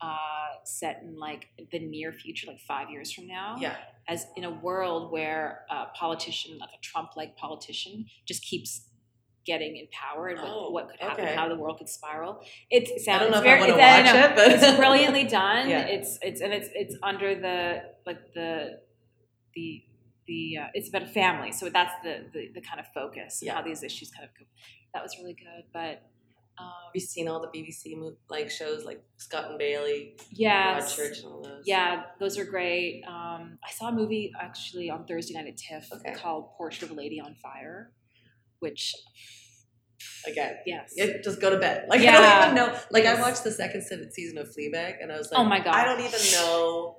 uh, 0.00 0.16
set 0.64 1.02
in 1.02 1.18
like 1.18 1.48
the 1.72 1.78
near 1.78 2.12
future, 2.12 2.46
like 2.46 2.60
five 2.60 2.90
years 2.90 3.12
from 3.12 3.26
now. 3.26 3.56
yeah. 3.58 3.76
As 4.06 4.26
in 4.36 4.44
a 4.44 4.50
world 4.50 5.12
where 5.12 5.64
a 5.70 5.86
politician, 5.94 6.56
like 6.58 6.70
a 6.70 6.80
Trump-like 6.80 7.36
politician, 7.36 8.06
just 8.24 8.42
keeps 8.42 8.82
getting 9.44 9.76
in 9.76 9.86
power 9.92 10.28
and 10.28 10.38
what, 10.40 10.48
Oh, 10.50 10.70
what 10.70 10.88
could 10.90 11.00
happen, 11.00 11.24
okay. 11.24 11.34
how 11.34 11.48
the 11.48 11.56
world 11.56 11.78
could 11.78 11.88
spiral. 11.88 12.40
It's 12.70 12.90
it 12.90 13.00
sounds 13.00 13.20
I 13.20 13.22
don't 13.24 13.32
know 13.32 13.38
if 13.38 13.44
very, 13.44 13.58
I 13.58 13.60
want 13.60 13.72
to 13.72 13.78
it's, 13.78 13.82
I 13.84 14.02
watch 14.02 14.14
know, 14.14 14.26
it, 14.26 14.36
but 14.36 14.52
it's 14.70 14.76
brilliantly 14.78 15.24
done. 15.40 15.68
Yeah. 15.68 15.86
It's 15.86 16.18
it's 16.22 16.40
and 16.40 16.52
it's 16.52 16.68
it's 16.74 16.94
under 17.02 17.34
the 17.34 17.82
like 18.06 18.32
the 18.34 18.80
the 19.54 19.82
the 20.26 20.58
uh, 20.62 20.66
it's 20.74 20.88
about 20.90 21.02
a 21.02 21.06
family, 21.06 21.52
so 21.52 21.68
that's 21.70 21.92
the 22.02 22.26
the, 22.32 22.50
the 22.54 22.60
kind 22.60 22.78
of 22.80 22.86
focus 22.94 23.40
Yeah. 23.42 23.54
how 23.54 23.62
these 23.62 23.82
issues 23.82 24.10
kind 24.10 24.24
of 24.28 24.30
go. 24.38 24.44
That 24.94 25.02
was 25.02 25.16
really 25.18 25.34
good, 25.34 25.64
but 25.72 26.02
um, 26.60 26.70
Have 26.94 27.02
seen 27.02 27.28
all 27.28 27.40
the 27.40 27.48
BBC 27.48 27.94
like 28.28 28.50
shows 28.50 28.84
like 28.84 29.02
Scott 29.16 29.50
and 29.50 29.58
Bailey, 29.58 30.16
yes, 30.30 30.94
Broadchurch, 30.96 31.22
and 31.24 31.32
all 31.32 31.42
those? 31.42 31.62
yeah, 31.66 32.02
those 32.18 32.38
are 32.38 32.44
great. 32.44 33.02
Um, 33.06 33.58
I 33.64 33.70
saw 33.72 33.88
a 33.88 33.92
movie 33.92 34.32
actually 34.40 34.90
on 34.90 35.04
Thursday 35.06 35.34
night 35.34 35.46
at 35.46 35.56
TIFF 35.56 35.92
Okay. 35.92 36.14
called 36.14 36.50
Portrait 36.56 36.82
of 36.90 36.90
a 36.90 36.94
Lady 37.00 37.20
on 37.20 37.34
Fire, 37.42 37.92
which 38.60 38.94
Again, 40.26 40.56
yes, 40.66 40.92
Yeah, 40.96 41.06
just 41.24 41.40
go 41.40 41.50
to 41.50 41.58
bed. 41.58 41.86
Like 41.88 42.00
I 42.00 42.12
don't 42.12 42.42
even 42.42 42.54
know. 42.54 42.78
Like 42.90 43.04
I 43.04 43.20
watched 43.20 43.44
the 43.44 43.50
second 43.50 43.82
season 44.12 44.38
of 44.38 44.48
Fleabag, 44.48 44.96
and 45.02 45.10
I 45.12 45.16
was 45.18 45.30
like, 45.30 45.40
Oh 45.40 45.44
my 45.44 45.58
God. 45.58 45.74
I 45.74 45.84
don't 45.84 46.00
even 46.00 46.20
know. 46.32 46.98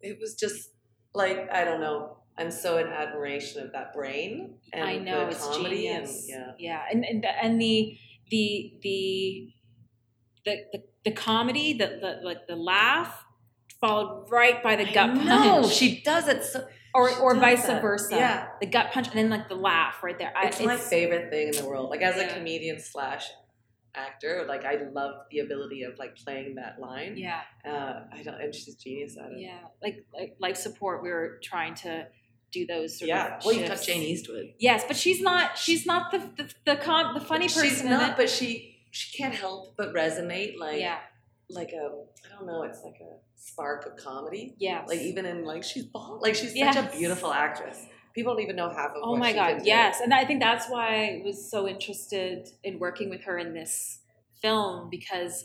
It 0.00 0.18
was 0.20 0.34
just 0.34 0.70
like 1.14 1.48
I 1.52 1.64
don't 1.64 1.80
know. 1.80 2.18
I'm 2.38 2.50
so 2.50 2.76
in 2.78 2.86
admiration 2.88 3.62
of 3.62 3.72
that 3.72 3.94
brain 3.94 4.56
and 4.72 4.84
I 4.84 4.98
know 4.98 5.24
the 5.24 5.30
it's 5.30 5.46
comedy 5.46 5.84
genius. 5.88 6.28
and 6.28 6.28
yeah. 6.28 6.52
yeah, 6.58 6.82
and 6.92 7.04
and 7.04 7.22
the, 7.24 7.28
and 7.44 7.60
the 7.60 7.96
the 8.30 8.74
the 8.82 9.52
the 10.44 10.56
the, 10.72 10.82
the 11.04 11.10
comedy, 11.12 11.72
the, 11.72 11.86
the 12.00 12.20
like 12.24 12.46
the 12.46 12.56
laugh, 12.56 13.24
followed 13.80 14.26
right 14.30 14.62
by 14.62 14.76
the 14.76 14.84
gut 14.84 15.14
punch. 15.14 15.24
No, 15.26 15.68
she 15.68 16.02
does 16.02 16.28
it 16.28 16.44
so. 16.44 16.66
or 16.94 17.10
or 17.18 17.34
vice 17.36 17.66
that. 17.66 17.82
versa. 17.82 18.16
Yeah. 18.16 18.48
the 18.60 18.66
gut 18.66 18.92
punch, 18.92 19.08
and 19.08 19.16
then 19.16 19.30
like 19.30 19.48
the 19.48 19.54
laugh 19.56 20.02
right 20.02 20.18
there. 20.18 20.32
I, 20.36 20.48
It's, 20.48 20.60
my 20.60 20.76
favorite 20.76 21.30
thing 21.30 21.48
in 21.48 21.56
the 21.56 21.66
world. 21.68 21.90
Like 21.90 22.02
as 22.02 22.16
a 22.16 22.32
comedian 22.34 22.78
slash 22.80 23.26
actor, 23.94 24.44
like 24.48 24.64
I 24.64 24.76
love 24.92 25.12
the 25.30 25.38
ability 25.40 25.82
of 25.84 25.98
like 25.98 26.16
playing 26.16 26.56
that 26.56 26.78
line. 26.80 27.16
Yeah, 27.16 27.40
Uh, 27.64 28.04
I 28.12 28.22
don't, 28.22 28.40
and 28.40 28.54
she's 28.54 28.74
genius 28.76 29.16
at 29.16 29.32
it. 29.32 29.38
yeah. 29.40 29.58
Like 29.82 30.04
like 30.12 30.36
life 30.38 30.56
support. 30.56 31.02
We 31.02 31.10
were 31.10 31.38
trying 31.42 31.74
to 31.76 32.06
do 32.58 32.66
those 32.66 32.98
sort 32.98 33.08
Yeah. 33.08 33.36
of 33.36 33.44
Well, 33.44 33.54
you've 33.54 33.68
got. 33.68 33.82
Jane 33.82 34.02
Eastwood. 34.02 34.46
Yes, 34.58 34.84
but 34.88 34.96
she's 34.96 35.20
not. 35.20 35.56
She's 35.58 35.84
not 35.86 36.10
the 36.12 36.18
the 36.38 36.46
the, 36.64 36.76
com, 36.76 37.14
the 37.14 37.20
funny 37.20 37.46
person. 37.48 37.62
She's 37.68 37.84
not, 37.84 38.16
but 38.16 38.28
she 38.30 38.78
she 38.90 39.16
can't 39.18 39.34
help 39.34 39.76
but 39.76 39.92
resonate 39.94 40.56
like 40.58 40.80
yeah, 40.80 40.98
like 41.50 41.70
a 41.72 41.84
I 42.24 42.28
don't 42.38 42.46
know. 42.46 42.62
It's 42.68 42.82
like 42.84 42.98
a 43.00 43.12
spark 43.36 43.86
of 43.86 43.96
comedy. 43.96 44.54
Yeah, 44.58 44.84
Like 44.88 45.00
even 45.00 45.24
in 45.26 45.44
like 45.44 45.62
she's 45.62 45.84
bald. 45.84 46.22
Like 46.22 46.34
she's 46.34 46.54
such 46.58 46.76
a 46.76 46.88
beautiful 46.96 47.32
actress. 47.32 47.78
People 48.14 48.32
don't 48.34 48.42
even 48.42 48.56
know 48.56 48.70
half 48.70 48.90
of. 48.96 49.02
Oh 49.02 49.10
what 49.10 49.20
my 49.20 49.32
god, 49.34 49.62
yes. 49.64 50.00
And 50.02 50.12
I 50.14 50.24
think 50.24 50.40
that's 50.40 50.66
why 50.68 50.86
I 50.88 51.22
was 51.24 51.50
so 51.50 51.68
interested 51.68 52.48
in 52.64 52.78
working 52.78 53.10
with 53.10 53.22
her 53.24 53.36
in 53.38 53.52
this 53.52 54.00
film 54.42 54.88
because 54.90 55.44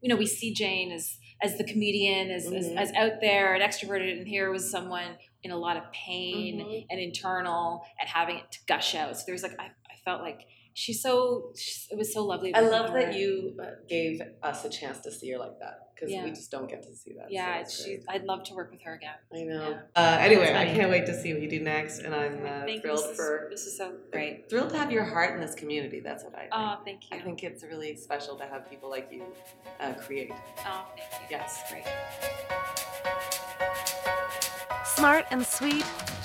you 0.00 0.08
know, 0.08 0.16
we 0.16 0.26
see 0.26 0.52
Jane 0.54 0.90
as 0.92 1.16
as 1.40 1.56
the 1.58 1.64
comedian, 1.64 2.30
as 2.30 2.46
as, 2.46 2.66
Mhm. 2.68 2.76
as 2.76 2.92
out 2.94 3.20
there 3.20 3.54
and 3.54 3.62
extroverted 3.62 4.10
and 4.18 4.26
here 4.26 4.50
was 4.50 4.68
someone 4.70 5.16
in 5.42 5.50
a 5.50 5.56
lot 5.56 5.76
of 5.76 5.84
pain 5.92 6.60
Mhm. 6.60 6.86
and 6.90 7.00
internal 7.00 7.84
and 8.00 8.08
having 8.08 8.36
it 8.36 8.50
to 8.52 8.58
gush 8.66 8.94
out. 8.94 9.16
So 9.16 9.24
there's 9.26 9.42
like 9.42 9.58
I, 9.58 9.66
I 9.66 9.96
felt 10.04 10.20
like 10.22 10.40
she's 10.74 11.02
so 11.02 11.52
she's, 11.56 11.86
it 11.90 11.96
was 11.98 12.12
so 12.12 12.24
lovely. 12.24 12.54
I 12.54 12.60
love 12.60 12.92
with 12.92 13.02
that 13.06 13.14
you 13.14 13.56
gave 13.88 14.20
us 14.42 14.64
a 14.64 14.68
chance 14.70 14.98
to 15.00 15.10
see 15.12 15.30
her 15.32 15.38
like 15.38 15.58
that 15.60 15.80
because 15.94 16.12
Yeah. 16.12 16.22
we 16.24 16.30
just 16.30 16.50
don't 16.50 16.68
get 16.70 16.82
to 16.84 16.94
see 16.94 17.12
that. 17.18 17.26
Yeah, 17.30 17.58
it's 17.60 17.84
she, 17.84 17.98
I'd 18.08 18.22
love 18.24 18.44
to 18.44 18.54
work 18.54 18.70
with 18.70 18.82
her 18.82 18.94
again. 18.94 19.14
I 19.34 19.42
know. 19.42 19.70
Yeah. 19.70 19.80
Uh, 19.96 20.18
anyway, 20.20 20.54
I 20.54 20.66
can't 20.66 20.90
wait 20.90 21.06
to 21.06 21.14
see 21.20 21.32
what 21.32 21.42
you 21.42 21.48
do 21.50 21.58
next, 21.60 21.98
and 22.00 22.14
I'm 22.14 22.44
uh, 22.46 22.64
thrilled 22.80 22.98
This 22.98 23.10
is- 23.10 23.16
for 23.16 23.48
this 23.50 23.66
is 23.66 23.76
so 23.76 23.94
great. 24.12 24.48
thrilled 24.48 24.70
to 24.70 24.76
have 24.78 24.92
your 24.92 25.04
heart 25.04 25.34
in 25.34 25.40
this 25.40 25.54
community. 25.56 25.98
That's 26.00 26.22
what 26.24 26.34
I 26.36 26.40
think. 26.42 26.52
Oh, 26.52 26.76
thank 26.84 27.10
you. 27.10 27.16
I 27.16 27.20
think 27.20 27.42
it's 27.42 27.62
really 27.64 27.96
special 27.96 28.36
to 28.38 28.44
have 28.46 28.68
people 28.70 28.88
like 28.90 29.08
you 29.12 29.24
uh, 29.80 29.94
create. 29.94 30.30
Oh, 30.58 30.86
thank 30.96 31.10
you. 31.22 31.26
Yes. 31.36 31.62
great. 31.70 31.84
Smart 34.98 35.26
and 35.30 35.46
sweet. 35.46 35.84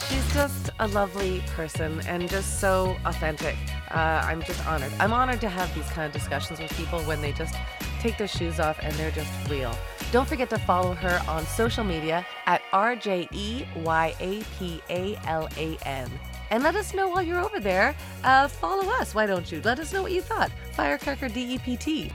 She's 0.10 0.34
just 0.34 0.72
a 0.80 0.88
lovely 0.88 1.44
person 1.56 2.02
and 2.08 2.28
just 2.28 2.60
so 2.60 2.98
authentic. 3.06 3.56
Uh, 3.92 4.24
I'm 4.26 4.42
just 4.42 4.66
honored. 4.66 4.92
I'm 5.00 5.14
honored 5.14 5.42
to 5.42 5.48
have 5.50 5.72
these 5.76 5.88
kind 5.90 6.08
of 6.08 6.12
discussions 6.12 6.60
with 6.60 6.76
people 6.76 7.00
when 7.02 7.22
they 7.22 7.34
just 7.34 7.54
take 8.00 8.18
their 8.18 8.28
shoes 8.28 8.60
off 8.60 8.80
and 8.82 8.92
they're 8.96 9.12
just 9.12 9.32
real. 9.48 9.78
Don't 10.12 10.28
forget 10.28 10.50
to 10.50 10.58
follow 10.58 10.96
her 10.96 11.22
on 11.28 11.46
social 11.46 11.84
media 11.84 12.26
at 12.48 12.64
R 12.74 12.96
J 12.96 13.28
E 13.32 13.64
Y 13.76 14.16
A 14.20 14.44
P 14.58 14.82
A 14.90 15.20
L 15.28 15.48
A 15.56 15.78
N. 15.86 16.10
And 16.50 16.64
let 16.64 16.76
us 16.76 16.96
know 16.96 17.10
while 17.10 17.22
you're 17.22 17.42
over 17.42 17.60
there. 17.60 17.96
Uh, 18.24 18.48
follow 18.48 18.92
us, 18.94 19.14
why 19.14 19.28
don't 19.28 19.52
you? 19.52 19.62
Let 19.64 19.80
us 19.80 19.94
know 19.94 20.02
what 20.02 20.14
you 20.14 20.22
thought. 20.22 20.52
Firecracker 20.72 21.30
DEPT. 21.30 22.12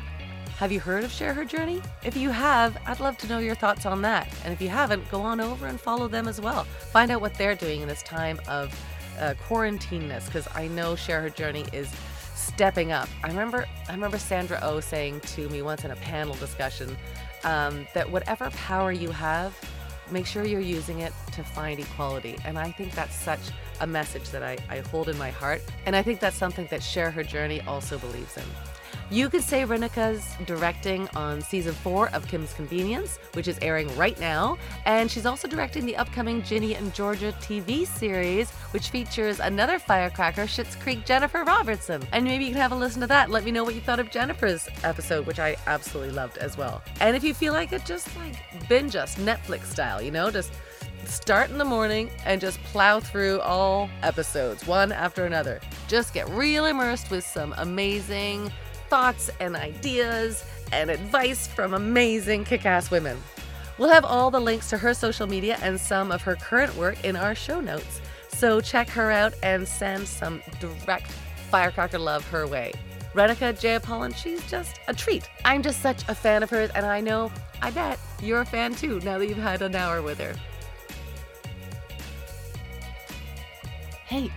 Have 0.59 0.73
you 0.73 0.81
heard 0.81 1.05
of 1.05 1.13
Share 1.13 1.33
Her 1.35 1.45
Journey? 1.45 1.81
If 2.03 2.17
you 2.17 2.31
have, 2.31 2.77
I'd 2.85 2.99
love 2.99 3.17
to 3.19 3.29
know 3.29 3.39
your 3.39 3.55
thoughts 3.55 3.87
on 3.87 4.03
that. 4.03 4.29
And 4.43 4.53
if 4.53 4.61
you 4.61 4.69
haven't, 4.69 5.09
go 5.09 5.21
on 5.21 5.41
over 5.41 5.69
and 5.69 5.81
follow 5.81 6.09
them 6.09 6.27
as 6.27 6.41
well. 6.41 6.65
Find 6.65 7.13
out 7.13 7.21
what 7.21 7.35
they're 7.35 7.55
doing 7.55 7.81
in 7.81 7.87
this 7.87 8.03
time 8.03 8.41
of 8.49 8.75
uh, 9.21 9.35
quarantineness, 9.47 10.27
because 10.27 10.49
I 10.57 10.67
know 10.67 10.97
Share 10.97 11.23
Her 11.23 11.31
Journey 11.31 11.65
is 11.73 11.89
stepping 12.35 12.91
up. 12.91 13.09
I 13.23 13.29
remember, 13.29 13.67
I 13.89 13.93
remember 13.93 14.19
Sandra 14.19 14.59
O 14.65 14.71
oh 14.71 14.81
saying 14.81 15.21
to 15.21 15.49
me 15.49 15.63
once 15.63 15.85
in 15.85 15.93
a 15.93 15.97
panel 15.97 16.35
discussion 16.35 16.97
um, 17.45 17.87
that 17.95 18.11
whatever 18.11 18.51
power 18.51 18.91
you 18.91 19.13
have, 19.13 19.57
make 20.11 20.27
sure 20.27 20.45
you're 20.45 20.59
using 20.61 20.99
it 20.99 21.13
to 21.35 21.45
find 21.45 21.79
equality. 21.79 22.37
And 22.45 22.59
I 22.59 22.73
think 22.73 22.97
that's 22.97 23.15
such 23.15 23.53
a 23.81 23.87
message 23.87 24.31
that 24.31 24.43
I, 24.43 24.59
I 24.69 24.81
hold 24.81 25.09
in 25.09 25.17
my 25.19 25.31
heart. 25.31 25.63
And 25.87 25.95
I 25.95 26.03
think 26.03 26.19
that's 26.19 26.37
something 26.37 26.67
that 26.73 26.83
Share 26.83 27.13
Her 27.13 27.23
Journey 27.23 27.61
also 27.61 27.97
believes 27.97 28.37
in. 28.37 28.43
You 29.11 29.31
could 29.31 29.43
say 29.43 29.63
Renuka's 29.63 30.37
directing 30.45 31.09
on 31.17 31.41
season 31.41 31.73
four 31.73 32.11
of 32.11 32.29
Kim's 32.29 32.53
Convenience, 32.53 33.19
which 33.33 33.49
is 33.49 33.59
airing 33.63 33.95
right 33.97 34.21
now. 34.21 34.59
And 34.85 35.11
she's 35.11 35.25
also 35.25 35.49
directing 35.49 35.87
the 35.87 35.97
upcoming 35.97 36.43
Ginny 36.43 36.75
and 36.75 36.93
Georgia 36.93 37.35
TV 37.41 37.87
series, 37.87 38.51
which 38.73 38.91
features 38.91 39.41
another 39.41 39.79
firecracker, 39.79 40.43
Schitt's 40.43 40.77
Creek 40.77 41.07
Jennifer 41.07 41.43
Robertson. 41.43 42.03
And 42.13 42.23
maybe 42.23 42.45
you 42.45 42.51
can 42.51 42.61
have 42.61 42.73
a 42.73 42.77
listen 42.77 43.01
to 43.01 43.07
that. 43.07 43.31
Let 43.31 43.45
me 43.45 43.51
know 43.51 43.65
what 43.65 43.75
you 43.75 43.81
thought 43.81 43.99
of 43.99 44.11
Jennifer's 44.11 44.69
episode, 44.85 45.27
which 45.27 45.39
I 45.39 45.57
absolutely 45.67 46.13
loved 46.13 46.37
as 46.37 46.59
well. 46.59 46.83
And 47.01 47.17
if 47.17 47.25
you 47.25 47.33
feel 47.33 47.55
like 47.55 47.73
it, 47.73 47.87
just 47.87 48.15
like 48.19 48.37
binge 48.69 48.95
us 48.95 49.15
Netflix 49.15 49.65
style, 49.65 50.03
you 50.03 50.11
know, 50.11 50.31
just 50.31 50.53
start 51.07 51.49
in 51.49 51.57
the 51.57 51.65
morning 51.65 52.11
and 52.27 52.43
just 52.43 52.63
plow 52.65 53.01
through 53.01 53.41
all 53.41 53.89
episodes, 54.03 54.67
one 54.67 54.93
after 54.93 55.25
another. 55.25 55.61
Just 55.87 56.13
get 56.13 56.29
real 56.29 56.67
immersed 56.67 57.11
with 57.11 57.25
some 57.25 57.55
amazing 57.57 58.53
thoughts 58.89 59.31
and 59.41 59.57
ideas 59.57 60.45
and 60.73 60.91
advice 60.91 61.47
from 61.47 61.75
amazing 61.75 62.45
kick 62.45 62.67
ass 62.67 62.91
women. 62.91 63.17
We'll 63.79 63.91
have 63.91 64.05
all 64.05 64.31
the 64.31 64.41
links 64.41 64.71
to 64.71 64.79
her 64.79 64.93
social 64.93 65.27
media 65.27 65.59
and 65.63 65.81
some 65.81 66.11
of 66.11 66.23
her 66.23 66.35
current 66.35 66.75
work 66.77 67.05
in 67.05 67.17
our 67.17 67.35
show 67.35 67.61
notes. 67.61 68.01
So 68.29 68.61
check 68.61 68.89
her 68.91 69.11
out 69.11 69.35
and 69.43 69.67
send 69.67 70.07
some 70.07 70.43
direct 70.61 71.11
firecracker 71.51 71.99
love 71.99 72.29
her 72.29 72.47
way. 72.47 72.73
Renuka 73.15 73.55
Jeyapalan, 73.55 74.15
she's 74.15 74.49
just 74.51 74.79
a 74.87 74.95
treat. 74.95 75.29
I'm 75.45 75.63
just 75.63 75.81
such 75.81 76.03
a 76.09 76.15
fan 76.15 76.43
of 76.43 76.51
hers, 76.51 76.71
and 76.75 76.85
I 76.85 77.01
know, 77.01 77.33
I 77.63 77.71
bet, 77.71 77.99
you're 78.23 78.43
a 78.43 78.47
fan 78.47 78.75
too 78.75 79.01
now 79.01 79.19
that 79.19 79.27
you've 79.27 79.39
had 79.39 79.63
an 79.63 79.75
hour 79.75 80.03
with 80.03 80.19
her. 80.19 80.35
Hey, 84.07 84.31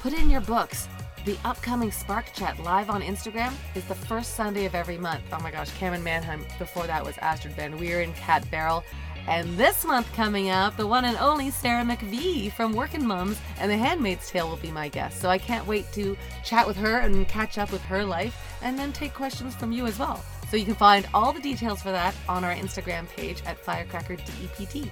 put 0.00 0.12
it 0.12 0.18
in 0.18 0.30
your 0.30 0.40
books. 0.40 0.88
The 1.26 1.36
upcoming 1.44 1.92
Spark 1.92 2.32
Chat 2.32 2.58
live 2.60 2.88
on 2.88 3.02
Instagram 3.02 3.52
is 3.74 3.84
the 3.84 3.94
first 3.94 4.36
Sunday 4.36 4.64
of 4.64 4.74
every 4.74 4.96
month. 4.96 5.20
Oh 5.30 5.40
my 5.40 5.50
gosh, 5.50 5.70
Camryn 5.72 6.02
Manheim. 6.02 6.46
Before 6.58 6.86
that 6.86 7.04
was 7.04 7.18
Astrid 7.18 7.54
Van 7.54 7.78
Wieren, 7.78 8.16
Kat 8.16 8.50
Barrell. 8.50 8.82
And 9.28 9.58
this 9.58 9.84
month 9.84 10.10
coming 10.14 10.48
up, 10.48 10.78
the 10.78 10.86
one 10.86 11.04
and 11.04 11.18
only 11.18 11.50
Sarah 11.50 11.84
McVie 11.84 12.50
from 12.50 12.72
Workin' 12.72 13.06
Moms 13.06 13.38
and 13.58 13.70
The 13.70 13.76
Handmaid's 13.76 14.30
Tale 14.30 14.48
will 14.48 14.56
be 14.56 14.70
my 14.70 14.88
guest. 14.88 15.20
So 15.20 15.28
I 15.28 15.36
can't 15.36 15.66
wait 15.66 15.92
to 15.92 16.16
chat 16.42 16.66
with 16.66 16.78
her 16.78 17.00
and 17.00 17.28
catch 17.28 17.58
up 17.58 17.70
with 17.70 17.82
her 17.82 18.02
life 18.02 18.58
and 18.62 18.78
then 18.78 18.90
take 18.90 19.12
questions 19.12 19.54
from 19.54 19.72
you 19.72 19.84
as 19.84 19.98
well. 19.98 20.24
So 20.50 20.56
you 20.56 20.64
can 20.64 20.74
find 20.74 21.06
all 21.12 21.34
the 21.34 21.40
details 21.40 21.82
for 21.82 21.92
that 21.92 22.14
on 22.30 22.44
our 22.44 22.54
Instagram 22.54 23.06
page 23.10 23.42
at 23.44 23.58
Firecracker 23.58 24.16
DEPT. 24.16 24.88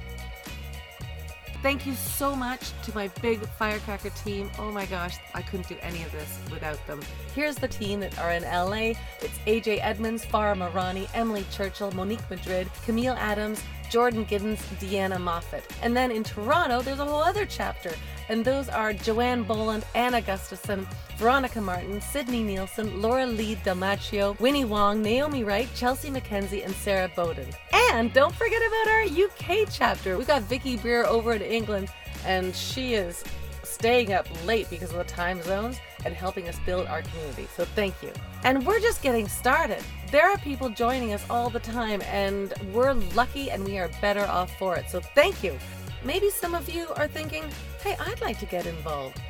Thank 1.60 1.86
you 1.86 1.94
so 1.94 2.36
much 2.36 2.70
to 2.84 2.94
my 2.94 3.08
big 3.20 3.40
Firecracker 3.40 4.10
team. 4.10 4.48
Oh 4.60 4.70
my 4.70 4.86
gosh, 4.86 5.16
I 5.34 5.42
couldn't 5.42 5.68
do 5.68 5.76
any 5.82 6.04
of 6.04 6.12
this 6.12 6.38
without 6.52 6.84
them. 6.86 7.00
Here's 7.34 7.56
the 7.56 7.66
team 7.66 7.98
that 7.98 8.16
are 8.20 8.30
in 8.30 8.44
LA. 8.44 8.94
It's 9.20 9.38
AJ 9.44 9.80
Edmonds, 9.82 10.24
Farah 10.24 10.56
Marani, 10.56 11.08
Emily 11.14 11.44
Churchill, 11.50 11.90
Monique 11.90 12.30
Madrid, 12.30 12.70
Camille 12.84 13.14
Adams, 13.14 13.60
Jordan 13.90 14.24
Giddens, 14.26 14.58
Deanna 14.80 15.20
Moffat. 15.20 15.64
And 15.82 15.96
then 15.96 16.10
in 16.10 16.24
Toronto, 16.24 16.82
there's 16.82 16.98
a 16.98 17.04
whole 17.04 17.22
other 17.22 17.46
chapter. 17.46 17.92
And 18.28 18.44
those 18.44 18.68
are 18.68 18.92
Joanne 18.92 19.42
Boland, 19.42 19.84
Anna 19.94 20.20
Gustafson, 20.20 20.86
Veronica 21.16 21.60
Martin, 21.60 22.00
Sydney 22.00 22.42
Nielsen, 22.42 23.00
Laura 23.00 23.26
Lee 23.26 23.56
Dalmaccio, 23.56 24.38
Winnie 24.38 24.66
Wong, 24.66 25.00
Naomi 25.02 25.44
Wright, 25.44 25.68
Chelsea 25.74 26.10
McKenzie, 26.10 26.64
and 26.64 26.74
Sarah 26.74 27.10
Bowden. 27.16 27.48
And 27.72 28.12
don't 28.12 28.34
forget 28.34 28.60
about 28.60 28.88
our 28.88 29.02
UK 29.04 29.68
chapter. 29.72 30.18
We've 30.18 30.26
got 30.26 30.42
Vicky 30.42 30.76
Breer 30.76 31.04
over 31.04 31.32
in 31.32 31.42
England, 31.42 31.88
and 32.26 32.54
she 32.54 32.94
is 32.94 33.24
staying 33.64 34.12
up 34.12 34.26
late 34.44 34.68
because 34.70 34.90
of 34.90 34.98
the 34.98 35.04
time 35.04 35.42
zones 35.42 35.78
and 36.04 36.14
helping 36.14 36.48
us 36.48 36.58
build 36.66 36.86
our 36.86 37.02
community. 37.02 37.46
So 37.56 37.64
thank 37.64 38.02
you. 38.02 38.12
And 38.44 38.66
we're 38.66 38.80
just 38.80 39.02
getting 39.02 39.28
started. 39.28 39.82
There 40.10 40.26
are 40.26 40.38
people 40.38 40.70
joining 40.70 41.12
us 41.12 41.22
all 41.28 41.50
the 41.50 41.60
time, 41.60 42.00
and 42.06 42.54
we're 42.72 42.94
lucky 42.94 43.50
and 43.50 43.62
we 43.62 43.76
are 43.76 43.90
better 44.00 44.24
off 44.24 44.50
for 44.58 44.74
it. 44.74 44.88
So 44.88 45.00
thank 45.00 45.44
you. 45.44 45.58
Maybe 46.02 46.30
some 46.30 46.54
of 46.54 46.70
you 46.70 46.88
are 46.96 47.06
thinking, 47.06 47.44
hey, 47.82 47.94
I'd 48.00 48.20
like 48.22 48.38
to 48.38 48.46
get 48.46 48.64
involved. 48.64 49.20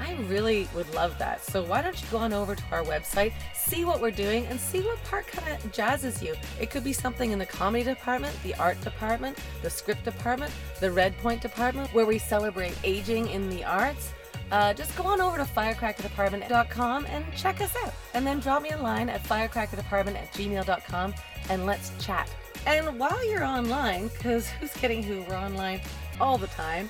I 0.00 0.14
really 0.22 0.66
would 0.74 0.92
love 0.94 1.18
that. 1.18 1.44
So 1.44 1.62
why 1.62 1.82
don't 1.82 2.00
you 2.00 2.08
go 2.10 2.16
on 2.16 2.32
over 2.32 2.54
to 2.54 2.62
our 2.72 2.82
website, 2.84 3.34
see 3.54 3.84
what 3.84 4.00
we're 4.00 4.10
doing, 4.10 4.46
and 4.46 4.58
see 4.58 4.80
what 4.80 5.02
part 5.04 5.26
kind 5.26 5.52
of 5.52 5.72
jazzes 5.72 6.22
you. 6.22 6.34
It 6.58 6.70
could 6.70 6.84
be 6.84 6.94
something 6.94 7.30
in 7.30 7.38
the 7.38 7.44
comedy 7.44 7.84
department, 7.84 8.34
the 8.42 8.54
art 8.54 8.80
department, 8.80 9.38
the 9.60 9.68
script 9.68 10.04
department, 10.04 10.52
the 10.80 10.90
Red 10.90 11.18
Point 11.18 11.42
department, 11.42 11.92
where 11.92 12.06
we 12.06 12.18
celebrate 12.18 12.74
aging 12.82 13.28
in 13.28 13.50
the 13.50 13.62
arts. 13.62 14.14
Uh, 14.50 14.72
just 14.74 14.96
go 14.96 15.04
on 15.04 15.20
over 15.20 15.38
to 15.38 15.44
firecrackerdepartment.com 15.44 17.06
and 17.06 17.24
check 17.34 17.60
us 17.60 17.74
out. 17.84 17.92
And 18.14 18.26
then 18.26 18.40
drop 18.40 18.62
me 18.62 18.70
a 18.70 18.78
line 18.78 19.08
at 19.08 19.22
firecrackerdepartment 19.24 20.16
at 20.16 20.32
gmail.com 20.32 21.14
and 21.50 21.66
let's 21.66 21.92
chat. 22.04 22.30
And 22.66 22.98
while 22.98 23.24
you're 23.28 23.44
online, 23.44 24.08
because 24.08 24.48
who's 24.48 24.72
kidding 24.72 25.02
who, 25.02 25.22
we're 25.28 25.36
online 25.36 25.80
all 26.20 26.38
the 26.38 26.46
time, 26.48 26.88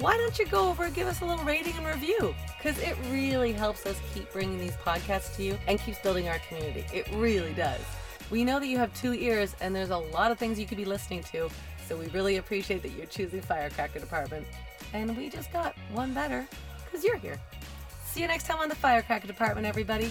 why 0.00 0.16
don't 0.16 0.38
you 0.38 0.46
go 0.46 0.68
over 0.68 0.84
and 0.84 0.94
give 0.94 1.06
us 1.06 1.22
a 1.22 1.24
little 1.24 1.44
rating 1.44 1.74
and 1.76 1.86
review? 1.86 2.34
Because 2.58 2.78
it 2.80 2.96
really 3.10 3.52
helps 3.52 3.86
us 3.86 3.98
keep 4.12 4.30
bringing 4.32 4.58
these 4.58 4.76
podcasts 4.76 5.34
to 5.36 5.42
you 5.42 5.58
and 5.68 5.80
keeps 5.80 5.98
building 6.00 6.28
our 6.28 6.38
community. 6.40 6.84
It 6.92 7.08
really 7.14 7.54
does. 7.54 7.80
We 8.30 8.44
know 8.44 8.60
that 8.60 8.66
you 8.66 8.76
have 8.78 8.92
two 8.94 9.14
ears 9.14 9.54
and 9.60 9.74
there's 9.74 9.90
a 9.90 9.96
lot 9.96 10.30
of 10.32 10.38
things 10.38 10.58
you 10.58 10.66
could 10.66 10.76
be 10.76 10.84
listening 10.84 11.22
to, 11.24 11.48
so 11.86 11.96
we 11.96 12.06
really 12.08 12.36
appreciate 12.36 12.82
that 12.82 12.92
you're 12.92 13.06
choosing 13.06 13.40
Firecracker 13.40 14.00
Department. 14.00 14.46
And 14.92 15.16
we 15.16 15.30
just 15.30 15.52
got 15.52 15.74
one 15.92 16.12
better 16.12 16.46
because 16.96 17.04
you're 17.04 17.18
here. 17.18 17.38
See 18.06 18.22
you 18.22 18.26
next 18.26 18.46
time 18.46 18.58
on 18.58 18.70
the 18.70 18.74
Firecracker 18.74 19.26
Department, 19.26 19.66
everybody. 19.66 20.10